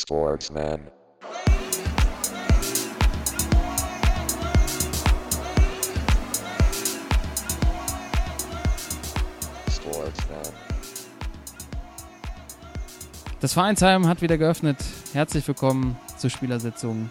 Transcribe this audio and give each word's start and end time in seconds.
Sportsman. 0.00 0.80
Sportsman. 9.68 10.42
Das 13.40 13.52
Vereinsheim 13.52 14.06
hat 14.06 14.22
wieder 14.22 14.38
geöffnet. 14.38 14.76
Herzlich 15.12 15.46
willkommen 15.48 15.96
zur 16.16 16.30
Spielersitzung 16.30 17.08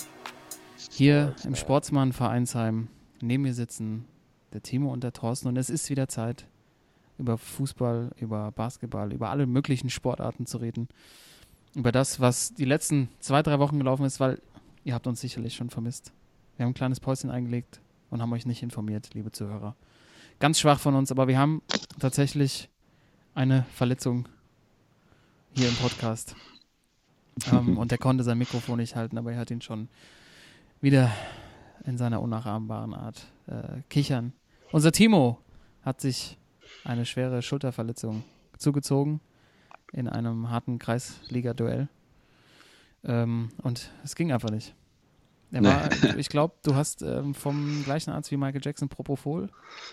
hier 0.90 1.36
im 1.44 1.56
Sportsmann 1.56 2.14
Vereinsheim. 2.14 2.88
Neben 3.22 3.44
mir 3.44 3.54
sitzen 3.54 4.06
der 4.54 4.64
Timo 4.64 4.94
und 4.94 5.04
der 5.04 5.12
Thorsten 5.12 5.50
und 5.50 5.58
es 5.58 5.70
ist 5.70 5.90
wieder 5.90 6.08
Zeit, 6.08 6.48
über 7.18 7.38
Fußball, 7.38 8.12
über 8.18 8.54
Basketball, 8.54 9.12
über 9.12 9.30
alle 9.30 9.46
möglichen 9.46 9.90
Sportarten 9.90 10.46
zu 10.46 10.60
reden. 10.60 10.88
Über 11.78 11.92
das, 11.92 12.20
was 12.20 12.56
die 12.56 12.66
letzten 12.66 13.08
zwei, 13.20 13.44
drei 13.44 13.60
Wochen 13.60 13.78
gelaufen 13.78 14.04
ist, 14.04 14.20
weil 14.20 14.42
ihr 14.84 14.96
habt 14.96 15.06
uns 15.06 15.22
sicherlich 15.22 15.54
schon 15.54 15.70
vermisst. 15.70 16.12
Wir 16.56 16.66
haben 16.66 16.72
ein 16.72 16.74
kleines 16.74 17.00
Päuschen 17.00 17.30
eingelegt 17.30 17.82
und 18.10 18.20
haben 18.20 18.34
euch 18.34 18.48
nicht 18.48 18.64
informiert, 18.64 19.14
liebe 19.14 19.32
Zuhörer. 19.32 19.76
Ganz 20.40 20.60
schwach 20.60 20.80
von 20.80 20.96
uns, 20.96 21.12
aber 21.12 21.28
wir 21.28 21.38
haben 21.38 21.62
tatsächlich 22.00 22.68
eine 23.36 23.64
Verletzung 23.76 24.28
hier 25.54 25.70
im 25.70 25.76
Podcast. 25.76 26.36
ähm, 27.52 27.78
und 27.78 27.92
er 27.92 28.00
konnte 28.00 28.24
sein 28.24 28.40
Mikrofon 28.40 28.80
nicht 28.80 28.96
halten, 28.96 29.20
aber 29.20 29.34
er 29.34 29.38
hat 29.38 29.52
ihn 29.52 29.62
schon 29.62 29.88
wieder 30.82 31.12
in 31.86 32.00
seiner 32.00 32.24
unnachahmbaren 32.24 32.96
Art 32.96 33.28
äh, 33.46 33.84
kichern. 33.88 34.34
Unser 34.72 34.92
Timo 34.92 35.38
hat 35.84 36.02
sich 36.02 36.40
eine 36.84 37.06
schwere 37.06 37.44
Schulterverletzung 37.44 38.24
zugezogen 38.58 39.22
in 39.94 40.08
einem 40.08 40.50
harten 40.50 40.80
Kreisliga-Duell. 40.80 41.88
Ähm, 43.04 43.50
und 43.64 43.92
es 44.04 44.16
ging 44.16 44.32
einfach 44.32 44.50
nicht. 44.50 44.76
Er 45.52 45.64
war, 45.64 45.90
ich 46.18 46.30
glaube, 46.30 46.56
du 46.64 46.76
hast 46.76 47.02
ähm, 47.02 47.34
vom 47.34 47.84
gleichen 47.86 48.12
Arzt 48.12 48.32
wie 48.32 48.38
Michael 48.38 48.62
Jackson 48.64 48.90
Propofol 48.90 49.50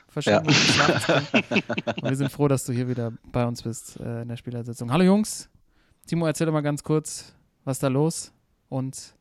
verschrieben. 0.08 0.48
Ja. 0.48 1.22
Und 2.02 2.10
wir 2.10 2.16
sind 2.16 2.32
froh, 2.32 2.48
dass 2.48 2.64
du 2.64 2.72
hier 2.72 2.88
wieder 2.88 3.12
bei 3.30 3.46
uns 3.46 3.62
bist 3.62 4.00
äh, 4.00 4.22
in 4.22 4.28
der 4.28 4.36
Spielersitzung. 4.36 4.90
Hallo 4.90 5.04
Jungs. 5.04 5.48
Timo, 6.06 6.26
erzähl 6.26 6.46
doch 6.46 6.52
mal 6.52 6.60
ganz 6.60 6.82
kurz, 6.82 7.34
was 7.64 7.78
da 7.78 7.88
los 7.88 8.32
und 8.68 9.14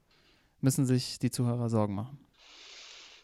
müssen 0.59 0.85
sich 0.85 1.19
die 1.19 1.29
Zuhörer 1.29 1.69
Sorgen 1.69 1.93
machen? 1.93 2.17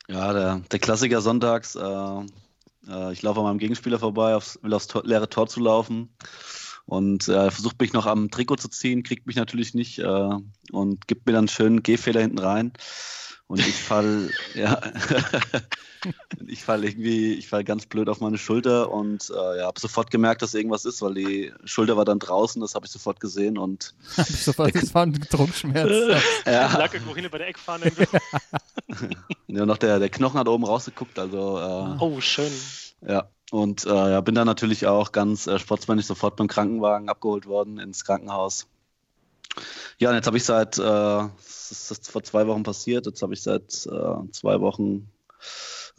Ja, 0.07 0.33
der, 0.33 0.61
der 0.71 0.79
Klassiker 0.79 1.21
sonntags. 1.21 1.75
Äh, 1.75 2.25
äh, 2.87 3.11
ich 3.11 3.21
laufe 3.21 3.39
an 3.39 3.45
meinem 3.45 3.59
Gegenspieler 3.59 3.99
vorbei, 3.99 4.35
aufs, 4.35 4.59
will 4.61 4.73
aufs 4.73 4.87
Tor, 4.87 5.03
leere 5.03 5.29
Tor 5.29 5.47
zu 5.47 5.59
laufen. 5.59 6.09
Und 6.89 7.27
äh, 7.27 7.33
er 7.33 7.51
versucht 7.51 7.79
mich 7.79 7.93
noch 7.93 8.07
am 8.07 8.31
Trikot 8.31 8.55
zu 8.55 8.67
ziehen, 8.67 9.03
kriegt 9.03 9.27
mich 9.27 9.35
natürlich 9.35 9.75
nicht 9.75 9.99
äh, 9.99 10.29
und 10.71 11.07
gibt 11.07 11.27
mir 11.27 11.33
dann 11.33 11.41
einen 11.41 11.47
schönen 11.47 11.83
Gehfehler 11.83 12.21
hinten 12.21 12.39
rein. 12.39 12.73
Und 13.45 13.59
ich 13.59 13.75
fall, 13.75 14.31
ja, 14.55 14.81
ich 16.47 16.63
fall 16.63 16.83
irgendwie, 16.83 17.35
ich 17.35 17.47
fall 17.47 17.63
ganz 17.63 17.85
blöd 17.85 18.09
auf 18.09 18.21
meine 18.21 18.39
Schulter 18.39 18.91
und 18.91 19.29
äh, 19.29 19.59
ja, 19.59 19.67
habe 19.67 19.79
sofort 19.79 20.09
gemerkt, 20.09 20.41
dass 20.41 20.55
irgendwas 20.55 20.83
ist, 20.83 21.03
weil 21.03 21.13
die 21.13 21.53
Schulter 21.63 21.95
war 21.95 22.05
dann 22.05 22.17
draußen, 22.17 22.59
das 22.59 22.73
habe 22.73 22.87
ich 22.87 22.91
sofort 22.91 23.19
gesehen 23.19 23.59
und 23.59 23.93
Hab 24.17 24.27
ich 24.27 24.43
sofort, 24.43 24.73
das 24.73 24.91
war 24.95 25.03
ein 25.05 25.13
Druckschmerz. 25.29 25.91
ja, 26.47 26.75
Lag 26.75 26.91
irgendwo 26.91 27.13
hinten 27.13 27.29
bei 27.29 27.37
der 27.37 27.49
Eckfahne. 27.49 27.91
ja, 29.45 29.63
noch 29.63 29.77
der, 29.77 29.99
der 29.99 30.09
Knochen 30.09 30.39
hat 30.39 30.47
oben 30.47 30.63
rausgeguckt, 30.63 31.19
also 31.19 31.59
äh, 31.59 31.97
Oh, 32.03 32.19
schön. 32.19 32.51
Ja, 33.07 33.29
und 33.51 33.85
äh, 33.85 33.89
ja, 34.11 34.21
bin 34.21 34.35
dann 34.35 34.47
natürlich 34.47 34.85
auch 34.87 35.11
ganz 35.11 35.47
äh, 35.47 35.59
sportsmännisch 35.59 36.05
sofort 36.05 36.35
beim 36.35 36.47
Krankenwagen 36.47 37.09
abgeholt 37.09 37.45
worden 37.47 37.79
ins 37.79 38.05
Krankenhaus. 38.05 38.67
Ja, 39.97 40.09
und 40.09 40.15
jetzt 40.15 40.27
habe 40.27 40.37
ich 40.37 40.45
seit, 40.45 40.77
äh, 40.77 40.81
das 40.81 41.91
ist 41.91 42.11
vor 42.11 42.23
zwei 42.23 42.47
Wochen 42.47 42.63
passiert, 42.63 43.05
jetzt 43.05 43.21
habe 43.21 43.33
ich 43.33 43.41
seit 43.41 43.85
äh, 43.87 44.31
zwei 44.31 44.61
Wochen 44.61 45.09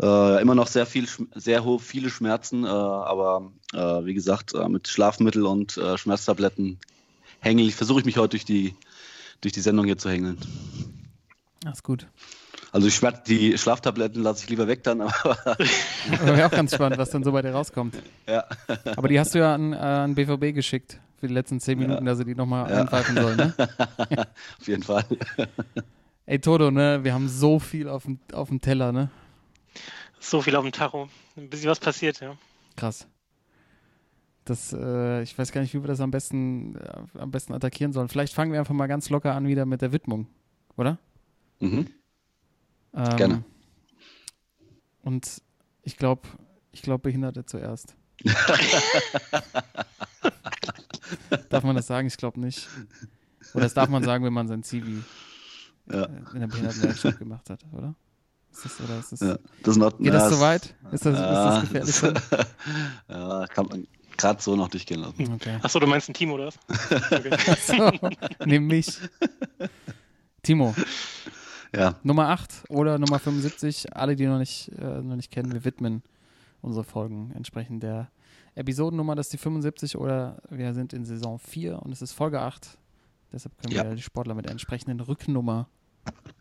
äh, 0.00 0.40
immer 0.40 0.54
noch 0.54 0.68
sehr 0.68 0.86
viel, 0.86 1.06
sehr 1.34 1.64
hohe, 1.64 1.78
viele 1.78 2.10
Schmerzen, 2.10 2.64
äh, 2.64 2.68
aber 2.68 3.52
äh, 3.72 4.04
wie 4.04 4.14
gesagt, 4.14 4.54
äh, 4.54 4.68
mit 4.68 4.88
Schlafmittel 4.88 5.44
und 5.44 5.76
äh, 5.76 5.98
Schmerztabletten 5.98 6.78
hängel 7.40 7.66
ich, 7.66 7.74
versuche 7.74 8.00
ich 8.00 8.06
mich 8.06 8.16
heute 8.16 8.30
durch 8.30 8.44
die, 8.44 8.74
durch 9.40 9.52
die 9.52 9.60
Sendung 9.60 9.86
hier 9.86 9.98
zu 9.98 10.08
hängeln. 10.08 10.38
Das 11.62 11.78
ist 11.78 11.82
gut. 11.82 12.06
Also 12.72 12.86
die, 12.86 12.92
Schmerz, 12.92 13.22
die 13.24 13.58
Schlaftabletten 13.58 14.22
lasse 14.22 14.44
ich 14.44 14.50
lieber 14.50 14.68
weg 14.68 14.84
dann, 14.84 15.00
aber 15.00 15.36
wäre 16.22 16.46
auch 16.46 16.50
ganz 16.50 16.74
spannend, 16.74 16.98
was 16.98 17.10
dann 17.10 17.24
so 17.24 17.32
bei 17.32 17.42
dir 17.42 17.50
rauskommt. 17.50 17.96
ja. 18.28 18.44
Aber 18.96 19.08
die 19.08 19.18
hast 19.18 19.34
du 19.34 19.40
ja 19.40 19.54
an, 19.54 19.72
äh, 19.72 19.76
an 19.76 20.14
BVB 20.14 20.54
geschickt 20.54 21.00
für 21.18 21.26
die 21.28 21.34
letzten 21.34 21.58
zehn 21.60 21.78
Minuten, 21.78 22.04
dass 22.04 22.18
sie 22.18 22.24
die 22.24 22.34
nochmal 22.34 22.70
Ja. 22.70 22.80
einpfeifen 22.82 23.16
sollen. 23.16 23.36
Ne? 23.36 23.54
auf 24.60 24.68
jeden 24.68 24.82
Fall. 24.84 25.04
Ey, 26.26 26.38
Toto, 26.38 26.70
ne? 26.70 27.00
Wir 27.02 27.12
haben 27.12 27.28
so 27.28 27.58
viel 27.58 27.88
auf 27.88 28.04
dem, 28.04 28.20
auf 28.32 28.48
dem 28.48 28.60
Teller, 28.60 28.92
ne? 28.92 29.10
So 30.20 30.40
viel 30.40 30.54
auf 30.54 30.62
dem 30.64 30.72
Tacho. 30.72 31.08
Ein 31.36 31.50
bisschen 31.50 31.70
was 31.70 31.80
passiert, 31.80 32.20
ja. 32.20 32.36
Krass. 32.76 33.06
Das, 34.44 34.72
äh, 34.72 35.22
ich 35.22 35.36
weiß 35.38 35.52
gar 35.52 35.60
nicht, 35.60 35.74
wie 35.74 35.82
wir 35.82 35.88
das 35.88 36.00
am 36.00 36.10
besten, 36.10 36.76
äh, 36.76 37.18
am 37.18 37.30
besten 37.30 37.52
attackieren 37.52 37.92
sollen. 37.92 38.08
Vielleicht 38.08 38.32
fangen 38.32 38.52
wir 38.52 38.58
einfach 38.60 38.74
mal 38.74 38.86
ganz 38.86 39.10
locker 39.10 39.34
an 39.34 39.46
wieder 39.48 39.66
mit 39.66 39.82
der 39.82 39.92
Widmung, 39.92 40.26
oder? 40.76 40.98
Mhm. 41.60 41.88
Ähm, 42.94 43.16
Gerne. 43.16 43.44
Und 45.02 45.42
ich 45.82 45.96
glaube, 45.96 46.28
ich 46.72 46.82
glaube 46.82 47.02
Behinderte 47.02 47.44
zuerst. 47.46 47.94
darf 51.48 51.64
man 51.64 51.76
das 51.76 51.86
sagen? 51.86 52.06
Ich 52.08 52.16
glaube 52.16 52.40
nicht. 52.40 52.68
Oder 53.54 53.64
das 53.64 53.74
darf 53.74 53.88
man 53.88 54.04
sagen, 54.04 54.24
wenn 54.24 54.32
man 54.32 54.46
sein 54.48 54.62
Zivi 54.62 55.02
Ja. 55.90 56.04
äh, 56.04 56.08
in 56.34 56.40
der 56.40 56.46
Behindertenwerkstatt 56.48 57.18
gemacht 57.18 57.48
hat, 57.50 57.64
oder? 57.72 57.94
Ist 58.52 58.64
das, 58.64 58.80
oder 58.80 58.98
ist 58.98 59.12
das, 59.12 59.20
Ja, 59.20 59.38
das 59.62 59.76
ist 59.76 59.78
noch, 59.78 59.96
Geht 59.96 60.06
ja, 60.08 60.12
das 60.12 60.24
es- 60.24 60.30
so 60.30 60.40
weit? 60.40 60.74
Ist 60.92 61.06
das, 61.06 61.16
Ja, 61.18 61.30
ist 61.30 61.44
das 61.44 61.60
gefährlich? 61.62 61.96
schon? 61.96 62.14
ja, 63.08 63.46
kann 63.46 63.66
man 63.66 63.86
gerade 64.16 64.42
so 64.42 64.56
noch 64.56 64.68
durchgehen 64.68 65.00
lassen. 65.00 65.32
Okay. 65.34 65.58
Achso, 65.62 65.78
du 65.80 65.86
meinst 65.86 66.08
ein 66.10 66.14
Team 66.14 66.32
oder 66.32 66.46
was? 66.46 66.58
Okay. 67.10 67.36
So, 67.66 67.90
nimm 68.44 68.66
mich. 68.66 68.98
Timo, 70.42 70.74
Ja, 71.74 71.94
Nummer 72.02 72.28
8 72.30 72.64
oder 72.68 72.98
Nummer 72.98 73.18
75, 73.18 73.94
alle, 73.96 74.16
die 74.16 74.26
noch 74.26 74.38
nicht, 74.38 74.70
äh, 74.78 75.00
noch 75.02 75.16
nicht 75.16 75.30
kennen, 75.30 75.52
wir 75.52 75.64
widmen 75.64 76.02
unsere 76.62 76.84
Folgen 76.84 77.32
entsprechend 77.34 77.82
der 77.82 78.10
Episodennummer, 78.56 79.14
das 79.14 79.26
ist 79.26 79.32
die 79.34 79.38
75 79.38 79.96
oder 79.96 80.42
wir 80.50 80.74
sind 80.74 80.92
in 80.92 81.04
Saison 81.04 81.38
4 81.38 81.80
und 81.80 81.92
es 81.92 82.02
ist 82.02 82.12
Folge 82.12 82.40
8. 82.40 82.76
Deshalb 83.32 83.56
können 83.58 83.72
Ja. 83.74 83.84
wir 83.84 83.94
die 83.94 84.02
Sportler 84.02 84.34
mit 84.34 84.44
der 84.46 84.52
entsprechenden 84.52 84.98
Rücknummer 85.00 85.68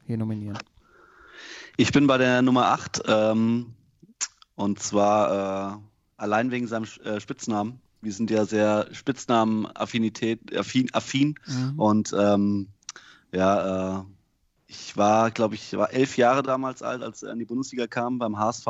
hier 0.05 0.17
nominieren. 0.17 0.57
ich 1.77 1.91
bin 1.91 2.07
bei 2.07 2.17
der 2.17 2.41
Nummer 2.41 2.65
8 2.67 3.03
ähm, 3.07 3.73
und 4.55 4.79
zwar 4.79 5.75
äh, 5.75 5.77
allein 6.17 6.49
wegen 6.51 6.65
seinem 6.67 6.85
äh, 7.03 7.19
Spitznamen. 7.19 7.79
Wir 8.01 8.11
sind 8.13 8.31
ja 8.31 8.45
sehr 8.45 8.87
Spitznamen-Affinität, 8.91 10.57
affin, 10.57 10.89
affin 10.93 11.35
Mhm. 11.45 11.79
und 11.79 12.15
ähm, 12.17 12.67
ja, 13.31 13.99
äh, 13.99 14.03
ich 14.69 14.95
war, 14.95 15.31
glaube 15.31 15.55
ich, 15.55 15.75
war 15.75 15.91
elf 15.91 16.15
Jahre 16.15 16.43
damals 16.43 16.83
alt, 16.83 17.01
als 17.01 17.23
er 17.23 17.33
in 17.33 17.39
die 17.39 17.45
Bundesliga 17.45 17.87
kam 17.87 18.19
beim 18.19 18.37
HSV. 18.37 18.67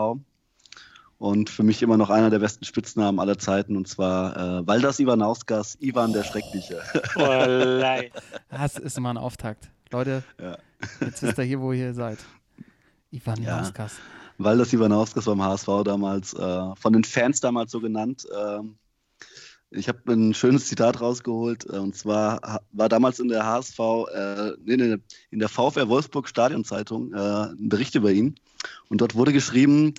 Und 1.18 1.50
für 1.50 1.64
mich 1.64 1.82
immer 1.82 1.98
noch 1.98 2.10
einer 2.10 2.30
der 2.30 2.40
besten 2.40 2.64
Spitznamen 2.64 3.20
aller 3.20 3.38
Zeiten, 3.38 3.76
und 3.76 3.90
zwar 3.90 4.38
äh, 4.62 4.66
Waldas 4.68 5.00
Ivanauskas, 5.02 5.78
Ivan 5.82 6.14
der 6.14 6.24
Schreckliche. 6.24 6.82
Wallei. 7.16 8.12
Das 8.50 8.78
ist 8.78 8.98
immer 8.98 9.10
ein 9.10 9.18
Auftakt. 9.18 9.70
Leute, 9.92 10.24
Ja. 10.42 10.58
jetzt 11.02 11.22
wisst 11.22 11.38
ihr 11.38 11.44
hier, 11.44 11.60
wo 11.60 11.74
ihr 11.74 11.94
seid. 11.94 12.20
Ivan 13.12 13.44
Ja. 13.44 13.58
Nauskas. 13.58 13.96
Waldas 14.38 14.72
Ivanauskas 14.72 15.26
beim 15.26 15.44
HSV 15.44 15.68
damals, 15.84 16.34
äh, 16.34 16.76
von 16.78 16.94
den 16.94 17.04
Fans 17.04 17.42
damals 17.42 17.72
so 17.72 17.82
genannt. 17.82 18.26
Ähm, 18.34 18.78
ich 19.72 19.88
habe 19.88 20.00
ein 20.12 20.34
schönes 20.34 20.68
Zitat 20.68 21.00
rausgeholt, 21.02 21.66
äh, 21.70 21.78
und 21.78 21.96
zwar 21.96 22.62
war 22.72 22.90
damals 22.90 23.20
in 23.20 23.28
der 23.28 23.46
HSV, 23.46 23.80
äh, 24.14 24.52
nee, 24.64 24.78
nee, 24.78 24.98
in 25.30 25.40
der 25.40 25.50
VfR 25.50 25.90
Wolfsburg 25.90 26.28
Stadionzeitung 26.28 27.14
äh, 27.14 27.18
ein 27.18 27.70
Bericht 27.70 27.96
über 27.96 28.12
ihn. 28.12 28.36
Und 28.90 29.02
dort 29.02 29.16
wurde 29.16 29.32
geschrieben, 29.32 29.94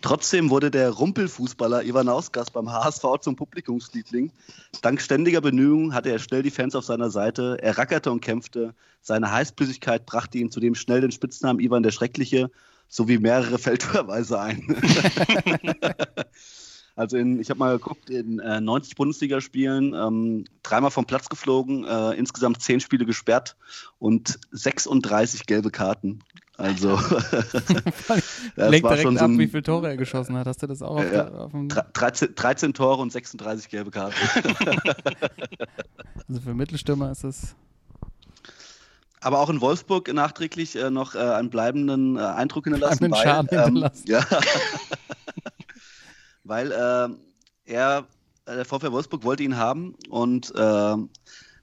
trotzdem 0.00 0.50
wurde 0.50 0.70
der 0.70 0.90
Rumpelfußballer 0.90 1.84
Ivanauskas 1.84 2.50
beim 2.50 2.70
HSV 2.70 3.04
zum 3.20 3.36
Publikumsliebling. 3.36 4.32
Dank 4.80 5.00
ständiger 5.00 5.40
Bemühungen 5.40 5.92
hatte 5.92 6.10
er 6.10 6.18
schnell 6.18 6.42
die 6.42 6.50
Fans 6.50 6.74
auf 6.74 6.84
seiner 6.84 7.10
Seite. 7.10 7.58
Er 7.60 7.76
rackerte 7.76 8.10
und 8.12 8.20
kämpfte. 8.20 8.74
Seine 9.02 9.30
Heißblüssigkeit 9.32 10.06
brachte 10.06 10.38
ihm 10.38 10.50
zudem 10.50 10.74
schnell 10.74 11.00
den 11.00 11.12
Spitznamen 11.12 11.60
Ivan 11.60 11.82
der 11.82 11.90
Schreckliche 11.90 12.50
sowie 12.88 13.18
mehrere 13.18 13.58
Feldtorweise 13.58 14.38
ein. 14.40 14.62
also 16.96 17.18
in, 17.18 17.38
ich 17.38 17.50
habe 17.50 17.58
mal 17.58 17.76
geguckt, 17.76 18.08
in 18.08 18.38
äh, 18.38 18.60
90 18.60 18.96
Bundesligaspielen 18.96 19.94
ähm, 19.94 20.44
dreimal 20.62 20.90
vom 20.90 21.04
Platz 21.04 21.28
geflogen, 21.28 21.84
äh, 21.84 22.12
insgesamt 22.12 22.62
10 22.62 22.80
Spiele 22.80 23.04
gesperrt 23.04 23.54
und 23.98 24.38
36 24.50 25.44
gelbe 25.44 25.70
Karten. 25.70 26.20
Also 26.56 26.96
das 27.20 28.22
Lenkt 28.56 28.82
war 28.82 28.92
direkt 28.92 29.02
schon 29.02 29.18
so 29.18 29.24
ab, 29.24 29.30
ein, 29.30 29.38
wie 29.38 29.46
viele 29.46 29.62
Tore 29.62 29.88
er 29.88 29.98
geschossen 29.98 30.36
hat. 30.36 30.46
Hast 30.46 30.62
du 30.62 30.66
das 30.66 30.80
auch 30.80 30.96
auf, 30.96 31.12
Ja. 31.12 31.28
auf 31.28 31.50
dem, 31.52 31.68
13, 31.68 32.34
13 32.34 32.72
Tore 32.72 33.02
und 33.02 33.12
36 33.12 33.68
gelbe 33.68 33.90
Karten. 33.92 34.16
Also 36.28 36.40
für 36.40 36.54
Mittelstürmer 36.54 37.12
ist 37.12 37.22
das 37.22 37.54
aber 39.20 39.40
auch 39.40 39.48
in 39.48 39.60
Wolfsburg 39.60 40.12
nachträglich 40.12 40.76
äh, 40.76 40.90
noch 40.90 41.14
äh, 41.14 41.18
einen 41.18 41.50
bleibenden 41.50 42.16
äh, 42.16 42.20
Eindruck 42.20 42.64
hinterlassen. 42.64 43.04
Einen 43.04 43.12
weil, 43.12 43.22
Schaden 43.22 43.48
ähm, 43.52 43.64
hinterlassen. 43.64 44.04
ja, 44.06 44.24
weil 46.46 46.72
äh, 46.72 47.08
er, 47.64 48.06
der 48.46 48.64
VfL 48.64 48.92
Wolfsburg 48.92 49.24
wollte 49.24 49.42
ihn 49.42 49.56
haben 49.56 49.94
und 50.08 50.54
äh, 50.54 50.96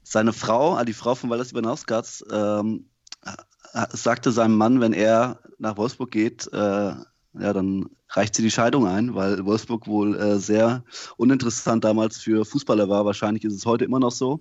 seine 0.02 0.32
Frau, 0.32 0.78
äh, 0.78 0.84
die 0.84 0.92
Frau 0.92 1.14
von 1.14 1.30
Walter 1.30 1.50
Ibanauskas, 1.50 2.24
ähm, 2.30 2.86
äh, 3.24 3.86
sagte 3.90 4.32
seinem 4.32 4.56
Mann, 4.56 4.80
wenn 4.80 4.92
er 4.92 5.40
nach 5.58 5.76
Wolfsburg 5.76 6.10
geht, 6.10 6.52
äh, 6.52 6.56
ja, 6.56 7.52
dann 7.52 7.88
reicht 8.10 8.36
sie 8.36 8.42
die 8.42 8.50
Scheidung 8.50 8.86
ein, 8.86 9.14
weil 9.14 9.44
Wolfsburg 9.44 9.88
wohl 9.88 10.16
äh, 10.16 10.38
sehr 10.38 10.84
uninteressant 11.16 11.82
damals 11.82 12.18
für 12.18 12.44
Fußballer 12.44 12.88
war. 12.88 13.04
Wahrscheinlich 13.04 13.44
ist 13.44 13.54
es 13.54 13.66
heute 13.66 13.84
immer 13.84 13.98
noch 13.98 14.12
so. 14.12 14.40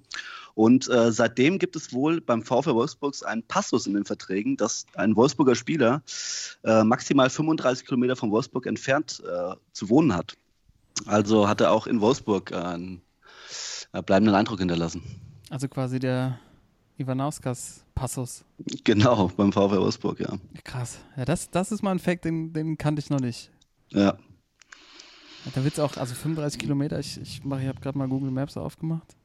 Und 0.56 0.88
äh, 0.90 1.12
seitdem 1.12 1.58
gibt 1.58 1.76
es 1.76 1.94
wohl 1.94 2.22
beim 2.22 2.44
VfL 2.44 2.76
Wolfsburg 2.76 3.16
einen 3.26 3.42
Passus 3.44 3.88
in 3.88 3.94
den 3.96 4.06
Verträgen, 4.06 4.56
dass 4.56 4.86
ein 4.96 5.16
Wolfsburger 5.16 5.56
Spieler 5.56 6.04
äh, 6.64 6.84
maximal 6.84 7.30
35 7.30 7.86
Kilometer 7.86 8.16
von 8.16 8.30
Wolfsburg 8.32 8.68
entfernt 8.68 9.22
äh, 9.26 9.56
zu 9.72 9.90
wohnen 9.90 10.14
hat. 10.16 10.38
Also 11.08 11.48
hat 11.48 11.60
er 11.62 11.72
auch 11.72 11.88
in 11.88 12.02
Wolfsburg 12.02 12.52
einen 12.54 13.02
äh, 13.94 14.02
bleibenden 14.04 14.36
Eindruck 14.36 14.60
hinterlassen. 14.60 15.02
Also 15.50 15.68
quasi 15.68 15.98
der 16.00 16.40
Ivanauskas 16.98 17.84
Passus. 17.96 18.44
Genau, 18.84 19.30
beim 19.36 19.52
VfL 19.52 19.78
Wolfsburg, 19.80 20.20
ja. 20.20 20.38
Krass. 20.64 21.00
Ja, 21.18 21.26
das, 21.26 21.50
das 21.50 21.72
ist 21.72 21.82
mal 21.82 21.92
ein 21.92 22.00
Fact, 22.00 22.26
den, 22.26 22.54
den 22.54 22.78
kannte 22.78 23.00
ich 23.02 23.10
noch 23.10 23.20
nicht. 23.20 23.50
Ja, 23.90 24.18
Da 25.56 25.64
wird 25.64 25.74
es 25.74 25.80
auch, 25.80 25.98
also 25.98 26.14
35 26.16 26.60
Kilometer, 26.60 27.00
ich, 27.00 27.20
ich, 27.20 27.44
mach- 27.44 27.60
ich 27.60 27.68
habe 27.68 27.82
gerade 27.82 27.98
mal 27.98 28.08
Google 28.08 28.32
Maps 28.32 28.56
aufgemacht. 28.58 29.16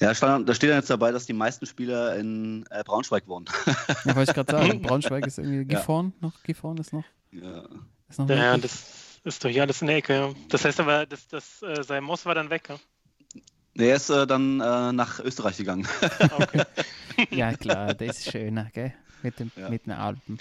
Ja 0.00 0.14
stand, 0.14 0.48
da 0.48 0.54
steht 0.54 0.70
dann 0.70 0.78
jetzt 0.78 0.90
dabei, 0.90 1.12
dass 1.12 1.26
die 1.26 1.32
meisten 1.32 1.66
Spieler 1.66 2.16
in 2.16 2.64
äh, 2.70 2.82
Braunschweig 2.84 3.26
wohnen. 3.28 3.46
Ja, 4.04 4.14
wollte 4.16 4.30
ich 4.30 4.34
gerade 4.34 4.52
sagen, 4.52 4.82
Braunschweig 4.82 5.26
ist 5.26 5.38
irgendwie, 5.38 5.64
Gifhorn 5.64 6.12
noch, 6.20 6.42
Gifhorn 6.42 6.78
ist 6.78 6.92
noch, 6.92 7.04
ja. 7.32 7.64
ist 8.08 8.18
noch 8.18 8.28
Ja, 8.30 8.56
das 8.56 9.20
ist 9.24 9.44
doch 9.44 9.48
hier 9.50 9.62
alles 9.62 9.80
in 9.82 9.88
der 9.88 9.96
Ecke. 9.96 10.14
Ja. 10.14 10.30
Das 10.48 10.64
heißt 10.64 10.80
aber, 10.80 11.06
das, 11.06 11.26
das, 11.28 11.62
äh, 11.62 11.82
sein 11.82 12.04
Moss 12.04 12.24
war 12.26 12.34
dann 12.34 12.50
weg. 12.50 12.68
Ja? 12.68 12.76
Nee, 13.74 13.88
Er 13.90 13.96
ist 13.96 14.10
äh, 14.10 14.26
dann 14.26 14.60
äh, 14.60 14.92
nach 14.92 15.20
Österreich 15.20 15.56
gegangen. 15.56 15.86
Okay. 16.38 16.62
Ja, 17.30 17.52
klar, 17.52 17.94
das 17.94 18.18
ist 18.20 18.30
schöner, 18.30 18.70
gell? 18.72 18.94
Mit, 19.24 19.40
dem, 19.40 19.50
Ja. 19.56 19.68
mit 19.68 19.86
den 19.86 19.92
Alpen. 19.92 20.38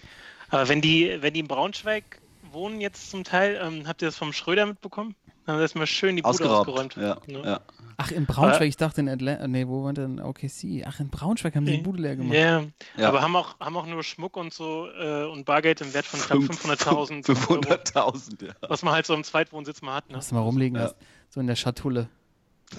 aber 0.49 0.69
wenn 0.69 0.79
die, 0.81 1.17
wenn 1.21 1.33
die 1.33 1.39
in 1.39 1.47
Braunschweig 1.47 2.19
wohnen 2.51 2.79
jetzt 2.81 3.09
zum 3.09 3.23
Teil, 3.23 3.59
ähm, 3.61 3.87
habt 3.87 4.01
ihr 4.03 4.07
das 4.09 4.15
vom 4.15 4.31
Schröder 4.31 4.67
mitbekommen? 4.67 5.15
Dann 5.45 5.53
haben 5.53 5.59
sie 5.59 5.63
erstmal 5.63 5.87
schön 5.87 6.15
die 6.15 6.21
Bude 6.21 6.29
Ausgeraubt. 6.29 6.67
ausgeräumt. 6.69 6.95
Ja, 6.97 7.17
Ne? 7.25 7.41
ja. 7.43 7.61
Ach, 7.99 8.11
in 8.11 8.27
Braunschweig, 8.27 8.67
ich 8.69 8.77
dachte 8.77 9.01
in 9.01 9.09
Atlanta, 9.09 9.47
nee, 9.47 9.67
wo 9.67 9.83
war 9.83 9.91
denn 9.91 10.19
OKC? 10.19 10.83
Ach, 10.85 10.99
in 10.99 11.09
Braunschweig 11.09 11.55
haben 11.55 11.65
die 11.65 11.77
die 11.77 11.81
Bude 11.81 12.01
leer 12.03 12.15
gemacht. 12.15 12.35
Ja, 12.35 12.63
Ja. 12.95 13.09
aber 13.09 13.21
haben 13.23 13.35
auch, 13.35 13.59
haben 13.59 13.75
auch 13.75 13.87
nur 13.87 14.03
Schmuck 14.03 14.37
und 14.37 14.53
so 14.53 14.87
äh, 14.91 15.25
und 15.25 15.45
Bargeld 15.45 15.81
im 15.81 15.91
Wert 15.95 16.05
von 16.05 16.19
knapp 16.19 16.37
500.000 16.37 17.27
Euro. 17.27 17.59
500.000, 17.61 18.45
ja. 18.47 18.53
Was 18.69 18.83
man 18.83 18.93
halt 18.93 19.07
so 19.07 19.15
im 19.15 19.23
Zweitwohnsitz 19.23 19.81
mal 19.81 19.95
hat. 19.95 20.09
Ne? 20.11 20.17
Was 20.17 20.29
du 20.29 20.35
mal 20.35 20.41
rumliegen 20.41 20.77
Ja. 20.77 20.83
hast. 20.85 20.95
So 21.29 21.39
in 21.39 21.47
der 21.47 21.55
Schatulle. 21.55 22.07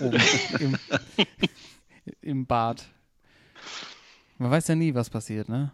Oben 0.01 0.21
im, 0.61 0.77
im 2.21 2.47
Bad. 2.47 2.85
Man 4.39 4.51
weiß 4.53 4.69
ja 4.69 4.77
nie, 4.77 4.95
was 4.95 5.11
passiert, 5.11 5.49
ne? 5.49 5.73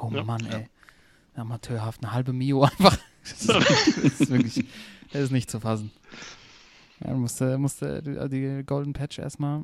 Oh 0.00 0.10
Ja. 0.12 0.22
Mann, 0.22 0.46
ey. 0.46 0.68
Amateurhaft, 1.34 2.02
eine 2.02 2.12
halbe 2.12 2.32
Mio 2.32 2.62
einfach. 2.62 2.96
Das 3.24 3.32
ist, 3.42 3.48
das 3.48 3.96
ist 4.20 4.30
wirklich, 4.30 4.64
das 5.12 5.22
ist 5.22 5.32
nicht 5.32 5.50
zu 5.50 5.58
fassen. 5.58 5.90
Ja, 7.04 7.10
du 7.12 7.16
musste, 7.18 7.58
musste 7.58 8.02
die, 8.02 8.28
die 8.28 8.64
Golden 8.64 8.92
Patch 8.92 9.18
erstmal 9.18 9.62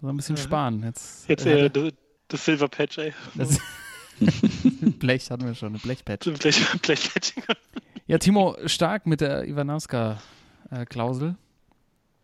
so 0.00 0.08
ein 0.08 0.16
bisschen 0.16 0.36
Ja. 0.36 0.42
sparen. 0.42 0.82
Jetzt, 0.82 1.28
Jetzt 1.28 1.46
äh, 1.46 1.66
äh, 1.66 1.70
das, 1.70 1.92
das 2.28 2.44
Silver 2.44 2.68
Patch, 2.68 2.98
ey. 2.98 3.12
das 3.34 3.58
Blech 4.98 5.30
hatten 5.30 5.44
wir 5.46 5.54
schon, 5.54 5.68
eine 5.68 5.78
Blechpatch. 5.78 6.24
Blech, 6.40 6.66
Blechpatch. 6.82 7.34
Ja, 8.06 8.18
Timo, 8.18 8.56
stark 8.66 9.06
mit 9.06 9.20
der 9.20 9.46
Ivanowska-Klausel. 9.46 11.36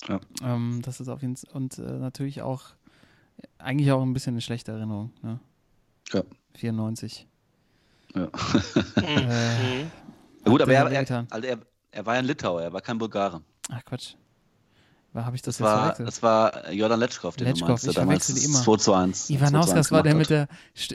Ja. 0.08 0.20
Ähm, 0.42 0.80
das 0.82 1.00
ist 1.00 1.08
auf 1.08 1.22
jeden 1.22 1.36
Fall, 1.36 1.50
und 1.54 1.78
äh, 1.78 1.82
natürlich 1.82 2.42
auch, 2.42 2.62
eigentlich 3.58 3.92
auch 3.92 4.02
ein 4.02 4.12
bisschen 4.12 4.34
eine 4.34 4.40
schlechte 4.40 4.72
Erinnerung. 4.72 5.12
Ne? 5.22 5.38
Ja. 6.12 6.22
94. 6.56 7.26
ja. 8.14 8.24
Äh, 8.24 8.28
Mhm. 9.84 9.90
Gut, 10.50 10.60
aber 10.62 10.72
er, 10.74 10.90
er, 10.90 11.26
also 11.30 11.46
er, 11.48 11.58
er 11.90 12.06
war 12.06 12.14
ja 12.14 12.18
ein 12.20 12.26
Litauer, 12.26 12.60
er 12.62 12.72
war 12.72 12.82
kein 12.82 12.98
Bulgare. 12.98 13.40
Ach 13.70 13.84
Quatsch. 13.84 14.14
Habe 15.14 15.36
ich 15.36 15.42
das, 15.42 15.58
Das 15.58 15.60
jetzt 15.60 15.64
war, 15.68 15.78
verwechselt? 15.94 16.08
das 16.08 16.22
war 16.24 16.72
Jordan 16.72 16.98
Letschkow, 16.98 17.36
den 17.36 17.46
Letschkow, 17.46 17.66
du 17.66 17.70
meinst, 17.70 17.84
der 17.84 17.90
ich 17.90 17.96
damals 17.96 18.44
immer. 18.44 18.62
2 18.62 18.76
zu 18.78 18.94
1. 18.94 19.30
Ivanauskas 19.30 19.92
war 19.92 20.02
der 20.02 20.16
mit 20.16 20.28
der. 20.28 20.48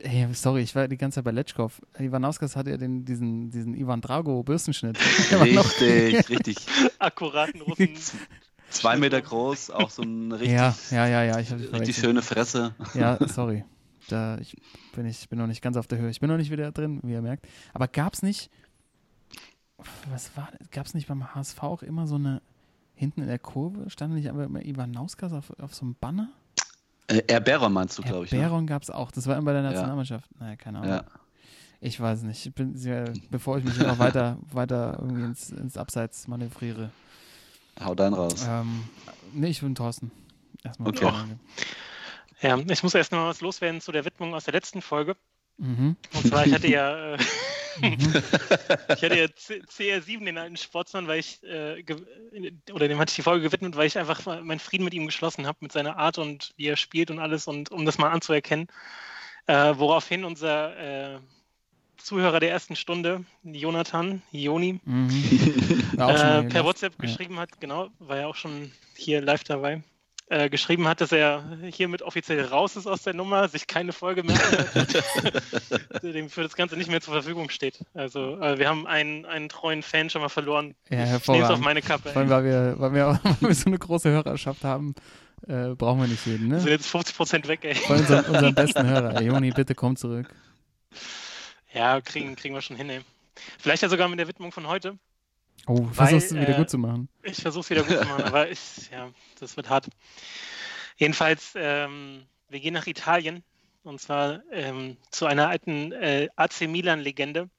hey, 0.04 0.28
sorry, 0.34 0.62
ich 0.62 0.76
war 0.76 0.90
die 0.90 0.98
ganze 0.98 1.16
Zeit 1.16 1.24
bei 1.24 1.32
Letschkow. 1.32 1.82
Ivanauskas 1.98 2.58
hatte 2.58 2.72
ja 2.72 2.76
den, 2.78 3.06
diesen, 3.06 3.50
diesen 3.50 3.76
Ivan 3.76 4.02
Drago 4.02 4.44
Bürstenschnitt. 4.44 4.98
Der 5.32 5.40
war 5.40 5.48
noch- 5.48 5.72
Richtig, 5.80 6.30
richtig. 6.30 6.58
Akkuraten 7.00 7.62
Russen. 7.62 7.92
Zwei 8.70 8.98
Meter 8.98 9.22
groß, 9.22 9.70
auch 9.72 9.90
so 9.90 10.02
ein 10.04 10.32
richtig, 10.34 10.52
ja, 10.52 10.76
ja, 10.92 11.08
ja, 11.08 11.24
ja. 11.24 11.40
Ich 11.40 11.52
richtig 11.54 11.70
verwechselt. 11.70 11.96
schöne 12.06 12.22
Fresse. 12.22 12.76
Ja, 12.96 13.18
sorry. 13.26 13.64
Da, 14.10 14.38
ich, 14.40 14.58
bin 14.94 15.06
ich 15.06 15.30
bin 15.30 15.40
noch 15.40 15.48
nicht 15.48 15.62
ganz 15.62 15.78
auf 15.78 15.88
der 15.88 15.98
Höhe. 15.98 16.10
Ich 16.10 16.20
bin 16.20 16.30
noch 16.30 16.38
nicht 16.38 16.52
wieder 16.52 16.74
drin, 16.74 17.00
wie 17.04 17.14
ihr 17.14 17.22
merkt. 17.22 17.48
Aber 17.74 17.88
gab 17.88 18.14
es 18.16 18.22
nicht, 18.22 18.52
was 20.12 20.36
war, 20.36 20.50
gab 20.72 20.86
es 20.86 20.94
nicht 20.94 21.08
beim 21.08 21.34
HSV 21.34 21.64
auch 21.64 21.84
immer 21.84 22.06
so 22.06 22.16
eine, 22.16 22.42
hinten 23.00 23.22
in 23.22 23.28
der 23.28 23.40
Kurve, 23.40 23.90
stand 23.90 24.14
nicht 24.14 24.30
aber 24.30 24.44
immer 24.44 24.64
Ivanauskas 24.64 25.32
auf, 25.34 25.52
auf 25.60 25.74
so 25.74 25.86
einem 25.86 25.96
Banner? 26.00 26.30
Äh, 27.08 27.22
Erberon 27.28 27.72
meinst 27.74 27.98
du, 27.98 28.04
Herr 28.04 28.12
glaube 28.12 28.26
ich. 28.26 28.32
Ne? 28.32 28.40
Beron 28.40 28.68
gab 28.68 28.84
es 28.84 28.90
auch. 28.92 29.10
Das 29.12 29.26
war 29.26 29.36
immer 29.38 29.46
bei 29.46 29.54
der 29.54 29.64
Ja. 29.64 29.70
Nationalmannschaft. 29.72 30.30
Naja, 30.40 30.56
keine 30.58 30.80
Ahnung. 30.80 30.92
Ja. 30.92 31.04
Ich 31.82 32.00
weiß 32.00 32.24
nicht. 32.24 32.46
Ich 32.46 32.54
bin, 32.54 32.76
sehr- 32.76 33.14
bevor 33.32 33.58
ich 33.58 33.64
mich 33.64 33.80
noch 33.80 33.98
weiter, 34.00 34.38
weiter 34.52 34.98
irgendwie 35.00 35.24
ins, 35.24 35.50
ins 35.50 35.78
Abseits 35.78 36.28
manövriere. 36.28 36.92
Hau 37.84 37.96
deinen 37.96 38.14
raus. 38.14 38.46
Ähm, 38.48 38.84
nee, 39.34 39.48
ich 39.48 39.62
bin 39.62 39.74
Thorsten. 39.76 40.12
Erstmal. 40.64 40.90
Okay. 40.90 41.10
Ja, 42.42 42.58
ich 42.58 42.84
muss 42.84 42.94
erst 42.94 43.12
noch 43.14 43.20
mal 43.20 43.30
was 43.30 43.40
loswerden 43.42 43.80
zu 43.80 43.92
der 43.94 44.04
Widmung 44.06 44.34
aus 44.34 44.44
der 44.44 44.54
letzten 44.54 44.82
Folge. 44.82 45.16
Mhm. 45.60 45.96
Und 46.16 46.26
zwar, 46.26 46.46
ich 46.46 46.54
hatte 46.54 46.68
ja, 46.68 47.14
äh, 47.16 47.18
ich 48.90 49.04
hatte 49.04 49.18
ja 49.18 49.28
C- 49.36 49.62
CR7, 49.68 50.26
den 50.26 50.38
alten 50.38 50.58
Sportsmann, 50.58 51.08
weil 51.08 51.20
ich, 51.20 51.44
äh, 51.44 51.84
oder 52.74 52.88
dem 52.88 52.98
hatte 52.98 53.12
ich 53.12 53.16
die 53.18 53.22
Folge 53.22 53.44
gewidmet, 53.44 53.76
weil 53.76 53.88
ich 53.88 53.98
einfach 53.98 54.26
meinen 54.42 54.60
Frieden 54.60 54.84
mit 54.86 54.94
ihm 54.94 55.06
geschlossen 55.06 55.46
habe, 55.46 55.58
mit 55.62 55.72
seiner 55.72 55.98
Art 55.98 56.18
und 56.18 56.52
wie 56.58 56.68
er 56.68 56.78
spielt 56.78 57.12
und 57.12 57.20
alles 57.20 57.48
und 57.48 57.72
um 57.72 57.86
das 57.86 57.98
mal 57.98 58.10
anzuerkennen. 58.10 58.68
Äh, 59.48 59.74
woraufhin 59.78 60.24
unser 60.26 61.16
äh, 61.16 61.20
Zuhörer 61.98 62.40
der 62.40 62.52
ersten 62.52 62.76
Stunde, 62.76 63.26
Jonathan, 63.44 64.22
Joni, 64.32 64.80
Mhm. 64.86 65.10
Äh, 66.00 66.44
per. 66.44 66.64
WhatsApp 66.64 66.94
Ja. 66.94 67.02
geschrieben 67.02 67.38
hat, 67.40 67.60
genau, 67.60 67.90
war 68.00 68.18
ja 68.18 68.28
auch 68.28 68.36
schon 68.36 68.72
hier 68.96 69.22
live 69.22 69.44
dabei, 69.44 69.84
äh, 70.30 70.50
geschrieben 70.50 70.88
hat, 70.88 71.02
dass 71.02 71.12
er 71.12 71.44
hiermit 71.72 72.04
offiziell 72.04 72.46
raus 72.46 72.76
ist 72.76 72.88
aus 72.88 73.02
der 73.02 73.14
Nummer, 73.16 73.50
sich 73.50 73.66
keine 73.66 73.94
Folge 73.94 74.24
mehr 74.24 74.38
dem 76.04 76.30
für 76.30 76.44
das 76.44 76.56
Ganze 76.56 76.78
nicht 76.78 76.90
mehr 76.90 77.02
zur 77.02 77.14
Verfügung 77.14 77.50
steht. 77.50 77.80
Also 77.96 78.40
äh, 78.40 78.60
wir 78.60 78.70
haben 78.70 78.86
einen, 78.86 79.26
einen 79.26 79.50
treuen 79.50 79.82
Fan 79.82 80.10
schon 80.10 80.22
mal 80.22 80.30
verloren. 80.30 80.76
Ja, 80.90 80.98
ich 80.98 80.98
nehme 81.00 81.16
es 81.16 81.16
auf 81.16 81.28
hervorragend. 81.28 81.64
meine 81.64 81.82
Kappe. 81.82 82.10
Vor 82.10 82.22
allem, 82.22 82.30
weil 82.30 82.44
wir, 82.44 82.76
weil 82.78 82.94
wir, 82.94 83.08
auch, 83.08 83.18
weil 83.42 83.50
wir 83.50 83.56
so 83.56 83.66
eine 83.68 83.80
große 83.80 84.10
Hörerschaft 84.10 84.64
haben, 84.64 84.94
äh, 85.48 85.70
brauchen 85.70 86.02
wir 86.02 86.08
nicht 86.08 86.26
jeden, 86.26 86.52
Wir 86.52 86.60
sind 86.60 86.66
ne? 86.68 86.74
jetzt 86.74 86.88
50 86.88 87.16
Prozent 87.16 87.48
weg, 87.48 87.62
ey. 87.64 87.76
Von 87.76 87.98
unserem, 87.98 88.26
unserem 88.26 88.56
besten 88.56 88.88
Hörer. 88.88 89.16
Ey, 89.16 89.26
Joni, 89.26 89.52
bitte 89.52 89.74
komm 89.74 89.96
zurück. 89.96 90.28
Ja, 91.74 92.02
kriegen, 92.02 92.36
kriegen 92.36 92.54
wir 92.54 92.62
schon 92.62 92.76
hin, 92.76 92.90
ey. 92.90 93.02
Vielleicht 93.58 93.82
ja 93.84 93.90
sogar 93.90 94.08
mit 94.08 94.20
der 94.20 94.28
Widmung 94.28 94.52
von 94.52 94.68
heute. 94.68 94.98
Oh, 95.68 95.86
versuchst 95.92 96.32
du 96.32 96.36
wieder 96.36 96.56
äh, 96.56 96.58
gut 96.58 96.70
zu 96.70 96.78
machen. 96.78 97.10
Ich 97.24 97.42
versuche 97.42 97.62
es 97.62 97.70
wieder 97.70 97.84
gut 97.84 98.00
zu 98.00 98.08
machen, 98.08 98.24
aber 98.24 98.50
ich, 98.52 98.90
ja, 98.92 99.10
das 99.40 99.56
wird 99.58 99.70
hart. 99.70 99.88
Jedenfalls, 100.98 101.54
ähm, 101.56 102.24
wir 102.50 102.60
gehen 102.60 102.74
nach 102.74 102.88
Italien 102.88 103.44
und 103.84 104.02
zwar 104.02 104.42
ähm, 104.52 104.98
zu 105.12 105.26
einer 105.26 105.48
alten 105.48 105.92
äh, 105.92 106.28
AC 106.36 106.68
Milan-Legende. 106.68 107.50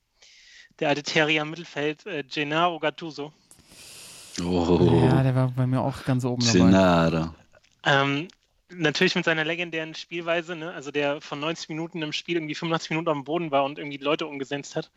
Der 0.78 0.88
alte 0.88 1.02
Terrier 1.02 1.42
im 1.42 1.50
Mittelfeld, 1.50 2.06
äh, 2.06 2.24
Gennaro 2.24 2.78
Gattuso. 2.78 3.32
Oh, 4.42 5.00
Ja, 5.04 5.22
der 5.22 5.34
war 5.34 5.48
bei 5.48 5.66
mir 5.66 5.80
auch 5.80 6.04
ganz 6.04 6.24
oben 6.24 6.44
dabei. 6.44 6.58
Gennaro. 6.58 7.34
Ähm, 7.84 8.28
natürlich 8.70 9.14
mit 9.14 9.24
seiner 9.24 9.44
legendären 9.44 9.94
Spielweise, 9.94 10.56
ne? 10.56 10.72
also 10.72 10.90
der 10.90 11.20
von 11.20 11.40
90 11.40 11.68
Minuten 11.68 12.02
im 12.02 12.12
Spiel 12.12 12.36
irgendwie 12.36 12.54
85 12.54 12.90
Minuten 12.90 13.08
am 13.08 13.24
Boden 13.24 13.50
war 13.50 13.64
und 13.64 13.78
irgendwie 13.78 13.98
Leute 13.98 14.26
umgesetzt 14.26 14.76
hat. 14.76 14.90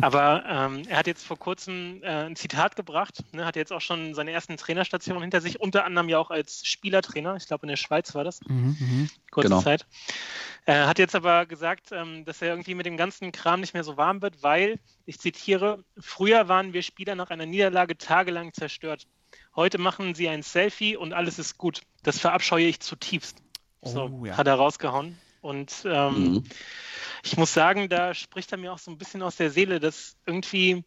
Aber 0.00 0.44
ähm, 0.46 0.82
er 0.88 0.98
hat 0.98 1.06
jetzt 1.06 1.24
vor 1.24 1.38
kurzem 1.38 2.00
äh, 2.02 2.26
ein 2.26 2.36
Zitat 2.36 2.76
gebracht, 2.76 3.24
ne? 3.32 3.44
hat 3.44 3.56
jetzt 3.56 3.72
auch 3.72 3.80
schon 3.80 4.14
seine 4.14 4.32
ersten 4.32 4.56
Trainerstationen 4.56 5.22
hinter 5.22 5.40
sich, 5.40 5.60
unter 5.60 5.84
anderem 5.84 6.08
ja 6.08 6.18
auch 6.18 6.30
als 6.30 6.66
Spielertrainer. 6.66 7.36
Ich 7.36 7.46
glaube, 7.46 7.64
in 7.64 7.68
der 7.68 7.76
Schweiz 7.76 8.14
war 8.14 8.24
das, 8.24 8.40
Mhm, 8.46 8.76
mhm. 8.78 9.10
kurze 9.30 9.48
Genau. 9.48 9.62
Zeit. 9.62 9.86
Er 10.64 10.86
hat 10.86 10.98
jetzt 10.98 11.14
aber 11.14 11.46
gesagt, 11.46 11.90
ähm, 11.92 12.24
dass 12.24 12.40
er 12.40 12.50
irgendwie 12.50 12.74
mit 12.74 12.86
dem 12.86 12.96
ganzen 12.96 13.32
Kram 13.32 13.60
nicht 13.60 13.74
mehr 13.74 13.84
so 13.84 13.96
warm 13.96 14.22
wird, 14.22 14.42
weil, 14.42 14.78
ich 15.06 15.18
zitiere, 15.18 15.84
früher 15.98 16.48
waren 16.48 16.72
wir 16.72 16.82
Spieler 16.82 17.14
nach 17.14 17.30
einer 17.30 17.46
Niederlage 17.46 17.98
tagelang 17.98 18.52
zerstört. 18.52 19.06
Heute 19.54 19.78
machen 19.78 20.14
sie 20.14 20.28
ein 20.28 20.42
Selfie 20.42 20.96
und 20.96 21.12
alles 21.12 21.38
ist 21.38 21.58
gut. 21.58 21.82
Das 22.02 22.18
verabscheue 22.18 22.66
ich 22.66 22.80
zutiefst. 22.80 23.42
So, 23.82 24.04
Oh, 24.04 24.24
ja. 24.24 24.36
hat 24.36 24.46
er 24.46 24.54
rausgehauen. 24.54 25.18
Und 25.40 25.82
ähm, 25.84 26.32
Mhm. 26.32 26.44
ich 27.24 27.36
muss 27.36 27.52
sagen, 27.52 27.88
da 27.88 28.14
spricht 28.14 28.52
er 28.52 28.58
mir 28.58 28.72
auch 28.72 28.78
so 28.78 28.90
ein 28.90 28.98
bisschen 28.98 29.22
aus 29.22 29.36
der 29.36 29.50
Seele, 29.50 29.80
dass 29.80 30.16
irgendwie 30.24 30.84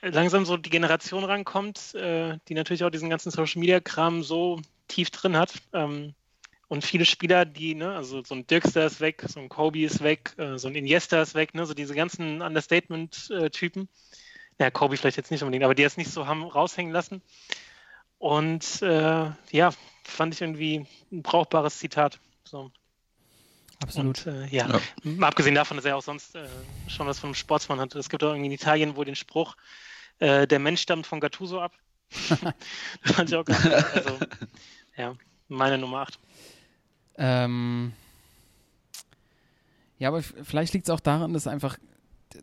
langsam 0.00 0.44
so 0.44 0.56
die 0.56 0.70
Generation 0.70 1.24
rankommt, 1.24 1.94
äh, 1.94 2.38
die 2.48 2.54
natürlich 2.54 2.84
auch 2.84 2.90
diesen 2.90 3.10
ganzen 3.10 3.30
Social 3.30 3.60
Media 3.60 3.80
Kram 3.80 4.22
so 4.22 4.60
tief 4.88 5.10
drin 5.10 5.36
hat. 5.36 5.52
Ähm, 5.72 6.14
und 6.68 6.84
viele 6.84 7.04
Spieler, 7.04 7.44
die, 7.44 7.74
ne, 7.74 7.94
also 7.94 8.22
so 8.24 8.34
ein 8.34 8.46
Dirkster 8.46 8.86
ist 8.86 9.00
weg, 9.00 9.24
so 9.28 9.38
ein 9.38 9.48
Kobe 9.48 9.84
ist 9.84 10.02
weg, 10.02 10.34
äh, 10.36 10.58
so 10.58 10.68
ein 10.68 10.74
Iniesta 10.74 11.22
ist 11.22 11.34
weg, 11.34 11.54
ne, 11.54 11.66
so 11.66 11.74
diese 11.74 11.94
ganzen 11.94 12.42
Understatement-Typen. 12.42 13.88
Ja, 14.58 14.70
Kobe 14.70 14.96
vielleicht 14.96 15.16
jetzt 15.16 15.30
nicht 15.30 15.42
unbedingt, 15.42 15.64
aber 15.64 15.74
die 15.74 15.82
es 15.82 15.96
nicht 15.96 16.10
so 16.10 16.26
haben 16.26 16.42
raushängen 16.42 16.92
lassen. 16.92 17.22
Und 18.18 18.80
äh, 18.82 19.30
ja, 19.50 19.70
fand 20.04 20.34
ich 20.34 20.40
irgendwie 20.40 20.86
ein 21.12 21.22
brauchbares 21.22 21.78
Zitat. 21.78 22.18
So. 22.44 22.70
Absolut. 23.82 24.26
Und, 24.26 24.34
äh, 24.34 24.46
ja. 24.46 24.68
Ja. 24.68 24.80
Mal 25.02 25.28
abgesehen 25.28 25.54
davon, 25.54 25.76
dass 25.76 25.84
er 25.84 25.96
auch 25.96 26.02
sonst 26.02 26.34
äh, 26.34 26.48
schon 26.88 27.06
was 27.06 27.22
einem 27.22 27.34
Sportsmann 27.34 27.80
hat. 27.80 27.94
Es 27.94 28.08
gibt 28.08 28.22
auch 28.24 28.28
irgendwie 28.28 28.46
in 28.46 28.52
Italien 28.52 28.96
wohl 28.96 29.04
den 29.04 29.16
Spruch, 29.16 29.56
äh, 30.18 30.46
der 30.46 30.58
Mensch 30.58 30.80
stammt 30.80 31.06
von 31.06 31.20
Gattuso 31.20 31.60
ab. 31.60 31.72
das 33.02 33.12
fand 33.12 33.28
ich 33.28 33.36
auch 33.36 33.44
ganz 33.44 33.62
gut. 33.62 33.72
Also, 33.72 34.18
ja, 34.96 35.14
meine 35.48 35.76
Nummer 35.76 35.98
8. 35.98 36.18
Ähm, 37.18 37.92
ja, 39.98 40.08
aber 40.08 40.22
vielleicht 40.22 40.74
liegt 40.74 40.86
es 40.86 40.90
auch 40.90 41.00
daran, 41.00 41.32
dass 41.32 41.46
einfach, 41.46 41.78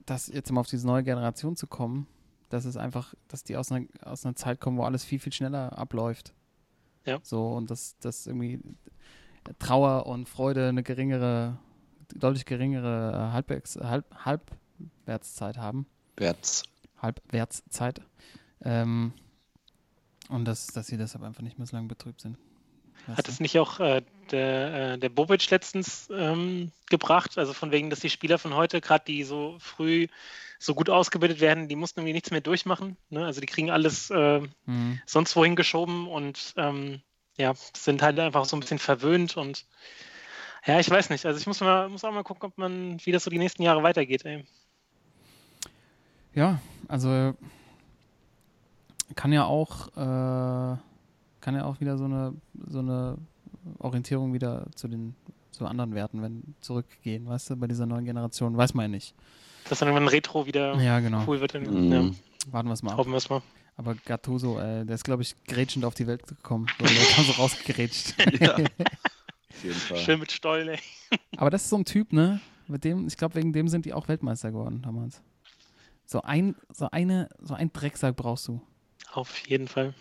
dass 0.06 0.28
jetzt 0.28 0.52
mal 0.52 0.62
auf 0.62 0.68
diese 0.68 0.88
neue 0.88 1.04
Generation 1.04 1.56
zu 1.56 1.68
kommen, 1.68 2.08
dass 2.50 2.66
es 2.66 2.78
einfach, 2.78 3.14
dass 3.28 3.44
die 3.44 3.58
aus 3.58 3.72
einer, 3.72 3.88
aus 4.04 4.26
einer 4.26 4.36
Zeit 4.36 4.60
kommen, 4.60 4.78
wo 4.78 4.84
alles 4.84 5.04
viel, 5.04 5.20
viel 5.20 5.34
schneller 5.34 5.78
abläuft. 5.78 6.34
Ja. 7.06 7.20
So, 7.24 7.54
und 7.54 7.70
dass, 7.72 7.98
dass 8.00 8.28
irgendwie 8.28 8.60
Trauer 9.60 10.06
und 10.06 10.30
Freude 10.30 10.70
eine 10.70 10.84
geringere, 10.84 11.58
deutlich 12.16 12.46
geringere 12.46 13.34
Halbwerts, 13.34 13.76
Halb, 13.78 14.06
Halbwertszeit 14.26 15.58
haben. 15.58 15.86
Wert's. 16.16 16.64
Halbwertszeit. 16.98 18.02
Ähm, 18.62 19.14
und 20.30 20.46
dass, 20.46 20.68
dass 20.68 20.88
sie 20.88 20.98
deshalb 20.98 21.24
einfach 21.24 21.42
nicht 21.42 21.58
mehr 21.58 21.68
so 21.68 21.76
lange 21.76 21.88
betrübt 21.88 22.22
sind. 22.22 22.38
Hat 23.08 23.28
es 23.28 23.40
nicht 23.40 23.60
auch 23.60 23.80
äh, 23.80 24.02
der, 24.34 24.94
äh, 24.94 24.98
der 24.98 25.10
Bobic 25.10 25.50
letztens 25.50 26.10
ähm, 26.12 26.72
gebracht? 26.90 27.38
Also 27.38 27.54
von 27.54 27.72
wegen, 27.72 27.90
dass 27.90 28.02
die 28.02 28.10
Spieler 28.10 28.38
von 28.38 28.54
heute, 28.54 28.82
gerade 28.82 29.06
die 29.06 29.24
so 29.24 29.56
früh 29.60 30.08
so 30.60 30.76
gut 30.76 30.90
ausgebildet 30.90 31.40
werden, 31.40 31.68
die 31.68 31.76
mussten 31.76 32.00
irgendwie 32.00 32.14
nichts 32.14 32.32
mehr 32.32 32.42
durchmachen. 32.42 32.98
Ne? 33.10 33.26
Also 33.26 33.40
die 33.42 33.48
kriegen 33.48 33.70
alles 33.70 34.10
äh, 34.10 34.42
Mhm. 34.66 35.02
sonst 35.06 35.36
wohin 35.36 35.56
geschoben 35.56 36.08
und 36.08 36.54
ähm, 36.58 37.02
ja, 37.38 37.54
sind 37.76 38.02
halt 38.02 38.20
einfach 38.20 38.46
so 38.46 38.56
ein 38.56 38.60
bisschen 38.60 38.80
verwöhnt 38.80 39.38
und 39.38 39.66
ja, 40.66 40.80
ich 40.80 40.90
weiß 40.90 41.10
nicht. 41.10 41.26
Also 41.26 41.40
ich 41.40 41.48
muss 41.48 41.60
mal, 41.60 41.90
muss 41.90 42.06
auch 42.06 42.14
mal 42.14 42.24
gucken, 42.24 42.50
ob 42.50 42.58
man, 42.58 42.98
wie 43.06 43.12
das 43.12 43.26
so 43.26 43.30
die 43.30 43.38
nächsten 43.38 43.64
Jahre 43.64 43.84
weitergeht. 43.84 44.24
Ey. 44.24 44.46
Ja, 46.34 46.60
also 46.88 47.36
kann 49.16 49.34
ja 49.34 49.46
auch 49.46 49.90
äh, 49.90 50.78
kann 51.42 51.56
ja 51.56 51.66
auch 51.66 51.82
wieder 51.82 51.98
so 51.98 52.06
eine 52.06 52.34
so 52.68 52.80
eine 52.80 53.18
Orientierung 53.80 54.34
wieder 54.34 54.68
zu 54.76 54.88
den 54.88 55.16
zu 55.52 55.66
anderen 55.68 55.94
Werten, 55.94 56.22
wenn 56.22 56.56
zurückgehen, 56.62 57.28
weißt 57.28 57.52
du, 57.52 57.56
bei 57.58 57.68
dieser 57.68 57.86
neuen 57.86 58.06
Generation, 58.06 58.58
weiß 58.58 58.74
man 58.74 58.86
ja 58.86 58.90
nicht. 58.90 59.14
Dass 59.70 59.80
dann 59.80 59.88
irgendwann 59.90 60.08
Retro 60.10 60.46
wieder 60.46 60.76
Ja, 60.82 61.00
genau. 61.00 61.24
cool 61.28 61.40
wird. 61.42 61.54
Mhm. 61.54 61.92
Ja, 61.92 62.10
Warten 62.52 62.68
wir 62.70 62.74
es 62.74 62.84
mal 62.84 62.98
hoffen 62.98 63.12
wir 63.12 63.18
es 63.18 63.30
mal. 63.30 63.42
Aber 63.76 63.96
Gattuso, 63.96 64.60
äh, 64.60 64.86
der 64.86 64.96
ist, 64.96 65.04
glaube 65.04 65.24
ich, 65.24 65.36
grätschend 65.46 65.86
auf 65.86 65.94
die 65.96 66.06
Welt 66.06 66.28
gekommen. 66.28 66.68
So, 66.80 66.86
der 66.86 67.06
kam 67.16 67.26
so 67.26 67.32
rausgegrätscht. 67.34 68.16
Ja. 68.40 68.56
Auf 69.54 69.64
jeden 69.64 69.80
Fall. 69.80 69.98
Schön 69.98 70.20
mit 70.20 70.32
Stollen, 70.32 70.68
ey. 70.68 70.80
Aber 71.38 71.50
das 71.50 71.64
ist 71.64 71.70
so 71.70 71.78
ein 71.78 71.86
Typ, 71.86 72.12
ne? 72.12 72.42
Mit 72.68 72.84
dem, 72.84 73.08
ich 73.08 73.16
glaube, 73.16 73.36
wegen 73.36 73.54
dem 73.54 73.68
sind 73.68 73.86
die 73.86 73.94
auch 73.94 74.08
Weltmeister 74.08 74.52
geworden 74.52 74.82
damals. 74.82 75.22
So 76.06 76.22
ein, 76.22 76.56
so 76.74 76.90
eine, 76.92 77.30
so 77.40 77.54
ein 77.54 77.72
Drecksack 77.72 78.16
brauchst 78.16 78.48
du. 78.48 78.62
Auf 79.14 79.38
jeden 79.48 79.68
Fall. 79.68 79.94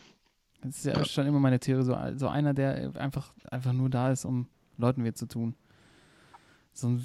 Das 0.62 0.76
ist 0.76 0.84
ja, 0.84 1.04
schon 1.04 1.26
immer 1.26 1.40
meine 1.40 1.58
Theorie. 1.58 1.84
So, 1.84 1.96
so 2.16 2.28
einer, 2.28 2.54
der 2.54 2.92
einfach, 2.96 3.32
einfach 3.50 3.72
nur 3.72 3.90
da 3.90 4.10
ist, 4.10 4.24
um 4.24 4.46
Leuten 4.78 5.04
weh 5.04 5.12
zu 5.12 5.26
tun. 5.26 5.54
So, 6.72 6.98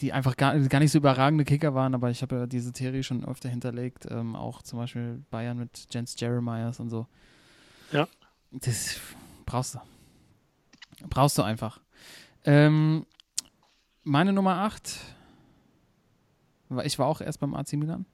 die 0.00 0.12
einfach 0.12 0.36
gar, 0.36 0.58
gar 0.58 0.80
nicht 0.80 0.90
so 0.90 0.98
überragende 0.98 1.44
Kicker 1.44 1.74
waren, 1.74 1.94
aber 1.94 2.10
ich 2.10 2.22
habe 2.22 2.36
ja 2.36 2.46
diese 2.46 2.72
Theorie 2.72 3.02
schon 3.02 3.24
öfter 3.24 3.48
hinterlegt. 3.48 4.06
Ähm, 4.10 4.34
auch 4.34 4.62
zum 4.62 4.78
Beispiel 4.78 5.22
Bayern 5.30 5.58
mit 5.58 5.86
Jens 5.90 6.16
Jeremias 6.18 6.80
und 6.80 6.90
so. 6.90 7.06
Ja. 7.92 8.08
Das 8.50 8.98
brauchst 9.44 9.74
du. 9.74 9.80
Brauchst 11.08 11.38
du 11.38 11.42
einfach. 11.42 11.80
Ähm, 12.44 13.06
meine 14.02 14.32
Nummer 14.32 14.56
8. 14.56 14.98
Ich 16.84 16.98
war 16.98 17.06
auch 17.06 17.20
erst 17.20 17.38
beim 17.40 17.54
AC 17.54 17.74
Milan. 17.74 18.06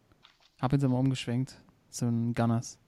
Hab 0.60 0.72
jetzt 0.72 0.84
aber 0.84 0.98
umgeschwenkt 0.98 1.56
zu 1.88 2.06
den 2.06 2.34
Gunners. 2.34 2.78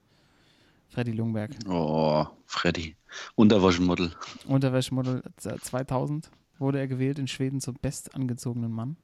Freddy 0.95 1.11
Lungberg. 1.11 1.51
Oh, 1.69 2.25
Freddy. 2.47 2.95
Unterwaschenmodel. 3.35 4.13
Unterwäschemodel 4.47 5.25
2000 5.37 6.31
wurde 6.61 6.79
er 6.79 6.87
gewählt 6.87 7.19
in 7.19 7.27
Schweden 7.27 7.61
zum 7.61 7.77
bestangezogenen 7.83 8.71
Mann 8.71 8.97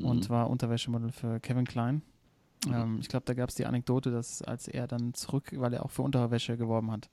und 0.00 0.30
war 0.30 0.48
Unterwäschemodel 0.48 1.10
für 1.10 1.40
Kevin 1.40 1.66
Klein. 1.66 2.02
Ähm, 2.68 2.98
ich 3.00 3.08
glaube, 3.08 3.24
da 3.26 3.34
gab 3.34 3.48
es 3.48 3.56
die 3.56 3.66
Anekdote, 3.66 4.12
dass 4.12 4.40
als 4.40 4.68
er 4.68 4.86
dann 4.86 5.14
zurück, 5.14 5.52
weil 5.56 5.72
er 5.74 5.84
auch 5.84 5.90
für 5.90 6.02
Unterwäsche 6.02 6.56
geworben 6.56 6.92
hat, 6.92 7.10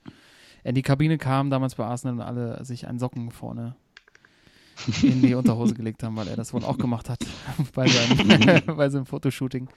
er 0.64 0.70
in 0.70 0.76
die 0.76 0.84
Kabine 0.84 1.18
kam, 1.18 1.50
damals 1.50 1.74
bei 1.74 1.84
Arsenal 1.84 2.14
und 2.14 2.22
alle 2.22 2.64
sich 2.64 2.88
einen 2.88 3.00
Socken 3.00 3.32
vorne 3.32 3.76
in 5.02 5.24
die 5.24 5.34
Unterhose 5.34 5.74
gelegt 5.74 6.04
haben, 6.04 6.16
weil 6.16 6.28
er 6.28 6.36
das 6.36 6.54
wohl 6.54 6.64
auch 6.64 6.78
gemacht 6.78 7.10
hat 7.10 7.26
bei 7.74 7.88
seinem, 7.88 8.66
bei 8.78 8.90
seinem 8.90 9.08
Fotoshooting. 9.08 9.70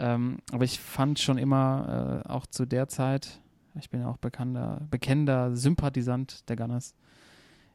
Ähm, 0.00 0.38
aber 0.50 0.64
ich 0.64 0.80
fand 0.80 1.18
schon 1.18 1.36
immer, 1.36 2.22
äh, 2.24 2.28
auch 2.28 2.46
zu 2.46 2.64
der 2.64 2.88
Zeit, 2.88 3.38
ich 3.78 3.90
bin 3.90 4.00
ja 4.00 4.08
auch 4.08 4.16
bekannter, 4.16 4.80
bekennender 4.90 5.54
Sympathisant 5.54 6.48
der 6.48 6.56
Gunners, 6.56 6.94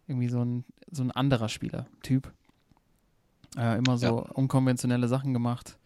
irgendwie 0.08 0.28
so 0.28 0.44
ein, 0.44 0.66
so 0.90 1.04
ein 1.04 1.12
anderer 1.12 1.50
Spieler, 1.50 1.86
Typ. 2.02 2.34
Äh, 3.56 3.78
immer 3.78 3.98
so 3.98 4.26
unkonventionelle 4.34 5.08
Sachen 5.08 5.34
gemacht. 5.34 5.78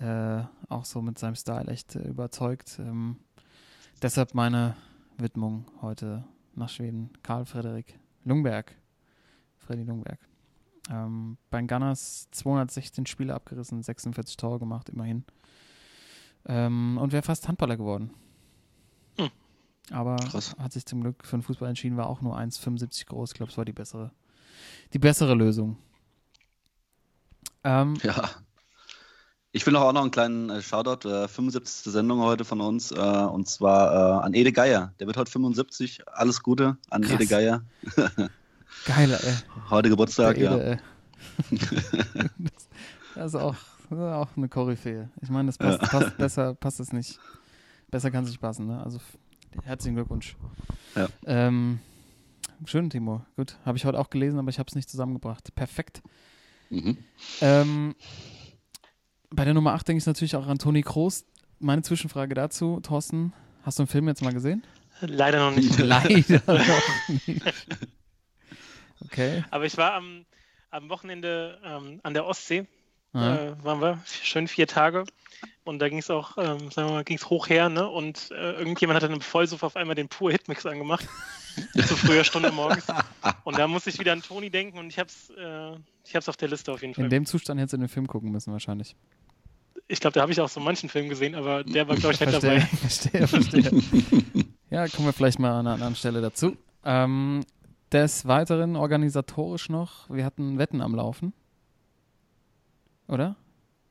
Äh, 0.00 0.42
auch 0.70 0.86
so 0.86 1.02
mit 1.02 1.18
seinem 1.18 1.34
Style 1.34 1.68
echt 1.68 1.96
äh, 1.96 2.08
überzeugt. 2.08 2.78
Ähm, 2.78 3.16
deshalb 4.00 4.34
meine 4.34 4.74
Widmung 5.18 5.66
heute 5.82 6.24
nach 6.54 6.70
Schweden. 6.70 7.10
Karl 7.22 7.44
Frederik 7.44 7.98
Lungberg. 8.24 8.74
Freddy 9.58 9.82
Lungberg. 9.82 10.18
Ähm, 10.90 11.36
bei 11.50 11.60
Gunners 11.62 12.28
216 12.30 13.06
Spiele 13.06 13.34
abgerissen, 13.34 13.82
46 13.82 14.36
Tore 14.36 14.58
gemacht, 14.58 14.88
immerhin. 14.88 15.24
Ähm, 16.46 16.98
und 16.98 17.12
wäre 17.12 17.22
fast 17.22 17.46
Handballer 17.48 17.76
geworden. 17.76 18.10
Hm. 19.18 19.30
Aber 19.90 20.16
Krass. 20.16 20.56
hat 20.58 20.72
sich 20.72 20.86
zum 20.86 21.02
Glück 21.02 21.24
für 21.24 21.36
den 21.36 21.42
Fußball 21.42 21.68
entschieden, 21.68 21.96
war 21.96 22.08
auch 22.08 22.20
nur 22.20 22.38
1,75 22.38 23.06
groß. 23.06 23.30
Ich 23.30 23.34
glaube, 23.36 23.52
es 23.52 23.58
war 23.58 23.64
die 23.64 23.72
bessere, 23.72 24.12
die 24.92 24.98
bessere 24.98 25.34
Lösung. 25.34 25.76
Ähm, 27.64 27.94
Ja. 28.02 28.30
Ich 29.50 29.64
will 29.64 29.72
noch 29.72 29.80
auch 29.80 29.92
noch 29.94 30.02
einen 30.02 30.10
kleinen 30.10 30.50
äh, 30.50 30.60
Shoutout, 30.60 31.08
äh, 31.08 31.26
75. 31.26 31.90
Sendung 31.90 32.20
heute 32.20 32.44
von 32.44 32.60
uns, 32.60 32.92
äh, 32.92 32.96
und 32.98 33.48
zwar 33.48 34.20
äh, 34.20 34.24
an 34.26 34.34
Ede 34.34 34.52
Geier. 34.52 34.92
Der 35.00 35.06
wird 35.06 35.16
heute 35.16 35.30
75. 35.30 36.06
Alles 36.06 36.42
Gute 36.42 36.76
an 36.90 37.00
Krass. 37.02 37.14
Ede 37.14 37.26
Geier. 37.26 37.64
geil, 38.86 39.12
ey. 39.12 39.34
Heute 39.70 39.88
Geburtstag, 39.88 40.36
Der 40.36 40.44
ja. 40.44 40.56
Ede, 40.56 40.70
ey. 41.50 41.58
das, 41.58 41.70
das 43.14 43.26
ist 43.26 43.40
auch, 43.40 43.56
das 43.90 43.98
ist 43.98 44.04
auch 44.04 44.28
eine 44.36 44.48
Koryphäe. 44.48 45.10
Ich 45.20 45.30
meine, 45.30 45.46
das 45.46 45.58
passt, 45.58 45.80
passt 45.80 46.16
besser, 46.18 46.54
passt 46.54 46.80
es 46.80 46.92
nicht. 46.92 47.18
Besser 47.90 48.10
kann 48.10 48.24
es 48.24 48.30
nicht 48.30 48.40
passen, 48.40 48.66
ne? 48.66 48.82
Also 48.82 48.98
herzlichen 49.64 49.94
Glückwunsch. 49.96 50.36
Ja. 50.94 51.08
Ähm, 51.26 51.80
schön, 52.66 52.90
Timo. 52.90 53.24
Gut, 53.36 53.56
habe 53.64 53.78
ich 53.78 53.84
heute 53.84 53.98
auch 53.98 54.10
gelesen, 54.10 54.38
aber 54.38 54.50
ich 54.50 54.58
habe 54.58 54.68
es 54.68 54.74
nicht 54.74 54.90
zusammengebracht. 54.90 55.54
Perfekt. 55.54 56.02
Mhm. 56.70 56.98
Ähm, 57.40 57.94
bei 59.30 59.44
der 59.44 59.54
Nummer 59.54 59.72
8 59.74 59.88
denke 59.88 59.98
ich 59.98 60.06
natürlich 60.06 60.36
auch 60.36 60.46
an 60.46 60.58
Toni 60.58 60.82
Kroos. 60.82 61.24
Meine 61.60 61.82
Zwischenfrage 61.82 62.34
dazu, 62.34 62.80
Thorsten, 62.82 63.32
hast 63.62 63.78
du 63.78 63.84
den 63.84 63.88
Film 63.88 64.08
jetzt 64.08 64.22
mal 64.22 64.32
gesehen? 64.32 64.62
Leider 65.00 65.38
noch 65.50 65.56
nicht. 65.56 65.78
Leider 65.78 66.14
noch 66.46 67.08
nicht. 67.26 67.42
Okay. 69.04 69.44
Aber 69.50 69.64
ich 69.64 69.76
war 69.76 69.94
am, 69.94 70.26
am 70.70 70.88
Wochenende 70.88 71.60
ähm, 71.64 72.00
an 72.02 72.14
der 72.14 72.26
Ostsee. 72.26 72.66
Ja. 73.14 73.36
Äh, 73.36 73.64
waren 73.64 73.80
wir 73.80 74.02
schön 74.06 74.48
vier 74.48 74.66
Tage. 74.66 75.04
Und 75.64 75.78
da 75.80 75.88
ging 75.88 75.98
es 75.98 76.10
auch, 76.10 76.36
ähm, 76.38 76.70
sagen 76.70 76.88
wir 76.88 76.94
mal, 76.94 77.04
ging 77.04 77.16
es 77.16 77.30
hoch 77.30 77.48
her, 77.48 77.68
ne? 77.68 77.88
Und 77.88 78.30
äh, 78.32 78.52
irgendjemand 78.52 78.96
hat 78.96 79.02
dann 79.04 79.12
im 79.12 79.20
Vollsuff 79.20 79.62
auf 79.62 79.76
einmal 79.76 79.94
den 79.94 80.08
pur 80.08 80.30
Hitmix 80.30 80.66
angemacht. 80.66 81.06
zu 81.86 81.96
früher 81.96 82.24
Stunde 82.24 82.52
morgens. 82.52 82.86
Und 83.44 83.58
da 83.58 83.66
musste 83.66 83.90
ich 83.90 83.98
wieder 83.98 84.12
an 84.12 84.22
Toni 84.22 84.50
denken 84.50 84.78
und 84.78 84.88
ich 84.88 84.98
hab's, 84.98 85.30
äh, 85.30 85.72
ich 86.04 86.14
hab's 86.14 86.28
auf 86.28 86.36
der 86.36 86.48
Liste 86.48 86.72
auf 86.72 86.82
jeden 86.82 86.94
Fall. 86.94 87.04
In 87.04 87.10
dem 87.10 87.26
Zustand 87.26 87.60
hättest 87.60 87.74
du 87.74 87.78
den 87.78 87.88
Film 87.88 88.06
gucken 88.06 88.30
müssen, 88.30 88.52
wahrscheinlich. 88.52 88.96
Ich 89.88 90.00
glaube, 90.00 90.14
da 90.14 90.20
habe 90.20 90.32
ich 90.32 90.40
auch 90.40 90.48
so 90.48 90.60
manchen 90.60 90.88
Film 90.88 91.08
gesehen, 91.08 91.34
aber 91.34 91.64
der 91.64 91.88
war, 91.88 91.96
glaube 91.96 92.14
ich, 92.14 92.20
nicht 92.20 92.30
Verstehe, 92.30 92.60
dabei. 92.60 92.66
verstehe, 92.76 93.26
verstehe. 93.26 93.82
ja, 94.70 94.86
kommen 94.88 95.08
wir 95.08 95.12
vielleicht 95.12 95.38
mal 95.38 95.52
an 95.52 95.66
einer 95.66 95.72
anderen 95.72 95.96
Stelle 95.96 96.20
dazu. 96.20 96.56
Ähm, 96.84 97.44
des 97.92 98.26
Weiteren 98.26 98.76
organisatorisch 98.76 99.68
noch, 99.68 100.08
wir 100.10 100.24
hatten 100.24 100.58
Wetten 100.58 100.80
am 100.80 100.94
Laufen. 100.94 101.32
Oder? 103.08 103.36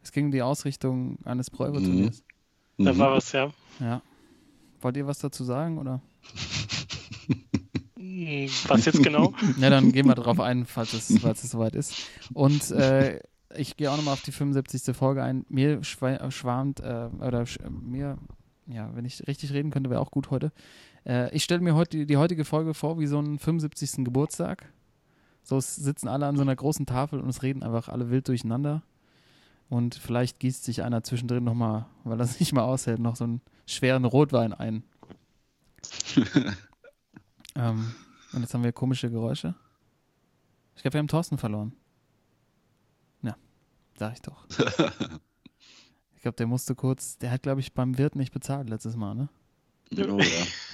Es 0.04 0.12
ging 0.12 0.26
um 0.26 0.32
die 0.32 0.42
Ausrichtung 0.42 1.18
eines 1.26 1.50
Pro 1.50 1.66
Evo 1.66 1.80
Turniers. 1.80 2.24
Da 2.78 2.94
Mhm. 2.94 2.98
war 3.00 3.12
was, 3.14 3.32
ja. 3.32 3.50
Ja. 3.80 4.02
Wollt 4.82 4.98
ihr 4.98 5.08
was 5.08 5.18
dazu 5.20 5.44
sagen, 5.44 5.80
oder? 5.80 6.02
Hm, 7.98 8.48
Was 8.68 8.86
jetzt 8.86 9.02
genau? 9.04 9.34
Ja, 9.60 9.70
dann 9.70 9.92
gehen 9.92 10.08
wir 10.08 10.16
darauf 10.16 10.40
ein, 10.40 10.66
falls 10.66 10.94
es, 10.94 11.20
falls 11.20 11.44
es 11.44 11.52
soweit 11.52 11.76
ist. 11.76 11.96
Und 12.34 12.70
äh, 12.72 13.20
ich 13.56 13.76
gehe 13.78 13.92
auch 13.92 13.98
nochmal 13.98 14.14
auf 14.14 14.22
die 14.22 14.32
75. 14.32 14.96
Folge 14.96 15.24
ein. 15.24 15.46
Mir 15.50 15.84
schwa 15.84 16.30
schwarmt, 16.32 16.80
äh, 16.80 17.10
oder 17.20 17.46
sch 17.46 17.60
mir, 17.70 18.18
ja, 18.68 18.92
wenn 18.96 19.06
ich 19.06 19.28
richtig 19.28 19.52
reden 19.54 19.72
könnte, 19.72 19.90
wäre 19.90 20.02
auch 20.02 20.12
gut 20.12 20.30
heute. 20.30 20.52
Äh, 21.06 21.34
ich 21.36 21.44
stelle 21.44 21.62
mir 21.62 21.76
heute 21.76 22.06
die, 22.06 22.18
heutige 22.18 22.46
Folge 22.46 22.74
vor 22.74 23.00
wie 23.00 23.08
so 23.08 23.18
einen 23.20 23.40
75. 23.40 24.06
Geburtstag. 24.06 24.72
So 25.44 25.60
sitzen 25.60 26.08
alle 26.08 26.26
an 26.26 26.36
so 26.36 26.42
einer 26.42 26.56
großen 26.56 26.86
Tafel 26.86 27.20
und 27.20 27.30
es 27.30 27.42
reden 27.42 27.64
einfach 27.64 27.88
alle 27.90 28.10
wild 28.10 28.28
durcheinander. 28.28 28.84
Und 29.70 29.96
vielleicht 29.96 30.40
gießt 30.40 30.64
sich 30.64 30.84
einer 30.84 31.04
zwischendrin 31.04 31.44
nochmal, 31.44 31.86
weil 32.04 32.20
er 32.20 32.24
es 32.26 32.40
nicht 32.40 32.54
mal 32.54 32.64
aushält, 32.64 33.00
noch 33.00 33.16
so 33.16 33.24
einen 33.26 33.42
schweren 33.66 34.06
Rotwein 34.06 34.54
ein. 34.54 34.84
ähm, 37.56 37.94
und 38.34 38.42
jetzt 38.42 38.54
haben 38.54 38.64
wir 38.64 38.72
komische 38.74 39.10
Geräusche. 39.10 39.56
Ich 40.76 40.82
glaube, 40.82 40.96
wir 40.96 41.00
haben 41.00 41.08
Thorsten 41.08 41.38
verloren. 41.38 41.74
Ja, 43.22 43.36
sag 43.98 44.14
ich 44.14 44.22
doch. 44.22 44.46
ich 46.16 46.22
glaube, 46.22 46.36
der 46.38 46.48
musste 46.48 46.76
kurz, 46.76 47.18
der 47.18 47.32
hat, 47.32 47.44
glaube 47.44 47.62
ich, 47.62 47.74
beim 47.74 47.98
Wirt 47.98 48.16
nicht 48.16 48.32
bezahlt 48.32 48.70
letztes 48.70 48.96
Mal, 48.96 49.16
ne? 49.16 49.30
Oh, 49.92 50.18
ja. 50.20 50.26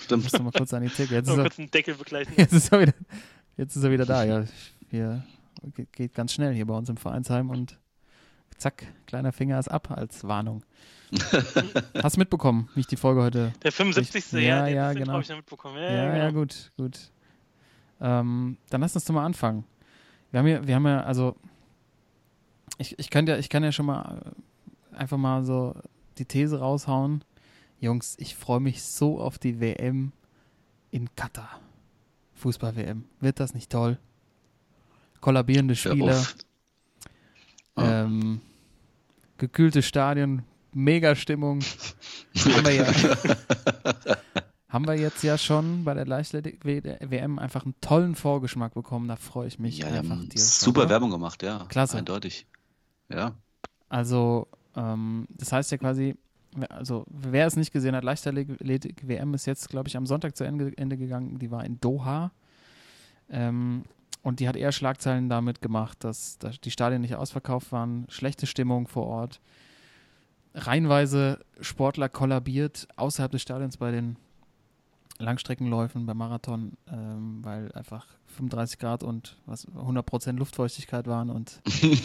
Stimmt. 0.03 0.31
Mal 0.41 0.51
kurz 0.51 0.73
an 0.73 0.83
die 0.83 0.89
Theke. 0.89 1.15
Jetzt 1.15 1.27
ist, 1.29 1.35
Mal 1.35 1.39
er, 1.43 1.43
kurz 1.49 1.59
einen 1.59 1.71
Deckel 1.71 1.95
begleichen. 1.95 2.33
jetzt, 2.37 2.53
ist 2.53 2.71
er 2.71 2.81
wieder, 2.81 2.93
jetzt 3.57 3.75
ist 3.75 3.83
er 3.83 3.91
wieder 3.91 4.05
da. 4.05 4.23
Ja, 4.23 4.43
hier 4.89 5.23
geht, 5.75 5.93
geht 5.93 6.13
ganz 6.13 6.33
schnell 6.33 6.53
hier 6.53 6.65
bei 6.65 6.75
uns 6.75 6.89
im 6.89 6.97
Vereinsheim 6.97 7.49
und 7.49 7.77
zack, 8.57 8.85
kleiner 9.07 9.31
Finger 9.31 9.59
ist 9.59 9.69
ab 9.69 9.91
als 9.91 10.23
Warnung. 10.23 10.63
Hast 12.01 12.15
du 12.15 12.19
mitbekommen, 12.19 12.69
wie 12.73 12.79
ich 12.81 12.87
die 12.87 12.95
Folge 12.95 13.21
heute 13.21 13.53
Der 13.61 13.71
75. 13.71 14.31
Ja, 14.31 14.39
Ja, 14.39 14.67
ja, 14.67 14.93
den 14.93 14.99
genau. 14.99 15.13
habe 15.13 15.23
ich 15.23 15.29
noch 15.29 15.37
mitbekommen. 15.37 15.75
Ja, 15.77 15.91
Ja, 15.91 16.15
ja, 16.17 16.27
genau. 16.29 16.39
gut, 16.39 16.71
gut. 16.75 17.11
Ähm, 18.01 18.57
dann 18.69 18.81
lass 18.81 18.95
uns 18.95 19.05
doch 19.05 19.13
mal 19.13 19.25
anfangen. 19.25 19.63
Wir 20.31 20.39
haben 20.39 20.47
ja, 20.47 20.67
wir 20.67 20.75
haben 20.75 20.87
ja, 20.87 21.01
also 21.03 21.35
ich, 22.79 22.97
ich, 22.97 23.09
könnte 23.11 23.33
ja, 23.33 23.37
ich 23.37 23.49
kann 23.49 23.63
ja 23.63 23.71
schon 23.71 23.85
mal 23.85 24.33
äh, 24.91 24.95
einfach 24.95 25.17
mal 25.17 25.43
so 25.45 25.75
die 26.17 26.25
These 26.25 26.59
raushauen. 26.59 27.23
Jungs, 27.83 28.15
ich 28.17 28.35
freue 28.37 28.61
mich 28.61 28.81
so 28.81 29.19
auf 29.19 29.37
die 29.37 29.59
WM 29.59 30.13
in 30.89 31.13
Katar. 31.15 31.59
Fußball-WM. 32.35 33.03
Wird 33.19 33.41
das 33.41 33.53
nicht 33.53 33.69
toll? 33.69 33.97
Kollabierende 35.19 35.73
Ja, 35.73 35.91
Spieler, 35.91 36.17
oft. 36.17 36.45
Ah. 37.75 38.03
ähm, 38.03 38.39
gekühlte 39.37 39.81
Stadien, 39.81 40.43
mega 40.71 41.13
Stimmung. 41.15 41.59
haben, 41.61 42.65
wir 42.65 42.71
ja, 42.73 42.85
haben 44.69 44.87
wir 44.87 44.95
jetzt 44.95 45.21
ja 45.23 45.37
schon 45.37 45.83
bei 45.83 45.93
der 45.93 46.05
Leichtathletik-WM 46.05 47.37
einfach 47.37 47.65
einen 47.65 47.75
tollen 47.81 48.15
Vorgeschmack 48.15 48.75
bekommen. 48.75 49.09
Da 49.09 49.17
freue 49.17 49.47
ich 49.49 49.59
mich 49.59 49.79
Ja, 49.79 49.87
einfach. 49.87 50.17
drauf, 50.23 50.39
super 50.39 50.81
oder? 50.81 50.89
Werbung 50.89 51.11
gemacht, 51.11 51.43
ja. 51.43 51.65
Klasse. 51.67 51.97
Eindeutig. 51.97 52.47
Ja. 53.09 53.35
Also, 53.89 54.47
ähm, 54.77 55.27
das 55.31 55.51
heißt 55.51 55.69
ja 55.71 55.77
quasi, 55.77 56.15
also 56.69 57.05
wer 57.09 57.47
es 57.47 57.55
nicht 57.55 57.71
gesehen 57.71 57.95
hat, 57.95 58.03
Leichtathletik-WM 58.03 59.33
ist 59.33 59.45
jetzt, 59.45 59.69
glaube 59.69 59.87
ich, 59.89 59.97
am 59.97 60.05
Sonntag 60.05 60.35
zu 60.35 60.43
Ende, 60.43 60.71
Ende 60.77 60.97
gegangen. 60.97 61.39
Die 61.39 61.51
war 61.51 61.65
in 61.65 61.79
Doha. 61.79 62.31
Ähm, 63.29 63.83
und 64.21 64.39
die 64.39 64.47
hat 64.47 64.55
eher 64.55 64.71
Schlagzeilen 64.71 65.29
damit 65.29 65.61
gemacht, 65.61 66.03
dass, 66.03 66.37
dass 66.37 66.59
die 66.61 66.71
Stadien 66.71 67.01
nicht 67.01 67.15
ausverkauft 67.15 67.71
waren, 67.71 68.05
schlechte 68.09 68.47
Stimmung 68.47 68.87
vor 68.87 69.05
Ort, 69.05 69.41
reihenweise 70.53 71.39
Sportler 71.59 72.09
kollabiert 72.09 72.87
außerhalb 72.95 73.31
des 73.31 73.41
Stadions 73.41 73.77
bei 73.77 73.91
den 73.91 74.17
Langstreckenläufen, 75.19 76.05
beim 76.05 76.17
Marathon, 76.17 76.73
ähm, 76.91 77.43
weil 77.43 77.71
einfach 77.73 78.07
35 78.27 78.79
Grad 78.79 79.03
und 79.03 79.37
was 79.45 79.67
100% 79.67 80.33
Luftfeuchtigkeit 80.33 81.07
waren 81.07 81.29
und 81.29 81.61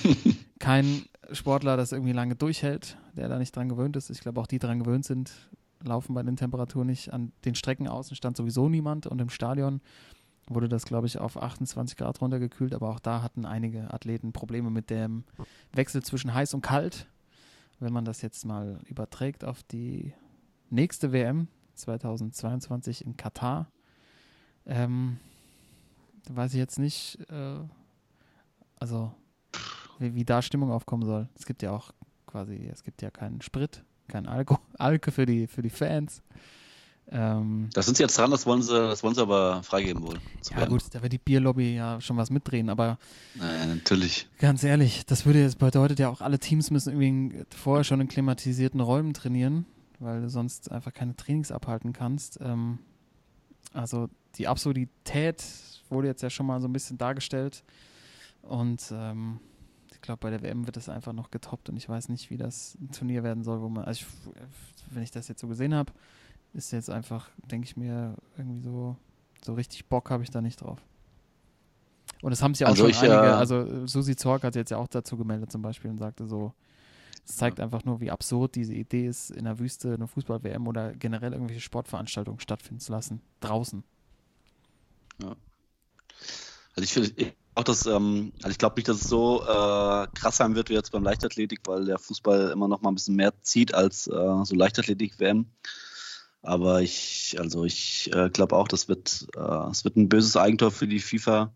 kein 0.58 1.04
Sportler 1.32 1.76
das 1.76 1.92
irgendwie 1.92 2.12
lange 2.12 2.36
durchhält, 2.36 2.96
der 3.16 3.28
da 3.28 3.38
nicht 3.38 3.54
dran 3.54 3.68
gewöhnt 3.68 3.96
ist. 3.96 4.10
Ich 4.10 4.20
glaube, 4.20 4.40
auch 4.40 4.46
die 4.46 4.58
dran 4.58 4.78
gewöhnt 4.78 5.04
sind, 5.04 5.32
laufen 5.84 6.14
bei 6.14 6.22
den 6.22 6.36
Temperaturen 6.36 6.86
nicht. 6.86 7.12
An 7.12 7.32
den 7.44 7.54
Strecken 7.54 7.88
außen 7.88 8.16
stand 8.16 8.36
sowieso 8.36 8.68
niemand 8.68 9.06
und 9.06 9.20
im 9.20 9.30
Stadion 9.30 9.80
wurde 10.46 10.68
das, 10.68 10.84
glaube 10.84 11.06
ich, 11.06 11.18
auf 11.18 11.40
28 11.40 11.96
Grad 11.96 12.20
runtergekühlt, 12.20 12.74
aber 12.74 12.88
auch 12.88 13.00
da 13.00 13.22
hatten 13.22 13.44
einige 13.44 13.92
Athleten 13.92 14.32
Probleme 14.32 14.70
mit 14.70 14.90
dem 14.90 15.24
Wechsel 15.72 16.02
zwischen 16.02 16.32
heiß 16.32 16.54
und 16.54 16.62
kalt. 16.62 17.06
Wenn 17.80 17.92
man 17.92 18.04
das 18.04 18.22
jetzt 18.22 18.44
mal 18.44 18.80
überträgt 18.86 19.44
auf 19.44 19.62
die 19.62 20.14
nächste 20.70 21.12
WM 21.12 21.48
2022 21.74 23.04
in 23.04 23.16
Katar, 23.16 23.70
ähm, 24.66 25.18
weiß 26.28 26.54
ich 26.54 26.58
jetzt 26.58 26.78
nicht, 26.78 27.18
äh, 27.30 27.60
also 28.80 29.12
wie, 29.98 30.14
wie 30.14 30.24
da 30.24 30.42
Stimmung 30.42 30.70
aufkommen 30.70 31.04
soll. 31.04 31.28
Es 31.38 31.46
gibt 31.46 31.62
ja 31.62 31.70
auch 31.72 31.90
quasi, 32.26 32.68
es 32.72 32.82
gibt 32.84 33.02
ja 33.02 33.10
keinen 33.10 33.40
Sprit, 33.40 33.84
kein 34.08 34.26
Alko, 34.26 34.58
Alke 34.78 35.10
für 35.12 35.26
die, 35.26 35.46
für 35.46 35.62
die 35.62 35.70
Fans. 35.70 36.22
Ähm, 37.10 37.70
Da 37.72 37.80
sind 37.82 37.96
sie 37.96 38.02
jetzt 38.02 38.18
dran, 38.18 38.30
das 38.30 38.44
wollen 38.44 38.60
sie, 38.60 38.72
das 38.74 39.02
wollen 39.02 39.14
sie 39.14 39.22
aber 39.22 39.62
freigeben 39.62 40.02
wohl. 40.02 40.18
zu 40.42 40.52
ja 40.52 40.58
werden. 40.58 40.70
gut, 40.70 40.82
da 40.92 41.00
wird 41.02 41.12
die 41.14 41.18
Bierlobby 41.18 41.74
ja 41.74 42.00
schon 42.02 42.18
was 42.18 42.28
mitdrehen, 42.28 42.68
aber 42.68 42.98
Naja, 43.34 43.64
natürlich. 43.64 44.28
ganz 44.38 44.62
ehrlich, 44.62 45.06
das 45.06 45.24
würde 45.24 45.40
jetzt 45.40 45.58
bedeutet 45.58 45.98
ja 45.98 46.10
auch, 46.10 46.20
alle 46.20 46.38
Teams 46.38 46.70
müssen 46.70 47.00
irgendwie 47.00 47.44
vorher 47.56 47.84
schon 47.84 48.02
in 48.02 48.08
klimatisierten 48.08 48.80
Räumen 48.80 49.14
trainieren, 49.14 49.64
weil 50.00 50.20
du 50.20 50.28
sonst 50.28 50.70
einfach 50.70 50.92
keine 50.92 51.16
Trainings 51.16 51.50
abhalten 51.50 51.94
kannst. 51.94 52.38
Ähm, 52.42 52.78
also 53.72 54.10
die 54.34 54.46
Absurdität 54.46 55.42
wurde 55.88 56.08
jetzt 56.08 56.22
ja 56.22 56.28
schon 56.28 56.44
mal 56.44 56.60
so 56.60 56.68
ein 56.68 56.74
bisschen 56.74 56.98
dargestellt 56.98 57.64
und 58.42 58.82
ähm, 58.92 59.40
ich 59.98 60.02
glaube, 60.02 60.20
bei 60.20 60.30
der 60.30 60.42
WM 60.42 60.64
wird 60.64 60.76
das 60.76 60.88
einfach 60.88 61.12
noch 61.12 61.32
getoppt 61.32 61.68
und 61.68 61.76
ich 61.76 61.88
weiß 61.88 62.08
nicht, 62.08 62.30
wie 62.30 62.36
das 62.36 62.76
ein 62.80 62.92
Turnier 62.92 63.24
werden 63.24 63.42
soll, 63.42 63.60
wo 63.60 63.68
man, 63.68 63.84
also 63.84 64.04
ich, 64.04 64.06
wenn 64.90 65.02
ich 65.02 65.10
das 65.10 65.26
jetzt 65.26 65.40
so 65.40 65.48
gesehen 65.48 65.74
habe, 65.74 65.92
ist 66.54 66.70
jetzt 66.70 66.88
einfach, 66.88 67.30
denke 67.50 67.64
ich 67.66 67.76
mir, 67.76 68.14
irgendwie 68.36 68.60
so, 68.60 68.96
so 69.42 69.54
richtig 69.54 69.86
Bock 69.86 70.10
habe 70.10 70.22
ich 70.22 70.30
da 70.30 70.40
nicht 70.40 70.60
drauf. 70.60 70.78
Und 72.22 72.30
es 72.30 72.42
haben 72.42 72.54
sich 72.54 72.60
ja 72.60 72.68
auch 72.68 72.70
Also 72.70 72.84
schon 72.84 72.90
ich, 72.90 72.98
einige, 73.00 73.26
äh, 73.26 73.30
also 73.30 73.60
äh, 73.62 73.88
Susi 73.88 74.14
Zorc 74.14 74.44
hat 74.44 74.54
jetzt 74.54 74.70
ja 74.70 74.76
auch 74.76 74.86
dazu 74.86 75.16
gemeldet 75.16 75.50
zum 75.50 75.62
Beispiel 75.62 75.90
und 75.90 75.98
sagte 75.98 76.26
so, 76.26 76.52
es 77.26 77.36
zeigt 77.36 77.58
einfach 77.58 77.84
nur, 77.84 78.00
wie 78.00 78.12
absurd 78.12 78.54
diese 78.54 78.74
Idee 78.74 79.08
ist, 79.08 79.30
in 79.32 79.46
der 79.46 79.58
Wüste 79.58 79.94
eine 79.94 80.06
Fußball-WM 80.06 80.66
oder 80.68 80.94
generell 80.94 81.32
irgendwelche 81.32 81.60
Sportveranstaltungen 81.60 82.38
stattfinden 82.38 82.80
zu 82.80 82.92
lassen. 82.92 83.20
Draußen. 83.40 83.82
Also 86.78 86.84
ich 86.84 86.92
finde 86.92 87.32
auch, 87.56 87.64
dass, 87.64 87.86
ähm, 87.86 88.32
also 88.42 88.50
ich 88.50 88.58
glaube 88.58 88.76
nicht, 88.76 88.86
dass 88.86 89.02
es 89.02 89.08
so 89.08 89.42
äh, 89.42 90.06
krass 90.14 90.36
sein 90.36 90.54
wird 90.54 90.70
wie 90.70 90.74
jetzt 90.74 90.92
beim 90.92 91.02
Leichtathletik, 91.02 91.62
weil 91.64 91.86
der 91.86 91.98
Fußball 91.98 92.50
immer 92.50 92.68
noch 92.68 92.82
mal 92.82 92.90
ein 92.90 92.94
bisschen 92.94 93.16
mehr 93.16 93.32
zieht 93.42 93.74
als 93.74 94.06
äh, 94.06 94.44
so 94.44 94.54
Leichtathletik-WM. 94.54 95.46
Aber 96.42 96.80
ich, 96.80 97.34
also 97.40 97.64
ich 97.64 98.12
äh, 98.14 98.30
glaube 98.30 98.54
auch, 98.54 98.68
das 98.68 98.86
wird, 98.86 99.26
äh, 99.36 99.70
es 99.70 99.82
wird 99.82 99.96
ein 99.96 100.08
böses 100.08 100.36
Eigentor 100.36 100.70
für 100.70 100.86
die 100.86 101.00
FIFA. 101.00 101.52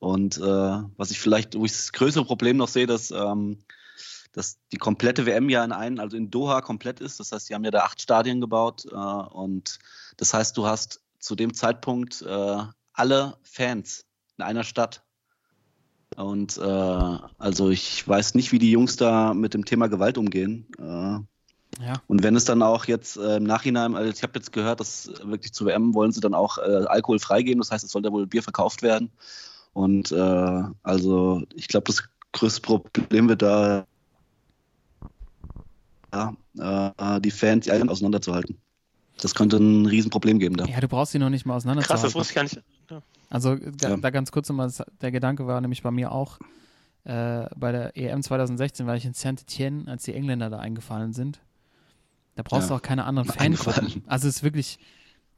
Und 0.00 0.38
äh, 0.38 0.40
was 0.40 1.12
ich 1.12 1.20
vielleicht, 1.20 1.56
wo 1.56 1.64
ich 1.64 1.70
das 1.70 1.92
größere 1.92 2.24
Problem 2.24 2.56
noch 2.56 2.66
sehe, 2.66 2.88
dass, 2.88 3.12
ähm, 3.12 3.58
dass 4.32 4.58
die 4.72 4.78
komplette 4.78 5.24
WM 5.24 5.48
ja 5.50 5.64
in 5.64 5.70
einen, 5.70 6.00
also 6.00 6.16
in 6.16 6.32
Doha 6.32 6.62
komplett 6.62 6.98
ist. 6.98 7.20
Das 7.20 7.30
heißt, 7.30 7.48
die 7.48 7.54
haben 7.54 7.64
ja 7.64 7.70
da 7.70 7.84
acht 7.84 8.02
Stadien 8.02 8.40
gebaut. 8.40 8.86
Äh, 8.90 8.96
und 8.96 9.78
das 10.16 10.34
heißt, 10.34 10.56
du 10.56 10.66
hast 10.66 11.00
zu 11.20 11.36
dem 11.36 11.54
Zeitpunkt 11.54 12.22
äh, 12.22 12.58
alle 12.92 13.36
Fans 13.44 14.03
in 14.38 14.44
einer 14.44 14.64
Stadt. 14.64 15.04
Und 16.16 16.58
äh, 16.58 17.18
also 17.38 17.70
ich 17.70 18.06
weiß 18.06 18.34
nicht, 18.34 18.52
wie 18.52 18.58
die 18.58 18.70
Jungs 18.70 18.96
da 18.96 19.34
mit 19.34 19.54
dem 19.54 19.64
Thema 19.64 19.88
Gewalt 19.88 20.18
umgehen. 20.18 20.66
Äh, 20.78 21.18
Ja. 21.82 21.94
und 22.06 22.22
wenn 22.22 22.36
es 22.36 22.44
dann 22.44 22.62
auch 22.62 22.84
jetzt 22.84 23.16
äh, 23.16 23.36
im 23.38 23.44
Nachhinein, 23.44 23.96
also 23.96 24.08
ich 24.10 24.22
habe 24.22 24.34
jetzt 24.36 24.52
gehört, 24.52 24.78
dass 24.78 25.10
wirklich 25.24 25.52
zu 25.52 25.66
WM 25.66 25.92
wollen 25.94 26.12
sie 26.12 26.20
dann 26.20 26.34
auch 26.34 26.58
äh, 26.58 26.84
Alkohol 26.86 27.18
freigeben. 27.18 27.60
Das 27.60 27.72
heißt, 27.72 27.84
es 27.84 27.90
soll 27.90 28.02
da 28.02 28.12
wohl 28.12 28.26
Bier 28.28 28.44
verkauft 28.44 28.82
werden. 28.82 29.10
Und 29.72 30.12
äh, 30.12 30.62
also 30.84 31.42
ich 31.54 31.66
glaube, 31.66 31.86
das 31.86 32.04
größte 32.32 32.60
Problem 32.60 33.28
wird 33.28 33.42
da 33.42 33.86
ja, 36.12 36.36
äh, 36.96 37.20
die 37.20 37.32
Fans 37.32 37.64
die 37.64 37.72
auseinanderzuhalten. 37.72 38.56
Das 39.20 39.34
könnte 39.34 39.56
ein 39.58 39.86
Riesenproblem 39.86 40.38
geben 40.38 40.56
da. 40.56 40.64
Ja, 40.66 40.80
du 40.80 40.88
brauchst 40.88 41.12
sie 41.12 41.18
noch 41.18 41.30
nicht 41.30 41.46
mal 41.46 41.54
Krass, 41.54 41.62
auseinanderzuhalten. 41.64 42.04
das 42.06 42.14
wusste 42.14 42.30
ich 42.32 42.34
gar 42.34 42.42
nicht. 42.42 42.60
Ja. 42.90 43.02
Also 43.30 43.56
ga, 43.56 43.90
Ja. 43.90 43.96
da 43.96 44.10
ganz 44.10 44.32
kurz 44.32 44.48
nochmal, 44.48 44.70
der 45.00 45.10
Gedanke 45.12 45.46
war 45.46 45.60
nämlich 45.60 45.82
bei 45.82 45.90
mir 45.90 46.12
auch, 46.12 46.38
äh, 47.04 47.46
bei 47.56 47.72
der 47.72 47.96
EM 47.96 48.22
2016 48.22 48.86
war 48.86 48.96
ich 48.96 49.04
in 49.04 49.14
Saint-Etienne, 49.14 49.90
als 49.90 50.04
die 50.04 50.14
Engländer 50.14 50.50
da 50.50 50.58
eingefallen 50.58 51.12
sind. 51.12 51.40
Da 52.34 52.42
brauchst 52.42 52.68
du 52.70 52.74
Ja. 52.74 52.78
auch 52.78 52.82
keine 52.82 53.04
anderen 53.04 53.28
Fangruppen. 53.32 54.02
Also 54.06 54.26
es 54.28 54.36
ist 54.36 54.42
wirklich, 54.42 54.78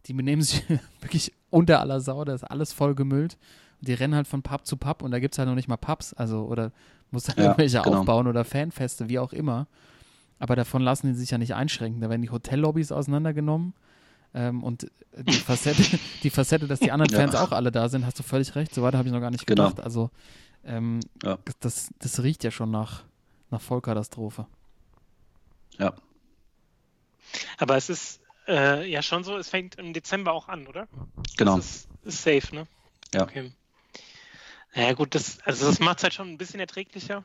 die 0.06 0.14
benehmen 0.14 0.42
sich 0.42 0.62
wirklich 1.00 1.32
unter 1.50 1.80
aller 1.80 2.00
Sau, 2.00 2.24
da 2.24 2.34
ist 2.34 2.44
alles 2.44 2.72
voll 2.72 2.94
gemüllt. 2.94 3.36
Die 3.82 3.92
rennen 3.92 4.14
halt 4.14 4.26
von 4.26 4.42
Pub 4.42 4.66
zu 4.66 4.78
Pub 4.78 5.02
und 5.02 5.10
da 5.10 5.18
gibt 5.18 5.34
es 5.34 5.38
halt 5.38 5.48
noch 5.48 5.54
nicht 5.54 5.68
mal 5.68 5.76
Pubs, 5.76 6.14
also 6.14 6.46
oder 6.46 6.72
muss 7.10 7.24
dann 7.24 7.36
Ja, 7.36 7.44
irgendwelche 7.44 7.82
genau. 7.82 7.98
aufbauen 8.00 8.26
oder 8.26 8.44
Fanfeste, 8.44 9.08
wie 9.10 9.18
auch 9.18 9.32
immer. 9.34 9.66
Aber 10.38 10.54
davon 10.56 10.82
lassen 10.82 11.08
die 11.08 11.14
sich 11.14 11.30
ja 11.30 11.38
nicht 11.38 11.54
einschränken. 11.54 12.00
Da 12.00 12.10
werden 12.10 12.22
die 12.22 12.30
Hotellobbys 12.30 12.92
auseinandergenommen. 12.92 13.72
Ähm, 14.34 14.62
und 14.62 14.90
die 15.16 15.32
Facette, 15.32 15.82
die 16.22 16.30
Facette, 16.30 16.66
dass 16.66 16.80
die 16.80 16.90
anderen 16.92 17.12
Ja. 17.12 17.18
Fans 17.20 17.34
auch 17.34 17.52
alle 17.52 17.72
da 17.72 17.88
sind, 17.88 18.04
hast 18.04 18.18
du 18.18 18.22
völlig 18.22 18.54
recht. 18.54 18.74
So 18.74 18.82
weit 18.82 18.94
habe 18.94 19.08
ich 19.08 19.14
noch 19.14 19.20
gar 19.20 19.30
nicht 19.30 19.46
Genau. 19.46 19.68
gedacht. 19.70 19.82
Also 19.82 20.10
ähm, 20.64 21.00
Ja. 21.22 21.38
das, 21.60 21.88
das 22.00 22.22
riecht 22.22 22.44
ja 22.44 22.50
schon 22.50 22.70
nach, 22.70 23.04
nach 23.50 23.60
Vollkatastrophe. 23.60 24.46
Ja. 25.78 25.94
Aber 27.58 27.76
es 27.76 27.88
ist 27.88 28.20
äh, 28.46 28.88
ja 28.90 29.02
schon 29.02 29.24
so, 29.24 29.36
es 29.36 29.48
fängt 29.48 29.76
im 29.76 29.92
Dezember 29.92 30.32
auch 30.32 30.48
an, 30.48 30.66
oder? 30.66 30.86
Genau. 31.36 31.56
Das 31.56 31.64
ist, 31.66 31.88
ist 32.04 32.22
safe, 32.22 32.54
ne? 32.54 32.66
Ja. 33.14 33.22
Okay. 33.22 33.52
Naja, 34.74 34.92
gut, 34.92 35.14
das, 35.14 35.40
also 35.40 35.66
das 35.66 35.80
macht 35.80 35.98
es 35.98 36.02
halt 36.04 36.14
schon 36.14 36.28
ein 36.28 36.38
bisschen 36.38 36.60
erträglicher. 36.60 37.24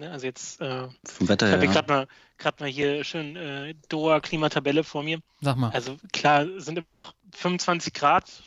Ne? 0.00 0.10
Also 0.10 0.26
jetzt, 0.26 0.60
äh, 0.60 0.88
Vom 1.04 1.28
Wetter 1.28 1.46
ich 1.46 1.52
habe 1.52 1.62
her. 1.62 1.70
hier 1.70 1.74
Ja. 1.74 1.80
gerade 1.80 1.92
mal, 1.92 2.08
grad 2.38 2.60
mal 2.60 2.68
hier 2.68 3.04
schön 3.04 3.36
äh, 3.36 3.74
Doha-Klimatabelle 3.88 4.82
vor 4.84 5.02
mir. 5.02 5.20
Sag 5.40 5.56
mal. 5.56 5.70
Also 5.70 5.98
klar, 6.12 6.46
sind 6.60 6.84
25 7.32 7.92
Grad 7.94 8.42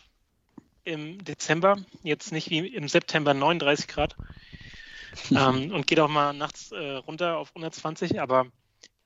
im 0.84 1.24
Dezember, 1.24 1.78
jetzt 2.04 2.32
nicht 2.32 2.50
wie 2.50 2.68
im 2.68 2.88
September 2.90 3.34
39 3.34 3.88
Grad. 3.88 4.16
ähm, 5.32 5.72
und 5.72 5.88
geht 5.88 6.00
auch 6.00 6.10
mal 6.10 6.34
nachts 6.34 6.72
äh, 6.72 6.96
runter 6.96 7.38
auf 7.38 7.50
120, 7.50 8.20
aber 8.20 8.48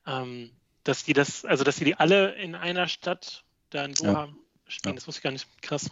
ähm, 0.06 0.50
dass 0.84 1.04
die 1.04 1.12
das, 1.12 1.44
also 1.44 1.64
dass 1.64 1.76
die 1.76 1.84
die 1.84 1.94
alle 1.96 2.32
in 2.34 2.54
einer 2.54 2.88
Stadt 2.88 3.44
da 3.70 3.84
in 3.84 3.92
Doha 3.94 4.28
spielen, 4.66 4.94
Ja. 4.94 4.96
das 4.96 5.06
wusste 5.06 5.18
ich 5.18 5.22
gar 5.22 5.30
nicht. 5.32 5.46
Krass. 5.62 5.90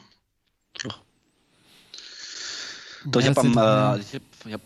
Doch, 3.05 3.21
ich 3.21 3.27
Ja, 3.27 3.35
habe 3.37 3.49
ja. 3.49 3.95
äh, 3.97 4.01
ich 4.01 4.14
hab, 4.14 4.23
ich 4.47 4.53
hab, 4.55 4.61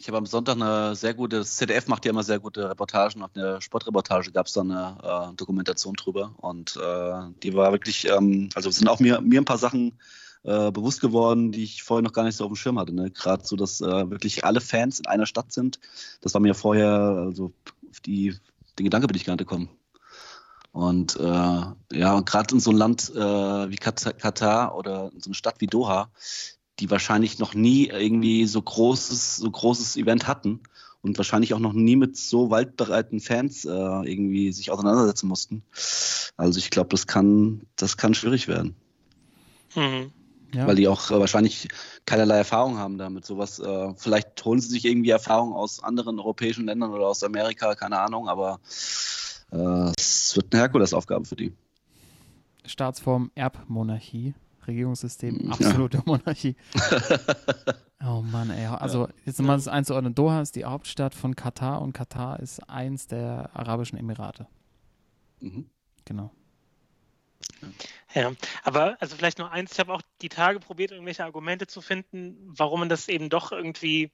ich 0.00 0.08
hab 0.08 0.14
am 0.14 0.24
Sonntag 0.24 0.56
eine 0.56 0.94
sehr 0.96 1.12
gute, 1.12 1.38
das 1.40 1.56
ZDF 1.56 1.86
macht 1.86 2.06
ja 2.06 2.10
immer 2.10 2.22
sehr 2.22 2.38
gute 2.38 2.70
Reportagen, 2.70 3.22
auf 3.22 3.32
der 3.32 3.60
Sportreportage 3.60 4.32
gab 4.32 4.46
es 4.46 4.54
da 4.54 4.62
eine 4.62 5.30
äh, 5.32 5.36
Dokumentation 5.36 5.94
drüber 5.94 6.34
und 6.38 6.74
äh, 6.76 7.20
die 7.42 7.54
war 7.54 7.70
wirklich, 7.72 8.08
ähm, 8.08 8.48
also 8.54 8.70
sind 8.70 8.88
auch 8.88 8.98
mir, 8.98 9.20
mir 9.20 9.42
ein 9.42 9.44
paar 9.44 9.58
Sachen 9.58 9.98
äh, 10.42 10.70
bewusst 10.70 11.02
geworden, 11.02 11.52
die 11.52 11.64
ich 11.64 11.82
vorher 11.82 12.02
noch 12.02 12.14
gar 12.14 12.24
nicht 12.24 12.36
so 12.36 12.44
auf 12.44 12.50
dem 12.50 12.56
Schirm 12.56 12.78
hatte. 12.78 12.94
Ne? 12.94 13.10
Gerade 13.10 13.44
so, 13.44 13.56
dass 13.56 13.82
äh, 13.82 14.10
wirklich 14.10 14.42
alle 14.42 14.62
Fans 14.62 15.00
in 15.00 15.06
einer 15.06 15.26
Stadt 15.26 15.52
sind. 15.52 15.78
Das 16.22 16.32
war 16.32 16.40
mir 16.40 16.54
vorher, 16.54 16.88
also 16.88 17.52
auf 17.90 18.00
die, 18.00 18.34
den 18.78 18.84
Gedanke 18.84 19.06
bin 19.06 19.18
ich 19.18 19.26
gar 19.26 19.34
nicht 19.34 19.40
gekommen. 19.40 19.68
Und 20.72 21.16
äh, 21.16 21.22
ja, 21.92 22.14
und 22.14 22.24
gerade 22.24 22.54
in 22.54 22.60
so 22.60 22.70
einem 22.70 22.78
Land 22.78 23.10
äh, 23.14 23.70
wie 23.70 23.76
Kat- 23.76 24.18
Katar 24.18 24.74
oder 24.76 25.10
in 25.12 25.20
so 25.20 25.28
einer 25.28 25.34
Stadt 25.34 25.56
wie 25.58 25.66
Doha, 25.66 26.10
die 26.80 26.90
wahrscheinlich 26.90 27.38
noch 27.38 27.54
nie 27.54 27.86
irgendwie 27.88 28.46
so 28.46 28.60
großes, 28.60 29.36
so 29.36 29.50
großes 29.50 29.96
Event 29.96 30.26
hatten 30.26 30.60
und 31.02 31.16
wahrscheinlich 31.18 31.54
auch 31.54 31.58
noch 31.58 31.72
nie 31.72 31.96
mit 31.96 32.16
so 32.16 32.50
waldbereiten 32.50 33.20
Fans 33.20 33.64
äh, 33.64 33.68
irgendwie 33.70 34.52
sich 34.52 34.70
auseinandersetzen 34.70 35.28
mussten. 35.28 35.62
Also 36.36 36.58
ich 36.58 36.70
glaube, 36.70 36.88
das 36.88 37.06
kann, 37.06 37.62
das 37.76 37.96
kann 37.96 38.14
schwierig 38.14 38.48
werden, 38.48 38.74
Mhm. 39.76 40.10
ja. 40.54 40.66
weil 40.66 40.76
die 40.76 40.88
auch 40.88 41.10
äh, 41.10 41.20
wahrscheinlich 41.20 41.68
keinerlei 42.06 42.38
Erfahrung 42.38 42.78
haben 42.78 42.98
damit. 42.98 43.24
Sowas, 43.24 43.58
äh, 43.58 43.94
vielleicht 43.96 44.44
holen 44.44 44.60
sie 44.60 44.68
sich 44.68 44.84
irgendwie 44.84 45.10
Erfahrung 45.10 45.52
aus 45.52 45.82
anderen 45.82 46.18
europäischen 46.18 46.66
Ländern 46.66 46.90
oder 46.92 47.06
aus 47.06 47.22
Amerika, 47.22 47.74
keine 47.74 48.00
Ahnung, 48.00 48.28
aber 48.28 48.60
äh, 49.52 49.92
es 49.98 50.34
wird 50.34 50.52
eine 50.52 50.62
Herkulesaufgabe 50.62 51.24
für 51.24 51.36
die. 51.36 51.52
Staatsform 52.66 53.30
Erbmonarchie, 53.34 54.34
Regierungssystem, 54.66 55.38
Ja. 55.44 55.50
absolute 55.52 56.02
Monarchie. 56.06 56.56
oh 58.04 58.22
Mann, 58.22 58.50
ey. 58.50 58.66
Also 58.66 59.08
jetzt 59.24 59.40
mal 59.40 59.56
das 59.56 59.68
einzuordnen. 59.68 60.14
Doha 60.14 60.40
ist 60.40 60.56
die 60.56 60.64
Hauptstadt 60.64 61.14
von 61.14 61.36
Katar 61.36 61.82
und 61.82 61.92
Katar 61.92 62.40
ist 62.40 62.60
eins 62.68 63.06
der 63.06 63.50
arabischen 63.54 63.98
Emirate. 63.98 64.46
Mhm. 65.40 65.66
Genau. 66.04 66.30
Ja, 68.14 68.32
aber 68.64 68.96
also 69.00 69.16
vielleicht 69.16 69.38
noch 69.38 69.50
eins, 69.50 69.72
ich 69.72 69.78
habe 69.80 69.92
auch 69.92 70.02
die 70.22 70.28
Tage 70.28 70.60
probiert, 70.60 70.90
irgendwelche 70.92 71.24
Argumente 71.24 71.66
zu 71.66 71.80
finden, 71.80 72.36
warum 72.44 72.80
man 72.80 72.88
das 72.88 73.08
eben 73.08 73.28
doch 73.28 73.52
irgendwie 73.52 74.10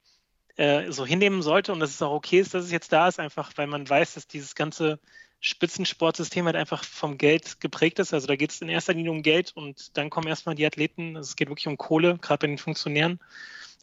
äh, 0.57 0.91
so 0.91 1.05
hinnehmen 1.05 1.41
sollte 1.41 1.71
und 1.71 1.79
dass 1.79 1.91
es 1.91 2.01
auch 2.01 2.13
okay 2.13 2.39
ist, 2.39 2.53
dass 2.53 2.65
es 2.65 2.71
jetzt 2.71 2.91
da 2.91 3.07
ist, 3.07 3.19
einfach 3.19 3.51
weil 3.55 3.67
man 3.67 3.87
weiß, 3.87 4.15
dass 4.15 4.27
dieses 4.27 4.55
ganze 4.55 4.99
Spitzensportsystem 5.39 6.45
halt 6.45 6.55
einfach 6.55 6.83
vom 6.83 7.17
Geld 7.17 7.59
geprägt 7.61 7.99
ist. 7.99 8.13
Also 8.13 8.27
da 8.27 8.35
geht 8.35 8.51
es 8.51 8.61
in 8.61 8.69
erster 8.69 8.93
Linie 8.93 9.11
um 9.11 9.21
Geld 9.21 9.51
und 9.55 9.95
dann 9.97 10.09
kommen 10.09 10.27
erstmal 10.27 10.55
die 10.55 10.65
Athleten. 10.65 11.15
Also 11.15 11.29
es 11.29 11.35
geht 11.35 11.49
wirklich 11.49 11.67
um 11.67 11.77
Kohle, 11.77 12.17
gerade 12.17 12.39
bei 12.39 12.47
den 12.47 12.57
Funktionären. 12.57 13.19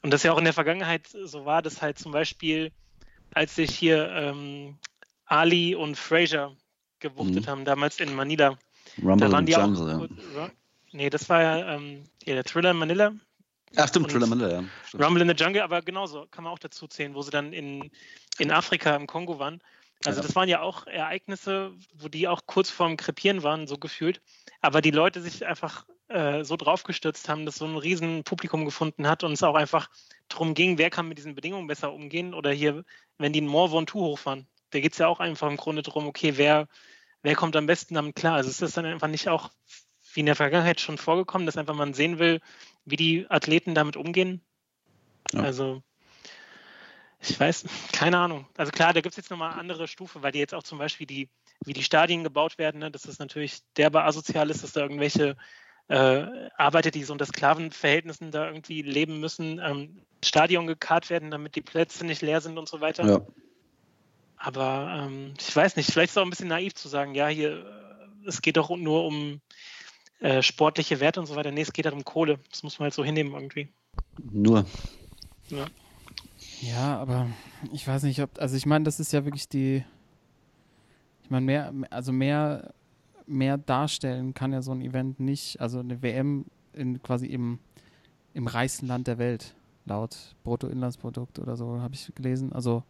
Und 0.03 0.13
das 0.13 0.23
ja 0.25 0.33
auch 0.33 0.39
in 0.39 0.45
der 0.45 0.53
Vergangenheit 0.53 1.07
so 1.09 1.45
war, 1.45 1.63
dass 1.63 1.81
halt 1.81 1.99
zum 1.99 2.13
Beispiel, 2.13 2.73
als 3.33 3.55
sich 3.55 3.71
hier 3.71 4.11
ähm, 4.11 4.77
Ali 5.27 5.75
und 5.75 5.97
Fraser 5.97 6.57
gewuchtet 6.99 7.47
Mhm. 7.47 7.51
haben, 7.51 7.65
damals 7.65 8.01
in 8.01 8.15
Manila, 8.15 8.59
Rumble 9.03 9.29
da 9.29 9.33
waren 9.33 9.47
die 9.47 9.53
the 9.53 9.59
auch. 9.61 9.67
Jungle, 9.67 10.09
Ja. 10.37 10.51
Nee, 10.93 11.11
das 11.11 11.29
war 11.29 11.43
ja, 11.43 11.75
ähm, 11.75 12.05
ja 12.25 12.35
der 12.35 12.45
Thriller 12.45 12.73
in 12.73 12.77
Manila, 12.77 13.15
Ja, 13.77 13.89
stimmt, 13.89 14.11
Thriller 14.11 14.27
Miller, 14.27 14.53
ja. 14.53 14.65
Stimmt. 14.87 15.05
Rumble 15.05 15.23
in 15.23 15.29
the 15.29 15.35
Jungle, 15.35 15.63
aber 15.63 15.83
genauso 15.83 16.27
kann 16.31 16.45
man 16.45 16.53
auch 16.53 16.59
dazu 16.59 16.87
zählen, 16.87 17.15
wo 17.15 17.23
sie 17.23 17.31
dann 17.31 17.53
in, 17.53 17.91
in 18.39 18.51
Afrika, 18.51 18.95
im 18.95 19.07
Kongo 19.07 19.39
waren. 19.39 19.61
Also 20.05 20.21
Ja. 20.21 20.27
das 20.27 20.37
waren 20.37 20.49
ja 20.49 20.61
auch 20.61 20.87
Ereignisse, 20.87 21.73
wo 21.95 22.09
die 22.09 22.29
auch 22.29 22.43
kurz 22.47 22.71
vorm 22.71 22.97
Krepieren 22.97 23.43
waren, 23.43 23.67
so 23.67 23.79
gefühlt. 23.79 24.21
Aber 24.61 24.81
die 24.81 24.91
Leute 24.91 25.21
sich 25.23 25.47
einfach 25.47 25.87
äh, 26.09 26.45
so 26.45 26.57
draufgestürzt 26.57 27.29
haben, 27.29 27.47
dass 27.47 27.57
so 27.57 27.65
ein 27.65 27.77
riesen 27.77 28.23
Publikum 28.25 28.65
gefunden 28.65 29.09
hat 29.09 29.25
und 29.25 29.33
es 29.33 29.43
auch 29.43 29.55
einfach 29.55 29.89
darum 30.29 30.55
ging, 30.55 30.79
wer 30.79 30.91
kann 30.91 31.09
mit 31.09 31.19
diesen 31.19 31.35
Bedingungen 31.35 31.67
besser 31.67 31.93
umgehen. 31.93 32.35
Oder 32.35 32.53
hier, 32.53 32.85
wenn 33.19 33.33
die 33.33 33.41
einen 33.41 33.49
More 33.49 33.71
Von 33.71 33.87
Two 33.87 34.01
hochfahren, 34.01 34.47
da 34.71 34.81
geht 34.81 34.93
es 34.93 34.99
ja 34.99 35.09
auch 35.09 35.21
einfach 35.21 35.49
im 35.49 35.57
Grunde 35.57 35.83
darum, 35.83 36.07
okay, 36.07 36.37
wer, 36.37 36.69
wer 37.23 37.35
kommt 37.35 37.57
am 37.57 37.67
besten 37.67 37.95
damit 37.95 38.17
klar. 38.17 38.35
Also 38.35 38.51
ist 38.51 38.63
das 38.63 38.73
dann 38.73 38.85
einfach 38.85 39.09
nicht 39.09 39.29
auch 39.29 39.51
wie 40.13 40.21
in 40.21 40.27
der 40.27 40.37
Vergangenheit 40.37 40.81
schon 40.81 40.99
vorgekommen, 40.99 41.47
dass 41.47 41.57
einfach 41.57 41.75
man 41.75 41.95
sehen 41.95 42.19
will, 42.19 42.41
wie 42.85 42.97
die 42.97 43.27
Athleten 43.31 43.75
damit 43.75 43.97
umgehen? 43.97 44.41
Ja. 45.33 45.41
Also 45.41 45.83
ich 47.21 47.39
weiß, 47.39 47.65
keine 47.93 48.19
Ahnung. 48.19 48.47
Also 48.57 48.73
klar, 48.73 48.93
da 48.93 49.01
gibt 49.01 49.13
es 49.13 49.17
jetzt 49.17 49.31
nochmal 49.31 49.53
eine 49.53 49.61
andere 49.61 49.89
Stufe, 49.89 50.23
weil 50.23 50.33
die 50.33 50.39
jetzt 50.39 50.55
auch 50.55 50.63
zum 50.63 50.79
Beispiel 50.79 51.07
die, 51.07 51.29
wie 51.65 51.73
die 51.73 51.83
Stadien 51.83 52.25
gebaut 52.25 52.59
werden, 52.59 52.81
ne, 52.81 52.91
dass 52.91 53.03
das 53.03 53.19
natürlich 53.19 53.61
derbe 53.77 54.05
asozial 54.05 54.51
ist, 54.51 54.63
dass 54.63 54.73
da 54.73 54.81
irgendwelche 54.81 55.37
äh, 55.89 56.25
Arbeiter, 56.57 56.91
die 56.91 57.05
so 57.05 57.13
unter 57.13 57.27
Sklavenverhältnissen 57.27 58.31
da 58.31 58.47
irgendwie 58.47 58.83
leben 58.83 59.21
müssen, 59.21 59.61
ähm, 59.63 60.01
Stadion 60.25 60.67
gekarrt 60.67 61.11
werden, 61.11 61.31
damit 61.31 61.57
die 61.57 61.63
Plätze 61.63 62.07
nicht 62.07 62.23
leer 62.23 62.41
sind 62.41 62.59
und 62.59 62.69
so 62.69 62.81
weiter. 62.81 63.07
Ja. 63.07 63.27
Aber 64.37 65.07
ähm, 65.07 65.35
ich 65.39 65.55
weiß 65.55 65.77
nicht, 65.77 65.91
vielleicht 65.91 66.11
ist 66.11 66.17
es 66.17 66.19
auch 66.19 66.27
ein 66.27 66.31
bisschen 66.31 66.49
naiv 66.49 66.75
zu 66.75 66.89
sagen, 66.89 67.15
ja, 67.15 67.29
hier, 67.29 67.65
es 68.27 68.43
geht 68.43 68.57
doch 68.57 68.71
nur 68.71 69.05
um 69.05 69.41
äh, 70.21 70.43
sportliche 70.43 71.01
Werte 71.01 71.21
und 71.21 71.27
so 71.27 71.37
weiter. 71.37 71.51
Nee, 71.51 71.63
es 71.63 71.73
geht 71.73 71.85
halt 71.87 71.95
um 71.95 72.05
Kohle. 72.05 72.39
Das 72.51 72.63
muss 72.63 72.79
man 72.79 72.85
halt 72.85 72.95
so 72.95 73.05
hinnehmen 73.05 73.33
irgendwie. 73.33 73.69
Nur. 74.33 74.67
Ja, 76.61 76.99
aber 76.99 77.29
ich 77.73 77.87
weiß 77.87 78.05
nicht, 78.05 78.21
ob, 78.23 78.41
also 78.41 78.57
ich 78.57 78.67
meine, 78.67 78.85
das 78.85 79.01
ist 79.01 79.13
ja 79.13 79.25
wirklich 79.25 79.49
die, 79.49 79.85
ich 81.23 81.31
meine, 81.31 81.45
mehr, 81.45 81.73
also 81.91 82.13
mehr, 82.13 82.73
mehr 83.27 83.59
darstellen 83.59 84.35
kann 84.35 84.53
ja 84.53 84.63
so 84.63 84.73
ein 84.73 84.81
Event 84.81 85.21
nicht, 85.21 85.61
also 85.61 85.81
eine 85.81 86.03
WM 86.03 86.47
in 86.73 87.03
quasi 87.03 87.27
im, 87.27 87.59
im 88.33 88.47
reichsten 88.47 88.87
Land 88.87 89.07
der 89.07 89.19
Welt, 89.19 89.55
laut 89.85 90.35
Bruttoinlandsprodukt 90.43 91.39
oder 91.39 91.57
so, 91.57 91.81
habe 91.81 91.95
ich 91.95 92.13
gelesen. 92.15 92.53
Also, 92.53 92.83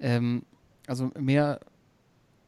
ähm, 0.00 0.44
also 0.86 1.10
mehr, 1.18 1.60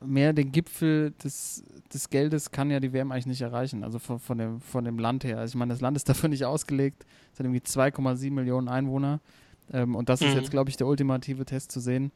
mehr 0.06 0.32
den 0.32 0.52
Gipfel 0.52 1.12
des, 1.22 1.64
des 1.92 2.10
Geldes 2.10 2.50
kann 2.50 2.70
ja 2.70 2.80
die 2.80 2.92
WM 2.92 3.12
eigentlich 3.12 3.26
nicht 3.26 3.42
erreichen, 3.42 3.84
also 3.84 3.98
von, 3.98 4.18
von, 4.18 4.38
dem, 4.38 4.60
von 4.60 4.84
dem 4.84 4.98
Land 4.98 5.24
her. 5.24 5.38
Also 5.38 5.52
ich 5.52 5.56
meine, 5.58 5.72
das 5.72 5.80
Land 5.80 5.96
ist 5.96 6.08
dafür 6.08 6.28
nicht 6.28 6.44
ausgelegt, 6.44 7.04
es 7.32 7.38
hat 7.38 7.46
irgendwie 7.46 7.60
2,7 7.60 8.30
Millionen 8.32 8.68
Einwohner. 8.68 9.20
Ähm, 9.72 9.94
und 9.96 10.08
das 10.08 10.22
ist 10.22 10.30
Mhm. 10.34 10.36
jetzt, 10.40 10.50
glaube 10.50 10.70
ich, 10.70 10.76
der 10.76 10.86
ultimative 10.86 11.44
Test 11.44 11.72
zu 11.72 11.80
sehen, 11.80 12.12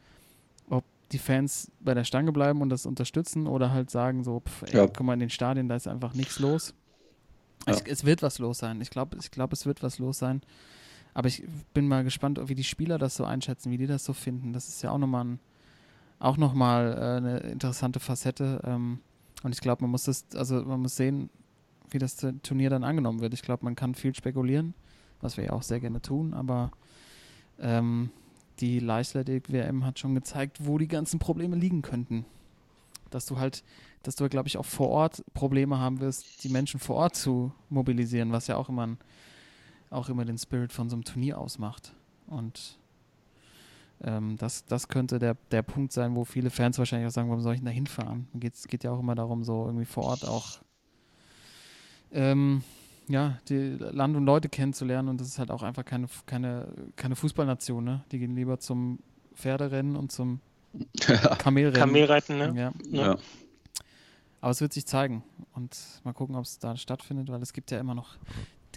ob 0.69 0.85
die 1.13 1.19
Fans 1.19 1.71
bei 1.81 1.95
der 1.95 2.05
Stange 2.05 2.33
bleiben 2.33 2.63
und 2.63 2.69
das 2.71 2.87
unterstützen 2.87 3.47
oder 3.47 3.73
halt 3.73 3.91
sagen 3.91 4.23
so, 4.25 4.41
pff, 4.41 4.63
ey, 4.63 4.77
Ja. 4.77 4.87
guck 4.87 5.01
mal 5.05 5.15
in 5.15 5.21
den 5.21 5.31
Stadien, 5.31 5.69
da 5.69 5.75
ist 5.77 5.89
einfach 5.89 6.15
nichts 6.15 6.39
los. 6.39 6.75
Ja. 7.67 7.75
Ich, 7.75 7.83
es 7.91 8.05
wird 8.05 8.23
was 8.23 8.39
los 8.39 8.59
sein. 8.59 8.81
Ich 8.81 8.91
glaube, 8.91 9.17
ich 9.21 9.31
glaub, 9.31 9.53
es 9.53 9.67
wird 9.67 9.83
was 9.83 9.99
los 9.99 10.19
sein. 10.19 10.41
Aber 11.13 11.27
ich 11.27 11.43
bin 11.75 11.89
mal 11.89 12.05
gespannt, 12.05 12.41
wie 12.45 12.55
die 12.55 12.63
Spieler 12.65 12.97
das 12.97 13.17
so 13.17 13.25
einschätzen, 13.25 13.73
wie 13.73 13.77
die 13.79 13.89
das 13.89 14.05
so 14.05 14.13
finden. 14.13 14.53
Das 14.53 14.69
ist 14.69 14.81
ja 14.83 14.93
auch 14.93 14.99
nochmal 14.99 15.25
ein, 15.25 15.41
auch 16.21 16.37
noch 16.37 16.55
mal, 16.55 16.93
äh, 16.93 17.17
eine 17.17 17.39
interessante 17.39 17.99
Facette. 17.99 18.61
Ähm, 18.65 19.01
und 19.43 19.53
ich 19.53 19.61
glaube, 19.61 19.83
man 19.83 19.91
muss 19.91 20.05
das, 20.05 20.27
also 20.35 20.63
man 20.63 20.81
muss 20.81 20.95
sehen, 20.95 21.31
wie 21.91 21.99
das 21.99 22.17
Turnier 22.43 22.71
dann 22.71 22.85
angenommen 22.85 23.21
wird. 23.21 23.35
Ich 23.35 23.43
glaube, 23.43 23.65
man 23.65 23.75
kann 23.75 23.95
viel 23.97 24.15
spekulieren, 24.15 24.75
was 25.21 25.37
wir 25.37 25.45
ja 25.45 25.53
auch 25.53 25.63
sehr 25.63 25.81
gerne 25.81 26.01
tun, 26.01 26.35
aber 26.35 26.71
ähm, 27.59 28.11
die 28.61 28.79
Leichtathletik-WM 28.79 29.85
hat 29.85 29.99
schon 29.99 30.15
gezeigt, 30.15 30.59
wo 30.61 30.79
die 30.79 30.87
ganzen 30.87 31.19
Probleme 31.19 31.57
liegen 31.57 31.83
könnten. 31.83 32.27
Dass 33.09 33.27
du 33.27 33.39
halt, 33.39 33.65
dass 34.03 34.15
du, 34.15 34.29
glaube 34.29 34.47
ich, 34.47 34.59
auch 34.59 34.65
vor 34.65 34.91
Ort 34.91 35.25
Probleme 35.35 35.79
haben 35.79 36.01
wirst, 36.01 36.45
die 36.45 36.51
Menschen 36.51 36.79
vor 36.79 36.97
Ort 36.97 37.17
zu 37.17 37.53
mobilisieren, 37.71 38.31
was 38.31 38.47
ja 38.47 38.57
auch 38.57 38.69
immer 38.69 38.87
ein, 38.87 38.99
auch 39.89 40.09
immer 40.09 40.25
den 40.25 40.39
Spirit 40.39 40.73
von 40.73 40.89
so 40.91 40.97
einem 40.97 41.05
Turnier 41.05 41.39
ausmacht. 41.39 41.95
Und 42.27 42.79
ähm, 44.03 44.37
das, 44.39 44.65
das 44.65 44.89
könnte 44.89 45.19
der, 45.19 45.37
der 45.51 45.63
Punkt 45.63 45.93
sein, 45.93 46.15
wo 46.17 46.25
viele 46.25 46.51
Fans 46.51 46.79
wahrscheinlich 46.79 47.09
auch 47.09 47.13
sagen, 47.13 47.29
warum 47.29 47.43
soll 47.43 47.55
ich 47.55 47.61
denn 47.61 47.67
da 47.67 47.73
hinfahren? 47.73 48.29
Es 48.43 48.67
geht 48.69 48.85
ja 48.85 48.91
auch 48.91 49.01
immer 49.01 49.15
darum, 49.15 49.45
so 49.45 49.67
irgendwie 49.67 49.85
vor 49.85 50.05
Ort 50.05 50.27
auch 50.27 50.61
ähm, 52.13 52.63
ja, 53.09 53.39
die 53.49 53.77
Land 53.79 54.17
und 54.17 54.25
Leute 54.25 54.49
kennenzulernen 54.49 55.09
und 55.09 55.21
das 55.21 55.29
ist 55.29 55.39
halt 55.39 55.51
auch 55.51 55.63
einfach 55.63 55.85
keine, 55.85 56.07
keine, 56.27 56.69
keine 56.97 57.17
Fußballnation, 57.17 57.85
ne? 57.85 58.05
Die 58.13 58.19
gehen 58.19 58.37
lieber 58.37 58.59
zum 58.59 59.01
Pferderennen 59.35 59.97
und 59.97 60.13
zum 60.13 60.41
Kamelrennen. 61.39 61.81
Kamelreiten, 61.81 62.39
ne? 62.39 62.53
Ja. 62.57 62.73
Ja. 62.91 63.19
Aber 64.41 64.53
es 64.53 64.61
wird 64.61 64.73
sich 64.73 64.87
zeigen 64.87 65.23
und 65.55 65.77
mal 66.05 66.13
gucken, 66.13 66.37
ob 66.37 66.45
es 66.45 66.59
da 66.59 66.77
stattfindet, 66.77 67.29
weil 67.31 67.43
es 67.43 67.53
gibt 67.53 67.71
ja 67.71 67.79
immer 67.79 67.95
noch 67.95 68.17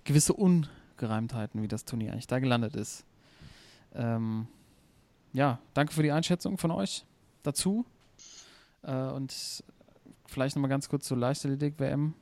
gewisse 0.04 0.34
Ungereimtheiten, 0.34 1.62
wie 1.62 1.68
das 1.68 1.86
Turnier 1.86 2.12
eigentlich 2.12 2.28
da 2.28 2.40
gelandet 2.40 2.76
ist. 2.76 3.06
Ähm, 3.94 4.48
ja, 5.34 5.60
danke 5.74 5.94
für 5.94 6.04
die 6.04 6.12
Einschätzung 6.12 6.58
von 6.58 6.72
euch 6.72 7.06
dazu. 7.42 7.86
Äh, 8.84 8.94
und 8.94 9.64
vielleicht 10.28 10.56
nochmal 10.56 10.70
ganz 10.70 10.90
kurz 10.90 11.06
zur 11.06 11.18
Leichtathletik-WM. 11.18 12.14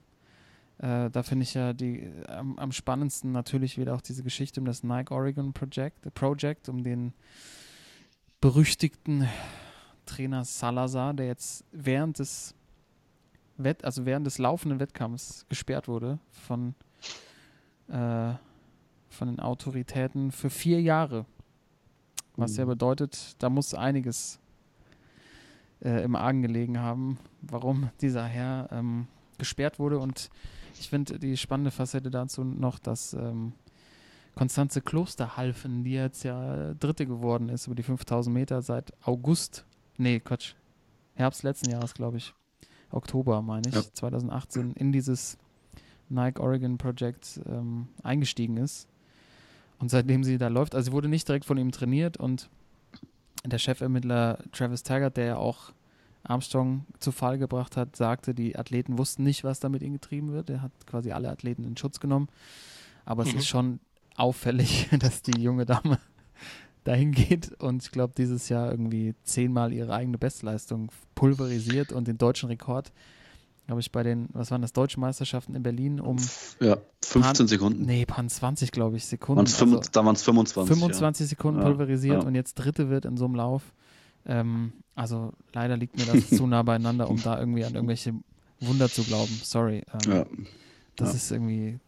Äh, 0.80 1.10
da 1.12 1.24
finde 1.24 1.44
ich 1.44 1.54
ja 1.54 1.74
die 1.74 2.12
am, 2.28 2.58
am, 2.58 2.72
spannendsten 2.72 3.32
natürlich 3.32 3.78
wieder 3.78 3.94
auch 3.94 4.02
diese 4.02 4.24
Geschichte 4.24 4.60
um 4.60 4.66
das 4.66 4.84
Nike 4.84 5.12
Oregon 5.12 5.54
Project, 5.54 6.14
Project 6.16 6.70
um 6.70 6.84
den 6.84 7.14
berüchtigten 8.40 9.28
Trainer 10.08 10.44
Salazar, 10.44 11.14
der 11.14 11.28
jetzt 11.28 11.64
während 11.72 12.18
des 12.18 12.56
Wett, 13.58 13.84
also 13.86 14.06
während 14.06 14.26
des 14.26 14.40
laufenden 14.40 14.80
Wettkampfs 14.80 15.46
gesperrt 15.50 15.88
wurde 15.88 16.18
von, 16.32 16.74
äh, 17.88 18.34
von 19.10 19.28
den 19.28 19.40
Autoritäten 19.40 20.32
für 20.32 20.50
vier 20.50 20.82
Jahre. 20.82 21.26
Was 22.36 22.58
ja 22.58 22.66
mhm. 22.66 22.70
bedeutet, 22.70 23.36
da 23.40 23.50
muss 23.50 23.74
einiges 23.74 24.40
äh, 25.82 26.04
im 26.04 26.16
Argen 26.16 26.42
gelegen 26.42 26.80
haben, 26.80 27.18
warum 27.42 27.90
dieser 28.02 28.26
Herr 28.26 28.70
ähm, 28.72 29.08
gesperrt 29.38 29.80
wurde. 29.80 30.00
Und 30.00 30.30
ich 30.80 30.90
finde 30.90 31.20
die 31.20 31.38
spannende 31.38 31.72
Facette 31.72 32.10
dazu 32.10 32.44
noch, 32.44 32.80
dass 32.80 33.14
ähm, 33.14 33.54
Konstanze 34.36 34.82
Klosterhalfen, 34.82 35.84
die 35.84 35.92
jetzt 35.92 36.24
ja 36.24 36.74
Dritte 36.76 37.06
geworden 37.06 37.50
ist 37.50 37.68
über 37.68 37.76
die 37.76 37.84
5000 37.84 38.34
Meter 38.34 38.62
seit 38.62 38.94
August, 39.06 39.66
nee, 39.98 40.20
Quatsch, 40.20 40.54
Herbst 41.16 41.44
letzten 41.44 41.70
Jahres, 41.70 41.94
glaube 41.94 42.18
ich, 42.18 42.34
Oktober, 42.92 43.42
meine 43.42 43.68
ich, 43.68 43.76
ja. 43.76 43.82
2018, 43.82 44.74
in 44.74 44.92
dieses 44.92 45.38
Nike 46.10 46.40
Oregon 46.40 46.78
Project 46.78 47.42
ähm, 47.46 47.88
eingestiegen 48.04 48.58
ist. 48.58 48.88
Und 49.82 49.90
seitdem 49.90 50.24
sie 50.24 50.38
da 50.38 50.48
läuft, 50.48 50.76
also 50.76 50.86
sie 50.86 50.92
wurde 50.94 51.10
nicht 51.10 51.28
direkt 51.28 51.46
von 51.46 51.58
ihm 51.58 51.72
trainiert 51.72 52.16
und 52.16 52.50
der 53.44 53.58
Chefermittler 53.58 54.38
Travis 54.52 54.84
Taggart, 54.84 55.18
der 55.18 55.26
ja 55.26 55.38
auch 55.38 55.74
Armstrong 56.24 56.86
zu 57.00 57.12
Fall 57.12 57.40
gebracht 57.40 57.76
hat, 57.76 57.96
sagte, 57.96 58.36
die 58.36 58.56
Athleten 58.56 59.00
wussten 59.00 59.24
nicht, 59.24 59.44
was 59.44 59.60
da 59.60 59.70
mit 59.70 59.82
ihnen 59.82 59.94
getrieben 59.94 60.32
wird. 60.32 60.52
Er 60.52 60.62
hat 60.62 60.72
quasi 60.86 61.12
alle 61.12 61.30
Athleten 61.30 61.64
in 61.64 61.76
Schutz 61.76 62.00
genommen. 62.00 62.30
Aber 63.06 63.24
es 63.24 63.34
mhm. 63.34 63.40
ist 63.40 63.48
schon 63.48 63.80
auffällig, 64.16 64.88
dass 65.00 65.24
die 65.24 65.42
junge 65.42 65.66
Dame 65.66 65.98
dahin 66.84 67.12
geht 67.12 67.52
und 67.60 67.82
ich 67.82 67.92
glaube, 67.92 68.14
dieses 68.16 68.50
Jahr 68.50 68.70
irgendwie 68.70 69.16
zehnmal 69.24 69.74
ihre 69.74 69.94
eigene 69.94 70.20
Bestleistung 70.20 70.92
pulverisiert 71.16 71.92
und 71.92 72.08
den 72.08 72.20
deutschen 72.20 72.50
Rekord 72.50 72.92
glaube 73.66 73.82
ich, 73.82 73.92
bei 73.92 74.04
den, 74.04 74.30
was 74.34 74.52
waren 74.52 74.62
das, 74.62 74.74
deutschen 74.74 75.02
Meisterschaften 75.02 75.56
in 75.56 75.64
Berlin 75.64 76.00
um. 76.00 76.18
Ja, 76.60 76.78
15 77.04 77.22
Pan, 77.22 77.48
Sekunden. 77.48 77.86
Nee, 77.86 78.06
Pan 78.06 78.30
20, 78.30 78.72
glaube 78.72 78.98
ich, 78.98 79.06
Sekunden. 79.06 79.40
Also 79.40 79.82
da 79.92 80.06
waren 80.06 80.16
es 80.16 80.24
25. 80.24 80.76
25 80.76 81.24
ja. 81.24 81.30
Sekunden 81.30 81.62
pulverisiert 81.62 82.22
ja. 82.22 82.28
und 82.28 82.36
jetzt 82.36 82.56
Dritte 82.56 82.90
wird 82.90 83.06
in 83.06 83.18
so 83.18 83.26
einem 83.26 83.36
Lauf. 83.36 83.74
Ähm, 84.26 84.74
also 84.96 85.34
leider 85.54 85.78
liegt 85.78 85.98
mir 85.98 86.06
das 86.06 86.30
zu 86.30 86.48
nah 86.48 86.64
beieinander, 86.64 87.10
um 87.10 87.22
da 87.22 87.40
irgendwie 87.40 87.66
an 87.66 87.74
irgendwelche 87.74 88.14
Wunder 88.60 88.90
zu 88.90 89.04
glauben. 89.04 89.40
Sorry. 89.44 89.84
Ähm. 90.06 90.48
Das 90.96 91.16
ist 91.16 91.32
irgendwie, 91.32 91.80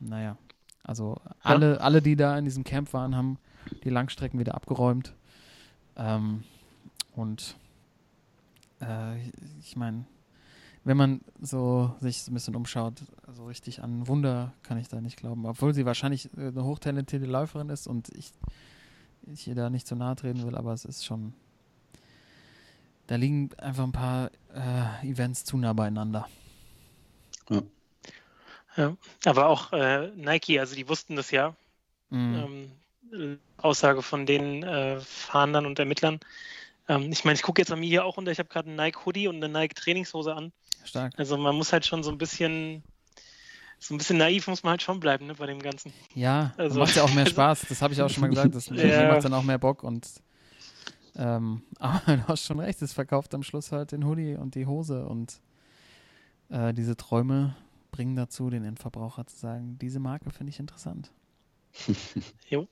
naja. 0.00 0.36
Also 0.82 1.20
alle, 1.42 1.80
alle, 1.80 2.00
die 2.00 2.16
da 2.16 2.38
in 2.38 2.44
diesem 2.44 2.64
Camp 2.64 2.92
waren, 2.92 3.16
haben 3.16 3.38
die 3.84 3.90
Langstrecken 3.90 4.38
wieder 4.38 4.54
abgeräumt. 4.54 5.14
Ähm, 5.96 6.44
und 7.14 7.56
äh, 8.80 9.18
ich 9.60 9.76
meine, 9.76 10.04
wenn 10.86 10.96
man 10.96 11.20
so 11.40 11.92
sich 11.98 12.22
so 12.22 12.30
ein 12.30 12.34
bisschen 12.34 12.54
umschaut, 12.54 13.02
so 13.32 13.46
richtig 13.46 13.82
an 13.82 14.06
Wunder 14.06 14.52
kann 14.62 14.78
ich 14.78 14.86
da 14.86 15.00
nicht 15.00 15.16
glauben. 15.16 15.44
Obwohl 15.44 15.74
sie 15.74 15.84
wahrscheinlich 15.84 16.30
äh, 16.36 16.46
eine 16.46 16.62
hochtalentierte 16.62 17.26
Läuferin 17.26 17.70
ist 17.70 17.88
und 17.88 18.08
ich, 18.10 18.30
ich 19.26 19.48
ihr 19.48 19.56
da 19.56 19.68
nicht 19.68 19.88
zu 19.88 19.96
nahe 19.96 20.14
treten 20.14 20.46
will, 20.46 20.54
aber 20.54 20.72
es 20.72 20.84
ist 20.84 21.04
schon. 21.04 21.34
Da 23.08 23.16
liegen 23.16 23.50
einfach 23.58 23.82
ein 23.82 23.90
paar 23.90 24.30
äh, 24.54 25.08
Events 25.08 25.44
zu 25.44 25.56
nah 25.56 25.72
beieinander. 25.72 26.28
Ja. 27.50 27.62
ja 28.76 28.96
aber 29.24 29.48
auch 29.48 29.72
äh, 29.72 30.12
Nike, 30.14 30.60
also 30.60 30.76
die 30.76 30.88
wussten 30.88 31.16
das 31.16 31.32
ja. 31.32 31.56
Mhm. 32.10 32.70
Ähm, 33.12 33.40
Aussage 33.56 34.02
von 34.02 34.24
den 34.24 34.62
äh, 34.62 35.00
Fahndern 35.00 35.66
und 35.66 35.80
Ermittlern. 35.80 36.20
Ähm, 36.88 37.10
ich 37.10 37.24
meine, 37.24 37.34
ich 37.34 37.42
gucke 37.42 37.60
jetzt 37.60 37.72
an 37.72 37.80
mir 37.80 37.88
hier 37.88 38.04
auch 38.04 38.18
unter, 38.18 38.30
ich 38.30 38.38
habe 38.38 38.48
gerade 38.48 38.68
einen 38.68 38.76
Nike 38.76 39.04
Hoodie 39.04 39.26
und 39.26 39.42
eine 39.42 39.48
Nike 39.48 39.74
Trainingshose 39.74 40.32
an. 40.32 40.52
Stark. 40.86 41.14
Also 41.16 41.36
man 41.36 41.54
muss 41.56 41.72
halt 41.72 41.86
schon 41.86 42.02
so 42.02 42.10
ein 42.10 42.18
bisschen, 42.18 42.82
so 43.78 43.94
ein 43.94 43.98
bisschen 43.98 44.18
naiv 44.18 44.46
muss 44.48 44.62
man 44.62 44.72
halt 44.72 44.82
schon 44.82 45.00
bleiben, 45.00 45.26
ne, 45.26 45.34
bei 45.34 45.46
dem 45.46 45.60
Ganzen. 45.60 45.92
Ja, 46.14 46.52
also, 46.56 46.78
macht 46.78 46.96
ja 46.96 47.02
auch 47.02 47.14
mehr 47.14 47.26
Spaß, 47.26 47.66
das 47.68 47.82
habe 47.82 47.94
ich 47.94 48.02
auch 48.02 48.10
schon 48.10 48.22
mal 48.22 48.28
gesagt, 48.28 48.54
das 48.54 48.68
ja. 48.70 49.12
macht 49.12 49.24
dann 49.24 49.34
auch 49.34 49.42
mehr 49.42 49.58
Bock 49.58 49.82
und 49.82 50.08
ähm, 51.16 51.62
aber 51.78 52.16
du 52.16 52.28
hast 52.28 52.44
schon 52.44 52.60
recht, 52.60 52.80
es 52.82 52.92
verkauft 52.92 53.34
am 53.34 53.42
Schluss 53.42 53.72
halt 53.72 53.92
den 53.92 54.04
Hoodie 54.04 54.34
und 54.34 54.54
die 54.54 54.66
Hose 54.66 55.06
und 55.06 55.40
äh, 56.48 56.72
diese 56.74 56.96
Träume 56.96 57.56
bringen 57.90 58.16
dazu, 58.16 58.50
den 58.50 58.64
Endverbraucher 58.64 59.26
zu 59.26 59.36
sagen, 59.36 59.78
diese 59.78 60.00
Marke 60.00 60.30
finde 60.30 60.50
ich 60.50 60.60
interessant. 60.60 61.12
jo. 62.48 62.68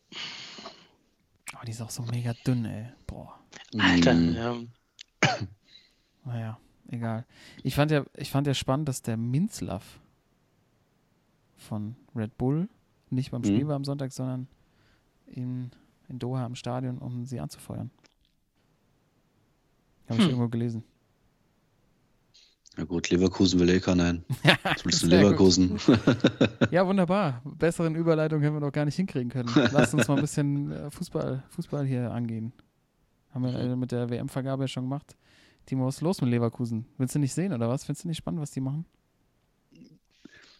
Oh, 1.54 1.64
die 1.66 1.70
ist 1.70 1.80
auch 1.80 1.90
so 1.90 2.02
mega 2.02 2.34
dünn, 2.46 2.64
ey. 2.64 2.86
Boah. 3.06 3.38
Alter, 3.78 4.14
mm. 4.14 4.34
ja. 4.34 4.56
Naja 6.24 6.58
egal. 6.88 7.24
Ich 7.62 7.74
fand 7.74 7.90
ja, 7.90 8.04
ich 8.16 8.30
fand 8.30 8.46
ja 8.46 8.54
spannend, 8.54 8.88
dass 8.88 9.02
der 9.02 9.16
Minzlaff 9.16 10.00
von 11.56 11.96
Red 12.14 12.36
Bull 12.36 12.68
nicht 13.10 13.30
beim 13.30 13.44
Spiel 13.44 13.64
mhm. 13.64 13.68
war 13.68 13.76
am 13.76 13.84
Sonntag, 13.84 14.12
sondern 14.12 14.48
in, 15.26 15.70
in 16.08 16.18
Doha 16.18 16.46
im 16.46 16.54
Stadion, 16.54 16.98
um 16.98 17.24
sie 17.24 17.40
anzufeuern. 17.40 17.90
Habe 20.08 20.18
ich 20.18 20.24
hm. 20.24 20.30
irgendwo 20.30 20.48
gelesen. 20.48 20.84
Ja 22.76 22.84
gut, 22.84 23.08
Leverkusen 23.10 23.60
will 23.60 23.70
eh 23.70 23.80
keiner 23.80 24.16
Zumindest 24.76 25.02
Leverkusen. 25.04 25.78
ja, 26.70 26.86
wunderbar. 26.86 27.40
Besseren 27.44 27.94
Überleitung 27.94 28.42
hätten 28.42 28.54
wir 28.54 28.60
noch 28.60 28.72
gar 28.72 28.84
nicht 28.84 28.96
hinkriegen 28.96 29.30
können. 29.30 29.48
Lass 29.72 29.94
uns 29.94 30.08
mal 30.08 30.16
ein 30.16 30.20
bisschen 30.20 30.72
äh, 30.72 30.90
Fußball, 30.90 31.44
Fußball 31.50 31.86
hier 31.86 32.10
angehen. 32.10 32.52
Haben 33.32 33.44
wir 33.44 33.54
äh, 33.54 33.76
mit 33.76 33.92
der 33.92 34.10
WM-Vergabe 34.10 34.64
ja 34.64 34.68
schon 34.68 34.84
gemacht. 34.84 35.16
Timo, 35.66 35.86
was 35.86 35.96
ist 35.96 36.00
los 36.02 36.20
mit 36.20 36.30
Leverkusen? 36.30 36.86
Willst 36.98 37.14
du 37.14 37.18
nicht 37.18 37.34
sehen 37.34 37.52
oder 37.52 37.68
was? 37.68 37.84
Findest 37.84 38.04
du 38.04 38.08
nicht 38.08 38.18
spannend, 38.18 38.40
was 38.40 38.50
die 38.50 38.60
machen? 38.60 38.84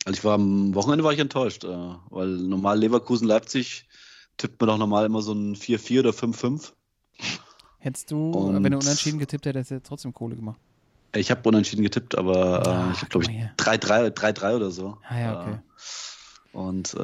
Also 0.04 0.18
ich 0.18 0.24
war 0.24 0.34
am 0.34 0.74
Wochenende 0.74 1.04
war 1.04 1.12
ich 1.12 1.18
enttäuscht, 1.18 1.64
äh, 1.64 1.94
weil 2.10 2.28
normal 2.28 2.78
Leverkusen 2.78 3.26
Leipzig 3.26 3.86
tippt 4.36 4.60
man 4.60 4.68
doch 4.68 4.78
normal 4.78 5.06
immer 5.06 5.22
so 5.22 5.32
ein 5.32 5.56
4-4 5.56 6.00
oder 6.00 6.10
5-5. 6.10 6.72
Hättest 7.78 8.10
du, 8.10 8.30
Und 8.30 8.62
wenn 8.64 8.72
du 8.72 8.78
unentschieden 8.78 9.18
getippt 9.18 9.46
hättest, 9.46 9.70
hättest 9.70 9.86
du 9.86 9.88
trotzdem 9.88 10.12
Kohle 10.12 10.36
gemacht. 10.36 10.60
Ich 11.14 11.30
habe 11.30 11.48
unentschieden 11.48 11.82
getippt, 11.82 12.16
aber 12.16 12.88
äh, 12.88 12.92
ich 12.92 12.98
habe 13.02 13.08
glaube 13.08 13.26
ich 13.26 13.30
3-3 13.30 14.56
oder 14.56 14.70
so. 14.70 14.98
Ah 15.08 15.18
ja, 15.18 15.40
okay. 15.40 15.52
Äh, 15.52 16.56
und 16.56 16.94
äh, 16.94 16.98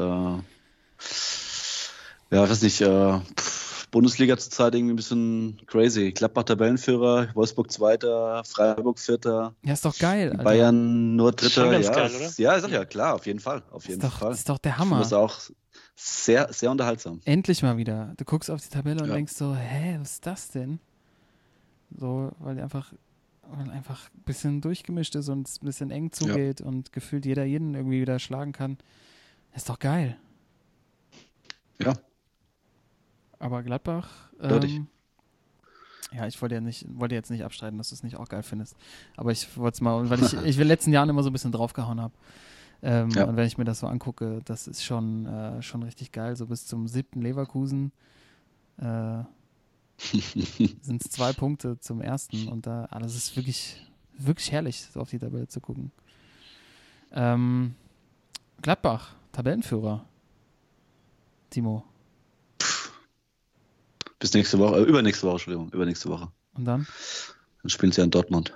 ja, 2.31 2.49
weiß 2.49 2.63
nicht, 2.63 2.81
äh, 2.81 3.21
pff, 3.37 3.70
Bundesliga 3.91 4.37
zurzeit 4.37 4.75
irgendwie 4.75 4.95
ein 4.95 4.97
bisschen 4.97 5.61
crazy. 5.67 6.13
Gladbach 6.13 6.45
Tabellenführer, 6.45 7.29
Wolfsburg 7.35 7.71
Zweiter, 7.71 8.43
Freiburg 8.45 8.99
Vierter. 8.99 9.55
Ja, 9.65 9.73
ist 9.73 9.85
doch 9.85 9.99
geil. 9.99 10.31
Alter. 10.31 10.45
Bayern 10.45 11.17
nur 11.17 11.33
Dritter. 11.33 11.79
ja, 11.79 11.91
geil, 11.91 12.11
oder? 12.15 12.31
ja, 12.37 12.53
ist 12.55 12.65
doch 12.65 12.71
ja 12.71 12.85
klar, 12.85 13.15
auf 13.15 13.27
jeden 13.27 13.41
Fall. 13.41 13.63
Auf 13.71 13.87
jeden 13.89 14.01
ist 14.01 14.07
doch, 14.07 14.19
Fall. 14.19 14.33
ist 14.33 14.49
doch 14.49 14.59
der 14.59 14.79
Hammer. 14.79 14.99
Das 14.99 15.09
ist 15.09 15.13
auch 15.13 15.39
sehr, 15.97 16.53
sehr 16.53 16.71
unterhaltsam. 16.71 17.21
Endlich 17.25 17.63
mal 17.63 17.77
wieder. 17.77 18.15
Du 18.17 18.25
guckst 18.25 18.51
auf 18.51 18.61
die 18.61 18.69
Tabelle 18.69 19.03
und 19.03 19.09
ja. 19.09 19.15
denkst 19.15 19.33
so, 19.33 19.55
hä, 19.55 19.99
was 20.01 20.13
ist 20.13 20.27
das 20.27 20.49
denn? 20.49 20.81
So, 21.97 22.31
weil 22.39 22.55
die 22.55 22.63
einfach, 22.63 22.93
weil 23.51 23.71
einfach 23.71 24.09
ein 24.15 24.23
bisschen 24.23 24.61
durchgemischt 24.61 25.15
ist 25.17 25.29
und 25.29 25.49
es 25.49 25.61
ein 25.61 25.67
bisschen 25.67 25.91
eng 25.91 26.13
zugeht 26.13 26.61
ja. 26.61 26.67
und 26.67 26.93
gefühlt 26.93 27.27
jeder 27.27 27.45
jeden 27.45 27.75
irgendwie 27.75 28.01
wieder 28.01 28.19
schlagen 28.19 28.53
kann. 28.53 28.79
Ist 29.55 29.69
doch 29.69 29.79
geil. 29.79 30.17
Ja, 31.81 31.95
aber 33.41 33.63
Gladbach. 33.65 34.09
Ähm, 34.41 34.89
ja, 36.13 36.27
ich 36.27 36.41
wollte 36.41 36.57
ja 36.57 36.61
nicht, 36.61 36.87
wollte 36.99 37.15
jetzt 37.15 37.31
nicht 37.31 37.45
abstreiten, 37.45 37.79
dass 37.79 37.89
du 37.89 37.95
es 37.95 38.03
nicht 38.03 38.17
auch 38.17 38.29
geil 38.29 38.43
findest. 38.43 38.77
Aber 39.17 39.33
ich 39.33 39.57
wollte 39.57 39.75
es 39.77 39.81
mal, 39.81 40.09
weil 40.11 40.23
ich, 40.23 40.33
ich 40.45 40.57
in 40.57 40.59
den 40.59 40.69
letzten 40.69 40.93
Jahren 40.93 41.09
immer 41.09 41.23
so 41.23 41.31
ein 41.31 41.33
bisschen 41.33 41.53
draufgehauen 41.53 42.01
habe. 42.01 42.15
Ähm, 42.83 43.11
Ja. 43.11 43.25
Und 43.25 43.37
wenn 43.37 43.47
ich 43.47 43.59
mir 43.59 43.65
das 43.65 43.81
so 43.81 43.87
angucke, 43.87 44.41
das 44.45 44.67
ist 44.69 44.85
schon, 44.85 45.27
äh, 45.27 45.63
schon 45.63 45.83
richtig 45.83 46.13
geil. 46.13 46.37
So 46.37 46.47
bis 46.47 46.67
zum 46.67 46.89
siebten 46.89 47.23
Leverkusen 47.23 47.93
äh, 48.79 49.23
sind 50.81 51.05
es 51.05 51.11
zwei 51.11 51.33
Punkte 51.33 51.79
zum 51.81 52.01
ersten 52.01 52.49
und 52.49 52.67
da, 52.67 52.89
ah, 52.91 52.99
das 52.99 53.15
ist 53.15 53.37
wirklich, 53.37 53.77
wirklich 54.17 54.51
herrlich, 54.51 54.83
so 54.83 55.01
auf 55.01 55.11
die 55.11 55.19
Tabelle 55.19 55.47
zu 55.49 55.61
gucken. 55.61 55.93
Ähm, 57.13 57.75
Gladbach, 58.63 59.15
Tabellenführer. 59.33 60.05
Timo. 61.51 61.85
Bis 64.21 64.35
nächste 64.35 64.59
Woche, 64.59 64.77
äh, 64.77 64.83
übernächste 64.83 65.27
Woche, 65.27 65.35
Entschuldigung, 65.37 65.73
übernächste 65.73 66.09
Woche. 66.09 66.29
Und 66.55 66.65
dann? 66.67 66.87
Dann 67.63 67.71
spielen 67.71 67.91
sie 67.91 68.01
ja 68.01 68.05
in 68.05 68.11
Dortmund. 68.11 68.55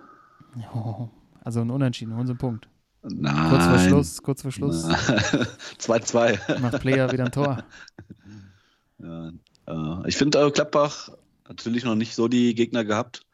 Oh, 0.75 1.09
also 1.43 1.61
ein 1.61 1.71
Unentschieden, 1.71 2.15
holen 2.15 2.27
sie 2.27 2.33
einen 2.33 2.39
Punkt. 2.39 2.69
Nein. 3.03 3.51
Kurz 3.51 3.65
vor 3.65 3.79
Schluss, 3.79 4.23
kurz 4.23 4.43
vor 4.43 4.53
Schluss 4.53 4.85
2-2. 5.79 6.61
macht 6.61 6.81
Player 6.81 7.11
wieder 7.11 7.25
ein 7.25 7.33
Tor. 7.33 7.65
Ja, 8.97 9.33
äh, 9.67 10.09
ich 10.09 10.17
finde 10.17 10.39
äh, 10.39 10.51
Gladbach 10.51 11.11
natürlich 11.47 11.85
noch 11.85 11.95
nicht 11.95 12.15
so 12.15 12.27
die 12.29 12.55
Gegner 12.55 12.85
gehabt, 12.85 13.27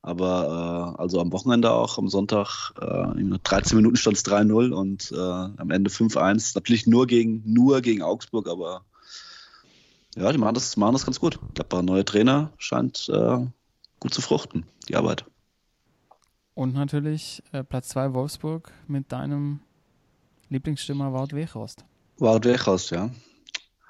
aber 0.00 0.94
äh, 0.96 1.02
also 1.02 1.20
am 1.20 1.32
Wochenende 1.32 1.70
auch, 1.72 1.98
am 1.98 2.08
Sonntag, 2.08 2.72
äh, 2.80 3.20
in 3.20 3.38
13 3.42 3.76
Minuten 3.76 3.96
stand 3.96 4.16
es 4.16 4.24
3-0 4.24 4.70
und 4.70 5.12
äh, 5.12 5.16
am 5.18 5.70
Ende 5.70 5.90
5-1. 5.90 6.52
Natürlich 6.54 6.86
nur 6.86 7.06
gegen, 7.06 7.42
nur 7.44 7.82
gegen 7.82 8.02
Augsburg, 8.02 8.48
aber 8.48 8.86
ja, 10.18 10.32
die 10.32 10.38
machen 10.38 10.54
das, 10.54 10.76
machen 10.76 10.92
das 10.92 11.04
ganz 11.04 11.20
gut. 11.20 11.38
Gladbach, 11.54 11.82
neuer 11.82 12.04
Trainer, 12.04 12.52
scheint 12.58 13.08
äh, 13.08 13.38
gut 14.00 14.14
zu 14.14 14.20
fruchten, 14.20 14.64
die 14.88 14.96
Arbeit. 14.96 15.24
Und 16.54 16.74
natürlich 16.74 17.42
äh, 17.52 17.62
Platz 17.62 17.88
2 17.90 18.14
Wolfsburg 18.14 18.72
mit 18.88 19.12
deinem 19.12 19.60
Lieblingsstimmer 20.48 21.12
Wout 21.12 21.34
Weghorst. 21.36 21.84
War 22.18 22.42
Weghorst, 22.42 22.90
ja. 22.90 23.10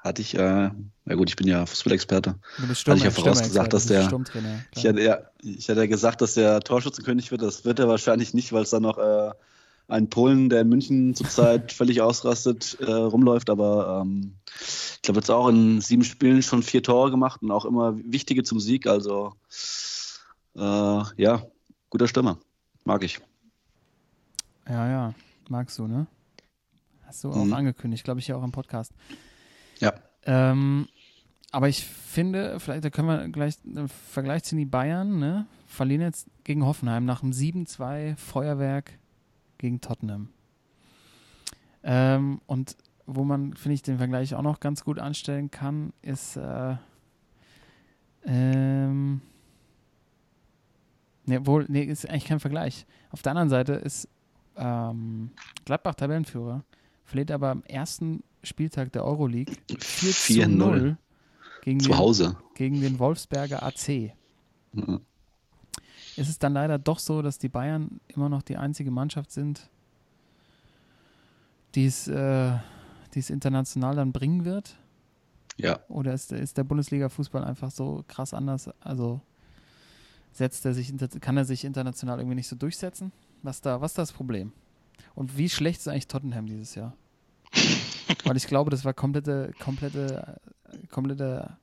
Hatte 0.03 0.21
ich, 0.21 0.35
äh, 0.35 0.39
ja 0.39 1.15
gut, 1.15 1.29
ich 1.29 1.35
bin 1.35 1.47
ja 1.47 1.65
Fußballexperte. 1.65 2.35
Du 2.59 2.67
bist 2.67 2.85
Hatte 2.87 2.97
ich 2.97 3.03
ja 3.03 3.09
Stürmer- 3.11 3.21
vorausgesagt, 3.23 3.73
dass 3.73 3.85
Stürmer- 3.85 4.29
der- 4.33 4.65
Ich 4.75 4.83
hätte, 4.83 5.01
ja, 5.01 5.17
ich 5.41 5.67
hätte 5.67 5.81
ja 5.81 5.87
gesagt, 5.87 6.21
dass 6.21 6.35
der 6.35 6.59
Torschützenkönig 6.61 7.31
wird. 7.31 7.41
Das 7.41 7.65
wird 7.65 7.79
er 7.79 7.87
wahrscheinlich 7.87 8.33
nicht, 8.33 8.53
weil 8.53 8.63
es 8.63 8.69
da 8.69 8.79
noch 8.79 8.97
äh, 8.97 9.31
einen 9.89 10.09
Polen, 10.09 10.49
der 10.49 10.61
in 10.61 10.69
München 10.69 11.15
zurzeit 11.15 11.71
völlig 11.73 12.01
ausrastet, 12.01 12.77
äh, 12.79 12.91
rumläuft. 12.91 13.49
Aber 13.49 14.01
ähm, 14.01 14.35
ich 14.95 15.01
glaube, 15.01 15.19
jetzt 15.19 15.31
auch 15.31 15.47
in 15.49 15.81
sieben 15.81 16.03
Spielen 16.03 16.41
schon 16.41 16.63
vier 16.63 16.83
Tore 16.83 17.11
gemacht 17.11 17.41
und 17.41 17.51
auch 17.51 17.65
immer 17.65 17.97
wichtige 17.97 18.43
zum 18.43 18.59
Sieg. 18.59 18.87
Also 18.87 19.33
äh, 20.55 20.61
ja, 20.61 21.43
guter 21.89 22.07
Stürmer. 22.07 22.37
Mag 22.85 23.03
ich. 23.03 23.19
Ja, 24.67 24.87
ja, 24.89 25.13
magst 25.49 25.77
du, 25.79 25.87
ne? 25.87 26.07
Hast 27.05 27.23
du 27.23 27.31
auch 27.31 27.43
Mhm. 27.43 27.53
angekündigt, 27.53 28.03
glaube 28.03 28.19
ich, 28.19 28.27
ja 28.27 28.35
auch 28.35 28.43
im 28.43 28.51
Podcast. 28.51 28.93
Ja. 29.79 29.93
Ähm, 30.23 30.87
aber 31.51 31.67
ich 31.69 31.83
finde, 31.85 32.59
vielleicht 32.59 32.85
da 32.85 32.91
können 32.91 33.07
wir 33.07 33.27
gleich 33.29 33.55
einen 33.65 33.87
Vergleich 33.87 34.43
ziehen, 34.43 34.59
die 34.59 34.65
Bayern, 34.65 35.17
ne? 35.17 35.47
Verlieren 35.65 36.01
jetzt 36.01 36.27
gegen 36.43 36.65
Hoffenheim 36.65 37.05
nach 37.05 37.23
einem 37.23 37.31
7-2 37.31 38.15
Feuerwerk 38.15 38.91
gegen 39.59 39.79
Tottenham. 39.81 40.29
Ähm, 41.83 42.41
und 42.47 42.75
wo 43.05 43.23
man, 43.23 43.53
finde 43.55 43.75
ich, 43.75 43.83
den 43.83 43.99
Vergleich 43.99 44.33
auch 44.33 44.41
noch 44.41 44.59
ganz 44.59 44.83
gut 44.83 44.97
anstellen 44.99 45.51
kann, 45.51 45.93
ist 46.01 46.35
äh, 46.35 46.75
ähm, 48.25 49.21
ne, 51.25 51.45
wohl, 51.45 51.65
nee, 51.69 51.83
ist 51.83 52.09
eigentlich 52.09 52.25
kein 52.25 52.39
Vergleich. 52.39 52.85
Auf 53.11 53.21
der 53.21 53.31
anderen 53.31 53.49
Seite 53.49 53.73
ist 53.73 54.07
ähm, 54.57 55.31
Gladbach 55.65 55.95
Tabellenführer, 55.95 56.63
verliert 57.05 57.31
aber 57.31 57.49
am 57.49 57.63
ersten 57.63 58.23
Spieltag 58.43 58.91
der 58.91 59.05
Euroleague 59.05 59.55
4 59.79 60.11
zu 60.11 60.33
4-0 60.33 60.47
0 60.47 60.97
gegen 61.61 61.79
Zu 61.79 61.89
den, 61.89 61.97
Hause. 61.97 62.37
gegen 62.55 62.81
den 62.81 62.99
Wolfsberger 62.99 63.63
AC. 63.63 64.13
Mhm. 64.73 65.01
Ist 66.19 66.29
es 66.29 66.37
dann 66.37 66.53
leider 66.53 66.77
doch 66.77 66.99
so, 66.99 67.21
dass 67.21 67.37
die 67.37 67.49
Bayern 67.49 68.01
immer 68.07 68.27
noch 68.27 68.41
die 68.41 68.57
einzige 68.57 68.91
Mannschaft 68.91 69.31
sind, 69.31 69.69
die 71.75 71.85
es, 71.85 72.07
äh, 72.07 72.57
die 73.13 73.19
es 73.19 73.29
international 73.29 73.95
dann 73.95 74.11
bringen 74.11 74.43
wird? 74.43 74.75
Ja. 75.55 75.79
Oder 75.87 76.13
ist, 76.13 76.31
ist 76.31 76.57
der 76.57 76.63
Bundesliga-Fußball 76.63 77.43
einfach 77.43 77.71
so 77.71 78.03
krass 78.07 78.33
anders? 78.33 78.69
Also 78.81 79.21
setzt 80.31 80.65
er 80.65 80.73
sich, 80.73 80.93
kann 81.21 81.37
er 81.37 81.45
sich 81.45 81.63
international 81.63 82.19
irgendwie 82.19 82.35
nicht 82.35 82.47
so 82.47 82.55
durchsetzen? 82.55 83.11
Was 83.41 83.61
da, 83.61 83.79
was 83.79 83.91
ist 83.91 83.97
das 83.97 84.11
Problem? 84.11 84.51
Und 85.15 85.37
wie 85.37 85.49
schlecht 85.49 85.79
ist 85.79 85.87
eigentlich 85.87 86.07
Tottenham 86.07 86.47
dieses 86.47 86.75
Jahr? 86.75 86.95
Weil 88.25 88.37
ich 88.37 88.47
glaube, 88.47 88.71
das 88.71 88.83
war 88.83 88.93
komplette, 88.93 89.53
komplette, 89.59 90.39
komplette 90.89 91.57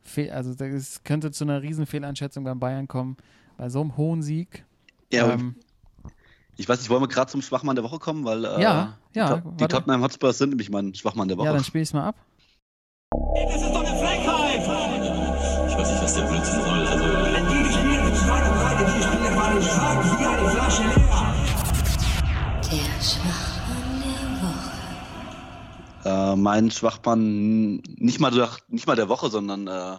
Fehl, 0.00 0.30
also 0.30 0.52
es 0.64 1.02
könnte 1.04 1.30
zu 1.30 1.44
einer 1.44 1.62
riesen 1.62 1.86
Fehleinschätzung 1.86 2.44
beim 2.44 2.58
Bayern 2.60 2.88
kommen. 2.88 3.16
Bei 3.56 3.68
so 3.68 3.80
einem 3.80 3.96
hohen 3.96 4.22
Sieg. 4.22 4.64
Ja, 5.12 5.30
ähm, 5.30 5.54
ich 6.56 6.68
weiß 6.68 6.78
nicht, 6.80 6.90
wollen 6.90 7.02
wir 7.02 7.08
gerade 7.08 7.30
zum 7.30 7.42
Schwachmann 7.42 7.74
der 7.76 7.84
Woche 7.84 7.98
kommen, 7.98 8.24
weil 8.24 8.44
äh, 8.44 8.62
Ja, 8.62 8.96
die, 9.14 9.18
ja, 9.18 9.28
Tot- 9.40 9.60
die. 9.60 9.66
Tottenham 9.66 10.02
Hotspurs 10.02 10.38
sind 10.38 10.50
nämlich 10.50 10.70
mein 10.70 10.94
Schwachmann 10.94 11.28
der 11.28 11.36
Woche. 11.36 11.46
ja, 11.46 11.52
dann 11.52 11.64
spiele 11.64 11.82
ich 11.82 11.88
es 11.88 11.92
mal 11.94 12.08
ab. 12.08 12.16
Das 13.12 13.56
ist 13.62 13.70
doch 13.72 13.84
eine 13.84 13.98
Frechheit! 13.98 14.60
Ich 15.68 15.74
weiß 15.76 15.90
nicht, 15.90 16.02
was 16.02 16.14
der 16.14 16.22
Blödsinn 16.22 16.60
soll. 16.62 16.86
Also, 16.86 17.04
Die 17.04 17.72
spielen 17.72 18.28
weit 18.28 18.48
und 18.48 18.56
breit, 18.58 18.78
die 18.96 19.02
spielen 19.02 19.34
mal 19.34 19.62
schrank 19.62 20.20
wie 20.20 20.26
eine 20.26 20.48
Flasche 20.50 20.82
leer. 20.82 21.34
Der 22.70 23.02
Schwachmann 23.02 24.02
der 24.02 24.38
Woche. 26.08 26.32
Äh, 26.32 26.36
mein 26.36 26.70
Schwachmann 26.70 27.76
nicht 27.96 28.20
mal, 28.20 28.30
der, 28.30 28.48
nicht 28.68 28.86
mal 28.86 28.96
der 28.96 29.08
Woche, 29.08 29.30
sondern 29.30 29.66
äh, 29.68 29.96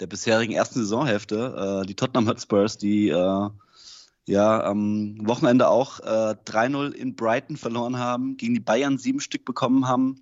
der 0.00 0.06
bisherigen 0.06 0.52
ersten 0.52 0.80
Saisonhälfte. 0.80 1.82
Äh, 1.82 1.86
die 1.86 1.94
Tottenham 1.94 2.28
Hotspurs, 2.28 2.78
die 2.78 3.08
äh, 3.08 3.48
ja 4.26 4.64
am 4.64 5.16
Wochenende 5.26 5.68
auch 5.68 6.00
äh, 6.00 6.34
3-0 6.44 6.92
in 6.92 7.14
Brighton 7.14 7.56
verloren 7.56 7.98
haben, 7.98 8.36
gegen 8.36 8.54
die 8.54 8.60
Bayern 8.60 8.98
sieben 8.98 9.20
Stück 9.20 9.44
bekommen 9.44 9.86
haben, 9.86 10.20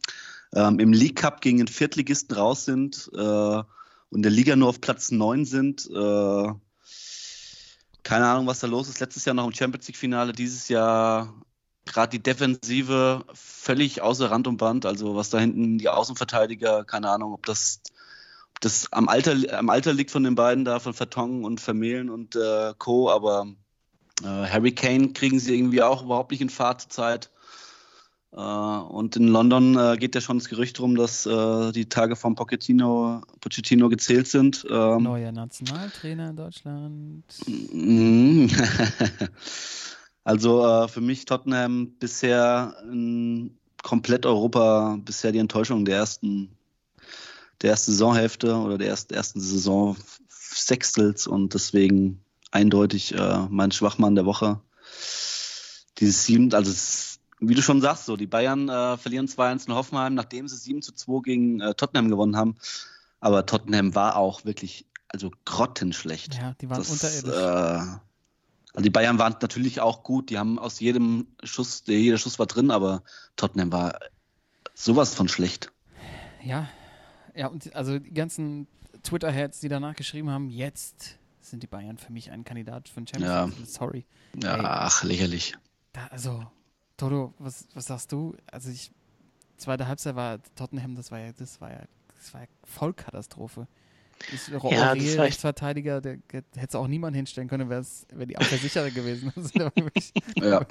ähm, 0.54 0.78
im 0.78 0.92
League 0.92 1.16
Cup 1.16 1.40
gegen 1.40 1.58
den 1.58 1.68
Viertligisten 1.68 2.36
raus 2.36 2.64
sind 2.64 3.10
äh, 3.14 3.62
und 4.10 4.22
der 4.22 4.30
Liga 4.30 4.56
nur 4.56 4.68
auf 4.68 4.80
Platz 4.80 5.10
9 5.10 5.44
sind. 5.44 5.88
Äh, 5.90 6.52
keine 8.02 8.26
Ahnung, 8.26 8.46
was 8.46 8.60
da 8.60 8.66
los 8.66 8.88
ist. 8.88 9.00
Letztes 9.00 9.24
Jahr 9.24 9.34
noch 9.34 9.46
im 9.46 9.54
Champions 9.54 9.88
League-Finale, 9.88 10.32
dieses 10.32 10.68
Jahr 10.68 11.34
gerade 11.86 12.10
die 12.10 12.22
Defensive 12.22 13.24
völlig 13.32 14.02
außer 14.02 14.30
Rand 14.30 14.46
und 14.46 14.56
Band. 14.58 14.86
Also 14.86 15.16
was 15.16 15.30
da 15.30 15.38
hinten 15.38 15.78
die 15.78 15.88
Außenverteidiger, 15.88 16.84
keine 16.84 17.10
Ahnung, 17.10 17.32
ob 17.32 17.46
das, 17.46 17.80
das 18.64 18.92
am, 18.92 19.08
Alter, 19.08 19.36
am 19.58 19.70
Alter 19.70 19.92
liegt 19.92 20.10
von 20.10 20.24
den 20.24 20.34
beiden 20.34 20.64
da, 20.64 20.78
von 20.78 20.94
Vertongen 20.94 21.44
und 21.44 21.60
Vermehlen 21.60 22.10
und 22.10 22.36
äh, 22.36 22.72
Co. 22.78 23.10
Aber 23.10 23.46
äh, 24.22 24.26
Harry 24.26 24.72
Kane 24.72 25.12
kriegen 25.12 25.38
sie 25.38 25.54
irgendwie 25.54 25.82
auch 25.82 26.02
überhaupt 26.02 26.30
nicht 26.30 26.40
in 26.40 26.50
Fahrt 26.50 26.82
zur 26.82 26.90
Zeit. 26.90 27.30
Äh, 28.32 28.40
und 28.40 29.16
in 29.16 29.28
London 29.28 29.76
äh, 29.76 29.96
geht 29.96 30.14
ja 30.14 30.20
schon 30.20 30.38
das 30.38 30.48
Gerücht 30.48 30.80
rum, 30.80 30.96
dass 30.96 31.26
äh, 31.26 31.72
die 31.72 31.88
Tage 31.88 32.16
von 32.16 32.34
Pochettino, 32.34 33.22
Pochettino 33.40 33.88
gezählt 33.88 34.28
sind. 34.28 34.66
Ähm, 34.70 35.02
Neuer 35.02 35.32
Nationaltrainer 35.32 36.30
in 36.30 36.36
Deutschland. 36.36 37.24
Mhm. 37.46 38.50
Also 40.24 40.66
äh, 40.66 40.88
für 40.88 41.02
mich 41.02 41.26
Tottenham 41.26 41.92
bisher 41.98 42.74
in 42.90 43.58
komplett 43.82 44.24
Europa 44.24 44.98
bisher 45.04 45.32
die 45.32 45.38
Enttäuschung 45.38 45.84
der 45.84 45.98
ersten 45.98 46.48
der 47.64 47.70
ersten 47.70 47.92
Saisonhälfte 47.92 48.56
oder 48.56 48.76
der 48.76 48.88
ersten, 48.88 49.14
ersten 49.14 49.40
Saison 49.40 49.96
Sechstels 50.28 51.26
und 51.26 51.54
deswegen 51.54 52.22
eindeutig 52.50 53.14
äh, 53.14 53.46
mein 53.48 53.72
Schwachmann 53.72 54.14
der 54.14 54.26
Woche. 54.26 54.60
Dieses 55.98 56.26
sieben, 56.26 56.52
also 56.52 56.72
wie 57.40 57.54
du 57.54 57.62
schon 57.62 57.80
sagst, 57.80 58.04
so 58.04 58.18
die 58.18 58.26
Bayern 58.26 58.68
äh, 58.68 58.98
verlieren 58.98 59.26
2-1 59.26 59.68
in 59.68 59.74
Hoffenheim, 59.74 60.14
nachdem 60.14 60.46
sie 60.46 60.56
7 60.56 60.82
zu 60.82 60.92
2 60.92 61.22
gegen 61.22 61.60
äh, 61.60 61.74
Tottenham 61.74 62.10
gewonnen 62.10 62.36
haben. 62.36 62.56
Aber 63.20 63.46
Tottenham 63.46 63.94
war 63.94 64.16
auch 64.16 64.44
wirklich 64.44 64.84
also 65.08 65.30
grottenschlecht. 65.46 66.34
Ja, 66.34 66.54
die 66.60 66.68
waren 66.68 66.78
Das, 66.78 66.90
unterirdisch. 66.90 67.34
Äh, 67.34 67.98
also 68.74 68.82
die 68.82 68.90
Bayern 68.90 69.18
waren 69.18 69.36
natürlich 69.40 69.80
auch 69.80 70.02
gut. 70.02 70.28
Die 70.28 70.38
haben 70.38 70.58
aus 70.58 70.80
jedem 70.80 71.28
Schuss, 71.42 71.84
der, 71.84 71.98
jeder 71.98 72.18
Schuss 72.18 72.38
war 72.38 72.46
drin, 72.46 72.70
aber 72.70 73.02
Tottenham 73.36 73.72
war 73.72 74.00
sowas 74.74 75.14
von 75.14 75.28
schlecht. 75.28 75.72
Ja, 76.42 76.68
ja, 77.34 77.48
und 77.48 77.74
also 77.74 77.98
die 77.98 78.12
ganzen 78.14 78.66
Twitter-Heads, 79.02 79.60
die 79.60 79.68
danach 79.68 79.94
geschrieben 79.96 80.30
haben, 80.30 80.50
jetzt 80.50 81.18
sind 81.40 81.62
die 81.62 81.66
Bayern 81.66 81.98
für 81.98 82.12
mich 82.12 82.30
ein 82.30 82.44
Kandidat 82.44 82.88
für 82.88 83.00
den 83.00 83.06
Champions 83.06 83.28
Ja. 83.30 83.44
League. 83.44 83.66
Sorry. 83.68 84.06
Ja, 84.42 84.54
Ey. 84.56 84.62
ach, 84.64 85.02
lächerlich. 85.04 85.54
Da, 85.92 86.06
also, 86.08 86.46
Toto, 86.96 87.34
was, 87.38 87.66
was 87.74 87.86
sagst 87.86 88.12
du? 88.12 88.34
Also 88.50 88.70
ich, 88.70 88.90
zweite 89.58 89.86
Halbzeit 89.86 90.14
war 90.16 90.38
Tottenham, 90.54 90.94
das 90.94 91.10
war 91.10 91.18
ja, 91.20 91.32
das 91.32 91.60
war 91.60 91.70
ja, 91.70 91.82
das 92.16 92.32
war 92.34 92.42
ja 92.42 92.46
Vollkatastrophe. 92.64 93.66
Ich, 94.32 94.46
Ja, 94.48 94.54
das 94.54 94.62
Aurier, 94.64 94.92
echt- 94.94 95.18
Rechtsverteidiger, 95.18 96.00
der, 96.00 96.16
der 96.32 96.42
hätte 96.54 96.68
es 96.68 96.74
auch 96.76 96.86
niemand 96.86 97.14
hinstellen 97.16 97.48
können, 97.48 97.68
wäre 97.68 97.84
wär 98.12 98.26
die 98.26 98.36
Abwehr 98.38 98.58
sicherer 98.58 98.90
gewesen. 98.90 99.32
Das 99.36 99.52
Ja. 100.36 100.64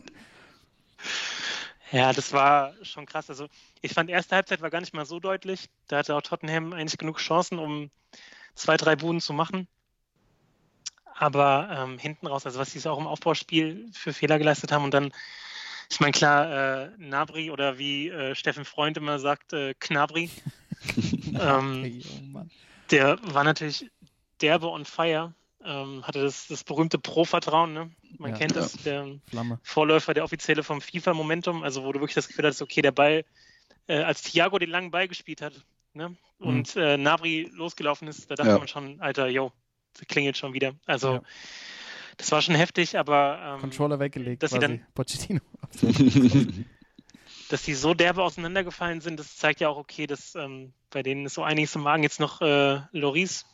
Ja, 1.94 2.12
das 2.12 2.34
war 2.34 2.74
schon 2.82 3.06
krass. 3.06 3.30
Also 3.30 3.48
ich 3.82 3.94
fand, 3.94 4.10
erste 4.10 4.36
Halbzeit 4.36 4.62
war 4.62 4.72
gar 4.72 4.82
nicht 4.82 4.96
mal 4.96 5.06
so 5.06 5.20
deutlich. 5.20 5.70
Da 5.88 5.98
hatte 5.98 6.16
auch 6.16 6.24
Tottenham 6.24 6.74
eigentlich 6.74 6.98
genug 6.98 7.20
Chancen, 7.20 7.60
um 7.60 7.92
zwei, 8.56 8.78
drei 8.78 8.96
Buden 8.96 9.22
zu 9.22 9.32
machen. 9.32 9.68
Aber 11.14 11.70
ähm, 11.72 12.00
hinten 12.00 12.26
raus, 12.26 12.48
also 12.48 12.60
was 12.60 12.72
sie 12.72 12.90
auch 12.90 12.98
im 12.98 13.06
Aufbauspiel 13.06 13.92
für 13.94 14.12
Fehler 14.12 14.40
geleistet 14.40 14.72
haben 14.72 14.84
und 14.84 14.96
dann, 14.96 15.12
ich 15.92 16.00
meine, 16.00 16.14
klar, 16.14 16.86
äh, 16.86 16.90
Nabri 16.98 17.52
oder 17.52 17.78
wie 17.78 18.10
äh, 18.10 18.34
Steffen 18.34 18.66
Freund 18.66 18.98
immer 18.98 19.20
sagt, 19.20 19.54
äh, 19.54 19.76
Knabri, 19.80 20.32
ähm, 21.40 22.02
oh 22.34 22.42
der 22.90 23.20
war 23.22 23.44
natürlich 23.44 23.92
derbe 24.42 24.68
on 24.68 24.86
fire, 24.86 25.36
ähm, 25.66 26.04
hatte 26.04 26.22
das, 26.22 26.48
das 26.48 26.64
berühmte 26.64 27.00
Pro-Vertrauen, 27.00 27.74
ne? 27.74 27.92
man 28.18 28.32
ja, 28.32 28.38
kennt 28.38 28.56
es, 28.56 28.74
der 28.84 29.08
Flamme. 29.30 29.60
Vorläufer, 29.64 30.14
der 30.14 30.24
offizielle 30.24 30.64
vom 30.64 30.82
FIFA-Momentum, 30.82 31.64
also 31.64 31.84
wo 31.84 31.92
du 31.92 32.00
wirklich 32.00 32.16
das 32.16 32.28
Gefühl 32.28 32.46
hast, 32.46 32.62
okay, 32.62 32.82
der 32.82 32.92
Ball, 32.92 33.26
äh, 33.88 33.98
als 33.98 34.22
Thiago 34.22 34.60
den 34.60 34.70
langen 34.70 34.92
Ball 34.92 35.08
gespielt 35.08 35.42
hat 35.42 35.54
ne? 35.94 36.10
Mhm. 36.10 36.48
und 36.48 36.76
mhm. 36.76 36.82
äh, 36.82 36.98
Nabri 36.98 37.50
losgelaufen 37.54 38.08
ist, 38.08 38.30
da 38.30 38.36
dachte 38.36 38.52
ja. 38.52 38.58
man 38.58 38.68
schon, 38.68 39.02
Alter, 39.02 39.28
yo, 39.28 39.52
klingelt 40.08 40.38
schon 40.38 40.54
wieder. 40.54 40.74
Also 40.86 41.16
ja. 41.16 41.22
das 42.18 42.32
war 42.32 42.42
schon 42.42 42.56
heftig, 42.56 42.98
aber 42.98 43.40
ähm, 43.56 43.62
Controller 43.62 44.00
weggelegt, 44.00 44.44
dass 44.44 44.52
sie 44.52 44.60
dann 44.60 44.86
Pochettino. 44.94 45.42
dass 47.50 47.64
die 47.64 47.74
so 47.74 47.94
derbe 47.94 48.24
auseinandergefallen 48.24 49.02
sind, 49.02 49.20
das 49.20 49.38
zeigt 49.38 49.60
ja 49.60 49.70
auch, 49.70 49.78
okay, 49.78 50.08
dass 50.08 50.36
ähm, 50.36 50.74
bei 50.90 51.04
denen 51.04 51.26
ist 51.26 51.36
so 51.36 51.44
einiges 51.44 51.76
im 51.76 51.82
Magen. 51.82 52.04
Jetzt 52.04 52.20
noch 52.20 52.42
äh, 52.42 52.82
Loris 52.92 53.46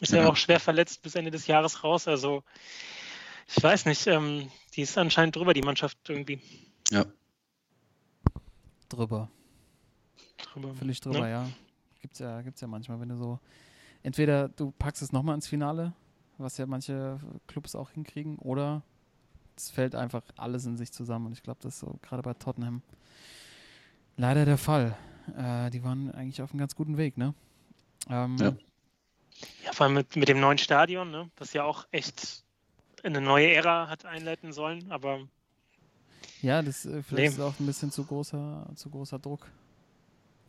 ist 0.00 0.12
ja. 0.12 0.22
ja 0.22 0.28
auch 0.28 0.36
schwer 0.36 0.60
verletzt 0.60 1.02
bis 1.02 1.14
Ende 1.14 1.30
des 1.30 1.46
Jahres 1.46 1.84
raus. 1.84 2.08
Also 2.08 2.42
ich 3.46 3.62
weiß 3.62 3.86
nicht, 3.86 4.06
ähm, 4.06 4.50
die 4.74 4.82
ist 4.82 4.96
anscheinend 4.98 5.36
drüber, 5.36 5.54
die 5.54 5.62
Mannschaft 5.62 5.98
irgendwie. 6.08 6.40
Ja. 6.90 7.04
Drüber. 8.88 9.30
Drüber. 10.52 10.74
Völlig 10.74 11.00
drüber, 11.00 11.28
ja. 11.28 11.44
ja. 11.44 11.50
Gibt's 12.00 12.18
ja, 12.18 12.40
gibt's 12.42 12.60
ja 12.60 12.66
manchmal, 12.66 13.00
wenn 13.00 13.10
du 13.10 13.16
so 13.16 13.38
entweder 14.02 14.48
du 14.48 14.72
packst 14.72 15.02
es 15.02 15.12
nochmal 15.12 15.34
ins 15.34 15.46
Finale, 15.46 15.92
was 16.38 16.56
ja 16.56 16.66
manche 16.66 17.18
Clubs 17.46 17.74
auch 17.74 17.90
hinkriegen, 17.90 18.38
oder 18.38 18.82
es 19.56 19.70
fällt 19.70 19.94
einfach 19.94 20.22
alles 20.36 20.64
in 20.64 20.76
sich 20.76 20.92
zusammen. 20.92 21.26
Und 21.26 21.32
ich 21.32 21.42
glaube, 21.42 21.60
das 21.62 21.74
ist 21.74 21.80
so 21.80 21.98
gerade 22.02 22.22
bei 22.22 22.34
Tottenham 22.34 22.82
leider 24.16 24.44
der 24.44 24.58
Fall. 24.58 24.96
Äh, 25.36 25.70
die 25.70 25.84
waren 25.84 26.10
eigentlich 26.12 26.42
auf 26.42 26.50
einem 26.50 26.58
ganz 26.58 26.74
guten 26.74 26.96
Weg, 26.96 27.18
ne? 27.18 27.34
Ähm, 28.08 28.36
ja. 28.38 28.54
Ja. 29.64 29.72
vor 29.72 29.86
allem 29.86 29.94
mit, 29.94 30.16
mit 30.16 30.28
dem 30.28 30.40
neuen 30.40 30.58
Stadion, 30.58 31.10
ne? 31.10 31.30
Das 31.36 31.52
ja 31.52 31.64
auch 31.64 31.86
echt 31.90 32.44
eine 33.02 33.20
neue 33.20 33.52
Ära 33.52 33.88
hat 33.88 34.04
einleiten 34.04 34.52
sollen, 34.52 34.90
aber. 34.90 35.20
Ja, 36.42 36.62
das 36.62 36.84
äh, 36.86 37.02
vielleicht 37.02 37.12
nee. 37.12 37.26
ist 37.26 37.40
auch 37.40 37.58
ein 37.58 37.66
bisschen 37.66 37.90
zu 37.90 38.04
großer, 38.04 38.70
zu 38.74 38.90
großer 38.90 39.18
Druck 39.18 39.46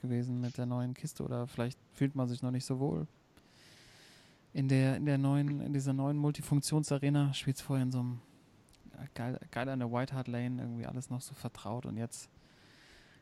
gewesen 0.02 0.42
mit 0.42 0.58
der 0.58 0.66
neuen 0.66 0.94
Kiste 0.94 1.24
oder 1.24 1.48
vielleicht 1.48 1.78
fühlt 1.94 2.16
man 2.16 2.28
sich 2.28 2.42
noch 2.42 2.52
nicht 2.52 2.66
so 2.66 2.80
wohl 2.80 3.08
in 4.54 4.68
der, 4.68 4.98
in 4.98 5.06
der 5.06 5.18
neuen, 5.18 5.62
in 5.62 5.74
dieser 5.74 5.94
neuen 5.94 6.18
Multifunktionsarena 6.18 7.34
spielt 7.34 7.58
es 7.58 7.62
vorher 7.62 7.84
in 7.84 7.92
so 7.92 8.00
einem 8.00 8.22
geil, 9.14 9.39
geil 9.52 9.70
an 9.70 9.80
der 9.80 9.92
White 9.92 10.14
Hart 10.14 10.28
Lane, 10.28 10.62
irgendwie 10.62 10.86
alles 10.86 11.10
noch 11.10 11.22
so 11.22 11.34
vertraut 11.34 11.86
und 11.86 11.98
jetzt 11.98 12.30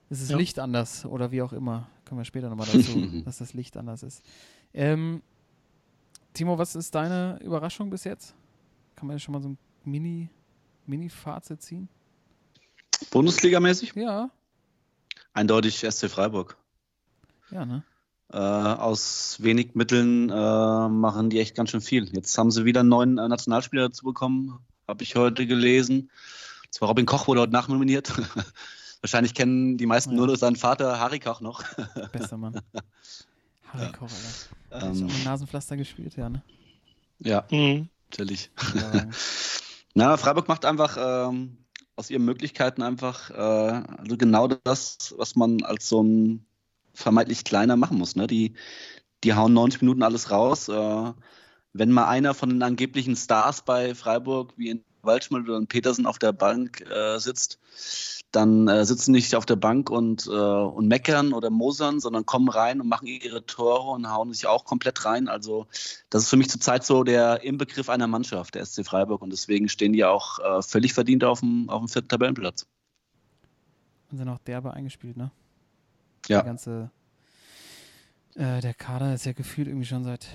ist 0.09 0.23
das 0.23 0.29
ja. 0.29 0.37
Licht 0.37 0.57
anders 0.57 1.05
oder 1.05 1.31
wie 1.31 1.43
auch 1.43 1.53
immer. 1.53 1.87
Kommen 2.05 2.19
wir 2.19 2.25
später 2.25 2.49
nochmal 2.49 2.67
dazu, 2.71 3.21
dass 3.25 3.37
das 3.37 3.53
Licht 3.53 3.77
anders 3.77 4.01
ist. 4.01 4.23
Ähm, 4.73 5.21
Timo, 6.33 6.57
was 6.57 6.75
ist 6.75 6.95
deine 6.95 7.39
Überraschung 7.41 7.89
bis 7.89 8.03
jetzt? 8.03 8.35
Kann 8.95 9.07
man 9.07 9.15
ja 9.15 9.19
schon 9.19 9.33
mal 9.33 9.41
so 9.41 9.49
ein 9.49 9.57
Mini, 9.83 10.29
Mini-Fazit 10.85 11.61
ziehen? 11.61 11.89
Bundesligamäßig? 13.11 13.93
Ja. 13.95 14.29
Eindeutig 15.33 15.85
SC 15.89 16.09
Freiburg. 16.09 16.57
Ja, 17.51 17.65
ne? 17.65 17.83
Äh, 18.31 18.37
aus 18.37 19.37
wenig 19.39 19.73
Mitteln 19.73 20.29
äh, 20.29 20.89
machen 20.89 21.29
die 21.29 21.39
echt 21.39 21.55
ganz 21.55 21.71
schön 21.71 21.81
viel. 21.81 22.05
Jetzt 22.13 22.37
haben 22.37 22.51
sie 22.51 22.65
wieder 22.65 22.81
einen 22.81 22.89
neuen 22.89 23.17
äh, 23.17 23.27
Nationalspieler 23.27 23.89
dazu 23.89 24.05
bekommen, 24.05 24.59
habe 24.87 25.01
ich 25.03 25.15
heute 25.15 25.47
gelesen. 25.47 26.11
Zwar 26.69 26.89
Robin 26.89 27.07
Koch 27.07 27.27
wurde 27.27 27.41
heute 27.41 27.53
nachnominiert. 27.53 28.13
Wahrscheinlich 29.01 29.33
kennen 29.33 29.77
die 29.77 29.87
meisten 29.87 30.11
ja. 30.11 30.17
nur 30.17 30.37
seinen 30.37 30.57
Vater 30.57 30.99
Harry 30.99 31.19
Koch 31.19 31.41
noch. 31.41 31.63
Bester 32.11 32.37
Mann. 32.37 32.61
Harry 33.73 33.85
ja. 33.85 33.91
Koch, 33.93 34.09
Alter. 34.11 34.58
Ähm, 34.71 35.05
mit 35.05 35.25
Nasenpflaster 35.25 35.77
gespielt, 35.77 36.15
ja, 36.15 36.29
ne? 36.29 36.43
Ja, 37.19 37.45
mhm. 37.51 37.89
natürlich. 38.09 38.51
Ja. 38.75 39.07
Na, 39.93 40.17
Freiburg 40.17 40.47
macht 40.47 40.65
einfach 40.65 40.97
ähm, 40.99 41.57
aus 41.95 42.09
ihren 42.09 42.23
Möglichkeiten 42.23 42.81
einfach 42.81 43.29
äh, 43.31 43.33
also 43.33 44.17
genau 44.17 44.47
das, 44.47 45.13
was 45.17 45.35
man 45.35 45.63
als 45.63 45.89
so 45.89 46.03
ein 46.03 46.45
vermeintlich 46.93 47.43
kleiner 47.43 47.75
machen 47.75 47.97
muss. 47.97 48.15
Ne? 48.15 48.27
Die, 48.27 48.53
die 49.23 49.33
hauen 49.33 49.53
90 49.53 49.81
Minuten 49.81 50.03
alles 50.03 50.31
raus. 50.31 50.69
Äh, 50.69 51.13
wenn 51.73 51.91
mal 51.91 52.07
einer 52.07 52.33
von 52.33 52.49
den 52.49 52.63
angeblichen 52.63 53.15
Stars 53.15 53.63
bei 53.63 53.93
Freiburg, 53.95 54.53
wie 54.57 54.69
in 54.69 54.85
Waldschmidt 55.01 55.47
oder 55.47 55.57
in 55.57 55.67
Petersen, 55.67 56.05
auf 56.05 56.19
der 56.19 56.31
Bank 56.31 56.81
äh, 56.81 57.17
sitzt, 57.19 57.59
dann 58.31 58.67
äh, 58.67 58.85
sitzen 58.85 59.11
nicht 59.11 59.35
auf 59.35 59.45
der 59.45 59.55
Bank 59.55 59.89
und, 59.89 60.27
äh, 60.27 60.29
und 60.29 60.87
meckern 60.87 61.33
oder 61.33 61.49
mosern, 61.49 61.99
sondern 61.99 62.25
kommen 62.25 62.49
rein 62.49 62.79
und 62.79 62.87
machen 62.87 63.07
ihre 63.07 63.45
Tore 63.45 63.91
und 63.91 64.09
hauen 64.09 64.33
sich 64.33 64.45
auch 64.45 64.65
komplett 64.65 65.05
rein. 65.05 65.27
Also 65.27 65.67
das 66.09 66.23
ist 66.23 66.29
für 66.29 66.37
mich 66.37 66.49
zurzeit 66.49 66.85
so 66.85 67.03
der 67.03 67.43
Inbegriff 67.43 67.89
einer 67.89 68.07
Mannschaft, 68.07 68.55
der 68.55 68.65
SC 68.65 68.85
Freiburg. 68.85 69.21
Und 69.21 69.31
deswegen 69.31 69.67
stehen 69.69 69.93
die 69.93 70.05
auch 70.05 70.39
äh, 70.39 70.61
völlig 70.61 70.93
verdient 70.93 71.23
auf 71.23 71.39
dem, 71.39 71.69
auf 71.69 71.79
dem 71.79 71.87
vierten 71.87 72.09
Tabellenplatz. 72.09 72.67
Und 74.11 74.17
sind 74.17 74.29
auch 74.29 74.39
derbe 74.39 74.73
eingespielt, 74.73 75.17
ne? 75.17 75.31
Ja. 76.27 76.37
Der 76.37 76.45
ganze, 76.45 76.91
äh, 78.35 78.61
der 78.61 78.73
Kader 78.73 79.13
ist 79.13 79.25
ja 79.25 79.33
gefühlt 79.33 79.67
irgendwie 79.67 79.87
schon 79.87 80.03
seit 80.03 80.27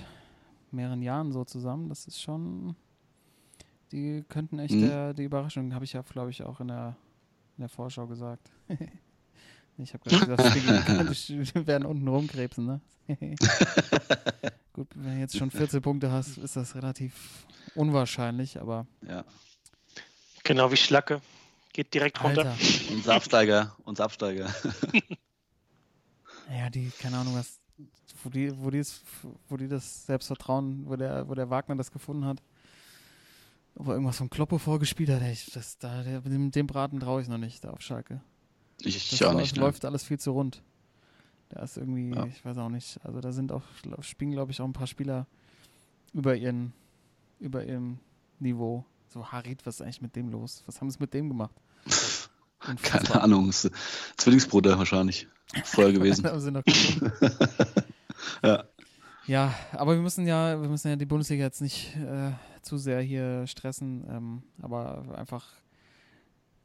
mehreren 0.71 1.01
Jahren 1.01 1.31
so 1.31 1.43
zusammen. 1.45 1.89
Das 1.89 2.07
ist 2.07 2.21
schon, 2.21 2.75
die 3.95 4.25
könnten 4.27 4.59
echt 4.59 4.73
mhm. 4.73 4.87
der, 4.87 5.13
die 5.13 5.23
Überraschung, 5.23 5.73
habe 5.73 5.85
ich 5.85 5.93
ja, 5.93 6.01
glaube 6.01 6.29
ich, 6.29 6.43
auch 6.43 6.59
in 6.59 6.67
der, 6.67 6.97
in 7.57 7.61
der 7.61 7.69
Vorschau 7.69 8.05
gesagt. 8.07 8.51
ich 9.77 9.93
habe 9.93 10.03
gerade 10.09 10.35
gesagt, 10.35 11.55
wir 11.55 11.67
werden 11.67 11.85
unten 11.85 12.07
rumkrebsen, 12.07 12.65
ne? 12.65 12.81
Gut, 14.73 14.87
wenn 14.95 15.15
du 15.15 15.19
jetzt 15.19 15.37
schon 15.37 15.49
14 15.49 15.81
Punkte 15.81 16.11
hast, 16.11 16.37
ist 16.37 16.55
das 16.57 16.75
relativ 16.75 17.45
unwahrscheinlich, 17.75 18.59
aber. 18.59 18.85
Ja. 19.07 19.23
Genau 20.43 20.71
wie 20.71 20.77
Schlacke. 20.77 21.21
Geht 21.71 21.93
direkt 21.93 22.21
runter. 22.23 22.49
Alter. 22.49 22.93
Unser 22.93 23.13
Absteiger, 23.15 23.75
unser 23.83 24.05
Absteiger. 24.05 24.53
Ja, 26.49 26.69
die, 26.69 26.91
keine 26.99 27.17
Ahnung, 27.17 27.35
was, 27.35 27.59
wo 28.23 28.29
die, 28.29 28.51
wo 28.57 28.69
die, 28.69 28.83
wo 29.47 29.57
die 29.57 29.67
das 29.67 30.05
Selbstvertrauen, 30.05 30.87
wo 30.87 30.95
der, 30.95 31.27
wo 31.27 31.35
der 31.35 31.49
Wagner 31.49 31.75
das 31.75 31.91
gefunden 31.91 32.25
hat, 32.25 32.41
ob 33.75 33.87
er 33.87 33.93
irgendwas 33.93 34.17
von 34.17 34.29
Kloppo 34.29 34.57
vorgespielt 34.57 35.09
hat, 35.09 35.21
ey, 35.21 35.37
das, 35.53 35.77
da, 35.77 36.03
dem, 36.03 36.51
dem 36.51 36.67
Braten 36.67 36.99
traue 36.99 37.21
ich 37.21 37.27
noch 37.27 37.37
nicht, 37.37 37.63
da 37.63 37.71
auf 37.71 37.81
Schalke. 37.81 38.21
Ich, 38.81 39.13
ich 39.13 39.25
auch 39.25 39.33
nicht. 39.33 39.51
Das 39.51 39.59
läuft 39.59 39.83
ne? 39.83 39.89
alles 39.89 40.03
viel 40.03 40.19
zu 40.19 40.31
rund. 40.31 40.61
Da 41.49 41.61
ist 41.61 41.77
irgendwie, 41.77 42.13
ja. 42.13 42.25
ich 42.25 42.43
weiß 42.43 42.57
auch 42.57 42.69
nicht, 42.69 42.99
also 43.03 43.21
da 43.21 43.31
sind 43.31 43.51
auch, 43.51 43.63
spielen 44.01 44.31
glaube 44.31 44.51
ich 44.51 44.61
auch 44.61 44.65
ein 44.65 44.73
paar 44.73 44.87
Spieler 44.87 45.27
über 46.13 46.35
ihren, 46.35 46.73
über 47.39 47.63
ihrem 47.63 47.99
Niveau. 48.39 48.85
So, 49.07 49.31
Harit, 49.31 49.65
was 49.65 49.75
ist 49.75 49.81
eigentlich 49.81 50.01
mit 50.01 50.15
dem 50.15 50.29
los? 50.29 50.63
Was 50.65 50.81
haben 50.81 50.89
sie 50.89 50.97
mit 50.99 51.13
dem 51.13 51.29
gemacht? 51.29 51.55
Keine 52.81 53.21
Ahnung, 53.21 53.51
Zwillingsbruder 54.17 54.77
wahrscheinlich 54.77 55.27
vorher 55.63 55.93
gewesen. 55.93 56.25
ja. 58.43 58.63
ja, 59.27 59.53
aber 59.73 59.93
wir 59.93 60.01
müssen 60.01 60.25
ja, 60.25 60.59
wir 60.59 60.69
müssen 60.69 60.87
ja 60.87 60.95
die 60.95 61.05
Bundesliga 61.05 61.43
jetzt 61.43 61.61
nicht 61.61 61.95
äh, 61.97 62.31
zu 62.65 62.77
sehr 62.77 63.01
hier 63.01 63.47
stressen, 63.47 64.05
ähm, 64.09 64.43
aber 64.61 65.17
einfach 65.17 65.47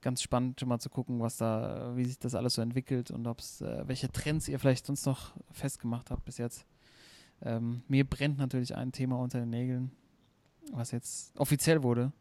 ganz 0.01 0.23
spannend 0.23 0.59
schon 0.59 0.69
mal 0.69 0.79
zu 0.79 0.89
gucken, 0.89 1.21
was 1.21 1.37
da, 1.37 1.93
wie 1.95 2.05
sich 2.05 2.19
das 2.19 2.35
alles 2.35 2.55
so 2.55 2.63
entwickelt 2.63 3.11
und 3.11 3.27
ob 3.27 3.41
es, 3.41 3.61
äh, 3.61 3.87
welche 3.87 4.11
Trends 4.11 4.49
ihr 4.49 4.59
vielleicht 4.59 4.87
sonst 4.87 5.05
noch 5.07 5.35
festgemacht 5.53 6.11
habt 6.11 6.25
bis 6.25 6.39
jetzt. 6.39 6.67
Ähm, 7.43 7.83
mir 7.89 8.05
brennt 8.05 8.39
natürlich 8.39 8.75
ein 8.75 8.93
Thema 8.93 9.19
unter 9.19 9.41
den 9.41 9.51
Nägeln, 9.51 9.91
was 10.73 10.91
jetzt 10.91 11.39
offiziell 11.39 11.83
wurde 11.83 12.13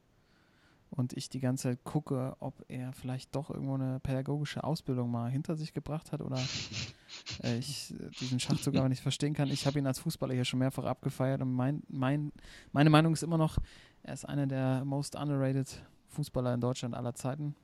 und 0.90 1.14
ich 1.14 1.30
die 1.30 1.40
ganze 1.40 1.70
Zeit 1.70 1.84
gucke, 1.84 2.36
ob 2.40 2.64
er 2.68 2.94
vielleicht 2.94 3.36
doch 3.36 3.50
irgendwo 3.50 3.76
eine 3.76 4.00
pädagogische 4.00 4.64
Ausbildung 4.64 5.12
mal 5.12 5.30
hinter 5.30 5.56
sich 5.56 5.74
gebracht 5.74 6.12
hat 6.12 6.22
oder 6.22 6.38
äh, 7.44 7.58
ich 7.58 7.94
äh, 7.94 8.10
diesen 8.20 8.40
Schachzug 8.40 8.76
aber 8.76 8.90
nicht 8.90 9.02
verstehen 9.02 9.34
kann. 9.34 9.50
Ich 9.50 9.66
habe 9.68 9.80
ihn 9.80 9.88
als 9.88 10.00
Fußballer 10.00 10.34
hier 10.34 10.46
schon 10.46 10.60
mehrfach 10.60 10.86
abgefeiert 10.86 11.42
und 11.42 11.54
mein, 11.54 11.84
mein, 11.88 12.32
meine 12.72 12.90
Meinung 12.90 13.14
ist 13.14 13.24
immer 13.24 13.38
noch, 13.38 13.58
er 14.04 14.14
ist 14.14 14.26
einer 14.28 14.48
der 14.48 14.84
most 14.86 15.16
underrated 15.16 15.84
Fußballer 16.10 16.54
in 16.54 16.62
Deutschland 16.62 16.96
aller 16.96 17.14
Zeiten. 17.14 17.56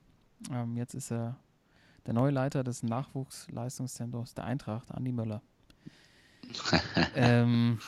Ähm, 0.52 0.76
jetzt 0.76 0.94
ist 0.94 1.10
er 1.10 1.36
der 2.06 2.14
neue 2.14 2.30
Leiter 2.30 2.62
des 2.62 2.82
Nachwuchsleistungszentrums 2.82 4.34
der 4.34 4.44
Eintracht, 4.44 4.92
Andi 4.92 5.10
Möller. 5.10 5.42
ähm, 7.16 7.80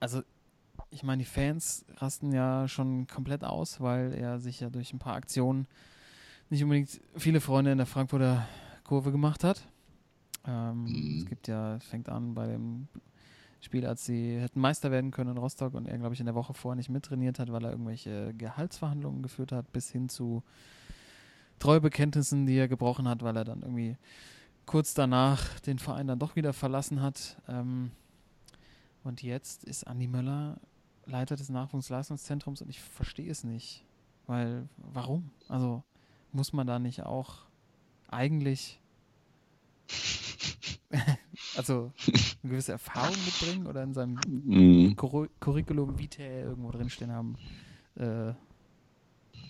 also 0.00 0.22
ich 0.92 1.02
meine, 1.02 1.22
die 1.22 1.28
Fans 1.28 1.84
rasten 1.96 2.32
ja 2.32 2.68
schon 2.68 3.06
komplett 3.06 3.44
aus, 3.44 3.80
weil 3.80 4.12
er 4.12 4.38
sich 4.38 4.60
ja 4.60 4.70
durch 4.70 4.92
ein 4.92 4.98
paar 4.98 5.14
Aktionen 5.14 5.66
nicht 6.50 6.62
unbedingt 6.62 7.00
viele 7.16 7.40
Freunde 7.40 7.72
in 7.72 7.78
der 7.78 7.86
Frankfurter 7.86 8.46
Kurve 8.84 9.10
gemacht 9.10 9.42
hat. 9.42 9.66
Ähm, 10.46 10.84
Mhm. 10.84 11.18
Es 11.20 11.26
gibt 11.26 11.48
ja, 11.48 11.76
es 11.76 11.84
fängt 11.84 12.08
an 12.08 12.34
bei 12.34 12.46
dem 12.46 12.88
Spiel, 13.60 13.86
als 13.86 14.04
sie 14.04 14.38
hätten 14.38 14.60
Meister 14.60 14.90
werden 14.90 15.12
können 15.12 15.30
in 15.30 15.38
Rostock 15.38 15.74
und 15.74 15.86
er, 15.86 15.96
glaube 15.96 16.14
ich, 16.14 16.20
in 16.20 16.26
der 16.26 16.34
Woche 16.34 16.52
vorher 16.52 16.76
nicht 16.76 16.90
mittrainiert 16.90 17.38
hat, 17.38 17.50
weil 17.52 17.64
er 17.64 17.70
irgendwelche 17.70 18.34
Gehaltsverhandlungen 18.34 19.22
geführt 19.22 19.52
hat, 19.52 19.72
bis 19.72 19.90
hin 19.90 20.08
zu 20.08 20.42
Treubekenntnissen, 21.58 22.44
die 22.44 22.56
er 22.56 22.68
gebrochen 22.68 23.06
hat, 23.06 23.22
weil 23.22 23.36
er 23.36 23.44
dann 23.44 23.62
irgendwie 23.62 23.96
kurz 24.66 24.94
danach 24.94 25.60
den 25.60 25.78
Verein 25.78 26.08
dann 26.08 26.18
doch 26.18 26.34
wieder 26.36 26.52
verlassen 26.52 27.00
hat. 27.00 27.40
Ähm, 27.48 27.92
und 29.04 29.22
jetzt 29.22 29.64
ist 29.64 29.86
Andi 29.86 30.08
Möller 30.08 30.58
Leiter 31.06 31.36
des 31.36 31.48
Nachwuchsleistungszentrums 31.48 32.62
und 32.62 32.68
ich 32.68 32.80
verstehe 32.80 33.30
es 33.30 33.44
nicht. 33.44 33.84
Weil, 34.26 34.68
warum? 34.76 35.30
Also, 35.48 35.82
muss 36.32 36.52
man 36.52 36.66
da 36.66 36.78
nicht 36.78 37.02
auch 37.02 37.36
eigentlich 38.08 38.78
also 41.56 41.92
eine 42.42 42.50
gewisse 42.50 42.72
Erfahrung 42.72 43.16
mitbringen 43.24 43.66
oder 43.66 43.82
in 43.82 43.92
seinem 43.94 44.18
Mhm. 44.26 44.94
Curri- 44.96 45.30
Curriculum 45.40 45.98
Vitae 45.98 46.42
irgendwo 46.42 46.70
drinstehen 46.70 47.10
haben, 47.12 47.36
äh, 47.96 48.32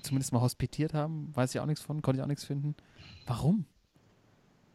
zumindest 0.03 0.33
mal 0.33 0.41
hospitiert 0.41 0.95
haben, 0.95 1.31
weiß 1.35 1.55
ich 1.55 1.61
auch 1.61 1.67
nichts 1.67 1.83
von, 1.85 2.03
konnte 2.03 2.19
ich 2.21 2.23
auch 2.25 2.29
nichts 2.29 2.45
finden. 2.45 2.75
Warum? 3.27 3.67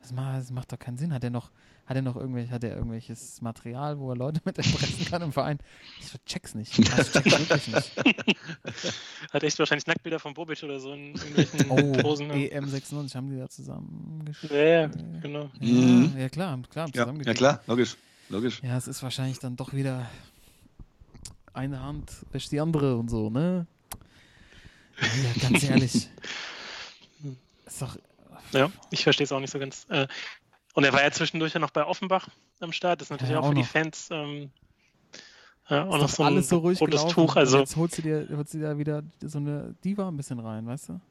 Das 0.02 0.12
macht, 0.14 0.38
das 0.40 0.52
macht 0.52 0.72
doch 0.72 0.80
keinen 0.80 0.98
Sinn. 0.98 1.14
Hat 1.14 1.24
er 1.24 1.30
noch, 1.30 1.50
hat 1.86 1.96
er 1.96 2.02
noch 2.02 2.16
irgendwelche, 2.16 2.52
hat 2.52 2.64
er 2.64 2.76
irgendwelches 2.76 3.42
Material, 3.42 4.00
wo 4.00 4.10
er 4.12 4.16
Leute 4.16 4.40
mit 4.46 4.58
erpressen 4.58 5.06
kann 5.06 5.22
im 5.22 5.34
Verein? 5.34 5.60
Ich 6.00 6.14
check's 6.26 6.56
nicht. 6.56 6.78
Also 6.98 7.20
ich 7.20 7.26
check's 7.34 7.40
wirklich 7.50 7.68
nicht. 7.68 7.92
Hat 9.34 9.44
echt 9.44 9.60
wahrscheinlich 9.60 9.86
Nacktbilder 9.88 10.20
von 10.20 10.34
Bobic 10.34 10.64
oder 10.64 10.80
so 10.80 10.94
in 10.94 11.14
irgendwelchen 11.16 11.70
Oh, 11.70 11.92
Posen. 12.02 12.28
Ne? 12.28 12.36
EM96 12.50 13.16
haben 13.16 13.30
die 13.30 13.38
da 13.38 13.50
zusammen 13.50 14.24
Ja, 14.50 14.56
ja, 14.58 14.88
genau. 15.22 15.50
Ja, 15.60 15.74
Mhm. 15.74 16.14
ja, 16.18 16.30
klar, 16.30 16.52
haben- 16.52 16.70
klar, 16.70 16.86
haben 16.88 17.20
Ja, 17.20 17.26
ja 17.26 17.34
klar, 17.34 17.62
logisch. 17.68 17.98
Logisch. 18.30 18.62
Ja, 18.64 18.78
es 18.78 18.88
ist 18.88 19.02
wahrscheinlich 19.04 19.40
dann 19.40 19.56
doch 19.56 19.74
wieder 19.74 20.10
eine 21.54 21.82
Hand 21.82 22.12
wäscht 22.32 22.52
die 22.52 22.60
andere 22.60 22.98
und 22.98 23.10
so, 23.10 23.30
ne? 23.30 23.66
Ja, 25.02 25.50
ganz 25.50 25.64
ehrlich. 25.64 26.10
Ist 27.66 27.82
doch. 27.82 27.98
Ja, 28.52 28.72
ich 28.92 29.04
verstehe 29.04 29.26
es 29.26 29.32
auch 29.32 29.40
nicht 29.40 29.52
so 29.52 29.60
ganz. 29.60 29.86
Äh, 29.90 30.08
Und 30.74 30.84
er 30.84 30.94
war 30.94 31.02
ja 31.04 31.12
zwischendurch 31.12 31.54
ja 31.54 31.60
noch 31.60 31.72
bei 31.72 31.86
Offenbach 31.86 32.28
am 32.60 32.72
Start. 32.72 33.02
Das 33.02 33.08
ist 33.08 33.12
natürlich 33.12 33.34
Ja, 33.34 33.40
auch, 33.40 33.44
auch 33.46 33.50
für 33.50 33.56
die 33.56 33.62
noch. 33.62 33.68
Fans 33.68 34.08
ähm, 34.12 34.52
ja, 35.70 35.86
auch 35.86 35.98
noch 35.98 36.08
so 36.10 36.24
ein 36.24 36.28
alles 36.34 36.48
so 36.50 36.60
ruhig 36.60 36.80
rotes 36.80 37.02
gelaufen. 37.02 37.14
Tuch. 37.14 37.36
und 37.36 37.38
Also 37.38 37.60
jetzt 37.60 37.76
holst 37.76 37.98
du 37.98 38.02
dir, 38.02 38.28
holst 38.32 38.54
du 38.54 38.60
dir 38.60 38.70
da 38.70 38.78
wieder 38.78 39.04
so 39.22 39.38
eine 39.40 39.76
Diva 39.84 40.08
ein 40.08 40.16
bisschen 40.16 40.40
rein, 40.40 40.66
weißt 40.66 40.90
du? 40.90 41.02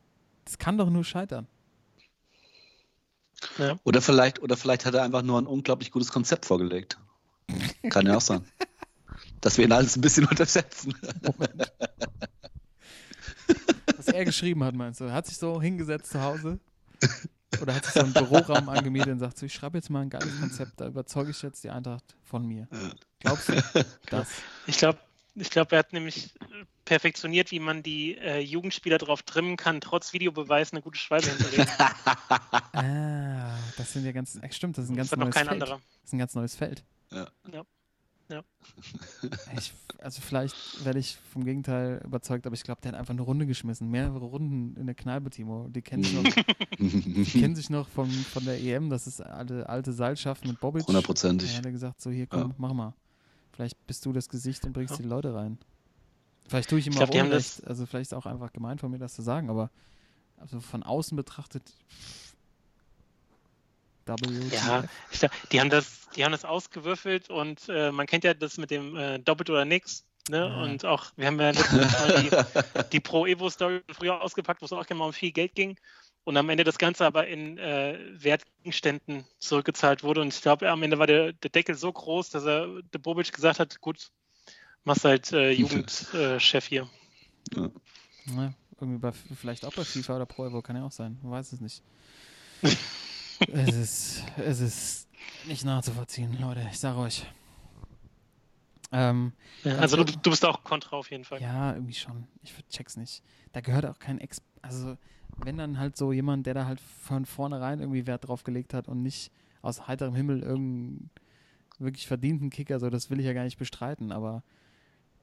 Das 0.45 0.57
kann 0.59 0.79
doch 0.79 0.89
nur 0.89 1.05
scheitern. 1.05 1.47
Oder 3.85 4.01
vielleicht, 4.01 4.41
oder 4.41 4.57
vielleicht 4.57 4.87
hat 4.87 4.95
er 4.95 5.03
einfach 5.03 5.23
nur 5.23 5.39
ein 5.41 5.47
unglaublich 5.47 5.91
gutes 5.91 6.11
Konzept 6.11 6.47
vorgelegt. 6.47 6.99
Kann 7.91 8.07
ja 8.07 8.17
auch 8.17 8.21
sein. 8.23 8.45
Dass 9.43 9.59
wir 9.59 9.65
ihn 9.67 9.73
alles 9.73 9.97
ein 9.97 10.01
bisschen 10.01 10.25
unterschätzen. 10.27 10.95
Was 13.97 14.09
er 14.09 14.25
geschrieben 14.25 14.65
hat, 14.65 14.75
meinst 14.75 15.01
du? 15.01 15.05
Er 15.05 15.13
hat 15.13 15.27
sich 15.27 15.37
so 15.37 15.61
hingesetzt 15.61 16.11
zu 16.11 16.21
Hause 16.23 16.59
oder 17.61 17.75
hat 17.75 17.85
sich 17.85 17.95
so 17.95 18.01
einen 18.01 18.13
Büroraum 18.13 18.69
angemietet 18.69 19.09
und 19.13 19.19
sagt 19.19 19.39
so, 19.39 19.47
ich 19.47 19.55
schreibe 19.55 19.79
jetzt 19.79 19.91
mal 19.91 20.03
ein 20.03 20.11
geiles 20.11 20.39
Konzept, 20.41 20.81
da 20.81 20.87
überzeuge 20.87 21.31
ich 21.31 21.43
jetzt 21.43 21.65
die 21.65 21.71
Eintracht 21.71 22.17
von 22.23 22.47
mir. 22.47 22.69
Glaubst 23.21 23.49
du 23.49 23.55
das? 24.11 24.29
ich 24.67 24.79
glaube, 24.79 24.99
ich 25.35 25.51
glaub, 25.51 25.71
er 25.73 25.81
hat 25.81 25.93
nämlich 25.93 26.35
perfektioniert, 26.85 27.51
wie 27.51 27.61
man 27.61 27.83
die 27.83 28.17
äh, 28.17 28.41
Jugendspieler 28.41 28.99
darauf 28.99 29.23
trimmen 29.23 29.57
kann, 29.57 29.81
trotz 29.81 30.13
Videobeweis 30.13 30.73
eine 30.73 30.83
gute 30.83 30.99
Schwalbe 30.99 31.29
hinzulegen. 31.29 31.67
Ah, 32.73 33.59
das 33.79 33.93
sind 33.95 34.05
ja 34.05 34.13
ganz, 34.13 34.39
stimmt, 34.51 34.77
das 34.77 34.85
ist 34.85 34.91
ein 34.91 34.97
ganz 34.97 35.11
das 35.11 35.19
neues 35.19 35.35
kein 35.35 35.47
Feld. 35.47 35.63
anderer. 35.63 35.81
Das 36.01 36.05
ist 36.05 36.13
ein 36.13 36.19
ganz 36.19 36.35
neues 36.35 36.55
Feld. 36.55 36.85
Ja. 37.11 37.27
Ja. 37.51 37.63
Ja. 38.29 38.43
Ich, 39.57 39.73
also 39.99 40.21
vielleicht 40.21 40.85
werde 40.85 40.99
ich 40.99 41.17
vom 41.33 41.45
Gegenteil 41.45 42.01
überzeugt, 42.05 42.47
aber 42.47 42.55
ich 42.55 42.63
glaube, 42.63 42.81
der 42.83 42.93
hat 42.93 42.99
einfach 42.99 43.13
eine 43.15 43.23
Runde 43.23 43.47
geschmissen. 43.47 43.91
Mehrere 43.91 44.19
Runden 44.25 44.77
in 44.79 44.87
der 44.87 44.95
Kneipe, 44.95 45.31
Timo. 45.31 45.69
Die 45.69 45.81
kennen 45.83 46.03
sich 46.05 46.15
noch, 46.15 46.23
die 46.79 47.25
kennen 47.25 47.57
sich 47.57 47.71
noch 47.71 47.89
von, 47.89 48.11
von 48.11 48.45
der 48.45 48.61
EM, 48.63 48.91
das 48.91 49.07
ist 49.07 49.21
alte, 49.21 49.69
alte 49.69 49.93
Seilschaft 49.93 50.45
mit 50.45 50.61
Bobic. 50.61 50.83
Da 50.83 50.89
Hundertprozentig. 50.89 51.57
hat 51.57 51.65
er 51.65 51.73
gesagt, 51.73 52.01
so 52.03 52.11
hier, 52.11 52.27
komm, 52.27 52.51
Ja. 52.51 52.55
mach 52.59 52.73
mal. 52.73 52.95
Vielleicht 53.53 53.87
bist 53.87 54.05
du 54.05 54.13
das 54.13 54.29
Gesicht 54.29 54.65
und 54.65 54.73
bringst 54.73 54.93
Ja. 54.97 55.03
die 55.03 55.09
Leute 55.09 55.33
rein. 55.35 55.59
Vielleicht 56.49 56.69
tue 56.71 56.79
ich 56.79 56.87
ihm 56.87 56.93
Ich 56.93 57.01
auch 57.01 57.07
glaub, 57.11 57.19
haben 57.25 57.29
Unrecht. 57.31 57.67
Also 57.67 57.87
vielleicht 57.87 58.13
ist 58.13 58.15
auch 58.15 58.27
einfach 58.27 58.53
gemein 58.53 58.79
von 58.79 58.91
mir, 58.91 58.99
das 58.99 59.15
zu 59.15 59.23
sagen, 59.23 59.49
aber 59.51 59.71
also 60.37 60.61
von 60.61 60.83
außen 60.83 61.17
betrachtet 61.17 61.63
WTF. 64.07 64.53
Ja, 64.53 64.85
ich 65.11 65.21
die 65.53 65.61
haben 65.61 65.71
das, 65.71 66.09
die 66.17 66.25
haben 66.25 66.33
das 66.33 66.45
ausgewürfelt 66.45 67.31
und 67.31 67.69
äh, 67.69 67.91
man 67.93 68.07
kennt 68.07 68.25
ja 68.25 68.35
das 68.35 68.59
mit 68.59 68.71
dem 68.71 68.97
äh, 68.97 69.19
Doppelt 69.19 69.51
oder 69.51 69.65
nix. 69.65 70.05
Ne? 70.29 70.39
Ja. 70.39 70.63
Und 70.63 70.85
auch, 70.85 71.07
wir 71.17 71.27
haben 71.27 71.41
ja 71.41 71.53
Mal 71.53 72.75
die, 72.83 72.93
die 72.93 73.01
Pro-Evo-Story 73.01 73.83
früher 73.93 74.21
ausgepackt, 74.21 74.61
wo 74.61 74.67
es 74.67 74.73
auch 74.73 74.87
immer 74.87 75.07
um 75.07 75.13
viel 75.13 75.33
Geld 75.33 75.55
ging. 75.55 75.77
Und 76.25 76.37
am 76.37 76.49
Ende 76.49 76.65
das 76.65 76.79
Ganze 76.79 77.07
aber 77.07 77.29
in 77.29 77.57
äh, 77.59 77.99
Wertgegenständen 78.13 79.25
zurückgezahlt 79.39 80.03
wurde. 80.03 80.23
Und 80.23 80.35
ich 80.35 80.43
glaube, 80.43 80.69
am 80.69 80.83
Ende 80.83 80.99
war 80.99 81.07
der, 81.07 81.33
der 81.33 81.51
Deckel 81.51 81.77
so 81.77 81.93
groß, 81.93 82.31
dass 82.31 82.45
er 82.45 82.83
der 82.93 82.99
Bobic 82.99 83.33
gesagt 83.33 83.61
hat, 83.61 83.81
gut, 83.81 84.11
machst 84.83 85.05
halt 85.05 85.33
äh, 85.33 85.51
Jugendchef 85.53 86.67
hier. 86.67 86.89
Ja, 87.55 87.71
irgendwie 88.81 88.99
bei, 88.99 89.13
vielleicht 89.13 89.65
auch 89.65 89.73
bei 89.73 89.85
FIFA 89.85 90.17
oder 90.17 90.27
Pro 90.27 90.47
Evo, 90.47 90.63
kann 90.63 90.75
ja 90.75 90.85
auch 90.85 90.93
sein. 90.93 91.17
Man 91.23 91.31
weiß 91.31 91.53
es 91.53 91.61
nicht. 91.61 91.83
es, 93.53 93.75
ist, 93.75 94.25
es 94.39 94.61
ist 94.61 95.09
nicht 95.47 95.65
nachzuvollziehen, 95.65 96.39
Leute. 96.41 96.67
Ich 96.71 96.79
sage 96.79 96.99
euch. 96.99 97.27
Ähm, 98.93 99.33
Ja, 99.65 99.79
also 99.79 99.97
du, 99.97 100.05
du 100.05 100.31
bist 100.31 100.45
auch 100.45 100.63
kontra 100.63 100.97
auf 100.97 101.11
jeden 101.11 101.25
Fall. 101.25 101.41
ja, 101.41 101.75
irgendwie 101.75 101.95
schon. 101.95 102.27
Ich 102.43 102.55
check's 102.71 102.97
nicht. 102.97 103.23
Da 103.53 103.61
gehört 103.61 103.87
auch 103.87 103.99
kein 103.99 104.19
Ex. 104.21 104.41
Also, 104.63 104.97
wenn 105.39 105.59
dann 105.59 105.79
halt 105.79 105.97
so 105.97 106.13
jemand, 106.13 106.47
der 106.47 106.55
da 106.55 106.67
halt 106.67 106.81
von 106.81 107.27
vornherein 107.27 107.81
irgendwie 107.81 108.07
Wert 108.07 108.29
drauf 108.29 108.45
gelegt 108.45 108.75
hat 108.75 108.89
und 108.89 109.03
nicht 109.03 109.33
aus 109.63 109.89
heiterem 109.89 110.15
Himmel 110.15 110.41
irgendeinen 110.43 111.11
wirklich 111.79 112.07
verdienten 112.07 112.51
Kicker, 112.51 112.79
so 112.81 112.89
das 112.89 113.11
will 113.11 113.21
ich 113.21 113.27
ja 113.27 113.33
gar 113.33 113.45
nicht 113.45 113.59
bestreiten, 113.59 114.13
aber 114.13 114.43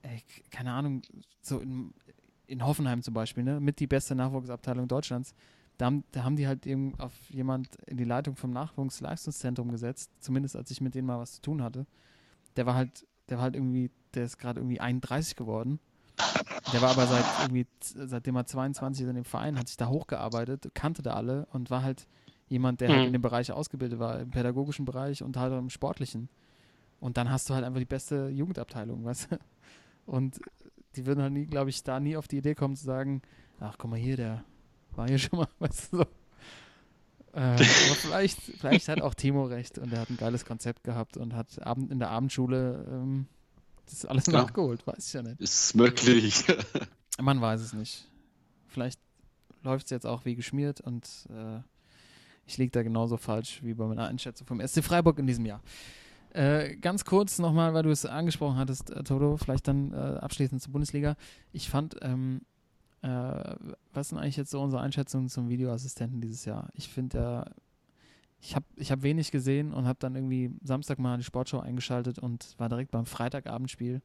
ey, 0.03 0.21
keine 0.51 0.73
Ahnung, 0.73 1.01
so 1.41 1.59
in, 1.59 1.93
in 2.45 2.63
Hoffenheim 2.65 3.01
zum 3.01 3.13
Beispiel, 3.13 3.43
ne, 3.43 3.59
mit 3.59 3.79
die 3.79 3.87
beste 3.87 4.13
Nachwuchsabteilung 4.13 4.87
Deutschlands, 4.87 5.33
da 5.83 5.87
haben, 5.87 6.05
da 6.13 6.23
haben 6.23 6.37
die 6.37 6.47
halt 6.47 6.65
eben 6.65 6.97
auf 6.97 7.11
jemand 7.29 7.75
in 7.87 7.97
die 7.97 8.05
Leitung 8.05 8.37
vom 8.37 8.51
Nachwuchsleistungszentrum 8.51 9.69
gesetzt, 9.69 10.09
zumindest 10.19 10.55
als 10.55 10.71
ich 10.71 10.79
mit 10.79 10.95
denen 10.95 11.07
mal 11.07 11.19
was 11.19 11.33
zu 11.33 11.41
tun 11.41 11.61
hatte. 11.61 11.85
Der 12.55 12.65
war 12.65 12.75
halt, 12.75 13.05
der 13.27 13.37
war 13.37 13.43
halt 13.43 13.55
irgendwie, 13.55 13.91
der 14.13 14.23
ist 14.23 14.37
gerade 14.37 14.61
irgendwie 14.61 14.79
31 14.79 15.35
geworden. 15.35 15.79
Der 16.71 16.81
war 16.81 16.91
aber 16.91 17.05
seit 17.07 17.25
irgendwie, 17.41 17.67
seitdem 17.81 18.35
er 18.37 18.45
22 18.45 19.03
ist 19.03 19.09
in 19.09 19.15
dem 19.15 19.25
Verein, 19.25 19.59
hat 19.59 19.67
sich 19.67 19.75
da 19.75 19.89
hochgearbeitet, 19.89 20.71
kannte 20.73 21.01
da 21.01 21.15
alle 21.15 21.47
und 21.51 21.69
war 21.69 21.83
halt 21.83 22.07
jemand, 22.47 22.79
der 22.79 22.89
halt 22.89 23.01
Mhm. 23.01 23.07
in 23.07 23.13
dem 23.13 23.21
Bereich 23.21 23.51
ausgebildet 23.51 23.99
war, 23.99 24.21
im 24.21 24.29
pädagogischen 24.31 24.85
Bereich 24.85 25.21
und 25.21 25.35
halt 25.35 25.51
auch 25.51 25.59
im 25.59 25.69
sportlichen. 25.69 26.29
Und 27.01 27.17
dann 27.17 27.29
hast 27.29 27.49
du 27.49 27.55
halt 27.55 27.65
einfach 27.65 27.79
die 27.79 27.85
beste 27.85 28.29
Jugendabteilung, 28.29 29.03
weißt 29.05 29.31
du? 29.31 29.37
Und 30.05 30.39
die 30.95 31.05
würden 31.05 31.21
halt 31.21 31.33
nie, 31.33 31.45
glaube 31.47 31.71
ich, 31.71 31.83
da 31.83 31.99
nie 31.99 32.15
auf 32.15 32.27
die 32.29 32.37
Idee 32.37 32.55
kommen 32.55 32.75
zu 32.77 32.85
sagen, 32.85 33.21
ach 33.59 33.75
guck 33.77 33.89
mal 33.89 33.99
hier, 33.99 34.15
der 34.15 34.45
war 34.97 35.07
hier 35.07 35.19
schon 35.19 35.39
mal, 35.39 35.47
weißt 35.59 35.93
du 35.93 35.97
so. 35.97 36.03
Äh, 37.33 37.39
aber 37.39 37.59
vielleicht, 37.95 38.39
vielleicht 38.41 38.87
hat 38.89 39.01
auch 39.01 39.15
Timo 39.15 39.45
recht 39.45 39.79
und 39.79 39.91
er 39.91 40.01
hat 40.01 40.09
ein 40.11 40.17
geiles 40.17 40.45
Konzept 40.45 40.83
gehabt 40.83 41.17
und 41.17 41.33
hat 41.35 41.65
Abend, 41.65 41.91
in 41.91 41.97
der 41.99 42.09
Abendschule 42.11 42.85
ähm, 42.89 43.25
das 43.89 44.05
alles 44.05 44.27
Ja. 44.27 44.33
nachgeholt, 44.33 44.85
weiß 44.85 45.07
ich 45.07 45.13
ja 45.13 45.23
nicht. 45.23 45.41
Ist 45.41 45.75
möglich. 45.75 46.43
Man 47.21 47.41
weiß 47.41 47.61
es 47.61 47.73
nicht. 47.73 48.07
Vielleicht 48.67 48.99
läuft 49.63 49.85
es 49.85 49.89
jetzt 49.91 50.05
auch 50.05 50.25
wie 50.25 50.35
geschmiert 50.35 50.79
und 50.81 51.07
äh, 51.31 51.59
ich 52.45 52.57
liege 52.57 52.71
da 52.71 52.83
genauso 52.83 53.17
falsch 53.17 53.61
wie 53.63 53.73
bei 53.73 53.85
meiner 53.87 54.07
Einschätzung 54.07 54.45
vom 54.45 54.59
SC 54.65 54.83
Freiburg 54.83 55.17
in 55.17 55.25
diesem 55.25 55.45
Jahr. 55.45 55.61
Äh, 56.33 56.75
ganz 56.77 57.05
kurz 57.05 57.39
nochmal, 57.39 57.73
weil 57.73 57.83
du 57.83 57.89
es 57.91 58.05
angesprochen 58.05 58.57
hattest, 58.57 58.89
äh, 58.91 59.03
Toto, 59.03 59.37
vielleicht 59.37 59.67
dann 59.67 59.91
äh, 59.93 59.95
abschließend 59.95 60.61
zur 60.61 60.71
Bundesliga. 60.71 61.15
Ich 61.51 61.69
fand, 61.69 61.95
ähm, 62.01 62.41
äh, 63.03 63.55
was 63.93 64.09
sind 64.09 64.17
eigentlich 64.17 64.37
jetzt 64.37 64.51
so 64.51 64.61
unsere 64.61 64.81
Einschätzungen 64.81 65.29
zum 65.29 65.49
Videoassistenten 65.49 66.21
dieses 66.21 66.45
Jahr? 66.45 66.69
Ich 66.73 66.89
finde 66.89 67.17
ja, 67.17 67.45
ich 68.41 68.55
habe 68.55 68.65
ich 68.75 68.91
hab 68.91 69.03
wenig 69.03 69.31
gesehen 69.31 69.73
und 69.73 69.85
habe 69.85 69.99
dann 69.99 70.15
irgendwie 70.15 70.51
Samstag 70.63 70.99
mal 70.99 71.17
die 71.17 71.23
Sportschau 71.23 71.59
eingeschaltet 71.59 72.19
und 72.19 72.55
war 72.57 72.69
direkt 72.69 72.91
beim 72.91 73.05
Freitagabendspiel 73.05 74.01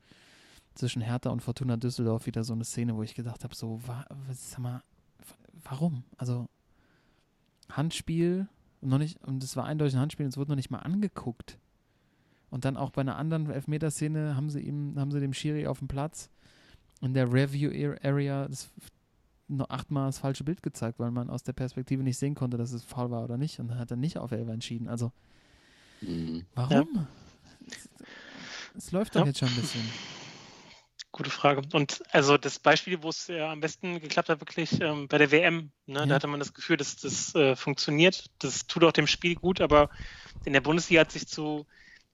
zwischen 0.75 1.03
Hertha 1.03 1.31
und 1.31 1.43
Fortuna 1.43 1.77
Düsseldorf 1.77 2.27
wieder 2.27 2.45
so 2.45 2.53
eine 2.53 2.65
Szene, 2.65 2.95
wo 2.95 3.03
ich 3.03 3.15
gedacht 3.15 3.43
habe, 3.43 3.55
so, 3.55 3.81
wa 3.87 4.05
sag 4.33 4.61
mal, 4.61 4.75
wa- 5.19 5.37
warum? 5.65 6.05
Also 6.17 6.47
Handspiel 7.71 8.49
und 8.81 8.91
noch 8.91 8.99
nicht, 8.99 9.23
und 9.27 9.43
es 9.43 9.57
war 9.57 9.65
eindeutig 9.65 9.97
ein 9.97 10.01
Handspiel 10.01 10.27
und 10.27 10.31
es 10.31 10.37
wurde 10.39 10.51
noch 10.53 10.57
nicht 10.57 10.71
mal 10.71 10.79
angeguckt. 10.79 11.59
Und 12.51 12.65
dann 12.65 12.77
auch 12.77 12.91
bei 12.91 13.01
einer 13.03 13.17
anderen 13.17 13.51
Elfmeterszene 13.51 14.37
haben 14.37 14.51
sie 14.51 14.61
ihm, 14.61 14.95
haben 14.99 15.11
sie 15.11 15.21
dem 15.21 15.35
Schiri 15.35 15.67
auf 15.67 15.81
dem 15.81 15.89
Platz 15.89 16.31
in 17.01 17.15
der 17.15 17.33
Review 17.33 17.71
Area 18.03 18.49
das 18.49 18.71
noch 19.49 19.71
achtmal 19.71 20.07
das 20.07 20.19
falsche 20.19 20.45
Bild 20.45 20.63
gezeigt, 20.63 20.99
weil 20.99 21.11
man 21.11 21.31
aus 21.31 21.43
der 21.43 21.55
Perspektive 21.55 22.03
nicht 22.03 22.19
sehen 22.19 22.35
konnte, 22.35 22.59
dass 22.59 22.73
es 22.73 22.85
faul 22.85 23.11
war 23.11 23.25
oder 23.25 23.39
nicht. 23.39 23.59
Und 23.61 23.69
dann 23.69 23.79
hat 23.79 23.91
er 23.91 23.97
nicht 23.97 24.19
auf 24.19 24.31
Elfer 24.33 24.53
entschieden. 24.53 24.89
Also, 24.89 25.13
Mhm. 26.01 26.45
warum? 26.55 27.07
Es, 27.71 27.89
es 28.77 28.93
läuft 28.93 29.17
doch 29.17 29.21
Ja. 29.21 29.27
jetzt 29.27 29.39
schon 29.39 29.49
ein 29.49 29.57
bisschen. 29.57 29.83
Gute 31.11 31.31
Frage. 31.31 31.63
Und 31.73 32.03
also 32.13 32.37
das 32.37 32.59
Beispiel, 32.59 33.03
wo 33.03 33.09
es 33.09 33.29
äh, 33.31 33.41
am 33.41 33.61
besten 33.61 33.99
geklappt 33.99 34.29
hat, 34.29 34.41
wirklich 34.41 34.81
ähm, 34.81 35.09
bei 35.09 35.17
der 35.19 35.31
WM, 35.33 35.73
ne, 35.87 36.01
Ja. 36.01 36.07
da 36.07 36.15
hatte 36.17 36.27
man 36.27 36.39
das 36.39 36.53
Gefühl, 36.53 36.77
dass 36.77 36.97
das 36.97 37.35
äh, 37.35 37.57
funktioniert. 37.57 38.31
Das 38.39 38.67
tut 38.67 38.85
auch 38.85 38.93
dem 38.93 39.07
Spiel 39.07 39.35
gut, 39.35 39.61
aber 39.61 39.89
in 40.45 40.53
der 40.53 40.61
Bundesliga 40.61 41.01
hat 41.01 41.11
sich 41.11 41.27
zu, 41.27 41.67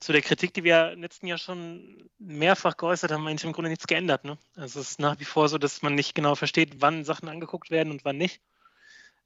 zu 0.05 0.12
der 0.12 0.20
Kritik, 0.20 0.52
die 0.52 0.64
wir 0.64 0.92
im 0.92 1.00
letzten 1.00 1.26
Jahr 1.26 1.38
schon 1.38 2.11
mehrfach 2.18 2.76
geäußert 2.76 3.11
haben, 3.11 3.26
eigentlich 3.26 3.44
im 3.44 3.52
Grunde 3.52 3.70
nichts 3.70 3.86
geändert. 3.86 4.24
Ne? 4.24 4.36
Also 4.55 4.78
es 4.80 4.90
ist 4.90 5.00
nach 5.00 5.18
wie 5.18 5.24
vor 5.24 5.48
so, 5.48 5.57
dass 5.57 5.80
man 5.80 5.94
nicht 5.94 6.14
genau 6.14 6.34
versteht, 6.34 6.82
wann 6.82 7.05
Sachen 7.05 7.26
angeguckt 7.26 7.70
werden 7.70 7.90
und 7.90 8.05
wann 8.05 8.18
nicht. 8.18 8.42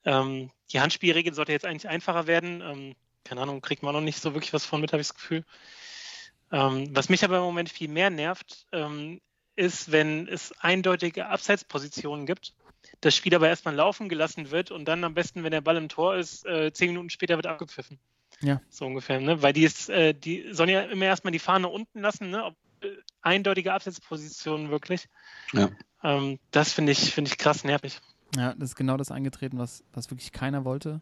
Ähm, 0.05 0.53
die 0.71 0.81
Handspielregel 0.81 1.35
sollte 1.35 1.51
jetzt 1.51 1.67
eigentlich 1.67 1.89
einfacher 1.89 2.29
werden. 2.29 2.61
Ähm, 2.61 2.95
keine 3.25 3.41
Ahnung, 3.41 3.61
kriegt 3.61 3.83
man 3.83 3.93
noch 3.93 4.01
nicht 4.01 4.21
so 4.21 4.35
wirklich 4.35 4.53
was 4.53 4.65
von 4.65 4.81
mit, 4.81 4.93
habe 4.93 5.01
ich 5.01 5.09
das 5.09 5.17
Gefühl. 5.17 5.45
Ähm, 6.53 6.87
was 6.95 7.09
mich 7.09 7.25
aber 7.25 7.39
im 7.39 7.43
Moment 7.43 7.71
viel 7.71 7.89
mehr 7.89 8.11
nervt, 8.11 8.69
ähm, 8.71 9.21
ist, 9.57 9.91
wenn 9.91 10.29
es 10.29 10.53
eindeutige 10.61 11.27
Abseitspositionen 11.27 12.25
gibt, 12.25 12.55
das 13.01 13.17
Spiel 13.17 13.35
aber 13.35 13.49
erstmal 13.49 13.75
laufen 13.75 14.09
gelassen 14.09 14.53
wird 14.53 14.71
und 14.71 14.85
dann 14.85 15.03
am 15.03 15.15
besten, 15.15 15.43
wenn 15.43 15.51
der 15.51 15.61
Ball 15.61 15.77
im 15.77 15.89
Tor 15.89 16.15
ist, 16.15 16.47
äh, 16.47 16.73
zehn 16.73 16.91
Minuten 16.91 17.11
später 17.11 17.35
wird 17.35 17.49
abgepfiffen. 17.49 17.99
Ja. 18.41 18.61
So 18.69 18.87
ungefähr, 18.87 19.21
ne? 19.21 19.43
Weil 19.43 19.53
die 19.53 19.65
ist, 19.65 19.89
äh, 19.89 20.15
die 20.15 20.53
sollen 20.53 20.71
ja 20.71 20.83
immer 20.83 21.07
erstmal 21.07 21.33
die 21.33 21.39
Fahne 21.39 21.69
unten 21.69 22.01
lassen, 22.01 22.31
ne? 22.31 22.45
Ob, 22.45 22.55
äh, 22.83 22.89
eindeutige 23.23 23.73
Abseitspositionen 23.73 24.71
wirklich. 24.71 25.09
Ja. 25.53 25.71
Ähm, 26.03 26.39
das 26.51 26.73
finde 26.73 26.93
ich, 26.93 27.13
finde 27.13 27.31
ich 27.31 27.39
krass 27.39 27.65
nervig. 27.65 28.01
Ja, 28.37 28.55
das 28.55 28.71
ist 28.71 28.77
genau 28.77 28.97
das 28.97 29.11
eingetreten, 29.11 29.59
was, 29.59 29.83
was 29.93 30.11
wirklich 30.11 30.33
keiner 30.33 30.65
wollte. 30.65 31.01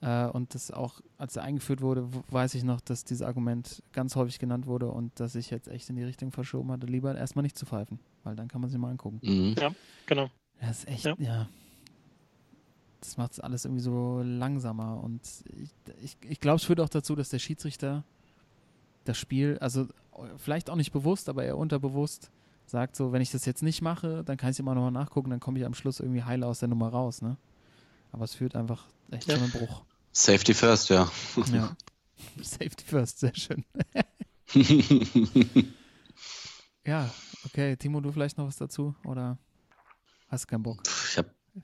Äh, 0.00 0.26
und 0.26 0.54
das 0.54 0.70
auch, 0.70 1.00
als 1.16 1.34
er 1.36 1.42
eingeführt 1.42 1.80
wurde, 1.80 2.08
weiß 2.30 2.54
ich 2.54 2.62
noch, 2.62 2.80
dass 2.80 3.04
dieses 3.04 3.22
Argument 3.22 3.82
ganz 3.92 4.14
häufig 4.14 4.38
genannt 4.38 4.66
wurde 4.66 4.86
und 4.86 5.18
dass 5.18 5.34
ich 5.34 5.50
jetzt 5.50 5.66
echt 5.66 5.90
in 5.90 5.96
die 5.96 6.04
Richtung 6.04 6.30
verschoben 6.30 6.70
hatte, 6.70 6.86
lieber 6.86 7.16
erstmal 7.16 7.42
nicht 7.42 7.58
zu 7.58 7.66
pfeifen, 7.66 7.98
weil 8.22 8.36
dann 8.36 8.46
kann 8.46 8.60
man 8.60 8.70
sich 8.70 8.78
mal 8.78 8.90
angucken. 8.90 9.18
Mhm. 9.22 9.56
Genau. 10.06 10.30
Das 10.60 10.78
ist 10.80 10.88
echt, 10.88 11.04
Ja. 11.04 11.14
ja. 11.18 11.48
Das 13.00 13.16
macht 13.16 13.32
es 13.32 13.40
alles 13.40 13.64
irgendwie 13.64 13.82
so 13.82 14.20
langsamer 14.24 15.00
und 15.02 15.22
ich, 15.56 15.70
ich, 16.02 16.16
ich 16.28 16.40
glaube, 16.40 16.56
es 16.56 16.64
führt 16.64 16.80
auch 16.80 16.88
dazu, 16.88 17.14
dass 17.14 17.28
der 17.28 17.38
Schiedsrichter 17.38 18.04
das 19.04 19.16
Spiel, 19.16 19.56
also 19.60 19.86
vielleicht 20.36 20.68
auch 20.68 20.74
nicht 20.76 20.92
bewusst, 20.92 21.28
aber 21.28 21.44
eher 21.44 21.56
unterbewusst 21.56 22.30
sagt 22.66 22.96
so, 22.96 23.12
wenn 23.12 23.22
ich 23.22 23.30
das 23.30 23.44
jetzt 23.46 23.62
nicht 23.62 23.80
mache, 23.82 24.24
dann 24.24 24.36
kann 24.36 24.50
ich 24.50 24.58
immer 24.58 24.74
noch 24.74 24.82
mal 24.82 24.90
nachgucken, 24.90 25.30
dann 25.30 25.40
komme 25.40 25.58
ich 25.58 25.64
am 25.64 25.74
Schluss 25.74 26.00
irgendwie 26.00 26.24
heile 26.24 26.46
aus 26.46 26.58
der 26.58 26.68
Nummer 26.68 26.88
raus, 26.88 27.22
ne? 27.22 27.36
Aber 28.12 28.24
es 28.24 28.34
führt 28.34 28.56
einfach 28.56 28.84
echt 29.10 29.28
Ja. 29.28 29.36
zu 29.36 29.40
einem 29.42 29.50
Bruch. 29.52 29.82
Safety 30.12 30.52
first, 30.52 30.90
ja. 30.90 31.10
Ja. 31.52 31.76
Safety 32.42 32.84
first, 32.84 33.20
sehr 33.20 33.34
schön. 33.34 33.64
Ja, 36.86 37.10
okay. 37.44 37.76
Timo, 37.76 38.00
du 38.00 38.10
vielleicht 38.12 38.38
noch 38.38 38.46
was 38.46 38.56
dazu? 38.56 38.94
Oder 39.04 39.36
hast 40.28 40.44
du 40.44 40.48
keinen 40.48 40.62
Bock? 40.62 40.82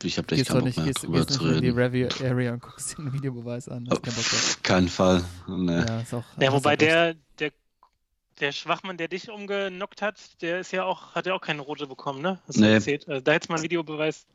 Ich 0.03 0.19
habe 0.19 0.27
hab 0.27 0.33
echt 0.39 0.47
keinen 0.49 0.57
Bock 0.59 0.65
nicht, 0.67 0.77
mehr 0.79 0.87
gehst, 0.87 1.03
drüber 1.05 1.19
gehst 1.19 1.31
zu 1.31 1.45
nicht 1.45 1.57
in 1.57 1.63
die 1.63 1.69
reden. 1.69 1.79
Review 1.79 2.09
Area 2.29 2.53
und 2.55 2.63
guckst 2.63 2.93
dir 2.93 2.97
den 3.03 3.13
Videobeweis 3.13 3.69
an. 3.69 3.87
Hast 3.91 4.03
keinen 4.03 4.15
Bock 4.15 4.25
drauf. 4.25 4.59
Kein 4.63 4.89
Fall. 4.89 5.25
Nee. 5.49 5.73
Ja, 5.79 6.01
ist 6.01 6.15
auch, 6.15 6.25
Ja, 6.41 6.53
wobei 6.53 6.77
der, 6.77 7.15
der, 7.39 7.53
der 8.41 8.53
Schwachmann, 8.53 8.97
der 8.97 9.09
dich 9.09 9.31
umgenockt 9.31 10.03
hat, 10.03 10.19
der 10.43 10.61
ist 10.61 10.73
ja 10.73 10.85
auch, 10.85 11.15
hat 11.15 11.27
ja 11.27 11.35
auch 11.35 11.41
keine 11.41 11.63
rote 11.63 11.87
bekommen, 11.87 12.21
ne? 12.23 12.41
Hast 12.49 12.57
du 12.59 12.63
Nee. 12.63 12.75
erzählt. 12.75 13.09
Also, 13.09 13.21
da 13.23 13.33
hätte 13.33 13.49
man 13.49 13.57
einen 13.59 13.65
Videobeweis, 13.65 14.27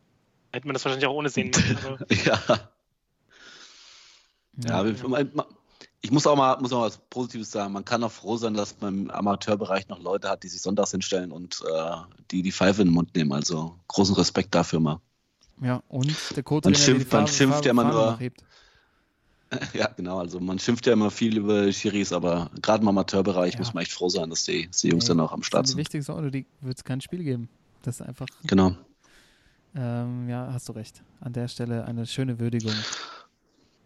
hätte 0.53 0.67
man 0.67 0.73
das 0.73 0.85
wahrscheinlich 0.85 1.07
auch 1.07 1.13
ohne 1.13 1.29
sehen 1.29 1.47
müssen. 1.53 1.77
Also, 1.77 1.97
Ja. 2.25 2.69
Ja, 4.65 4.79
aber 4.79 4.91
man- 5.07 5.31
man- 5.33 5.45
ich 6.01 6.11
muss 6.11 6.25
auch 6.27 6.35
mal, 6.37 6.57
muss 6.61 6.71
auch 6.71 6.79
mal 6.79 6.85
was 6.87 6.97
Positives 7.09 7.51
sagen. 7.51 7.73
Man 7.73 7.83
kann 7.83 8.01
auch 8.03 8.11
froh 8.11 8.37
sein, 8.37 8.53
dass 8.53 8.79
man 8.79 9.03
im 9.05 9.11
Amateurbereich 9.11 9.89
noch 9.89 9.99
Leute 9.99 10.29
hat, 10.29 10.43
die 10.43 10.47
sich 10.47 10.61
sonntags 10.61 10.91
hinstellen 10.91 11.31
und 11.31 11.61
äh, 11.69 11.91
die 12.31 12.41
die 12.41 12.53
Pfeife 12.53 12.81
in 12.81 12.87
den 12.89 12.93
Mund 12.93 13.13
nehmen. 13.15 13.33
Also 13.33 13.75
großen 13.89 14.15
Respekt 14.15 14.55
dafür 14.55 14.79
mal. 14.79 15.01
Ja, 15.61 15.83
und 15.89 16.15
der 16.35 16.43
Co-Trainer, 16.43 16.75
der 16.77 16.83
schimpft- 16.85 17.11
man 17.13 17.27
schimpft 17.27 17.65
ja 17.65 17.71
immer 17.71 17.83
nur-. 17.85 18.19
Ja, 19.73 19.87
genau. 19.87 20.19
Also 20.19 20.39
man 20.39 20.59
schimpft 20.59 20.85
ja 20.85 20.93
immer 20.93 21.09
viel 21.09 21.37
über 21.37 21.71
Schiris, 21.71 22.13
aber 22.13 22.51
gerade 22.61 22.83
im 22.83 22.87
Amateurbereich 22.87 23.53
Ja. 23.53 23.59
muss 23.59 23.73
man 23.73 23.81
echt 23.81 23.91
froh 23.93 24.07
sein, 24.09 24.29
dass 24.29 24.43
die, 24.43 24.67
dass 24.67 24.81
die 24.81 24.89
Jungs 24.89 25.05
Ey, 25.05 25.07
dann 25.09 25.21
auch 25.21 25.31
am 25.31 25.41
Start 25.41 25.65
sind 25.65 25.71
die 25.77 25.81
sind. 25.81 25.87
wichtigsten 25.87 26.11
Orte, 26.11 26.29
die 26.29 26.45
wird 26.61 26.77
es 26.77 26.83
kein 26.83 27.01
Spiel 27.01 27.23
geben. 27.23 27.49
Das 27.81 27.99
ist 27.99 28.05
einfach, 28.05 28.27
Genau. 28.43 28.75
ähm, 29.75 30.29
ja, 30.29 30.49
hast 30.53 30.69
du 30.69 30.73
recht. 30.73 31.01
An 31.19 31.33
der 31.33 31.47
Stelle 31.47 31.85
eine 31.85 32.05
schöne 32.05 32.39
Würdigung. 32.39 32.73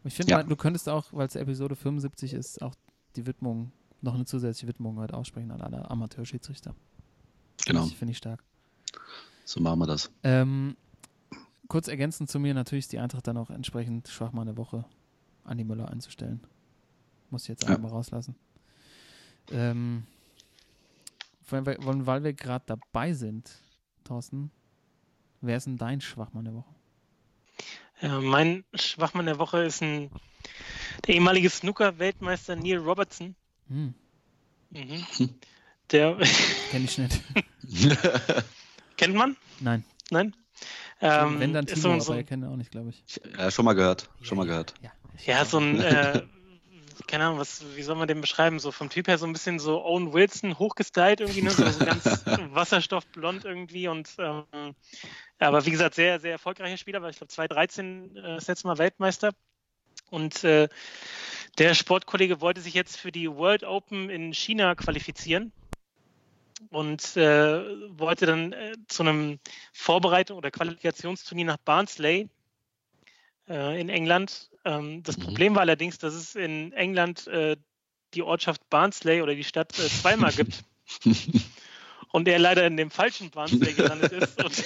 Ich 0.04 0.14
finde, 0.16 0.32
Ja. 0.32 0.44
du 0.44 0.56
könntest 0.58 0.90
auch, 0.90 1.06
weil 1.14 1.28
es 1.28 1.36
Episode 1.36 1.78
75 1.78 2.34
ist, 2.34 2.62
auch 2.62 2.76
die 3.16 3.26
Widmung, 3.26 3.72
noch 4.02 4.16
eine 4.16 4.26
zusätzliche 4.26 4.68
Widmung 4.68 4.98
heute 4.98 5.14
aussprechen 5.16 5.52
an 5.52 5.62
alle 5.62 5.90
Amateurschiedsrichter. 5.90 6.76
Genau. 7.66 7.80
Finde 7.84 7.94
ich, 7.94 7.98
finde 8.00 8.12
ich 8.12 8.18
stark. 8.18 8.44
So 9.46 9.62
machen 9.62 9.80
wir 9.80 9.88
das. 9.88 10.12
Ähm, 10.24 10.76
kurz 11.68 11.88
ergänzend 11.88 12.30
zu 12.30 12.40
mir, 12.40 12.54
natürlich 12.54 12.86
ist 12.86 12.92
die 12.94 13.00
Eintracht 13.00 13.28
dann 13.28 13.38
auch 13.38 13.50
entsprechend 13.50 14.08
Schwachmann 14.08 14.46
der 14.48 14.58
Woche 14.58 14.86
Andi 15.44 15.64
Müller 15.64 15.90
einzustellen. 15.90 16.42
Muss 17.30 17.44
ich 17.44 17.50
jetzt 17.50 17.64
Ja. 17.64 17.70
einfach 17.70 17.84
mal 17.84 17.90
rauslassen. 17.90 18.36
Ähm, 19.52 20.04
weil 21.50 21.66
wir, 21.66 21.78
weil- 21.80 22.06
weil 22.06 22.24
wir 22.24 22.34
gerade 22.34 22.64
dabei 22.66 23.14
sind, 23.14 23.52
Thorsten, 24.04 24.52
wer 25.42 25.58
ist 25.58 25.66
denn 25.68 25.78
dein 25.78 26.00
Schwachmann 26.02 26.46
der 26.46 26.54
Woche? 26.54 26.74
Ja, 28.02 28.20
mein 28.22 28.64
Schwachmann 28.74 29.26
der 29.26 29.40
Woche 29.40 29.64
ist 29.64 29.82
ein, 29.82 30.10
der 31.08 31.16
ehemalige 31.16 31.50
Snooker-Weltmeister 31.50 32.56
Neil 32.56 32.78
Robertson. 32.78 33.36
Hm, 33.68 33.94
Mhm. 34.72 35.06
Der 35.92 36.18
kenn 36.72 36.86
ich 36.86 36.98
nicht. 36.98 37.22
kennt 38.98 39.16
man? 39.16 39.36
Nein. 39.60 39.84
Nein? 40.10 40.36
Ähm, 41.02 41.40
Wenn 41.40 41.54
dann 41.54 41.66
Timo, 41.66 41.82
so, 41.82 42.00
so, 42.00 42.12
aber 42.12 42.22
er 42.22 42.24
kennt 42.24 42.46
auch 42.46 42.56
nicht, 42.56 42.72
glaube 42.72 42.90
ich. 42.90 43.22
ja, 43.38 43.52
schon 43.52 43.66
mal 43.66 43.74
gehört. 43.74 44.10
Schon 44.22 44.38
mal 44.38 44.46
gehört. 44.46 44.74
Ja, 44.82 44.92
ja, 45.26 45.46
so 45.46 45.60
ein, 45.60 45.80
äh, 45.80 46.22
keine 47.08 47.26
Ahnung, 47.26 47.40
was, 47.40 47.64
wie 47.76 47.82
soll 47.84 47.96
man 47.96 48.08
den 48.08 48.22
beschreiben? 48.22 48.60
So 48.60 48.72
vom 48.72 48.90
Typ 48.90 49.08
her 49.08 49.18
so 49.18 49.26
ein 49.26 49.34
bisschen 49.34 49.60
so 49.60 49.84
Owen 49.84 50.14
Wilson 50.14 50.58
hochgestylt 50.58 51.22
irgendwie, 51.22 51.42
ne? 51.42 51.52
so, 51.52 51.68
so 51.70 51.86
ganz 51.86 52.06
wasserstoffblond 52.52 53.46
irgendwie 53.46 53.88
und 53.88 54.10
ähm, 54.20 54.76
aber 55.40 55.66
wie 55.66 55.72
gesagt, 55.72 55.96
sehr, 55.96 56.20
sehr 56.20 56.32
erfolgreicher 56.32 56.78
Spieler, 56.78 57.02
weil 57.02 57.12
ich 57.12 57.18
glaube 57.18 57.32
2013 57.32 58.16
äh, 58.16 58.22
das 58.22 58.48
letzte 58.48 58.68
Mal 58.68 58.78
Weltmeister. 58.78 59.32
Und 60.10 60.44
äh, 60.44 60.70
der 61.58 61.74
Sportkollege 61.74 62.40
wollte 62.40 62.62
sich 62.62 62.74
jetzt 62.74 62.98
für 62.98 63.12
die 63.12 63.30
World 63.30 63.64
Open 63.64 64.10
in 64.10 64.34
China 64.34 64.76
qualifizieren 64.76 65.52
und 66.70 67.18
äh, 67.18 67.98
wollte 67.98 68.26
dann 68.26 68.54
äh, 68.54 68.74
zu 68.88 69.04
einem 69.04 69.40
Vorbereitung 69.72 70.38
oder 70.38 70.52
Qualifikationsturnier 70.52 71.46
nach 71.46 71.58
Barnsley 71.58 72.30
äh, 73.50 73.80
in 73.80 73.90
England. 73.90 74.50
Ähm, 74.66 75.04
das 75.04 75.18
Mhm. 75.18 75.24
Problem 75.24 75.56
war 75.56 75.62
allerdings, 75.62 75.98
dass 75.98 76.14
es 76.14 76.36
in 76.36 76.74
England 76.74 77.28
äh, 77.28 77.58
die 78.14 78.24
Ortschaft 78.24 78.70
Barnsley 78.70 79.22
oder 79.22 79.36
die 79.36 79.44
Stadt 79.44 79.78
äh, 79.80 79.90
zweimal 79.90 80.32
gibt 80.32 80.64
und 82.12 82.28
er 82.28 82.40
leider 82.40 82.66
in 82.66 82.78
dem 82.78 82.92
falschen 82.92 83.30
Barnsley 83.32 83.74
gelandet 83.74 84.12
ist 84.12 84.44
und 84.44 84.64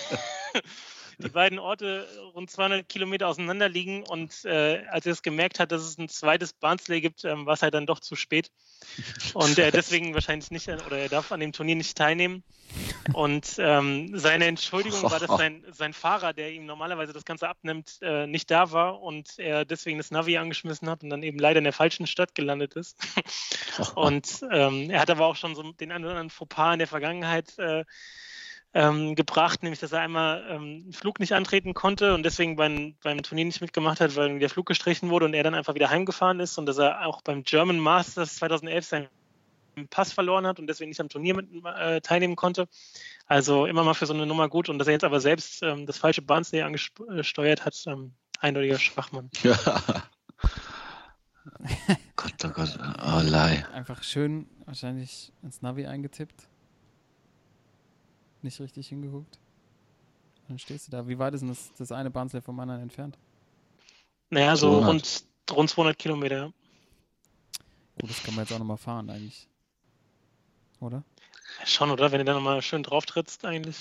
die 1.18 1.30
beiden 1.30 1.59
Orte 1.59 2.07
rund 2.34 2.49
200 2.49 2.88
Kilometer 2.88 3.28
auseinander 3.28 3.70
liegen 3.70 4.03
und 4.03 4.45
äh, 4.45 4.84
als 4.89 5.05
er 5.05 5.13
es 5.13 5.22
gemerkt 5.22 5.59
hat, 5.59 5.72
dass 5.72 5.82
es 5.82 5.97
ein 5.97 6.09
zweites 6.09 6.53
Barnsley 6.53 7.01
gibt, 7.01 7.26
ähm, 7.26 7.45
war 7.45 7.53
es 7.53 7.61
halt 7.61 7.74
dann 7.74 7.86
doch 7.86 7.99
zu 7.99 8.15
spät 8.15 8.51
und 9.34 9.57
er 9.57 9.72
deswegen 9.72 10.13
wahrscheinlich 10.13 10.51
nicht 10.51 10.68
oder 10.68 10.97
er 10.97 11.09
darf 11.09 11.32
an 11.32 11.39
dem 11.39 11.53
Turnier 11.53 11.76
nicht 11.76 11.97
teilnehmen 11.97 12.43
und 13.13 13.55
ähm, 13.57 14.18
seine 14.18 14.45
Entschuldigung 14.45 15.01
war, 15.03 15.20
dass 15.20 15.38
sein, 15.38 15.63
sein 15.72 15.93
Fahrer, 15.93 16.34
der 16.34 16.51
ihm 16.51 16.65
normalerweise 16.65 17.13
das 17.13 17.26
Ganze 17.26 17.47
abnimmt, 17.47 17.99
äh, 18.01 18.28
nicht 18.28 18.51
da 18.51 18.72
war 18.72 19.01
und 19.01 19.39
er 19.39 19.65
deswegen 19.65 19.97
das 19.97 20.11
Navi 20.11 20.38
angeschmissen 20.38 20.89
hat 20.89 21.03
und 21.03 21.09
dann 21.09 21.24
eben 21.24 21.39
leider 21.39 21.59
in 21.59 21.63
der 21.63 21.74
falschen 21.74 22.07
Stadt 22.07 22.36
gelandet 22.36 22.74
ist. 22.74 22.97
Und 23.95 24.43
ähm, 24.51 24.89
er 24.89 25.01
hat 25.01 25.09
aber 25.11 25.28
auch 25.28 25.36
schon 25.36 25.55
so 25.55 25.72
den 25.72 25.91
einen 25.91 26.03
oder 26.03 26.13
anderen 26.13 26.30
Fauxpas 26.32 26.74
in 26.74 26.80
der 26.80 26.88
Vergangenheit 26.88 27.57
äh, 27.59 27.86
ähm, 28.74 29.15
gebracht, 29.15 29.63
nämlich 29.63 29.80
dass 29.80 29.91
er 29.91 30.01
einmal 30.01 30.43
ähm, 30.49 30.84
einen 30.84 30.93
Flug 30.93 31.20
nicht 31.20 31.34
antreten 31.34 31.74
konnte 31.74 32.13
und 32.13 32.24
deswegen 32.24 32.55
beim, 32.55 32.95
beim 33.01 33.24
Turnier 33.24 33.45
nicht 33.45 33.61
mitgemacht 33.61 33.99
hat, 33.99 34.15
weil 34.15 34.39
der 34.39 34.49
Flug 34.49 34.65
gestrichen 34.65 35.09
wurde 35.09 35.26
und 35.26 35.34
er 35.34 35.43
dann 35.43 35.55
einfach 35.55 35.76
wieder 35.76 35.89
heimgefahren 35.89 36.39
ist 36.39 36.57
und 36.57 36.65
dass 36.65 36.78
er 36.78 37.05
auch 37.05 37.22
beim 37.22 37.43
German 37.43 37.80
Masters 37.80 38.36
2011 38.36 38.86
seinen 38.86 39.07
Pass 39.89 40.11
verloren 40.11 40.47
hat 40.47 40.59
und 40.59 40.68
deswegen 40.68 40.89
nicht 40.89 40.99
am 40.99 41.09
Turnier 41.09 41.36
mit, 41.36 41.47
äh, 41.63 42.01
teilnehmen 42.01 42.36
konnte. 42.36 42.68
Also 43.28 43.65
immer 43.65 43.84
mal 43.84 43.93
für 43.93 44.05
so 44.05 44.13
eine 44.13 44.26
Nummer 44.26 44.49
gut 44.49 44.70
und 44.70 44.80
dass 44.80 44.88
er 44.88 44.93
jetzt 44.93 45.03
aber 45.03 45.20
selbst 45.20 45.61
ähm, 45.63 45.86
das 45.86 45.97
falsche 45.97 46.22
Barnsley 46.22 46.61
angesteuert 46.61 47.65
hat, 47.65 47.76
ähm, 47.88 48.13
eindeutiger 48.39 48.80
Schwachmann. 48.80 49.30
Ja. 49.43 49.57
Gott, 52.15 52.34
oh 52.43 52.49
Gott. 52.49 52.78
Oh, 52.99 53.22
Lei. 53.24 53.65
Einfach 53.74 54.03
schön 54.03 54.47
wahrscheinlich 54.65 55.32
ins 55.43 55.61
Navi 55.61 55.86
eingetippt. 55.86 56.47
Nicht 58.42 58.60
richtig 58.60 58.90
hingeguckt. 58.90 59.40
Dann 60.48 60.60
stehst 60.60 60.88
du 60.88 60.92
da. 60.92 61.08
Wie 61.08 61.20
weit 61.20 61.34
ist 61.34 61.42
denn 61.42 61.50
das, 61.50 61.72
das 61.78 61.92
eine 61.92 62.10
Barnsley 62.10 62.42
vom 62.42 62.60
anderen 62.60 62.82
entfernt? 62.82 63.18
Naja, 64.30 64.56
so 64.56 64.80
200. 64.80 64.90
rund, 64.90 65.24
rund 65.52 65.70
200 65.70 65.98
Kilometer. 65.98 66.54
Oh, 68.02 68.08
das 68.08 68.24
kann 68.24 68.36
man 68.36 68.46
jetzt 68.46 68.54
auch 68.54 68.60
nochmal 68.60 68.78
fahren 68.78 69.10
eigentlich. 69.10 69.48
Oder? 70.80 71.04
Schon, 71.66 71.90
oder? 71.90 72.12
Wenn 72.12 72.20
du 72.20 72.26
da 72.26 72.34
nochmal 72.34 72.62
schön 72.62 72.84
drauf 72.84 73.06
trittst, 73.06 73.46
eigentlich. 73.46 73.78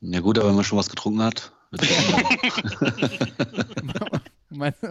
Ja 0.00 0.20
gut, 0.20 0.38
aber 0.38 0.48
wenn 0.48 0.56
man 0.56 0.64
schon 0.64 0.78
was 0.78 0.90
getrunken 0.90 1.22
hat. 1.22 1.52
Meinst 4.56 4.82
du, 4.82 4.88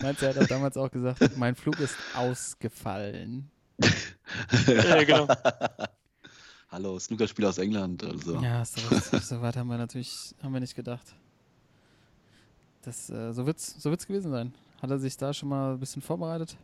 meinst 0.00 0.22
du, 0.22 0.26
er 0.26 0.36
hat 0.36 0.50
damals 0.50 0.76
auch 0.76 0.90
gesagt, 0.90 1.36
mein 1.36 1.56
Flug 1.56 1.78
ist 1.80 1.96
ausgefallen. 2.14 3.50
Ja, 4.66 5.04
genau. 5.04 5.28
Hallo, 6.74 6.98
Snookerspieler 6.98 7.50
aus 7.50 7.58
England. 7.58 8.02
Also. 8.02 8.42
Ja, 8.42 8.58
recht. 8.58 9.24
so 9.24 9.40
weit 9.40 9.56
haben 9.56 9.68
wir 9.68 9.78
natürlich 9.78 10.34
haben 10.42 10.52
wir 10.52 10.58
nicht 10.58 10.74
gedacht. 10.74 11.14
Das, 12.82 13.08
äh, 13.10 13.32
so 13.32 13.46
wird 13.46 13.58
es 13.58 13.76
so 13.80 13.90
wird's 13.90 14.08
gewesen 14.08 14.32
sein. 14.32 14.52
Hat 14.82 14.90
er 14.90 14.98
sich 14.98 15.16
da 15.16 15.32
schon 15.32 15.50
mal 15.50 15.74
ein 15.74 15.78
bisschen 15.78 16.02
vorbereitet? 16.02 16.56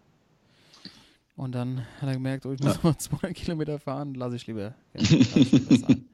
Und 1.37 1.55
dann 1.55 1.87
hat 2.01 2.09
er 2.09 2.15
gemerkt, 2.15 2.45
oh, 2.45 2.51
ich 2.51 2.61
muss 2.61 2.83
noch 2.83 2.97
200 2.97 3.35
Kilometer 3.37 3.79
fahren, 3.79 4.15
lasse 4.15 4.35
ich 4.35 4.49
lieber. 4.49 4.63
Ja, 4.63 4.75
lass 4.95 5.11
ich 5.13 5.53
lieber. 5.53 5.95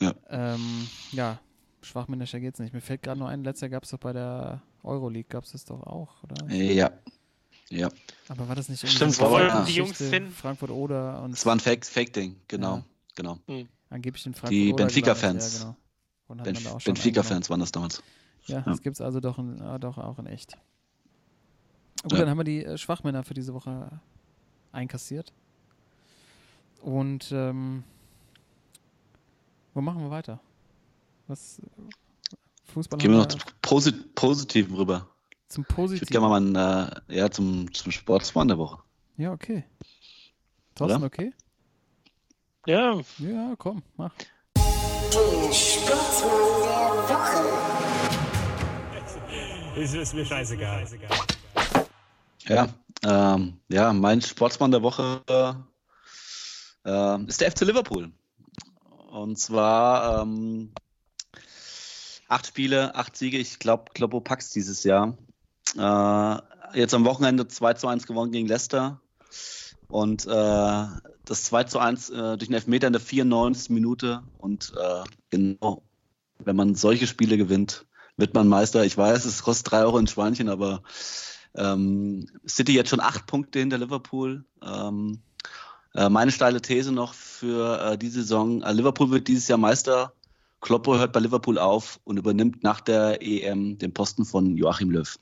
Ja. 0.00 0.14
Ähm, 0.28 0.88
ja, 1.12 1.38
schwachmännischer 1.80 2.40
geht's 2.40 2.58
nicht. 2.58 2.74
Mir 2.74 2.80
fällt 2.80 3.02
gerade 3.02 3.20
nur 3.20 3.28
ein, 3.28 3.44
letztes 3.44 3.60
Jahr 3.60 3.70
gab 3.70 3.84
es 3.84 3.90
doch 3.90 3.98
bei 4.00 4.12
der 4.12 4.60
Euroleague, 4.82 5.28
gab 5.28 5.44
es 5.44 5.52
das 5.52 5.64
doch 5.64 5.80
auch, 5.84 6.24
oder? 6.24 6.52
Ja. 6.52 6.90
Ja. 7.72 7.88
Aber 8.28 8.48
war 8.48 8.54
das 8.54 8.68
nicht 8.68 8.82
irgendwie 8.84 8.96
Stimmt, 9.14 9.20
wollten 9.30 9.64
die 9.66 9.72
Jungs 9.74 9.98
hin? 9.98 10.30
Frankfurt 10.30 10.70
oder 10.70 11.22
und 11.22 11.32
Es 11.32 11.46
war 11.46 11.54
ein 11.54 11.60
Fake- 11.60 11.86
Fake-Ding, 11.86 12.36
genau. 12.48 12.76
Ja. 12.76 12.84
genau. 13.14 13.38
angeblich 13.90 14.26
in 14.26 14.34
Frankfurt 14.34 14.50
Die 14.52 14.72
Benfica-Fans. 14.72 15.62
Ja, 15.62 15.76
genau. 16.28 16.42
Benf 16.44 16.84
Benfica-Fans 16.84 17.48
waren 17.50 17.60
das 17.60 17.72
damals. 17.72 18.02
Ja, 18.46 18.56
Ja. 18.58 18.62
das 18.62 18.82
gibt 18.82 18.96
es 18.96 19.00
also 19.00 19.20
doch, 19.20 19.38
in, 19.38 19.60
äh, 19.60 19.78
doch 19.80 19.98
auch 19.98 20.18
in 20.18 20.26
echt. 20.26 20.56
Gut, 22.02 22.12
Ja. 22.12 22.18
dann 22.18 22.30
haben 22.30 22.38
wir 22.38 22.44
die 22.44 22.64
äh, 22.64 22.76
Schwachmänner 22.76 23.22
für 23.24 23.34
diese 23.34 23.54
Woche 23.54 24.00
einkassiert. 24.72 25.32
Und 26.82 27.30
ähm, 27.32 27.84
wo 29.74 29.80
machen 29.80 30.02
wir 30.02 30.10
weiter? 30.10 30.40
Was 31.28 31.58
äh, 31.60 31.62
Fußball 32.72 32.98
Gehen 32.98 33.12
wir 33.12 33.18
noch 33.18 33.26
zum 33.26 33.40
Posit 33.62 34.14
Positiven 34.14 34.74
rüber. 34.76 35.08
Zum 35.52 35.62
Ich 35.64 35.68
würde 35.68 35.74
Positiven. 35.74 36.08
gerne 36.10 36.28
mal 36.28 36.40
meinen, 36.40 36.56
äh, 37.08 37.16
ja, 37.18 37.30
zum, 37.30 37.72
zum 37.74 37.92
Sportsmann 37.92 38.48
der 38.48 38.58
Woche. 38.58 38.78
Ja, 39.18 39.32
okay. 39.32 39.64
Thorsten, 40.74 40.96
Oder? 40.98 41.06
okay? 41.06 41.32
Ja, 42.66 42.98
Ja, 43.18 43.54
komm, 43.58 43.82
mach. 43.96 44.12
Der 44.54 45.52
Sportsmann 45.52 46.30
der 47.06 47.16
Woche. 47.18 47.42
Ist, 49.76 49.94
ist 49.94 50.14
mir 50.14 50.24
scheißegal. 50.24 50.86
Ja, 52.46 52.68
ähm, 53.04 53.58
ja, 53.68 53.92
mein 53.92 54.20
Sportsmann 54.20 54.70
der 54.70 54.82
Woche 54.82 55.22
äh, 56.86 57.24
ist 57.26 57.40
der 57.40 57.50
FC 57.52 57.60
Liverpool. 57.62 58.10
Und 59.10 59.38
zwar 59.38 60.22
ähm, 60.22 60.72
acht 62.28 62.46
Spiele, 62.46 62.94
acht 62.94 63.16
Siege. 63.16 63.38
Ich 63.38 63.58
glaube, 63.58 63.92
Kloppo 63.94 64.20
packt's 64.20 64.50
dieses 64.50 64.84
Jahr. 64.84 65.16
Äh, 65.76 66.36
jetzt 66.78 66.94
am 66.94 67.04
Wochenende 67.04 67.48
2 67.48 67.74
zu 67.74 67.88
1 67.88 68.06
gewonnen 68.06 68.32
gegen 68.32 68.48
Leicester. 68.48 69.00
Und 69.88 70.26
äh, 70.26 70.86
das 71.24 71.44
2 71.44 71.64
zu 71.64 71.78
1 71.78 72.10
äh, 72.10 72.36
durch 72.36 72.48
einen 72.48 72.54
Elfmeter 72.54 72.86
in 72.86 72.92
der 72.92 73.00
94. 73.00 73.70
Minute. 73.70 74.22
Und 74.38 74.72
äh, 74.80 75.04
genau, 75.30 75.82
wenn 76.38 76.56
man 76.56 76.74
solche 76.74 77.06
Spiele 77.06 77.36
gewinnt, 77.36 77.86
wird 78.16 78.34
man 78.34 78.48
Meister. 78.48 78.84
Ich 78.84 78.96
weiß, 78.96 79.24
es 79.24 79.42
kostet 79.42 79.70
drei 79.70 79.82
Euro 79.82 79.98
in 79.98 80.06
Schweinchen, 80.06 80.48
aber 80.48 80.82
ähm, 81.54 82.26
City 82.46 82.74
jetzt 82.74 82.90
schon 82.90 83.00
acht 83.00 83.26
Punkte 83.26 83.58
hinter 83.58 83.78
Liverpool. 83.78 84.44
Ähm, 84.62 85.20
äh, 85.94 86.08
meine 86.08 86.32
steile 86.32 86.62
These 86.62 86.92
noch 86.92 87.14
für 87.14 87.92
äh, 87.92 87.98
die 87.98 88.08
Saison: 88.08 88.62
äh, 88.62 88.72
Liverpool 88.72 89.10
wird 89.10 89.28
dieses 89.28 89.48
Jahr 89.48 89.58
Meister. 89.58 90.12
Kloppo 90.60 90.96
hört 90.96 91.12
bei 91.12 91.20
Liverpool 91.20 91.58
auf 91.58 92.00
und 92.04 92.18
übernimmt 92.18 92.62
nach 92.62 92.80
der 92.80 93.20
EM 93.20 93.78
den 93.78 93.92
Posten 93.92 94.24
von 94.24 94.56
Joachim 94.56 94.90
Löw. 94.90 95.18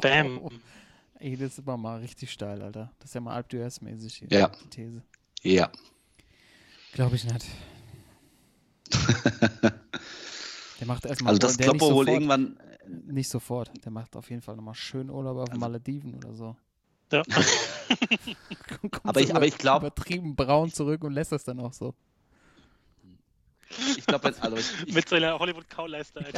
Bam. 0.00 0.48
Ey, 1.18 1.36
das 1.36 1.52
ist 1.52 1.58
aber 1.60 1.76
mal 1.76 2.00
richtig 2.00 2.32
steil, 2.32 2.60
Alter. 2.62 2.90
Das 2.98 3.10
ist 3.10 3.14
ja 3.14 3.20
mal 3.20 3.34
Alp 3.34 3.52
mäßig 3.52 4.14
hier, 4.16 4.28
Ja. 4.30 4.48
die 4.64 4.68
These. 4.70 5.02
Ja. 5.42 5.70
Glaube 6.92 7.16
ich 7.16 7.24
nicht. 7.24 7.46
Der 10.80 10.86
macht 10.88 11.06
erstmal 11.06 11.34
Also, 11.34 11.46
nicht 11.46 11.60
Kloppo 11.60 11.80
wohl 11.86 12.06
sofort- 12.06 12.08
irgendwann. 12.08 12.58
Nicht 13.06 13.28
sofort. 13.28 13.70
Der 13.84 13.92
macht 13.92 14.16
auf 14.16 14.28
jeden 14.30 14.42
Fall 14.42 14.56
nochmal 14.56 14.74
schön 14.74 15.08
Urlaub 15.10 15.36
auf 15.38 15.44
den 15.44 15.52
Also- 15.52 15.60
Malediven 15.60 16.14
oder 16.16 16.34
so. 16.34 16.56
Ja. 17.12 17.22
Kommt 18.90 19.04
Aber 19.06 19.20
so 19.20 19.26
ich- 19.26 19.34
aber 19.36 19.46
ich 19.46 19.56
glaub- 19.58 19.82
Übertrieben 19.82 20.34
braun 20.34 20.72
zurück 20.72 21.04
und 21.04 21.12
lässt 21.12 21.30
das 21.32 21.44
dann 21.44 21.60
auch 21.60 21.72
so. 21.72 21.94
Ich 23.96 24.04
glaube, 24.06 24.34
also 24.40 24.56
ich, 24.56 24.70
ich, 24.88 24.94
Mit 24.94 25.08
seiner 25.08 25.38
Hollywood-Kauleiste. 25.38 26.24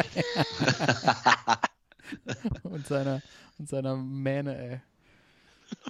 Und 2.65 2.87
seiner, 2.87 3.23
und 3.59 3.69
seiner 3.69 3.97
Mähne, 3.97 4.57
ey. 4.57 4.81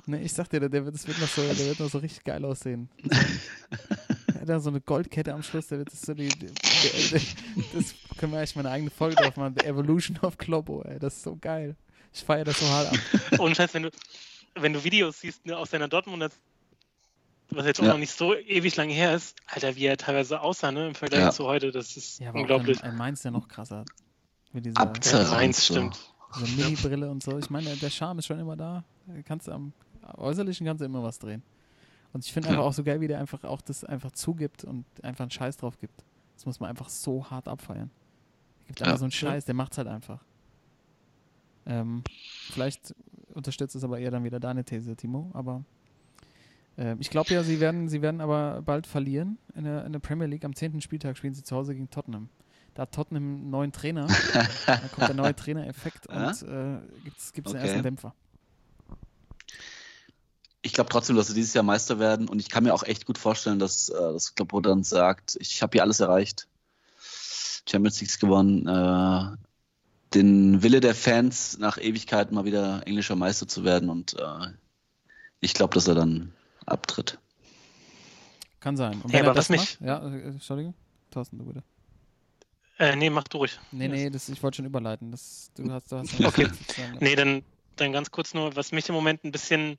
Ne, 0.07 0.23
ich 0.23 0.33
sag 0.33 0.49
dir, 0.49 0.61
der, 0.61 0.85
wird, 0.85 0.95
das 0.95 1.07
wird 1.07 1.19
noch 1.19 1.29
so, 1.29 1.43
der 1.43 1.57
wird 1.59 1.81
noch 1.81 1.91
so 1.91 1.99
richtig 1.99 2.25
geil 2.25 2.45
aussehen. 2.45 2.89
Er 4.35 4.41
hat 4.41 4.49
da 4.49 4.61
so 4.61 4.69
eine 4.69 4.81
Goldkette 4.83 5.33
am 5.33 5.43
Schluss, 5.43 5.69
der 5.69 5.79
wird 5.79 5.91
das 5.91 6.03
so 6.03 6.13
die, 6.13 6.29
der, 6.29 6.51
der, 6.51 7.21
das 7.73 7.95
können 8.19 8.33
wir 8.33 8.41
echt 8.43 8.55
mal 8.57 8.61
eine 8.61 8.71
eigene 8.73 8.91
Folge 8.91 9.17
drauf 9.17 9.37
machen. 9.37 9.55
The 9.59 9.65
Evolution 9.65 10.19
of 10.21 10.37
Kloppo, 10.37 10.83
ey. 10.83 10.99
Das 10.99 11.15
ist 11.17 11.23
so 11.23 11.37
geil. 11.37 11.77
Ich 12.13 12.23
feiere 12.23 12.45
das 12.45 12.59
so 12.61 12.67
hart 12.69 12.89
ab. 12.93 12.99
Ohne 13.39 13.55
Scheiß, 13.55 13.73
wenn 13.73 13.85
du, 13.85 13.91
wenn 14.57 14.75
du 14.75 14.85
Videos 14.85 15.21
siehst 15.21 15.47
ne, 15.47 15.57
aus 15.57 15.71
seiner 15.71 15.89
Dortmunder, 15.89 16.29
was 17.51 17.65
jetzt 17.65 17.81
auch 17.81 17.85
Ja. 17.85 17.93
noch 17.93 17.99
nicht 17.99 18.13
so 18.13 18.35
ewig 18.35 18.77
lange 18.77 18.93
her 18.93 19.15
ist, 19.15 19.35
Alter, 19.47 19.77
wie 19.77 19.87
er 19.87 19.97
teilweise 19.97 20.41
aussah, 20.43 20.73
ne, 20.73 20.89
im 20.89 20.95
Vergleich 20.95 21.23
Ja. 21.23 21.31
zu 21.31 21.45
heute, 21.45 21.71
das 21.73 21.97
ist 21.97 22.21
Ja, 22.21 22.33
unglaublich. 22.33 22.81
Auch 22.81 22.85
in, 22.85 22.91
in 22.91 22.97
Mainz 22.99 23.23
ja 23.23 23.31
noch 23.31 23.49
krasser. 23.49 23.85
Mit 24.55 24.65
dieser, 24.65 25.31
Mainz, 25.31 25.67
so. 25.67 25.75
stimmt. 25.75 25.99
diese 26.37 26.57
Mini-Brille 26.57 27.11
und 27.11 27.23
so. 27.23 27.37
Ich 27.39 27.51
meine, 27.51 27.75
der 27.77 27.91
Charme 27.91 28.21
ist 28.21 28.27
schon 28.27 28.39
immer 28.39 28.57
da. 28.57 28.85
Kannst 29.27 29.49
du 29.49 29.53
am 29.53 29.73
Äußerlichen 30.17 30.67
kannst 30.67 30.81
du 30.81 30.85
immer 30.87 31.03
was 31.03 31.19
drehen. 31.19 31.43
Und 32.13 32.25
ich 32.25 32.33
finde 32.33 32.49
Ja. 32.49 32.55
einfach 32.55 32.65
auch 32.67 32.73
so 32.73 32.85
geil, 32.85 33.01
wie 33.01 33.09
der 33.09 33.19
einfach 33.19 33.45
auch 33.45 33.61
das 33.61 33.85
einfach 33.85 34.13
zugibt 34.13 34.65
und 34.65 34.85
einfach 35.03 35.25
einen 35.25 35.31
Scheiß 35.31 35.57
drauf 35.59 35.79
gibt. 35.79 36.05
Das 36.37 36.47
muss 36.47 36.61
man 36.61 36.71
einfach 36.71 36.89
so 36.89 37.29
hart 37.31 37.49
abfeiern. 37.49 37.91
Er 38.63 38.67
gibt 38.69 38.81
Ja. 38.81 38.87
einfach 38.87 38.99
so 39.01 39.05
einen 39.05 39.13
Scheiß, 39.13 39.45
der 39.45 39.55
macht's 39.55 39.77
halt 39.79 39.89
einfach. 39.89 40.23
Ähm, 41.67 42.03
vielleicht 42.51 42.95
unterstützt 43.33 43.75
es 43.75 43.83
aber 43.85 43.99
eher 43.99 44.11
dann 44.11 44.23
wieder 44.25 44.39
deine 44.39 44.65
These, 44.65 44.95
Timo, 44.97 45.31
aber 45.33 45.65
ähm, 46.77 46.99
ich 47.01 47.09
glaube 47.11 47.33
ja, 47.33 47.43
sie 47.43 47.59
werden, 47.59 47.89
sie 47.89 48.03
werden 48.03 48.21
aber 48.21 48.61
bald 48.63 48.87
verlieren 48.87 49.39
in 49.55 49.65
der, 49.65 49.85
in 49.87 49.93
der 49.93 50.01
Premier 50.01 50.27
League. 50.27 50.45
Am 50.45 50.55
10. 50.55 50.81
Spieltag 50.83 51.17
spielen 51.17 51.35
sie 51.35 51.43
zu 51.43 51.57
Hause 51.57 51.75
gegen 51.75 51.89
Tottenham. 51.91 52.29
Da 52.75 52.83
hat 52.83 52.93
Tottenham 52.93 53.23
einen 53.23 53.51
neuen 53.51 53.73
Trainer. 53.73 54.07
da 54.67 54.77
kommt 54.89 55.09
der 55.09 55.15
neue 55.15 55.35
Trainereffekt 55.37 56.07
Ja? 56.11 56.29
und 56.31 56.43
äh, 56.43 56.81
gibt's 57.05 57.33
einen 57.37 57.47
Okay. 57.47 57.59
ersten 57.59 57.83
Dämpfer. 57.83 58.15
ich 60.63 60.73
glaube 60.73 60.91
trotzdem, 60.91 61.15
dass 61.17 61.29
sie 61.29 61.35
dieses 61.35 61.55
Jahr 61.55 61.63
Meister 61.65 61.99
werden. 61.99 62.29
Und 62.29 62.41
ich 62.41 62.49
kann 62.51 62.65
mir 62.65 62.75
auch 62.75 62.83
echt 62.83 63.07
gut 63.07 63.19
vorstellen, 63.19 63.59
dass, 63.59 63.89
äh, 63.91 63.95
dass 63.95 64.35
Kloppo 64.35 64.61
dann 64.61 64.83
sagt, 64.83 65.37
ich 65.41 65.63
habe 65.63 65.73
hier 65.73 65.83
alles 65.83 66.01
erreicht. 66.01 66.49
Champions 67.69 68.01
League 68.01 68.19
gewonnen. 68.19 68.67
Äh, 68.67 69.37
den 70.15 70.63
Wille 70.63 70.81
der 70.81 70.95
Fans, 70.95 71.59
nach 71.59 71.77
Ewigkeiten 71.79 72.35
mal 72.35 72.45
wieder 72.45 72.87
englischer 72.87 73.17
Meister 73.17 73.47
zu 73.49 73.65
werden. 73.65 73.89
Und 73.89 74.15
äh, 74.15 74.49
ich 75.41 75.55
glaube, 75.55 75.75
dass 75.75 75.87
er 75.87 75.95
dann 75.95 76.33
abtritt. 76.67 77.19
Kann 78.61 78.77
sein. 78.77 79.01
Und 79.03 79.13
er 79.13 79.21
aber 79.25 79.35
das 79.35 79.51
was 79.51 79.51
nicht- 79.51 79.81
Macht, 79.81 79.89
ja, 79.89 80.09
äh, 80.09 80.23
Entschuldigung. 80.29 80.75
Thorsten, 81.11 81.39
du 81.39 81.45
bitte. 81.45 81.63
Äh, 82.79 82.97
nee, 82.97 83.11
mach 83.11 83.25
du 83.25 83.39
ruhig. 83.39 83.59
Nee, 83.71 83.89
nee, 83.89 84.11
das, 84.11 84.29
ich 84.29 84.43
wollte 84.43 84.57
schon 84.57 84.67
überleiten. 84.67 85.11
Das, 85.11 85.51
du 85.57 85.71
hast, 85.71 85.93
du 85.93 85.99
hast 85.99 86.21
Okay. 86.25 86.49
Sagen, 86.77 86.97
Nee, 87.01 87.15
dann, 87.15 87.43
dann 87.77 87.93
ganz 87.93 88.11
kurz 88.11 88.35
nur, 88.35 88.57
was 88.57 88.73
mich 88.73 88.89
im 88.89 88.95
Moment 88.95 89.25
ein 89.25 89.33
bisschen, 89.33 89.73
ein 89.73 89.79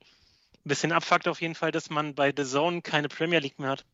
bisschen 0.63 0.91
abfuckt 0.91 1.27
auf 1.27 1.41
jeden 1.41 1.55
Fall, 1.55 1.71
dass 1.71 1.89
man 1.89 2.15
bei 2.15 2.33
The 2.35 2.45
Zone 2.45 2.81
keine 2.81 3.09
Premier 3.09 3.39
League 3.39 3.59
mehr 3.59 3.71
hat. 3.71 3.85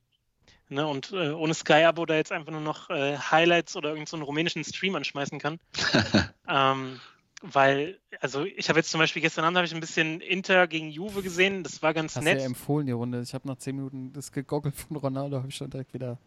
Ne, 0.70 0.88
und 0.88 1.12
äh, 1.12 1.32
ohne 1.32 1.54
Sky-Abo 1.54 2.06
da 2.06 2.16
jetzt 2.16 2.32
einfach 2.32 2.52
nur 2.52 2.62
noch 2.62 2.90
äh, 2.90 3.18
Highlights 3.18 3.76
oder 3.76 3.90
irgendeinen 3.90 4.08
so 4.08 4.16
einen 4.16 4.24
rumänischen 4.24 4.64
Stream 4.64 4.96
anschmeißen 4.96 5.38
kann. 5.38 5.60
ähm, 6.48 7.00
weil, 7.42 8.00
also 8.22 8.46
ich 8.46 8.70
habe 8.70 8.80
jetzt 8.80 8.90
zum 8.90 9.00
Beispiel 9.00 9.22
gestern 9.22 9.44
Abend 9.44 9.58
habe 9.58 9.66
ich 9.66 9.74
ein 9.74 9.82
bisschen 9.82 10.22
Inter 10.22 10.68
gegen 10.68 10.90
Juve 10.90 11.24
gesehen, 11.24 11.64
das 11.64 11.82
war 11.82 11.94
ganz 11.94 12.16
Hast 12.16 12.24
du 12.24 12.30
ja 12.30 12.36
nett. 12.36 12.46
empfohlen, 12.46 12.86
die 12.86 12.94
Runde. 12.94 13.20
Ich 13.22 13.34
habe 13.34 13.48
nach 13.50 13.58
10 13.58 13.76
Minuten 13.76 14.14
das 14.14 14.32
gegoggelt 14.32 14.76
von 14.76 14.96
Ronaldo, 14.96 15.38
habe 15.38 15.50
ich 15.50 15.56
schon 15.56 15.70
direkt 15.70 15.94
wieder. 15.94 16.20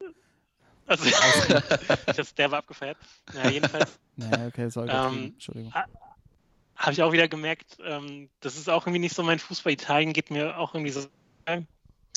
Also, 0.87 1.05
das, 2.16 2.35
der 2.35 2.51
war 2.51 2.59
abgefeiert. 2.59 2.97
Ja, 3.35 3.49
jedenfalls 3.51 3.99
Naja, 4.16 4.47
okay, 4.47 4.68
soll 4.68 4.89
Ähm, 4.91 5.24
Entschuldigung. 5.35 5.72
habe 6.76 6.93
ich 6.93 7.03
auch 7.03 7.12
wieder 7.12 7.26
gemerkt, 7.28 7.78
ähm, 7.85 8.28
das 8.41 8.57
ist 8.57 8.68
auch 8.68 8.87
irgendwie 8.87 9.01
nicht 9.01 9.14
so 9.16 9.22
mein 9.22 9.39
Fußball. 9.39 9.72
Italien 9.72 10.12
geht 10.12 10.30
mir 10.30 10.59
auch 10.59 10.74
irgendwie 10.74 10.93
so. 10.93 11.07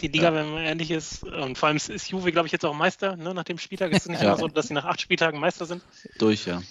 die 0.01 0.07
Liga, 0.09 0.26
Ja. 0.26 0.34
wenn 0.36 0.51
man 0.53 0.63
ehrlich 0.63 0.91
ist. 0.91 1.24
Und 1.24 1.57
vor 1.57 1.68
allem 1.70 1.78
ist- 1.78 2.09
Juve, 2.09 2.32
glaube 2.32 2.45
ich, 2.47 2.51
jetzt 2.51 2.65
auch 2.65 2.74
Meister, 2.76 3.15
ne, 3.15 3.34
nach 3.34 3.43
dem 3.45 3.57
Spieltag. 3.57 3.91
Es 3.93 3.99
ist 4.05 4.09
nicht 4.09 4.22
Ja. 4.22 4.28
immer 4.30 4.38
so, 4.38 4.47
dass 4.47 4.68
sie 4.68 4.74
nach 4.76 4.86
acht 4.86 5.01
Spieltagen 5.01 5.39
Meister 5.39 5.65
sind. 5.65 5.84
Durch, 6.20 6.45
ja. 6.45 6.61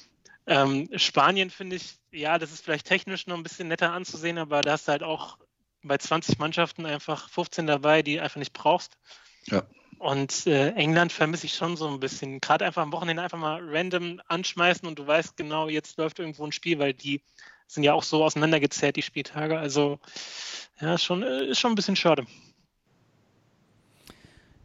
Ähm, 0.47 0.89
Spanien 0.97 1.51
finde 1.51 1.75
ich, 1.77 1.97
ja, 2.13 2.39
das 2.39 2.53
ist 2.53 2.63
vielleicht 2.65 2.87
technisch 2.87 3.27
noch 3.27 3.37
ein 3.37 3.43
bisschen 3.43 3.67
netter 3.67 3.93
anzusehen, 3.93 4.39
aber 4.39 4.61
da 4.61 4.73
hast 4.73 4.87
du 4.87 4.93
halt 4.93 5.03
auch 5.03 5.39
bei 5.83 5.99
20 5.99 6.39
Mannschaften 6.39 6.87
einfach 6.87 7.29
15 7.31 7.67
dabei, 7.67 8.03
die 8.03 8.15
du 8.17 8.23
einfach 8.23 8.37
nicht 8.39 8.53
brauchst. 8.53 8.97
Ja. 9.47 9.65
Und 9.99 10.47
äh, 10.47 10.73
England 10.73 11.13
vermisse 11.13 11.47
ich 11.47 11.55
schon 11.55 11.77
so 11.77 11.89
ein 11.89 12.01
bisschen. 12.01 12.41
Gerade 12.41 12.65
einfach 12.67 12.83
am 12.83 12.93
Wochenende 12.93 13.23
einfach 13.23 13.39
mal 13.39 13.61
random 13.63 14.21
anschmeißen 14.29 14.87
und 14.87 14.99
du 14.99 15.07
weißt 15.07 15.37
genau, 15.37 15.69
jetzt 15.69 15.97
läuft 15.97 16.19
irgendwo 16.19 16.45
ein 16.45 16.53
Spiel, 16.53 16.79
weil 16.79 16.93
die 16.93 17.23
sind 17.67 17.83
ja 17.83 17.95
auch 17.95 18.03
so 18.03 18.25
auseinandergezählt, 18.25 18.97
die 18.97 19.03
Spieltage. 19.03 19.59
Also, 19.59 19.99
ja, 20.81 20.95
ist 20.95 21.05
schon, 21.05 21.23
äh, 21.23 21.47
ist 21.47 21.59
schon 21.59 21.73
ein 21.73 21.77
bisschen 21.77 21.97
schade. 21.97 22.27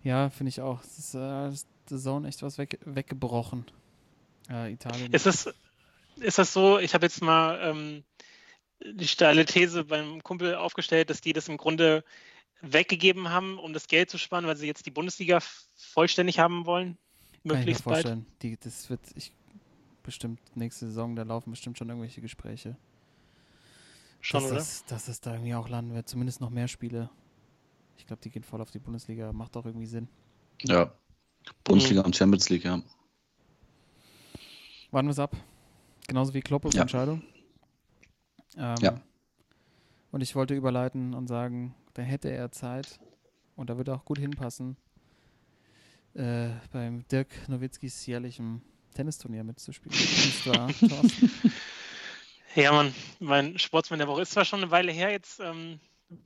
Ja, 0.03 0.29
finde 0.29 0.49
ich 0.49 0.61
auch. 0.61 0.83
Es 0.83 0.97
ist 0.97 1.15
äh, 1.15 1.51
The 1.89 1.97
Zone 1.97 2.27
echt 2.27 2.41
was 2.43 2.57
weg, 2.57 2.79
weggebrochen. 2.85 3.65
Äh, 4.49 4.73
Italien. 4.73 5.13
Ist 5.13 5.25
das, 5.25 5.53
ist 6.17 6.37
das 6.37 6.53
so, 6.53 6.79
ich 6.79 6.93
habe 6.93 7.05
jetzt 7.05 7.21
mal 7.21 7.59
ähm, 7.61 8.03
die 8.83 9.07
steile 9.07 9.45
These 9.45 9.83
beim 9.85 10.23
Kumpel 10.23 10.55
aufgestellt, 10.55 11.09
dass 11.09 11.21
die 11.21 11.33
das 11.33 11.47
im 11.47 11.57
Grunde 11.57 12.03
weggegeben 12.61 13.29
haben, 13.29 13.57
um 13.57 13.73
das 13.73 13.87
Geld 13.87 14.09
zu 14.09 14.17
sparen, 14.17 14.45
weil 14.45 14.57
sie 14.57 14.67
jetzt 14.67 14.85
die 14.85 14.91
Bundesliga 14.91 15.39
vollständig 15.75 16.39
haben 16.39 16.65
wollen? 16.65 16.97
Kann 16.97 17.33
ich 17.33 17.43
mir 17.43 17.57
Möglichst 17.57 17.83
bald. 17.83 17.95
vorstellen. 17.97 18.25
Die, 18.41 18.57
das 18.57 18.89
wird 18.89 19.01
ich 19.15 19.31
bestimmt 20.03 20.39
nächste 20.55 20.87
Saison, 20.87 21.15
da 21.15 21.23
laufen 21.23 21.51
bestimmt 21.51 21.77
schon 21.77 21.89
irgendwelche 21.89 22.21
Gespräche. 22.21 22.75
Schon, 24.19 24.41
dass, 24.41 24.51
oder? 24.51 24.59
Das, 24.59 24.85
dass 24.85 25.07
es 25.07 25.21
da 25.21 25.33
irgendwie 25.33 25.55
auch 25.55 25.67
landen 25.67 25.93
wird. 25.95 26.07
Zumindest 26.07 26.41
noch 26.41 26.51
mehr 26.51 26.67
Spiele. 26.67 27.09
Ich 27.97 28.05
glaube, 28.05 28.21
die 28.21 28.29
gehen 28.29 28.43
voll 28.43 28.61
auf 28.61 28.69
die 28.71 28.79
Bundesliga. 28.79 29.33
Macht 29.33 29.57
auch 29.57 29.65
irgendwie 29.65 29.87
Sinn. 29.87 30.07
Ja. 30.61 30.93
Bundesliga 31.63 32.01
und 32.01 32.15
Champions 32.15 32.49
League, 32.49 32.63
ja. 32.65 32.81
Warten 34.91 35.07
wir 35.07 35.11
es 35.11 35.19
ab. 35.19 35.35
Genauso 36.07 36.33
wie 36.33 36.41
Kloppos 36.41 36.75
Ja. 36.75 36.81
Entscheidung. 36.81 37.23
Ähm, 38.57 38.75
Ja. 38.81 39.01
Und 40.11 40.21
ich 40.21 40.35
wollte 40.35 40.53
überleiten 40.53 41.13
und 41.13 41.27
sagen, 41.27 41.73
da 41.93 42.01
hätte 42.01 42.29
er 42.29 42.51
Zeit 42.51 42.99
und 43.55 43.69
da 43.69 43.77
würde 43.77 43.93
auch 43.93 44.05
gut 44.05 44.17
hinpassen, 44.17 44.77
äh, 46.13 46.49
beim 46.71 47.07
Dirk 47.07 47.29
Nowitzkis 47.47 48.05
jährlichem 48.05 48.61
Tennisturnier 48.93 49.43
mitzuspielen. 49.43 49.97
Ja, 52.55 52.73
Mann, 52.73 52.93
mein 53.19 53.57
Sportsmann 53.57 53.99
der 53.99 54.09
Woche 54.09 54.23
ist 54.23 54.31
zwar 54.31 54.43
schon 54.43 54.61
eine 54.61 54.71
Weile 54.71 54.91
her, 54.91 55.09
jetzt 55.09 55.39
ähm, 55.39 55.79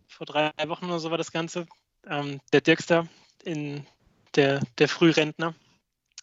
vor 0.08 0.26
drei 0.26 0.52
Wochen 0.66 0.86
oder 0.86 1.00
so 1.00 1.12
war 1.12 1.20
das 1.20 1.32
Ganze. 1.32 1.68
Ähm, 2.08 2.40
der 2.52 2.62
Dirkster, 2.62 3.08
in 3.44 3.86
der, 4.36 4.62
der 4.80 4.90
Frührentner, 4.90 5.54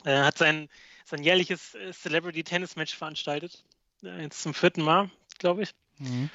äh, 0.05 0.18
hat 0.18 0.38
sein, 0.38 0.68
sein 1.05 1.22
jährliches 1.22 1.74
äh, 1.74 1.93
Celebrity 1.93 2.43
Tennis 2.43 2.74
Match 2.74 2.97
veranstaltet. 2.97 3.62
Äh, 4.03 4.22
jetzt 4.22 4.43
zum 4.43 4.55
vierten 4.55 4.82
Mal, 4.82 5.09
glaube 5.38 5.62
ich. 5.62 5.70
mhm. 5.99 6.30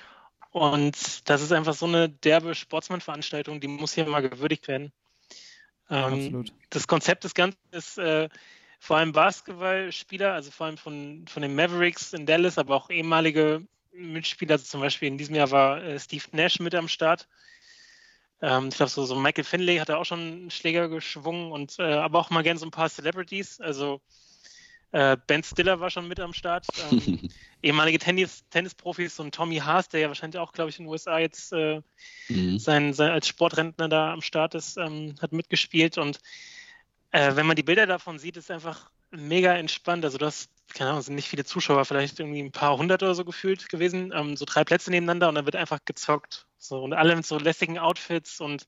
Und 0.58 1.30
das 1.30 1.42
ist 1.44 1.52
einfach 1.52 1.76
so 1.76 1.86
eine 1.86 2.10
derbe 2.10 2.56
Sportsmann-Veranstaltung, 2.56 3.62
die 3.62 3.68
muss 3.68 3.94
hier 3.94 4.08
mal 4.08 4.28
gewürdigt 4.28 4.68
werden. 4.68 4.92
Ähm, 5.90 6.14
absolut. 6.14 6.54
das 6.72 6.88
Konzept 6.88 7.24
des 7.24 7.36
Ganzen 7.36 7.60
ist 7.72 8.00
äh, 8.00 8.28
vor 8.80 8.98
allem 8.98 9.12
Basketballspieler, 9.12 10.34
also 10.34 10.50
vor 10.50 10.66
allem 10.66 10.78
von, 10.78 11.26
von 11.28 11.44
den 11.44 11.56
Mavericks 11.56 12.14
in 12.14 12.26
Dallas, 12.26 12.58
aber 12.58 12.76
auch 12.76 12.90
ehemalige 12.90 13.68
Mitspieler. 13.92 14.54
Also 14.54 14.66
zum 14.66 14.82
Beispiel 14.82 15.08
in 15.08 15.20
diesem 15.20 15.36
Jahr 15.36 15.52
war 15.52 15.84
äh, 15.84 16.00
Steve 16.00 16.26
Nash 16.32 16.60
mit 16.60 16.74
am 16.74 16.88
Start. 16.88 17.28
Ähm, 18.42 18.70
ich 18.70 18.76
glaube, 18.76 18.90
so, 18.90 19.06
so 19.06 19.16
Michael 19.16 19.44
Finley 19.44 19.78
hat 19.78 19.90
er 19.90 20.00
auch 20.00 20.06
schon 20.06 20.20
einen 20.20 20.52
Schläger 20.52 20.90
geschwungen 20.90 21.52
und 21.52 21.78
äh, 21.78 21.84
aber 21.84 22.18
auch 22.18 22.32
mal 22.32 22.44
gerne 22.44 22.60
so 22.60 22.66
ein 22.66 22.72
paar 22.72 22.90
Celebrities. 22.90 23.62
Also 23.62 24.02
äh, 24.92 25.18
Ben 25.28 25.44
Stiller 25.44 25.80
war 25.80 25.90
schon 25.90 26.08
mit 26.08 26.20
am 26.20 26.34
Start. 26.34 26.68
Ähm, 26.82 27.20
ehemalige 27.62 28.00
Tennis, 28.00 28.44
Tennisprofis, 28.50 29.16
so 29.16 29.24
ein 29.24 29.32
Tommy 29.32 29.58
Haas, 29.58 29.90
der 29.90 30.02
ja 30.02 30.08
wahrscheinlich 30.08 30.40
auch, 30.40 30.54
glaube 30.54 30.70
ich, 30.70 30.80
in 30.80 30.86
den 30.86 30.92
USA 30.92 31.20
jetzt 31.20 31.52
äh, 31.54 31.82
Mhm. 32.30 32.60
sein, 32.60 32.94
sein, 32.94 33.12
als 33.12 33.28
Sportrentner 33.28 33.88
da 33.88 34.12
am 34.12 34.22
Start 34.22 34.54
ist, 34.54 34.78
ähm, 34.78 35.16
hat 35.22 35.32
mitgespielt 35.32 35.98
und 35.98 36.20
äh, 37.12 37.36
wenn 37.36 37.46
man 37.46 37.56
die 37.56 37.64
Bilder 37.64 37.86
davon 37.88 38.20
sieht, 38.20 38.36
ist 38.38 38.52
einfach 38.52 38.92
mega 39.12 39.54
entspannt. 39.56 40.04
Also 40.04 40.18
du 40.18 40.26
hast, 40.26 40.50
keine 40.74 40.90
Ahnung, 40.90 41.00
es 41.00 41.06
sind 41.06 41.16
nicht 41.16 41.30
viele 41.30 41.46
Zuschauer, 41.46 41.86
vielleicht 41.86 42.20
irgendwie 42.20 42.42
ein 42.42 42.52
paar 42.52 42.78
hundert 42.78 43.02
oder 43.02 43.16
so 43.16 43.24
gefühlt 43.24 43.70
gewesen, 43.70 44.12
ähm, 44.14 44.36
so 44.36 44.44
drei 44.46 44.66
Plätze 44.66 44.92
nebeneinander 44.92 45.30
und 45.30 45.36
dann 45.36 45.46
wird 45.46 45.56
einfach 45.56 45.80
gezockt. 45.86 46.48
So 46.58 46.84
und 46.84 46.94
alle 46.94 47.16
mit 47.16 47.26
so 47.26 47.38
lässigen 47.38 47.80
Outfits 47.80 48.42
und 48.42 48.68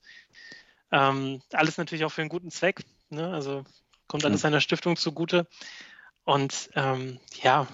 ähm, 0.90 1.42
alles 1.52 1.76
natürlich 1.76 2.04
auch 2.04 2.12
für 2.12 2.22
einen 2.22 2.30
guten 2.30 2.50
Zweck. 2.50 2.80
Ne? 3.10 3.30
Also 3.30 3.64
kommt 4.06 4.24
alles 4.24 4.40
Ja. 4.40 4.48
seiner 4.48 4.60
Stiftung 4.60 4.96
zugute. 4.96 5.46
Und 6.30 6.70
ähm, 6.74 7.18
ja, 7.42 7.66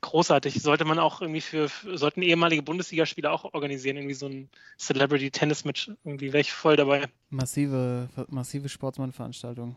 großartig. 0.00 0.60
Sollte 0.60 0.84
man 0.84 0.98
auch 0.98 1.20
irgendwie 1.20 1.40
für, 1.40 1.68
sollten 1.94 2.22
ehemalige 2.22 2.62
Bundesligaspieler 2.62 3.32
auch 3.32 3.44
organisieren, 3.54 3.96
irgendwie 3.96 4.14
so 4.14 4.26
ein 4.26 4.48
Celebrity 4.76 5.30
Tennis 5.30 5.64
Match, 5.64 5.88
irgendwie 6.02 6.32
wäre 6.32 6.40
ich 6.40 6.52
voll 6.52 6.76
dabei. 6.76 7.04
Massive, 7.30 8.08
massive 8.28 8.68
Sportsmann-Veranstaltung. 8.68 9.76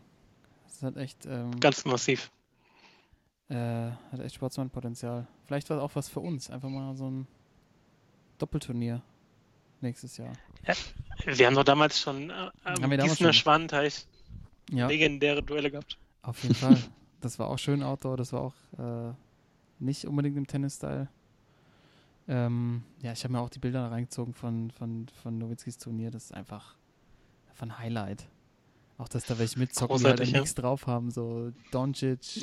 Das 0.64 0.82
hat 0.82 0.96
echt, 0.96 1.24
ähm, 1.26 1.58
Ganz 1.60 1.84
massiv. 1.84 2.30
äh, 3.48 3.54
hat 4.10 4.20
echt 4.24 4.34
Sportsmann-Potenzial. 4.34 5.28
Vielleicht 5.46 5.70
war 5.70 5.80
auch 5.80 5.94
was 5.94 6.08
für 6.08 6.20
uns. 6.20 6.50
Einfach 6.50 6.68
mal 6.68 6.96
so 6.96 7.08
ein 7.08 7.28
Doppelturnier 8.38 9.02
nächstes 9.80 10.16
Jahr. 10.16 10.32
Wir 11.24 11.46
haben 11.46 11.54
doch 11.54 11.62
damals 11.64 12.00
schon 12.00 12.30
äh, 12.30 12.50
am 12.64 12.90
Gießener. 12.90 13.32
Schwanenteich 13.32 14.04
Ja, 14.70 14.88
legendäre 14.88 15.44
Duelle 15.44 15.70
gehabt. 15.70 15.96
auf 16.22 16.42
jeden 16.42 16.56
Fall. 16.56 16.76
Das 17.20 17.38
war 17.38 17.48
auch 17.48 17.58
schön 17.58 17.82
Outdoor. 17.82 18.16
Das 18.16 18.32
war 18.32 18.40
auch 18.40 18.54
äh, 18.78 19.12
nicht 19.78 20.06
unbedingt 20.06 20.36
im 20.36 20.46
Tennis-Style. 20.46 21.08
Ähm, 22.28 22.82
ja, 23.02 23.12
ich 23.12 23.22
habe 23.24 23.32
mir 23.32 23.40
auch 23.40 23.50
die 23.50 23.58
Bilder 23.58 23.90
reingezogen 23.90 24.34
von, 24.34 24.70
von, 24.70 25.06
von 25.22 25.38
Nowitzkis 25.38 25.78
Turnier. 25.78 26.10
Das 26.10 26.24
ist 26.24 26.34
einfach, 26.34 26.76
ein 27.60 27.78
Highlight. 27.78 28.28
Auch, 28.98 29.08
dass 29.08 29.26
da 29.26 29.38
welche 29.38 29.58
mitzocken, 29.58 29.98
die 29.98 30.04
halt 30.04 30.20
ja. 30.20 30.38
nichts 30.40 30.54
drauf 30.54 30.86
haben. 30.86 31.10
So 31.10 31.52
Doncic. 31.70 32.42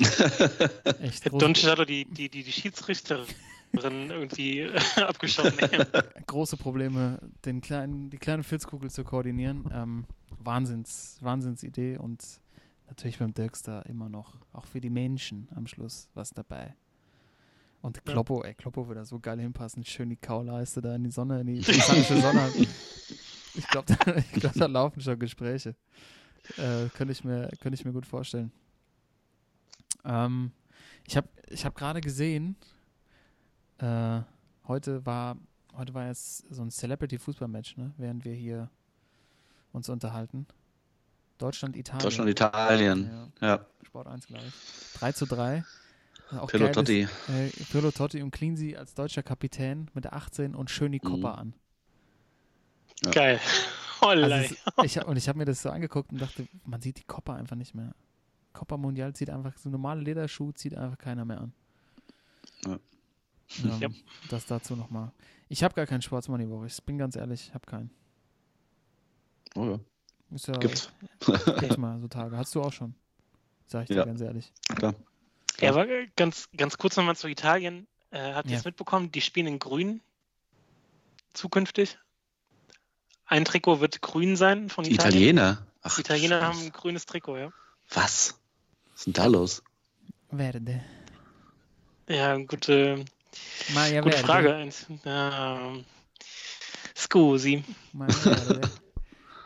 echt 1.00 1.24
Der 1.24 1.32
groß, 1.32 1.40
Doncic 1.40 1.70
hat 1.70 1.78
doch 1.78 1.84
die, 1.84 2.04
die, 2.04 2.28
die, 2.28 2.44
die 2.44 2.52
Schiedsrichterin 2.52 3.26
irgendwie 3.72 4.68
abgeschossen. 4.96 5.58
große 6.26 6.56
Probleme, 6.56 7.18
den 7.44 7.60
kleinen, 7.60 8.08
die 8.10 8.18
kleine 8.18 8.44
Filzkugel 8.44 8.90
zu 8.90 9.02
koordinieren. 9.02 9.68
Ähm, 9.72 10.04
Wahnsinns, 10.38 11.18
Wahnsinnsidee 11.20 11.98
und 11.98 12.22
natürlich 12.86 13.18
beim 13.18 13.34
Dirkster 13.34 13.84
immer 13.86 14.08
noch, 14.08 14.36
auch 14.52 14.66
für 14.66 14.80
die 14.80 14.90
Menschen 14.90 15.48
am 15.54 15.66
Schluss 15.66 16.08
was 16.14 16.30
dabei. 16.30 16.74
Und 17.82 17.98
Ja. 17.98 18.12
Kloppo, 18.12 18.42
ey, 18.42 18.54
Kloppo 18.54 18.86
würde 18.88 19.00
da 19.00 19.04
so 19.04 19.18
geil 19.20 19.38
hinpassen, 19.40 19.84
schön 19.84 20.08
die 20.08 20.16
Kauleiste 20.16 20.80
da 20.80 20.94
in 20.94 21.04
die 21.04 21.10
Sonne, 21.10 21.40
in 21.40 21.46
die 21.48 21.60
texanische 21.60 22.20
Sonne. 22.20 22.50
Ich 23.54 23.66
glaube, 23.68 23.94
da, 23.94 24.12
glaub, 24.32 24.52
da 24.54 24.66
laufen 24.66 25.00
schon 25.00 25.18
Gespräche. 25.18 25.74
Äh, 26.56 26.88
könnte 26.94 27.12
ich 27.12 27.24
mir, 27.24 27.48
könnte 27.60 27.74
ich 27.74 27.84
mir 27.84 27.92
gut 27.92 28.06
vorstellen. 28.06 28.52
Ähm, 30.04 30.52
ich 31.06 31.16
habe 31.16 31.28
ich 31.48 31.64
hab 31.64 31.74
gerade 31.74 32.00
gesehen, 32.00 32.56
äh, 33.78 34.20
heute 34.66 35.04
war 35.04 35.36
heute 35.76 35.94
war 35.94 36.06
jetzt 36.06 36.44
so 36.52 36.62
ein 36.62 36.70
Celebrity-Fußball-Match, 36.70 37.76
ne? 37.76 37.92
während 37.96 38.24
wir 38.24 38.34
hier 38.34 38.70
uns 39.72 39.88
unterhalten. 39.88 40.46
Deutschland, 41.44 41.76
Italien. 41.76 42.02
Deutschland, 42.02 42.30
Italien. 42.30 43.30
Ja, 43.40 43.46
Ja, 43.48 43.66
Sport 43.84 44.06
1 44.08 44.26
gleich. 44.26 44.42
3 44.94 45.12
zu 45.12 45.26
3. 45.26 45.64
Äh, 46.32 46.36
Auch 46.36 46.48
Pirlo 46.50 46.68
Totti. 46.68 47.02
dass, 47.26 47.34
Äh, 47.36 47.50
Pirlo 47.70 47.90
Totti 47.90 48.22
und 48.22 48.30
Cleansey 48.30 48.76
als 48.76 48.94
deutscher 48.94 49.22
Kapitän 49.22 49.90
mit 49.94 50.04
der 50.04 50.14
18 50.14 50.54
und 50.54 50.70
schön 50.70 50.92
die 50.92 51.00
Kopper 51.00 51.32
Mhm. 51.34 51.38
an. 51.38 51.54
Geil. 53.12 53.40
Also 54.00 54.26
es, 54.34 54.54
ich, 54.84 55.02
und 55.06 55.16
ich 55.16 55.28
habe 55.28 55.38
mir 55.38 55.46
das 55.46 55.62
so 55.62 55.70
angeguckt 55.70 56.12
und 56.12 56.20
dachte, 56.20 56.46
man 56.66 56.82
sieht 56.82 56.98
die 56.98 57.04
Kopper 57.04 57.36
einfach 57.36 57.56
nicht 57.56 57.74
mehr. 57.74 57.94
Kopper 58.52 58.76
Mundial 58.76 59.14
zieht 59.14 59.30
einfach, 59.30 59.56
so 59.56 59.70
normale 59.70 60.02
Lederschuh 60.02 60.52
zieht 60.52 60.74
einfach 60.76 60.98
keiner 60.98 61.24
mehr 61.24 61.40
an. 61.40 61.52
Ja. 62.66 62.78
Ähm, 63.64 63.80
Ja. 63.80 63.88
Das 64.28 64.44
dazu 64.44 64.76
nochmal. 64.76 65.10
Ich 65.48 65.64
habe 65.64 65.74
gar 65.74 65.86
keinen 65.86 66.02
Sportsmann 66.02 66.40
die 66.40 66.50
Woche. 66.50 66.66
Ich 66.66 66.82
bin 66.82 66.98
ganz 66.98 67.16
ehrlich, 67.16 67.46
ich 67.48 67.54
habe 67.54 67.64
keinen. 67.64 67.88
Oh 69.54 69.64
ja, 69.64 69.78
Ist 70.34 70.48
ja, 70.48 70.54
gibt's. 70.56 70.90
gibt's 71.60 71.76
mal 71.78 72.00
so 72.00 72.08
Tage. 72.08 72.36
Hast 72.36 72.54
du 72.54 72.62
auch 72.62 72.72
schon. 72.72 72.94
Sag 73.66 73.82
ich 73.82 73.88
dir 73.88 73.96
Ja. 73.96 74.04
ganz 74.04 74.20
ehrlich. 74.20 74.52
Klar. 74.74 74.94
Ja, 75.60 75.70
aber 75.70 75.86
ganz, 76.16 76.48
ganz 76.56 76.76
kurz 76.76 76.96
nochmal 76.96 77.16
zu 77.16 77.28
Italien. 77.28 77.86
Äh, 78.10 78.32
habt 78.34 78.46
ihr 78.48 78.52
Ja. 78.54 78.58
es 78.58 78.64
mitbekommen? 78.64 79.12
Die 79.12 79.20
spielen 79.20 79.46
in 79.46 79.58
grün 79.58 80.00
zukünftig. 81.32 81.98
Ein 83.26 83.44
Trikot 83.44 83.80
wird 83.80 84.02
grün 84.02 84.36
sein 84.36 84.68
von 84.68 84.84
Die 84.84 84.92
Italien. 84.94 85.36
Italiener. 85.36 85.66
Ach, 85.82 85.94
Die 85.94 86.00
Italiener 86.02 86.40
Scheiße. 86.40 86.46
haben 86.46 86.58
ein 86.66 86.72
grünes 86.72 87.06
Trikot, 87.06 87.36
ja. 87.38 87.52
Was? 87.90 88.38
Was 88.90 88.96
ist 89.00 89.06
denn 89.06 89.12
da 89.14 89.26
los? 89.26 89.62
Werde. 90.30 90.82
Ja, 92.08 92.36
gute, 92.36 93.04
Maja 93.72 94.00
gute 94.00 94.18
Verde. 94.18 94.26
Frage. 94.26 94.70
Ähm, 95.04 95.84
scusi. 96.96 97.64
Maja 97.92 98.12
Verde. 98.12 98.60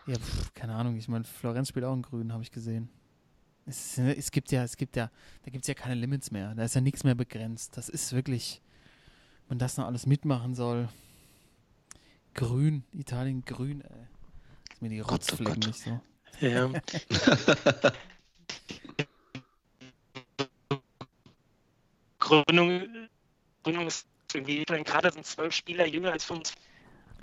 Ja, 0.08 0.16
pf, 0.16 0.54
keine 0.54 0.74
Ahnung. 0.74 0.96
Ich 0.96 1.06
meine, 1.08 1.24
Florenz 1.24 1.68
spielt 1.68 1.84
auch 1.84 1.92
in 1.94 2.02
Grün, 2.02 2.32
habe 2.32 2.42
ich 2.42 2.50
gesehen. 2.50 2.88
Es, 3.66 3.98
ist- 3.98 4.18
es 4.18 4.30
gibt 4.30 4.50
ja, 4.50 4.64
es 4.64 4.76
gibt 4.76 4.96
ja, 4.96 5.10
da 5.44 5.50
gibt 5.50 5.64
es 5.64 5.68
ja 5.68 5.74
keine 5.74 5.94
Limits 5.94 6.30
mehr. 6.30 6.54
Da 6.54 6.64
ist 6.64 6.74
ja 6.74 6.80
nichts 6.80 7.04
mehr 7.04 7.14
begrenzt. 7.14 7.76
Das 7.76 7.88
ist 7.90 8.12
wirklich, 8.14 8.62
wenn 9.48 9.58
das 9.58 9.76
noch 9.76 9.86
alles 9.86 10.06
mitmachen 10.06 10.54
soll. 10.54 10.88
Grün, 12.34 12.84
Italien 12.92 13.44
grün, 13.44 13.82
ey. 13.82 14.06
Ist 14.72 14.80
mir 14.82 14.88
die 14.88 14.98
Gott, 14.98 15.08
oh 15.08 15.12
Rotzflecken 15.14 15.60
nicht 15.60 15.80
so. 15.80 16.00
Ja. 16.40 16.70
Gründung, 22.18 23.08
Gründung 23.62 23.86
ist 23.86 24.06
irgendwie, 24.32 24.64
Kader 24.64 25.12
sind 25.12 25.24
zwölf 25.26 25.54
Spieler 25.54 25.86
jünger 25.86 26.12
als 26.12 26.24
fünf. 26.24 26.54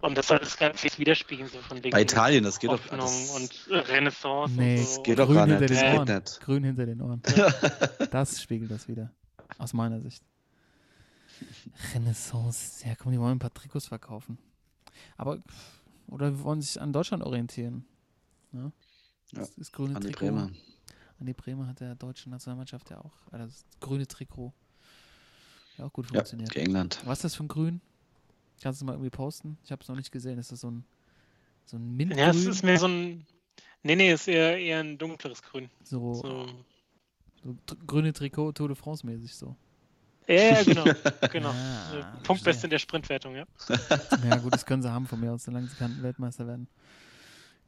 Und 0.06 0.16
das 0.18 0.28
soll 0.28 0.39
das 0.39 0.56
ganz 0.58 0.82
viel 0.82 0.91
widerspiegeln, 0.97 1.49
so 1.49 1.58
von 1.60 1.78
wegen 1.78 1.89
Bei 1.91 2.01
Italien, 2.01 2.43
das 2.43 2.60
geht 2.60 2.70
doch. 2.70 2.76
Hoffnung 2.80 2.99
Das, 2.99 3.30
und 3.32 3.68
äh, 3.72 3.78
Renaissance 3.80 4.53
Nee, 4.56 4.80
und 4.80 4.86
so. 4.88 5.03
geht 5.03 5.18
doch 5.20 5.28
Grün 5.28 5.39
hinter 5.49 5.60
nicht. 5.62 5.70
den 5.82 5.97
Ohren. 5.97 6.16
nicht. 6.16 6.39
Grün 6.41 6.64
hinter 6.64 6.86
den 6.86 7.01
Ohren. 7.01 7.22
Das 8.12 8.41
spiegelt 8.41 8.70
das 8.72 8.88
wieder. 8.88 9.12
Aus 9.58 9.74
meiner 9.74 9.99
Sicht. 10.01 10.24
Renaissance. 11.93 12.86
Ja, 12.88 12.95
komm, 12.95 13.12
die 13.12 13.20
wollen 13.20 13.34
ein 13.34 13.39
paar 13.39 13.53
Trikots 13.53 13.88
verkaufen. 13.88 14.38
Aber, 15.18 15.39
oder 16.08 16.32
wir 16.32 16.43
wollen 16.43 16.62
sich 16.62 16.80
an 16.80 16.93
Deutschland 16.93 17.24
orientieren. 17.24 17.86
Ne? 18.51 18.72
Ja, 19.32 19.39
Das, 19.39 19.56
das 19.56 19.72
grüne 19.72 19.95
An 19.95 20.01
die 20.01 20.08
Trikot. 20.12 20.20
Bremer. 20.26 20.49
Andi 21.20 21.34
Bremer 21.34 21.68
hat 21.68 21.80
der 21.80 21.95
deutschen 21.95 22.32
Nationalmannschaft 22.32 22.89
ja 22.89 22.99
auch. 22.99 23.14
äh, 23.34 23.38
Das 23.39 23.66
grüne 23.80 24.08
Trikot. 24.08 24.53
Ja, 25.78 25.86
auch 25.86 25.93
gut 25.93 26.06
Ja, 26.08 26.16
funktioniert. 26.20 26.51
gegen 26.51 26.68
England. 26.68 26.99
Was 27.06 27.20
ist 27.20 27.24
das 27.26 27.36
für 27.36 27.43
ein 27.43 27.47
Grün? 27.47 27.82
Kannst 28.62 28.82
du 28.82 28.86
es 28.86 28.88
mal 28.88 28.93
irgendwie 28.93 29.10
posten? 29.10 29.58
Ich 29.64 29.72
habe 29.72 29.82
es 29.82 29.88
noch 29.88 29.95
nicht 29.95 30.12
gesehen. 30.12 30.38
Ist 30.39 30.51
das 30.51 30.62
so 30.62 30.72
ein, 30.72 30.86
so 31.66 31.78
ein 31.78 31.95
Mintgrün? 31.95 32.20
Ja, 32.20 32.30
es 32.30 32.45
ist 32.45 32.64
mehr 32.64 32.78
so 32.78 32.88
ein. 32.88 33.26
Nee, 33.84 33.95
nee, 33.95 34.12
es 34.12 34.22
ist 34.22 34.28
eher, 34.30 34.58
eher 34.58 34.80
ein 34.80 34.97
dunkleres 34.97 35.41
Grün. 35.43 35.70
so, 35.84 36.16
So. 36.16 36.47
so 37.43 37.56
grüne 37.86 38.14
Trikot 38.14 38.53
Tour 38.53 38.68
de 38.70 38.76
France 38.76 39.06
mäßig 39.06 39.36
so. 39.36 39.56
Ja, 40.28 40.36
ja, 40.36 40.64
genau. 40.64 40.84
genau. 41.32 41.49
Ah. 41.49 42.18
Punktbeste 42.24 42.66
in 42.66 42.72
der 42.72 42.80
Sprintwertung, 42.80 43.36
ja. 43.36 43.45
Ja, 44.28 44.38
gut, 44.38 44.53
das 44.53 44.66
können 44.66 44.82
sie 44.82 44.91
haben 44.91 45.06
von 45.06 45.20
mir 45.20 45.32
aus, 45.32 45.43
solange 45.43 45.68
sie 45.68 45.76
kein 45.76 46.01
Weltmeister 46.01 46.47
werden. 46.47 46.68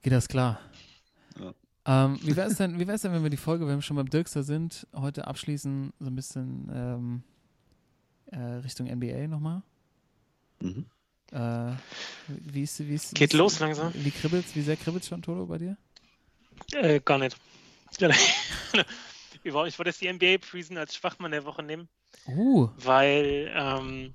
Geht 0.01 0.13
das 0.13 0.27
klar. 0.27 0.59
Ja. 1.39 1.53
Ähm, 2.05 2.19
wie 2.23 2.35
wäre 2.35 2.49
es 2.49 2.57
denn, 2.57 2.79
wie 2.79 2.88
wär's 2.88 3.03
denn, 3.03 3.13
wenn 3.13 3.23
wir 3.23 3.29
die 3.29 3.38
Folge, 3.38 3.67
wenn 3.67 3.75
wir 3.77 3.81
schon 3.83 3.95
beim 3.95 4.09
Dirkster 4.09 4.41
sind, 4.43 4.88
heute 4.95 5.27
abschließen, 5.27 5.93
so 5.99 6.07
ein 6.07 6.15
bisschen 6.15 6.71
ähm, 6.73 7.23
äh, 8.31 8.39
Richtung 8.39 8.88
NBA 8.88 9.27
nochmal? 9.27 9.61
Mhm. 10.60 10.86
Äh, 11.32 11.74
wie 12.28 12.64
ist, 12.64 12.80
wie 12.88 12.95
ist, 12.95 13.10
Geht 13.16 13.20
wie 13.20 13.24
ist- 13.26 13.34
los 13.34 13.60
langsam. 13.60 13.91
Wie 13.95 14.12
kribbelt's, 14.12 14.55
wie 14.55 14.62
sehr 14.62 14.78
kribbelt's 14.78 15.08
schon, 15.08 15.22
Tolo, 15.22 15.45
bei 15.45 15.58
dir? 15.58 15.78
Äh, 16.74 16.99
gar 17.01 17.18
nicht. 17.18 17.38
Ich 19.43 19.53
wollte 19.53 19.84
jetzt 19.86 20.01
die 20.01 20.08
NBA 20.08 20.38
Preseason 20.39 20.78
als 20.78 20.95
Schwachmann 20.95 21.32
der 21.32 21.45
Woche 21.45 21.64
nehmen, 21.64 21.88
Uh, 22.28 22.68
weil 22.78 23.51
ähm, 23.55 24.14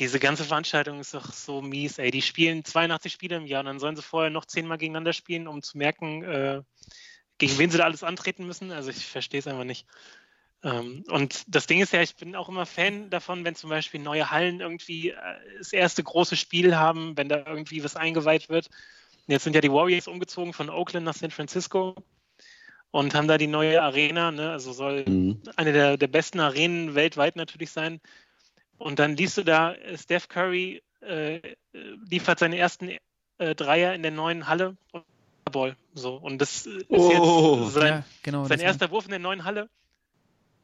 diese 0.00 0.18
ganze 0.18 0.44
Veranstaltung 0.44 0.98
ist 1.00 1.14
doch 1.14 1.32
so 1.32 1.62
mies, 1.62 1.98
ey. 1.98 2.10
Die 2.10 2.22
spielen 2.22 2.64
82 2.64 3.12
Spiele 3.12 3.36
im 3.36 3.46
Jahr 3.46 3.60
und 3.60 3.66
dann 3.66 3.78
sollen 3.78 3.94
sie 3.96 4.02
vorher 4.02 4.30
noch 4.30 4.44
zehnmal 4.46 4.78
gegeneinander 4.78 5.12
spielen, 5.12 5.46
um 5.46 5.62
zu 5.62 5.78
merken, 5.78 6.24
äh, 6.24 6.62
gegen 7.38 7.58
wen 7.58 7.70
sie 7.70 7.78
da 7.78 7.84
alles 7.84 8.02
antreten 8.02 8.46
müssen. 8.46 8.72
Also 8.72 8.90
ich 8.90 9.06
verstehe 9.06 9.40
es 9.40 9.46
einfach 9.46 9.64
nicht. 9.64 9.86
Ähm, 10.64 11.04
und 11.08 11.42
das 11.48 11.66
Ding 11.66 11.80
ist 11.80 11.92
ja, 11.92 12.02
ich 12.02 12.14
bin 12.16 12.36
auch 12.36 12.48
immer 12.48 12.66
Fan 12.66 13.10
davon, 13.10 13.44
wenn 13.44 13.54
zum 13.54 13.70
Beispiel 13.70 14.00
neue 14.00 14.30
Hallen 14.30 14.60
irgendwie 14.60 15.10
äh, 15.10 15.16
das 15.58 15.72
erste 15.72 16.02
große 16.04 16.36
Spiel 16.36 16.76
haben, 16.76 17.16
wenn 17.16 17.28
da 17.28 17.44
irgendwie 17.46 17.82
was 17.82 17.96
eingeweiht 17.96 18.48
wird. 18.48 18.70
Jetzt 19.26 19.44
sind 19.44 19.54
ja 19.54 19.60
die 19.60 19.72
Warriors 19.72 20.08
umgezogen 20.08 20.52
von 20.52 20.70
Oakland 20.70 21.04
nach 21.04 21.14
San 21.14 21.30
Francisco 21.30 21.94
und 22.90 23.14
haben 23.14 23.28
da 23.28 23.38
die 23.38 23.46
neue 23.46 23.82
Arena, 23.82 24.30
ne? 24.30 24.50
also 24.50 24.72
soll 24.72 25.04
Mhm. 25.06 25.40
eine 25.56 25.72
der, 25.72 25.96
der 25.96 26.08
besten 26.08 26.40
Arenen 26.40 26.94
weltweit 26.94 27.36
natürlich 27.36 27.70
sein. 27.70 28.00
Und 28.78 28.98
dann 28.98 29.16
liest 29.16 29.38
du 29.38 29.44
da, 29.44 29.74
äh, 29.74 29.96
Steph 29.96 30.28
Curry 30.28 30.82
äh, 31.00 31.36
äh, 31.36 31.52
liefert 32.08 32.38
seine 32.38 32.58
ersten 32.58 32.90
äh, 33.38 33.54
Dreier 33.56 33.94
in 33.94 34.02
der 34.02 34.12
neuen 34.12 34.46
Halle 34.46 34.76
und 34.92 35.04
Ball. 35.50 35.76
So. 35.94 36.14
Und 36.16 36.38
das 36.38 36.66
ist 36.66 36.86
Oh. 36.88 37.58
jetzt 37.64 37.74
sein, 37.74 37.88
ja, 37.88 38.04
genau. 38.22 38.44
sein 38.44 38.58
das- 38.58 38.64
erster 38.64 38.90
Wurf 38.90 39.04
in 39.06 39.10
der 39.10 39.18
neuen 39.18 39.44
Halle. 39.44 39.68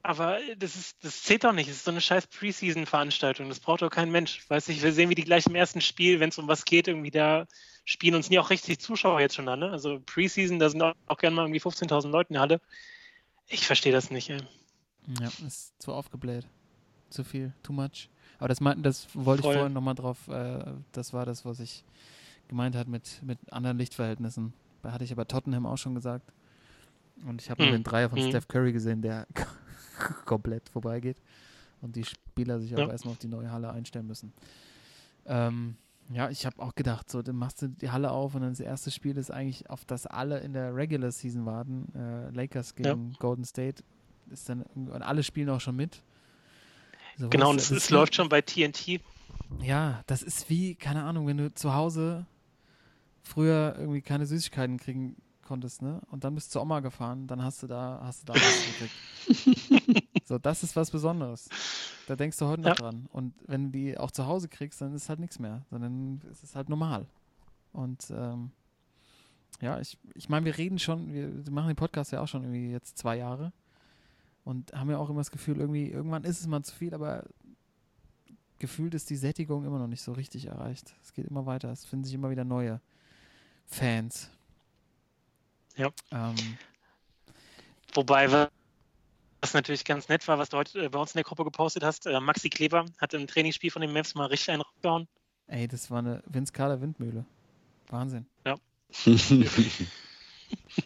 Aber 0.02 0.40
äh, 0.40 0.56
das, 0.56 0.76
ist, 0.76 0.96
das 1.04 1.22
zählt 1.22 1.44
doch 1.44 1.52
nicht. 1.52 1.68
Das 1.68 1.76
ist 1.76 1.84
so 1.84 1.90
eine 1.90 2.00
scheiß 2.00 2.26
Preseason-Veranstaltung. 2.28 3.48
Das 3.48 3.60
braucht 3.60 3.82
doch 3.82 3.90
kein 3.90 4.10
Mensch. 4.10 4.48
Weiß 4.48 4.68
ich, 4.68 4.82
wir 4.82 4.92
sehen, 4.92 5.10
wie 5.10 5.14
die 5.14 5.24
gleich 5.24 5.46
im 5.46 5.54
ersten 5.54 5.80
Spiel, 5.80 6.20
wenn 6.20 6.30
es 6.30 6.38
um 6.38 6.48
was 6.48 6.64
geht, 6.64 6.88
irgendwie 6.88 7.10
da 7.10 7.46
spielen 7.84 8.14
uns 8.14 8.30
nie 8.30 8.38
auch 8.38 8.50
richtig 8.50 8.78
Zuschauer 8.80 9.20
jetzt 9.20 9.34
schon 9.34 9.48
an. 9.48 9.60
Ne? 9.60 9.70
Also 9.70 10.00
Preseason, 10.04 10.58
da 10.58 10.68
sind 10.68 10.82
auch, 10.82 10.94
auch 11.06 11.16
gerne 11.18 11.36
mal 11.36 11.42
irgendwie 11.42 11.60
15.000 11.60 12.08
Leute 12.10 12.28
in 12.30 12.34
der 12.34 12.42
Halle. 12.42 12.60
Ich 13.48 13.66
verstehe 13.66 13.92
das 13.92 14.10
nicht. 14.10 14.30
Ey. 14.30 14.40
Ja, 15.20 15.28
ist 15.46 15.80
zu 15.80 15.92
aufgebläht. 15.92 16.46
Zu 17.10 17.24
viel, 17.24 17.54
too 17.62 17.72
much. 17.72 18.10
Aber 18.38 18.48
das 18.48 18.58
das 18.82 19.08
wollte 19.14 19.40
ich 19.40 19.46
Voll. 19.46 19.54
vorhin 19.54 19.72
nochmal 19.72 19.94
drauf, 19.94 20.28
äh, 20.28 20.62
das 20.92 21.12
war 21.14 21.24
das, 21.24 21.44
was 21.46 21.60
ich 21.60 21.82
gemeint 22.48 22.76
hat 22.76 22.88
mit, 22.88 23.20
mit 23.22 23.38
anderen 23.50 23.78
Lichtverhältnissen. 23.78 24.52
Da 24.82 24.92
hatte 24.92 25.04
ich 25.04 25.12
aber 25.12 25.26
Tottenham 25.26 25.66
auch 25.66 25.78
schon 25.78 25.94
gesagt. 25.94 26.30
Und 27.26 27.40
ich 27.42 27.50
habe 27.50 27.62
nur 27.62 27.72
Hm. 27.72 27.78
den 27.78 27.84
Dreier 27.84 28.10
von 28.10 28.20
Hm. 28.20 28.28
Steph 28.28 28.46
Curry 28.48 28.72
gesehen, 28.72 29.02
der 29.02 29.26
komplett 30.24 30.68
vorbeigeht. 30.68 31.16
Und 31.80 31.96
die 31.96 32.04
Spieler 32.04 32.58
sich 32.60 32.74
auch 32.74 32.80
Ja. 32.80 32.90
erstmal 32.90 33.12
auf 33.12 33.18
die 33.18 33.28
neue 33.28 33.50
Halle 33.52 33.70
einstellen 33.70 34.06
müssen. 34.06 34.32
Ähm, 35.26 35.76
ja, 36.10 36.30
ich 36.30 36.46
habe 36.46 36.60
auch 36.62 36.74
gedacht, 36.74 37.10
so, 37.10 37.20
dann 37.22 37.36
machst 37.36 37.60
du 37.62 37.68
die 37.68 37.90
Halle 37.90 38.10
auf 38.10 38.34
und 38.34 38.40
dann 38.40 38.50
das 38.50 38.60
erste 38.60 38.90
Spiel 38.90 39.16
ist 39.18 39.30
eigentlich, 39.30 39.68
auf 39.68 39.84
das 39.84 40.06
alle 40.06 40.38
in 40.40 40.54
der 40.54 40.74
Regular 40.74 41.12
Season 41.12 41.44
warten. 41.46 41.92
Äh, 41.94 42.30
Lakers 42.30 42.74
gegen 42.74 43.12
Golden 43.18 43.44
State. 43.44 43.84
Ist 44.30 44.48
dann, 44.48 44.62
und 44.74 44.90
alle 44.90 45.22
spielen 45.22 45.48
auch 45.50 45.60
schon 45.60 45.76
mit. 45.76 46.02
So, 47.18 47.28
Genau, 47.28 47.50
und 47.50 47.60
es, 47.60 47.90
läuft 47.90 48.14
schon 48.14 48.28
bei 48.28 48.40
TNT. 48.40 49.00
Ja, 49.62 50.02
das 50.06 50.22
ist 50.22 50.48
wie, 50.50 50.74
keine 50.74 51.04
Ahnung, 51.04 51.26
wenn 51.26 51.36
du 51.36 51.52
zu 51.54 51.74
Hause 51.74 52.26
früher 53.22 53.76
irgendwie 53.78 54.00
keine 54.02 54.26
Süßigkeiten 54.26 54.78
kriegen 54.78 55.16
konntest, 55.48 55.82
ne? 55.82 56.00
Und 56.10 56.22
dann 56.24 56.34
bist 56.34 56.48
du 56.48 56.52
zur 56.52 56.62
Oma 56.62 56.80
gefahren, 56.80 57.26
dann 57.26 57.42
hast 57.42 57.62
du 57.62 57.66
da, 57.66 58.00
hast 58.04 58.22
du 58.28 58.32
da 58.32 58.34
was 58.34 58.64
gekriegt. 58.78 60.08
so, 60.28 60.38
das 60.38 60.62
ist 60.62 60.76
was 60.76 60.90
Besonderes. 60.90 61.48
Da 62.06 62.14
denkst 62.16 62.36
du 62.38 62.46
heute 62.46 62.62
noch 62.62 62.68
Ja. 62.70 62.74
dran. 62.74 63.06
Und 63.12 63.34
wenn 63.46 63.64
du 63.72 63.78
die 63.78 63.98
auch 63.98 64.10
zu 64.10 64.26
Hause 64.26 64.48
kriegst, 64.48 64.80
dann 64.80 64.94
ist 64.94 65.08
halt 65.08 65.18
nichts 65.20 65.38
mehr, 65.38 65.62
sondern 65.70 66.20
es 66.30 66.42
ist 66.42 66.54
halt 66.54 66.68
normal. 66.68 67.06
Und 67.72 68.10
ähm, 68.10 68.50
ja, 69.60 69.80
ich, 69.80 69.98
ich 70.14 70.28
meine, 70.28 70.46
wir 70.46 70.56
reden 70.56 70.78
schon, 70.78 71.12
wir, 71.12 71.28
machen 71.50 71.68
den 71.68 71.76
Podcast 71.76 72.12
ja 72.12 72.20
auch 72.20 72.28
schon 72.28 72.42
irgendwie 72.44 72.70
jetzt 72.70 72.96
zwei 72.98 73.16
Jahre 73.16 73.52
und 74.44 74.72
haben 74.72 74.90
ja 74.90 74.98
auch 74.98 75.10
immer 75.10 75.20
das 75.20 75.30
Gefühl, 75.30 75.58
irgendwie, 75.58 75.88
irgendwann 75.90 76.24
ist 76.24 76.40
es 76.40 76.46
mal 76.46 76.62
zu 76.62 76.74
viel, 76.74 76.94
aber 76.94 77.24
gefühlt 78.58 78.94
ist 78.94 79.10
die 79.10 79.16
Sättigung 79.16 79.64
immer 79.64 79.78
noch 79.78 79.86
nicht 79.88 80.02
so 80.02 80.12
richtig 80.12 80.46
erreicht. 80.46 80.94
Es 81.02 81.12
geht 81.12 81.26
immer 81.26 81.46
weiter, 81.46 81.70
es 81.70 81.84
finden 81.84 82.04
sich 82.04 82.14
immer 82.14 82.30
wieder 82.30 82.44
neue 82.44 82.80
Fans. 83.66 84.30
Ja. 85.78 85.90
Ähm, 86.10 86.34
Wobei, 87.94 88.30
wa- 88.30 88.50
was 89.40 89.54
natürlich 89.54 89.84
ganz 89.84 90.08
nett 90.08 90.26
war, 90.28 90.38
was 90.38 90.50
du 90.50 90.56
heute 90.58 90.84
äh, 90.84 90.88
bei 90.88 90.98
uns 90.98 91.12
in 91.12 91.18
der 91.18 91.24
Gruppe 91.24 91.44
gepostet 91.44 91.82
hast, 91.84 92.06
äh, 92.06 92.20
Maxi 92.20 92.50
Kleber 92.50 92.84
hat 92.98 93.14
im 93.14 93.26
Trainingsspiel 93.26 93.70
von 93.70 93.82
den 93.82 93.92
Mavs 93.92 94.14
mal 94.14 94.26
richtig 94.26 94.50
einen 94.50 94.62
rausgehauen. 94.62 95.08
ey, 95.46 95.66
das 95.66 95.90
war 95.90 96.00
eine 96.00 96.22
Vince 96.26 96.52
Carter 96.52 96.80
Windmühle. 96.80 97.24
Wahnsinn. 97.88 98.26
Die 99.04 99.86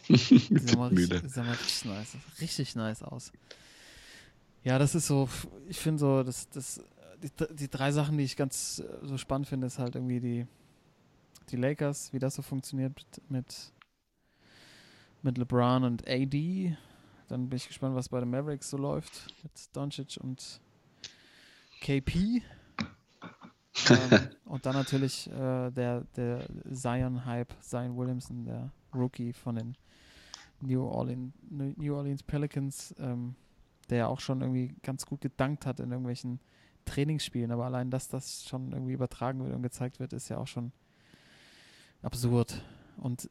sah 0.59 0.77
mal 0.77 0.89
richtig, 0.89 1.31
sah 1.31 1.43
mal 1.43 1.55
richtig 1.55 1.85
nice, 1.85 2.17
richtig 2.39 2.75
nice 2.75 3.03
aus. 3.03 3.31
Ja, 4.63 4.79
das 4.79 4.95
ist 4.95 5.07
so, 5.07 5.27
ich 5.67 5.79
finde 5.79 5.99
so, 5.99 6.23
das, 6.23 6.49
das, 6.49 6.81
die, 7.21 7.29
die 7.55 7.69
drei 7.69 7.91
Sachen, 7.91 8.17
die 8.17 8.23
ich 8.23 8.35
ganz 8.37 8.79
äh, 8.79 9.05
so 9.05 9.17
spannend 9.17 9.47
finde, 9.47 9.67
ist 9.67 9.79
halt 9.79 9.95
irgendwie 9.95 10.19
die, 10.19 10.47
die 11.49 11.57
Lakers, 11.57 12.13
wie 12.13 12.19
das 12.19 12.35
so 12.35 12.41
funktioniert 12.41 12.93
mit, 12.95 13.31
mit, 13.31 13.71
mit 15.23 15.37
LeBron 15.37 15.83
und 15.83 16.07
AD. 16.07 16.77
Dann 17.27 17.49
bin 17.49 17.57
ich 17.57 17.67
gespannt, 17.67 17.95
was 17.95 18.09
bei 18.09 18.19
den 18.19 18.29
Mavericks 18.29 18.69
so 18.69 18.77
läuft 18.77 19.33
mit 19.41 19.51
Doncic 19.75 20.17
und 20.21 20.61
KP. 21.81 22.41
ähm, 23.89 24.19
und 24.45 24.65
dann 24.65 24.75
natürlich 24.75 25.29
äh, 25.31 25.71
der, 25.71 26.01
der 26.15 26.45
Zion-Hype, 26.71 27.53
Zion 27.61 27.97
Williamson, 27.97 28.45
der 28.45 28.71
Rookie 28.93 29.33
von 29.33 29.55
den 29.55 29.77
New 30.61 30.83
Orleans, 30.83 31.33
New 31.49 31.95
Orleans 31.95 32.23
Pelicans, 32.23 32.93
ähm, 32.99 33.35
der 33.89 33.97
ja 33.97 34.07
auch 34.07 34.19
schon 34.19 34.41
irgendwie 34.41 34.75
ganz 34.83 35.05
gut 35.05 35.21
gedankt 35.21 35.65
hat 35.65 35.79
in 35.79 35.91
irgendwelchen 35.91 36.39
Trainingsspielen, 36.85 37.51
aber 37.51 37.65
allein, 37.65 37.89
dass 37.89 38.09
das 38.09 38.43
schon 38.43 38.71
irgendwie 38.73 38.93
übertragen 38.93 39.43
wird 39.43 39.55
und 39.55 39.63
gezeigt 39.63 39.99
wird, 39.99 40.13
ist 40.13 40.29
ja 40.29 40.37
auch 40.37 40.47
schon 40.47 40.71
absurd 42.01 42.61
und 42.97 43.29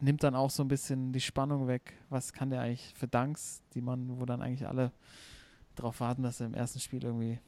nimmt 0.00 0.22
dann 0.22 0.34
auch 0.34 0.50
so 0.50 0.62
ein 0.62 0.68
bisschen 0.68 1.12
die 1.12 1.20
Spannung 1.20 1.66
weg. 1.68 1.94
Was 2.10 2.32
kann 2.32 2.50
der 2.50 2.60
eigentlich 2.60 2.92
für 2.96 3.08
Danks, 3.08 3.62
die 3.74 3.80
man, 3.80 4.20
wo 4.20 4.24
dann 4.26 4.42
eigentlich 4.42 4.66
alle 4.66 4.92
darauf 5.74 6.00
warten, 6.00 6.22
dass 6.22 6.40
er 6.40 6.46
im 6.46 6.54
ersten 6.54 6.80
Spiel 6.80 7.02
irgendwie 7.04 7.38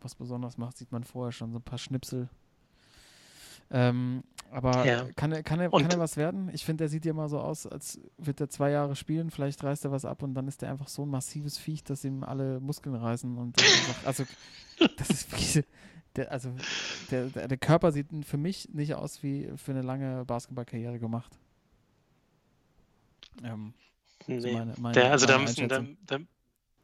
was 0.00 0.14
Besonderes 0.14 0.58
macht, 0.58 0.76
sieht 0.78 0.90
man 0.92 1.04
vorher 1.04 1.32
schon 1.32 1.52
so 1.52 1.58
ein 1.58 1.62
paar 1.62 1.78
Schnipsel. 1.78 2.28
Ähm, 3.70 4.22
Aber 4.50 4.84
Ja. 4.84 5.06
kann, 5.16 5.32
er, 5.32 5.42
kann, 5.42 5.60
er, 5.60 5.72
Und- 5.72 5.80
kann 5.80 5.90
er 5.92 5.98
was 5.98 6.18
werden? 6.18 6.50
Ich 6.52 6.62
finde, 6.64 6.82
der 6.82 6.88
sieht 6.90 7.06
ja 7.06 7.12
immer 7.12 7.28
so 7.30 7.40
aus, 7.40 7.66
als 7.66 7.98
wird 8.18 8.38
er 8.38 8.50
zwei 8.50 8.70
Jahre 8.70 8.94
spielen, 8.96 9.30
vielleicht 9.30 9.64
reißt 9.64 9.86
er 9.86 9.92
was 9.92 10.04
ab 10.04 10.22
und 10.22 10.34
dann 10.34 10.46
ist 10.46 10.62
er 10.62 10.70
einfach 10.70 10.88
so 10.88 11.04
ein 11.06 11.08
massives 11.08 11.56
Viech, 11.56 11.82
dass 11.82 12.04
ihm 12.04 12.22
alle 12.22 12.60
Muskeln 12.60 12.94
reißen. 12.94 13.38
Und 13.38 13.58
einfach, 13.58 14.04
also, 14.06 14.24
das 14.98 15.08
ist 15.08 15.32
wirklich, 15.32 15.64
der, 16.16 16.30
also, 16.30 16.50
der, 17.10 17.28
der, 17.30 17.48
der 17.48 17.56
Körper 17.56 17.92
sieht 17.92 18.08
für 18.26 18.36
mich 18.36 18.68
nicht 18.74 18.94
aus 18.94 19.22
wie 19.22 19.48
für 19.56 19.70
eine 19.72 19.80
lange 19.80 20.26
Basketballkarriere 20.26 20.98
gemacht. 20.98 21.32
Ähm, 23.42 23.74
so 24.26 24.32
Nee. 24.32 24.52
meine, 24.52 24.74
meine, 24.78 24.94
Der, 24.94 25.12
also 25.12 25.26
da 25.26 25.38
müssen, 25.38 25.68
da, 25.68 25.84
da, 26.06 26.18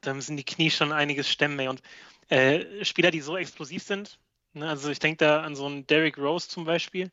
da 0.01 0.15
müssen 0.15 0.37
die 0.37 0.45
Knie 0.45 0.71
schon 0.71 0.93
einiges 0.93 1.29
stemmen. 1.29 1.59
Ey. 1.59 1.69
Und 1.69 1.83
äh, 2.29 2.85
Spieler, 2.85 3.11
die 3.11 3.21
so 3.21 3.37
explosiv 3.37 3.83
sind, 3.83 4.19
ne, 4.55 4.69
also 4.69 4.91
ich 4.91 4.99
denke 4.99 5.25
da 5.25 5.43
an 5.43 5.55
so 5.57 5.67
einen 5.67 5.87
Derrick 5.87 6.19
Rose 6.19 6.49
zum 6.49 6.65
Beispiel, 6.65 7.11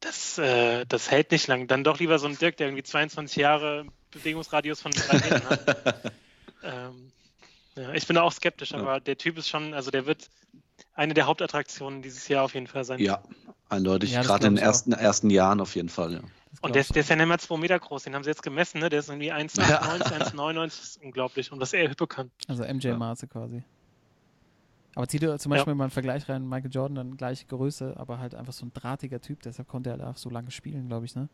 das, 0.00 0.38
äh, 0.38 0.84
das 0.86 1.10
hält 1.10 1.30
nicht 1.30 1.46
lang. 1.46 1.66
Dann 1.68 1.84
doch 1.84 1.98
lieber 1.98 2.18
so 2.18 2.26
ein 2.26 2.38
Dirk, 2.38 2.56
der 2.56 2.68
irgendwie 2.68 2.82
22 2.82 3.36
Jahre 3.36 3.86
Bewegungsradius 4.10 4.80
von 4.80 4.92
drei 4.92 5.18
Metern 5.18 5.44
hat. 5.44 5.60
ähm, 6.62 7.12
ja, 7.76 7.92
ich 7.92 8.06
bin 8.06 8.16
da 8.16 8.22
auch 8.22 8.32
skeptisch, 8.32 8.72
Ja. 8.72 8.78
aber 8.78 9.00
der 9.00 9.16
Typ 9.18 9.38
ist 9.38 9.48
schon, 9.48 9.74
also 9.74 9.90
der 9.90 10.06
wird 10.06 10.30
eine 10.94 11.14
der 11.14 11.26
Hauptattraktionen 11.26 12.02
dieses 12.02 12.28
Jahr 12.28 12.44
auf 12.44 12.54
jeden 12.54 12.66
Fall 12.66 12.84
sein. 12.84 12.98
Ja, 13.00 13.22
eindeutig. 13.68 14.12
Ja, 14.12 14.22
Gerade 14.22 14.46
in 14.46 14.56
den 14.56 14.64
ersten, 14.64 14.92
ersten 14.92 15.30
Jahren 15.30 15.60
auf 15.60 15.74
jeden 15.74 15.88
Fall, 15.88 16.14
ja. 16.14 16.20
Und 16.62 16.74
der, 16.74 16.80
ist- 16.82 16.94
der 16.94 17.00
ist 17.00 17.10
ja 17.10 17.16
nicht 17.16 17.26
mal 17.26 17.38
2 17.38 17.56
Meter 17.58 17.78
groß, 17.78 18.04
den 18.04 18.14
haben 18.14 18.24
sie 18.24 18.30
jetzt 18.30 18.42
gemessen, 18.42 18.78
ne? 18.80 18.88
Der 18.88 19.00
ist 19.00 19.08
irgendwie 19.08 19.32
1,98, 19.32 20.32
1,99, 20.34 20.64
das 20.64 20.78
ist 20.82 21.02
unglaublich. 21.02 21.52
Und 21.52 21.60
was 21.60 21.72
er 21.72 21.88
hüppe 21.88 22.06
kann. 22.06 22.30
Also 22.48 22.64
MJ 22.64 22.88
Ja. 22.88 22.96
Maße 22.96 23.26
quasi. 23.28 23.62
Aber 24.94 25.06
zieh 25.08 25.18
dir 25.18 25.38
zum 25.38 25.52
Ja. 25.52 25.58
Beispiel 25.58 25.74
mal 25.74 25.84
einen 25.84 25.90
Vergleich 25.90 26.28
rein, 26.28 26.48
Michael 26.48 26.70
Jordan, 26.70 26.94
dann 26.94 27.16
gleiche 27.16 27.44
Größe, 27.46 27.94
aber 27.98 28.18
halt 28.18 28.34
einfach 28.34 28.54
so 28.54 28.64
ein 28.64 28.72
drahtiger 28.72 29.20
Typ, 29.20 29.42
deshalb 29.42 29.68
konnte 29.68 29.90
er 29.90 30.08
auch 30.08 30.16
so 30.16 30.30
lange 30.30 30.50
spielen, 30.50 30.88
glaube 30.88 31.04
ich, 31.04 31.14
ne? 31.14 31.28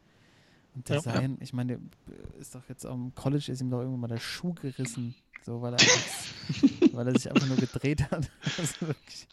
Und 0.75 0.89
der 0.89 0.97
Ja. 0.97 1.03
Zion, 1.03 1.37
ich 1.41 1.53
meine, 1.53 1.79
der 1.79 2.41
ist 2.41 2.55
doch 2.55 2.69
jetzt 2.69 2.85
am 2.87 3.15
College, 3.15 3.53
ist 3.53 3.61
ihm 3.61 3.71
doch 3.71 3.79
irgendwann 3.81 4.01
mal 4.01 4.09
der 4.09 4.19
Schuh 4.19 4.55
gerissen, 4.55 5.15
so, 5.45 5.61
weil 5.63 5.75
er, 5.75 5.79
weil 6.93 7.07
er 7.07 7.13
sich 7.13 7.31
einfach 7.31 7.47
nur 7.47 7.57
gedreht 7.57 8.11
hat. 8.11 8.29
Also 8.59 8.89
wirklich 8.89 9.29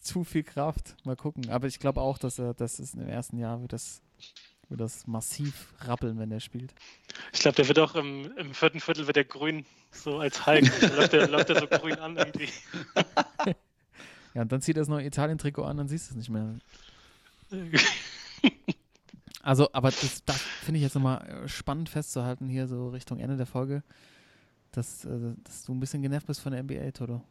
zu 0.00 0.22
viel 0.22 0.44
Kraft. 0.44 0.94
Mal 1.04 1.16
gucken. 1.16 1.50
Aber 1.50 1.66
ich 1.66 1.80
glaube 1.80 2.00
auch, 2.00 2.18
dass 2.18 2.38
er, 2.38 2.54
das 2.54 2.78
ist 2.78 2.94
im 2.94 3.08
ersten 3.08 3.38
Jahr 3.38 3.60
wird 3.62 3.72
das, 3.72 4.00
wird 4.68 4.80
das 4.80 5.06
massiv 5.06 5.72
rappeln, 5.80 6.18
wenn 6.18 6.30
er 6.32 6.40
spielt. 6.40 6.74
Ich 7.32 7.40
glaube, 7.40 7.56
der 7.56 7.68
wird 7.68 7.78
auch 7.78 7.94
im, 7.94 8.32
im 8.36 8.54
vierten 8.54 8.80
Viertel 8.80 9.06
wird 9.06 9.16
der 9.16 9.24
grün, 9.24 9.64
so 9.90 10.18
als 10.18 10.46
Hulk. 10.46 10.64
Dann 10.80 10.96
läuft 10.96 11.12
der, 11.12 11.28
läuft 11.28 11.48
der 11.48 11.60
so 11.60 11.66
grün 11.66 11.98
an 11.98 12.16
irgendwie. 12.16 12.48
Ja, 14.34 14.42
und 14.42 14.52
dann 14.52 14.60
zieht 14.60 14.76
er 14.76 14.82
das 14.82 14.88
neue 14.88 15.06
Italien-Trikot 15.06 15.64
an, 15.64 15.78
dann 15.78 15.88
siehst 15.88 16.10
du 16.10 16.12
es 16.12 16.16
nicht 16.18 16.28
mehr. 16.28 16.56
Also, 19.42 19.68
aber 19.72 19.90
das, 19.90 20.24
das 20.24 20.40
finde 20.40 20.78
ich 20.78 20.82
jetzt 20.82 20.96
nochmal 20.96 21.44
äh, 21.44 21.48
spannend 21.48 21.88
festzuhalten 21.88 22.48
hier 22.48 22.66
so 22.66 22.88
Richtung 22.88 23.20
Ende 23.20 23.36
der 23.36 23.46
Folge, 23.46 23.84
dass, 24.72 25.04
äh, 25.04 25.34
dass 25.44 25.64
du 25.64 25.72
ein 25.72 25.78
bisschen 25.78 26.02
genervt 26.02 26.26
bist 26.26 26.40
von 26.40 26.50
der 26.50 26.64
NBA, 26.64 26.90
Toto. 26.90 27.22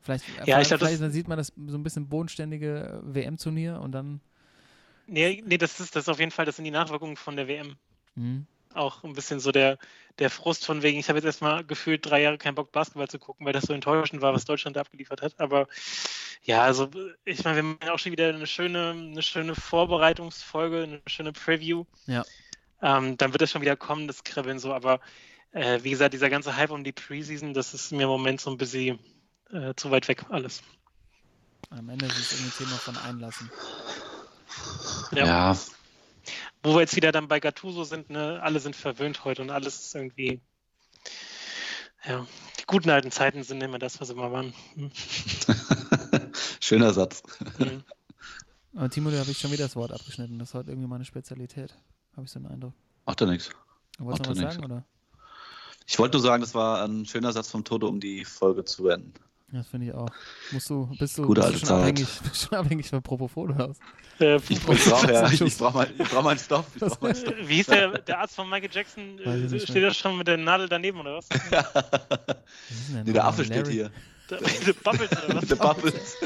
Vielleicht, 0.00 0.24
äh, 0.24 0.32
Ja, 0.32 0.40
ich 0.40 0.44
vielleicht, 0.46 0.68
glaub, 0.68 0.80
vielleicht 0.80 1.02
dann 1.02 1.12
sieht 1.12 1.28
man 1.28 1.36
das 1.36 1.52
so 1.66 1.76
ein 1.76 1.82
bisschen 1.82 2.08
bodenständige 2.08 3.02
äh, 3.04 3.14
WM-Turnier 3.14 3.78
und 3.82 3.92
dann 3.92 4.22
Nee, 5.06 5.42
nee 5.46 5.58
das, 5.58 5.80
ist, 5.80 5.96
das 5.96 6.04
ist 6.04 6.08
auf 6.08 6.18
jeden 6.18 6.30
Fall, 6.30 6.44
das 6.46 6.56
sind 6.56 6.64
die 6.64 6.70
Nachwirkungen 6.70 7.16
von 7.16 7.36
der 7.36 7.48
WM. 7.48 7.76
hm, 8.14 8.46
Auch 8.74 9.04
ein 9.04 9.12
bisschen 9.12 9.40
so 9.40 9.52
der, 9.52 9.78
der 10.18 10.30
Frust 10.30 10.64
von 10.64 10.82
wegen, 10.82 10.98
ich 10.98 11.08
habe 11.08 11.18
jetzt 11.18 11.26
erstmal 11.26 11.64
gefühlt 11.64 12.04
drei 12.04 12.22
Jahre 12.22 12.38
keinen 12.38 12.54
Bock, 12.54 12.72
Basketball 12.72 13.08
zu 13.08 13.18
gucken, 13.18 13.44
weil 13.44 13.52
das 13.52 13.64
so 13.64 13.72
enttäuschend 13.72 14.22
war, 14.22 14.32
was 14.32 14.44
Deutschland 14.44 14.76
da 14.76 14.80
abgeliefert 14.80 15.22
hat. 15.22 15.38
Aber 15.38 15.68
ja, 16.42 16.62
also 16.62 16.90
ich 17.24 17.44
meine, 17.44 17.56
wir 17.56 17.62
machen 17.62 17.78
ja 17.84 17.92
auch 17.92 17.98
schon 17.98 18.12
wieder 18.12 18.28
eine 18.28 18.46
schöne, 18.46 18.90
eine 18.90 19.22
schöne 19.22 19.54
Vorbereitungsfolge, 19.54 20.82
eine 20.82 21.02
schöne 21.06 21.32
Preview. 21.32 21.84
Ja. 22.06 22.24
Ähm, 22.80 23.16
dann 23.16 23.32
wird 23.32 23.42
das 23.42 23.50
schon 23.50 23.62
wieder 23.62 23.76
kommen, 23.76 24.08
das 24.08 24.24
Kribbeln 24.24 24.58
so. 24.58 24.72
Aber 24.72 25.00
äh, 25.52 25.80
wie 25.82 25.90
gesagt, 25.90 26.14
dieser 26.14 26.30
ganze 26.30 26.56
Hype 26.56 26.70
um 26.70 26.82
die 26.82 26.92
Preseason, 26.92 27.54
das 27.54 27.74
ist 27.74 27.92
mir 27.92 28.04
im 28.04 28.08
Moment 28.08 28.40
so 28.40 28.50
ein 28.50 28.56
bisschen 28.56 28.98
äh, 29.50 29.74
zu 29.76 29.90
weit 29.90 30.08
weg 30.08 30.24
alles. 30.30 30.62
am 31.70 31.88
Ende 31.88 32.06
ist 32.06 32.18
es 32.18 32.32
irgendwie 32.32 32.64
ein 32.64 32.66
Thema 32.66 32.78
von 32.78 32.96
Einlassen. 32.96 33.50
Ja. 35.12 35.26
Ja, 35.26 35.58
Wo 36.62 36.74
wir 36.74 36.80
jetzt 36.80 36.96
wieder 36.96 37.12
dann 37.12 37.28
bei 37.28 37.40
Gattuso 37.40 37.84
sind, 37.84 38.10
ne, 38.10 38.40
alle 38.42 38.60
sind 38.60 38.76
verwöhnt 38.76 39.24
heute 39.24 39.42
und 39.42 39.50
alles 39.50 39.80
ist 39.80 39.94
irgendwie. 39.94 40.40
Ja, 42.04 42.26
die 42.58 42.64
guten 42.66 42.90
alten 42.90 43.10
Zeiten 43.10 43.42
sind 43.44 43.62
immer 43.62 43.78
das, 43.78 44.00
was 44.00 44.10
immer 44.10 44.32
waren. 44.32 44.52
Hm. 44.74 44.90
schöner 46.60 46.92
Satz. 46.92 47.22
Hm. 47.58 47.84
Aber 48.74 48.88
Timo, 48.90 49.10
da 49.10 49.18
habe 49.18 49.30
ich 49.30 49.38
schon 49.38 49.52
wieder 49.52 49.64
das 49.64 49.76
Wort 49.76 49.92
abgeschnitten. 49.92 50.38
Das 50.38 50.48
ist 50.48 50.54
heute 50.54 50.70
irgendwie 50.70 50.88
meine 50.88 51.04
Spezialität. 51.04 51.74
Habe 52.16 52.24
ich 52.24 52.32
so 52.32 52.38
einen 52.38 52.46
Eindruck. 52.46 52.74
Macht 53.04 53.20
ja 53.20 53.26
nichts. 53.26 53.50
Wolltest 53.98 54.26
du 54.26 54.30
was 54.30 54.38
nix. 54.38 54.54
sagen, 54.54 54.64
oder? 54.64 54.84
Ich 55.86 55.98
wollte 55.98 56.16
nur 56.16 56.22
sagen, 56.22 56.42
das 56.42 56.54
war 56.54 56.82
ein 56.84 57.04
schöner 57.04 57.32
Satz 57.32 57.50
vom 57.50 57.64
Toto, 57.64 57.88
um 57.88 58.00
die 58.00 58.24
Folge 58.24 58.64
zu 58.64 58.84
beenden. 58.84 59.12
Das 59.54 59.68
finde 59.68 59.88
ich 59.88 59.92
auch. 59.94 60.08
Musst 60.50 60.70
du, 60.70 60.86
bist 60.98 61.18
du, 61.18 61.26
Gute 61.26 61.42
bist 61.42 61.52
du 61.54 61.58
schon, 61.58 61.68
Zeit. 61.68 61.80
abhängig, 61.80 62.08
bist 62.22 62.48
schon 62.48 62.58
abhängig 62.58 62.88
von 62.88 63.02
Propofol 63.02 63.50
oder 63.50 63.68
was? 63.68 63.78
Äh, 64.18 64.36
Ich 64.48 64.60
brauche 64.62 65.12
ja, 65.12 65.30
ich 65.30 65.58
brauche 65.58 65.74
mal, 65.76 65.90
ich 65.98 66.08
brauch 66.08 66.22
mal 66.22 66.30
einen 66.30 66.38
Stoff. 66.38 66.64
Ich 66.74 66.80
brauch 66.80 67.00
mal 67.02 67.08
einen 67.08 67.16
Stoff. 67.20 67.34
wie 67.44 67.56
hieß 67.56 67.66
der, 67.66 67.98
der 67.98 68.18
Arzt 68.20 68.34
von 68.34 68.48
Michael 68.48 68.70
Jackson? 68.72 69.18
Äh, 69.18 69.60
steht 69.60 69.82
er 69.82 69.92
schon 69.92 70.16
mit 70.16 70.26
der 70.26 70.38
Nadel 70.38 70.68
daneben 70.70 71.00
oder 71.00 71.16
was? 71.18 71.28
Nee, 73.04 73.12
der? 73.12 73.24
Affe 73.26 73.44
steht 73.44 73.68
hier. 73.68 73.90
Der, 74.30 74.38
der 74.38 74.72
Bubbles 74.72 75.10
oder 75.24 75.34
was? 75.36 75.46
Der 75.48 75.56
Bubbles. 75.56 76.16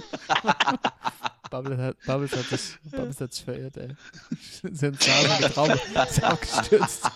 Bubbles 1.50 1.78
hat, 1.78 1.96
Bubbles 2.06 2.36
hat 2.36 2.44
sich, 2.46 2.78
Bubbles 2.90 3.20
hat 3.20 3.32
sich 3.32 3.44
verirrt, 3.44 3.76
ey. 3.76 3.88
Sind 4.62 5.04
Nase 5.06 5.42
mit 5.42 5.52
Traube 5.54 5.80
ist 6.08 6.22
abgestürzt. 6.22 7.10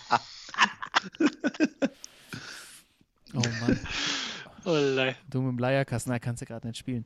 Oh 3.34 3.38
Mann, 3.60 3.78
Oh, 4.64 4.76
lei. 4.76 5.16
du 5.28 5.40
mit 5.42 5.52
dem 5.52 5.58
Leierkasten, 5.58 6.12
da 6.12 6.18
kannst 6.18 6.42
du 6.42 6.46
gerade 6.46 6.66
nicht 6.66 6.78
spielen. 6.78 7.04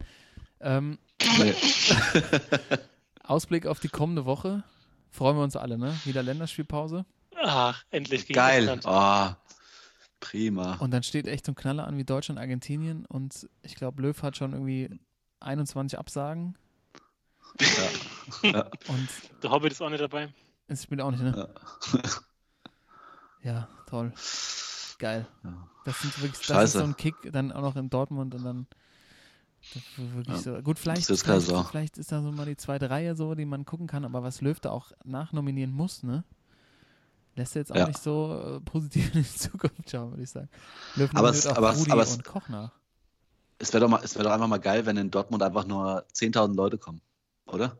Ähm, 0.60 0.98
Nee. 1.38 1.54
Ausblick 3.22 3.66
auf 3.66 3.80
die 3.80 3.88
kommende 3.88 4.24
Woche. 4.26 4.62
Freuen 5.10 5.36
wir 5.36 5.42
uns 5.44 5.56
alle, 5.56 5.78
ne? 5.78 5.96
Wieder 6.04 6.22
Länderspielpause. 6.22 7.04
Ach, 7.42 7.82
endlich 7.90 8.26
gegen 8.26 8.34
Geil. 8.36 8.80
Oh, 8.84 9.28
prima. 10.20 10.74
Und 10.76 10.90
dann 10.90 11.02
steht 11.02 11.26
echt 11.26 11.46
so 11.46 11.52
ein 11.52 11.54
Knaller 11.54 11.86
an 11.86 11.96
wie 11.96 12.04
Deutschland, 12.04 12.38
Argentinien. 12.40 13.06
Und 13.06 13.48
ich 13.62 13.74
glaube, 13.76 14.02
Löw 14.02 14.20
hat 14.22 14.36
schon 14.36 14.52
irgendwie 14.52 14.90
21 15.40 15.98
Absagen. 15.98 16.56
Ja. 17.60 18.50
Ja. 18.50 18.60
Und 18.88 19.08
Der 19.42 19.50
Hobbit 19.50 19.72
ist 19.72 19.80
auch 19.80 19.90
nicht 19.90 20.02
dabei. 20.02 20.28
es 20.68 20.82
spielt 20.82 21.00
auch 21.00 21.10
nicht, 21.10 21.22
ne? 21.22 21.48
Ja. 21.92 22.00
Ja, 23.42 23.68
toll. 23.86 24.12
Geil. 24.98 25.26
Ja. 25.42 25.68
Das, 25.84 26.00
sind 26.00 26.22
wirklich, 26.22 26.46
das 26.46 26.64
ist 26.64 26.72
so 26.74 26.82
ein 26.84 26.96
Kick, 26.96 27.14
dann 27.32 27.52
auch 27.52 27.62
noch 27.62 27.76
in 27.76 27.90
Dortmund 27.90 28.34
und 28.34 28.44
dann 28.44 28.66
Ja. 30.26 30.36
so. 30.36 30.60
Gut, 30.62 30.78
vielleicht, 30.78 31.08
ist 31.10 31.22
vielleicht, 31.24 31.50
vielleicht 31.68 31.98
ist 31.98 32.12
da 32.12 32.20
so 32.22 32.30
mal 32.32 32.46
die 32.46 32.56
zweite 32.56 32.90
Reihe 32.90 33.14
so, 33.16 33.34
die 33.34 33.44
man 33.46 33.64
gucken 33.64 33.86
kann, 33.86 34.04
aber 34.04 34.22
was 34.22 34.40
Löw 34.40 34.58
da 34.60 34.70
auch 34.70 34.92
nachnominieren 35.04 35.72
muss, 35.72 36.02
ne? 36.02 36.24
Lässt 37.36 37.56
er 37.56 37.60
jetzt 37.60 37.72
auch 37.72 37.76
Ja. 37.76 37.86
nicht 37.88 37.98
so 38.02 38.58
äh, 38.58 38.60
positiv 38.60 39.14
in 39.14 39.22
die 39.22 39.28
Zukunft 39.28 39.90
schauen, 39.90 40.10
würde 40.12 40.22
ich 40.22 40.30
sagen. 40.30 40.48
Löw 40.96 41.10
Aber 41.14 41.30
es- 41.30 41.46
auch 41.46 41.56
aber 41.56 41.72
Rudi 41.74 41.90
aber 41.90 42.02
es- 42.02 42.14
und 42.16 42.24
Koch 42.24 42.48
nach. 42.48 42.72
Es 43.58 43.72
wäre 43.72 43.80
doch, 43.82 43.88
mal- 43.88 44.00
es 44.04 44.14
wär 44.16 44.22
doch 44.24 44.30
einfach 44.32 44.48
mal 44.48 44.58
geil, 44.60 44.84
wenn 44.86 44.96
in 44.96 45.10
Dortmund 45.10 45.42
einfach 45.42 45.64
nur 45.66 46.04
10.000 46.12 46.54
Leute 46.56 46.76
kommen, 46.78 47.00
oder? 47.46 47.78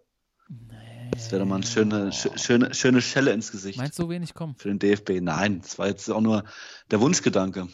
Nee. 0.49 0.75
Das 1.13 1.31
wäre 1.33 1.41
doch 1.43 1.49
mal 1.49 1.57
eine 1.57 1.67
schöne, 1.67 2.11
schö- 2.11 2.37
schöne, 2.39 2.75
schöne 2.75 3.01
Schelle 3.01 3.33
ins 3.33 3.51
Gesicht 3.53 3.79
Meinst 3.79 3.99
du, 3.99 4.05
so 4.05 4.11
wenig 4.11 4.35
kommen? 4.35 4.55
für 4.57 4.69
den 4.69 4.79
DFB. 4.79 5.21
Nein, 5.21 5.61
das 5.63 5.79
war 5.79 5.87
jetzt 5.89 6.11
auch 6.11 6.21
nur 6.21 6.45
der 6.91 7.01
Wunschgedanke, 7.01 7.69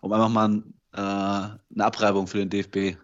um 0.00 0.12
einfach 0.12 0.28
mal 0.28 0.48
ein, 0.48 0.74
äh, 0.92 0.96
eine 0.98 1.60
Abreibung 1.84 2.26
für 2.26 2.38
den 2.38 2.50
DFB. 2.50 2.96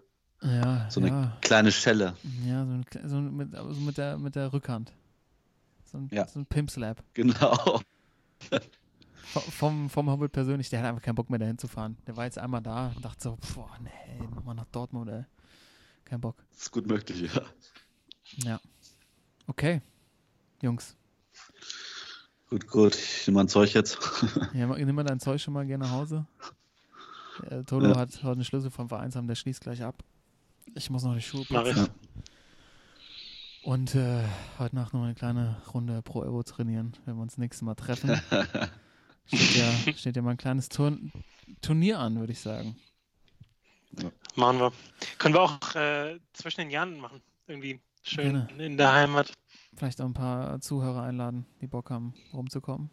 Ja, 0.43 0.91
So 0.91 1.01
eine 1.01 1.09
ja. 1.11 1.39
kleine 1.41 1.71
Schelle. 1.71 2.15
Ja, 2.47 2.65
so, 2.67 2.73
ein, 2.73 2.85
so 3.09 3.21
mit, 3.21 3.53
so 3.55 3.81
mit, 3.81 3.97
der, 3.99 4.19
mit 4.19 4.35
der 4.35 4.53
Rückhand. 4.53 4.93
So 5.85 5.99
ein, 5.99 6.09
Ja. 6.13 6.27
so 6.27 6.41
ein 6.41 6.47
Pimp-Slap. 6.47 7.03
Genau. 7.15 7.81
Vom, 9.51 9.89
vom 9.89 10.11
Hobbit 10.11 10.33
persönlich, 10.33 10.69
der 10.69 10.81
hat 10.81 10.87
einfach 10.89 11.03
keinen 11.03 11.15
Bock 11.15 11.31
mehr 11.31 11.39
dahin 11.39 11.57
zu 11.59 11.69
fahren. 11.69 11.97
Der 12.07 12.17
war 12.17 12.25
jetzt 12.25 12.39
einmal 12.39 12.61
da 12.61 12.93
und 12.95 13.05
dachte 13.05 13.23
so, 13.23 13.39
boah, 13.55 13.71
nee, 13.81 14.27
nochmal 14.35 14.55
nach 14.55 14.67
Dortmund, 14.67 15.11
ey. 15.11 15.25
Kein 16.05 16.21
Bock. 16.21 16.37
Das 16.51 16.63
ist 16.63 16.71
gut 16.73 16.87
möglich, 16.87 17.33
ja. 17.33 17.43
Ja. 18.45 18.61
Okay. 19.47 19.81
Jungs, 20.63 20.97
Gut, 22.53 22.69
gut. 22.69 22.95
Ich 22.95 23.27
nehme 23.27 23.37
mein 23.37 23.49
Zeug 23.49 23.73
jetzt. 23.73 23.99
ja, 24.53 24.67
nimm 24.67 24.95
mal 24.95 25.05
dein 25.05 25.21
Zeug 25.21 25.41
schon 25.41 25.55
mal 25.55 25.65
gerne 25.65 25.85
nach 25.85 25.93
Hause. 25.93 26.27
Äh, 27.49 27.65
Toto 27.65 27.87
Ja. 27.87 27.97
hat 27.97 28.23
heute 28.23 28.33
einen 28.33 28.45
Schlüssel 28.45 28.71
vom 28.71 28.91
Vereinsheim, 28.91 29.27
der 29.27 29.37
schließt 29.37 29.63
gleich 29.63 29.83
ab. 29.83 30.05
Ich 30.75 30.91
muss 30.91 31.03
noch 31.03 31.15
die 31.15 31.23
Schuhe 31.23 31.47
putzen. 31.47 31.89
Und 33.63 33.95
äh, 33.95 34.23
heute 34.59 34.77
Nacht 34.77 34.93
noch 34.93 35.03
eine 35.03 35.15
kleine 35.15 35.63
Runde 35.73 36.03
Pro 36.03 36.25
Evo 36.25 36.43
trainieren, 36.43 36.93
wenn 37.07 37.17
wir 37.17 37.23
uns 37.23 37.39
nächstes 37.39 37.63
Mal 37.63 37.75
treffen. 37.75 38.11
steht, 39.25 39.57
ja, 39.57 39.73
steht 39.97 40.17
ja 40.17 40.21
mal 40.21 40.33
ein 40.33 40.37
kleines 40.37 40.69
Turn 40.69 41.11
Turnier 41.63 42.01
an, 42.01 42.21
würde 42.21 42.35
ich 42.35 42.41
sagen. 42.41 42.77
Machen 44.35 44.59
wir. 44.59 44.73
Können 45.17 45.35
wir 45.35 45.41
auch 45.41 45.75
äh, 45.75 46.21
zwischen 46.35 46.61
den 46.61 46.71
Jahren 46.71 47.01
machen. 47.01 47.23
Irgendwie 47.47 47.81
schön 48.03 48.47
Gerne. 48.47 48.65
in 48.65 48.77
der 48.77 48.93
Heimat. 48.93 49.33
Vielleicht 49.77 50.01
auch 50.01 50.07
ein 50.07 50.15
paar 50.15 50.61
Zuhörer 50.61 51.03
einladen, 51.03 51.47
die 51.61 51.67
Bock 51.67 51.91
haben, 51.91 52.15
rumzukommen. 52.33 52.91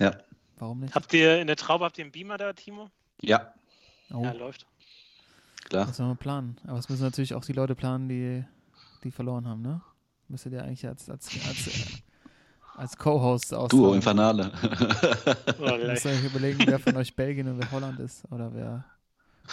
Ja. 0.00 0.16
Warum 0.56 0.80
nicht? 0.80 0.94
Habt 0.94 1.12
ihr 1.14 1.40
in 1.40 1.46
der 1.46 1.56
Traube, 1.56 1.84
habt 1.84 1.98
ihr 1.98 2.04
einen 2.04 2.12
Beamer 2.12 2.36
da, 2.38 2.52
Timo? 2.52 2.90
Ja, 3.20 3.52
Oh, 4.10 4.22
Ja, 4.24 4.32
läuft. 4.32 4.66
klar. 5.64 5.86
das 5.86 5.98
müssen 5.98 6.08
wir 6.10 6.14
planen. 6.16 6.58
Aber 6.66 6.78
es 6.78 6.88
müssen 6.88 7.02
natürlich 7.02 7.34
auch 7.34 7.44
die 7.44 7.52
Leute 7.52 7.74
planen, 7.74 8.08
die, 8.08 8.44
die 9.04 9.10
verloren 9.10 9.46
haben, 9.46 9.62
ne? 9.62 9.80
Müsstet 10.28 10.52
ihr 10.54 10.62
eigentlich 10.62 10.86
als, 10.86 11.08
als, 11.08 11.28
als, 11.46 11.66
äh, 11.68 12.02
als 12.76 12.96
Co-Host 12.96 13.54
aus. 13.54 13.68
Duo 13.70 13.94
Infernale. 13.94 14.50
Oh, 15.60 15.76
Müsst 15.86 16.04
ihr 16.04 16.10
euch 16.12 16.24
überlegen, 16.24 16.58
wer 16.66 16.78
von 16.78 16.96
euch 16.96 17.14
Belgien 17.14 17.48
und 17.48 17.58
wer 17.58 17.70
Holland 17.70 17.98
ist. 18.00 18.24
Oder 18.30 18.52
wer, 18.54 18.84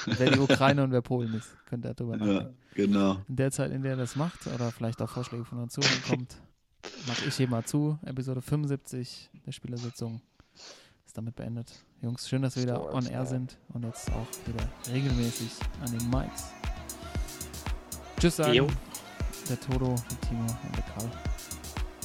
wer 0.05 0.31
die 0.31 0.39
Ukraine 0.39 0.83
und 0.83 0.91
wer 0.91 1.01
Polen 1.01 1.33
ist. 1.33 1.49
Könnt 1.65 1.85
ihr 1.85 1.93
darüber 1.93 2.17
ja, 2.17 2.25
nachdenken. 2.25 2.57
genau. 2.73 3.17
In 3.27 3.35
der 3.35 3.51
Zeit, 3.51 3.71
in 3.71 3.81
der 3.81 3.93
ihr 3.93 3.97
das 3.97 4.15
macht, 4.15 4.47
oder 4.47 4.71
vielleicht 4.71 5.01
auch 5.01 5.09
Vorschläge 5.09 5.45
von 5.45 5.59
uns 5.59 5.73
Zuhörern 5.73 6.03
kommt, 6.07 6.35
mache 7.07 7.25
ich 7.27 7.35
hier 7.35 7.47
mal 7.47 7.63
zu. 7.63 7.97
Episode 8.05 8.41
75 8.41 9.29
der 9.45 9.51
Spielersitzung 9.51 10.21
ist 11.05 11.17
damit 11.17 11.35
beendet. 11.35 11.85
Jungs, 12.01 12.27
schön, 12.27 12.41
dass 12.41 12.55
wir 12.55 12.63
wieder 12.63 12.93
on 12.93 13.05
air 13.05 13.25
sind 13.25 13.57
und 13.69 13.83
jetzt 13.83 14.11
auch 14.11 14.27
wieder 14.47 14.67
regelmäßig 14.93 15.51
an 15.81 15.97
den 15.97 16.09
Mics. 16.09 16.51
Tschüss 18.19 18.35
sagen. 18.37 18.53
Jo. 18.53 18.67
Der 19.49 19.59
Toto, 19.59 19.95
der 20.09 20.21
Timo 20.21 20.41
und 20.41 20.75
der 20.75 20.83
Karl. 20.83 21.11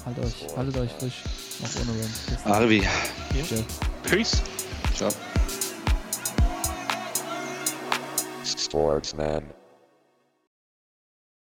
Halt 0.04 0.18
euch, 0.18 0.56
haltet 0.56 0.76
euch 0.78 0.92
frisch. 0.92 1.24
Auch 1.62 1.80
ohne 1.82 1.98
dann. 2.44 2.52
Arvi. 2.52 2.82
Peace. 4.02 4.42
Ciao. 4.94 5.10
Sportsman. 8.70 9.59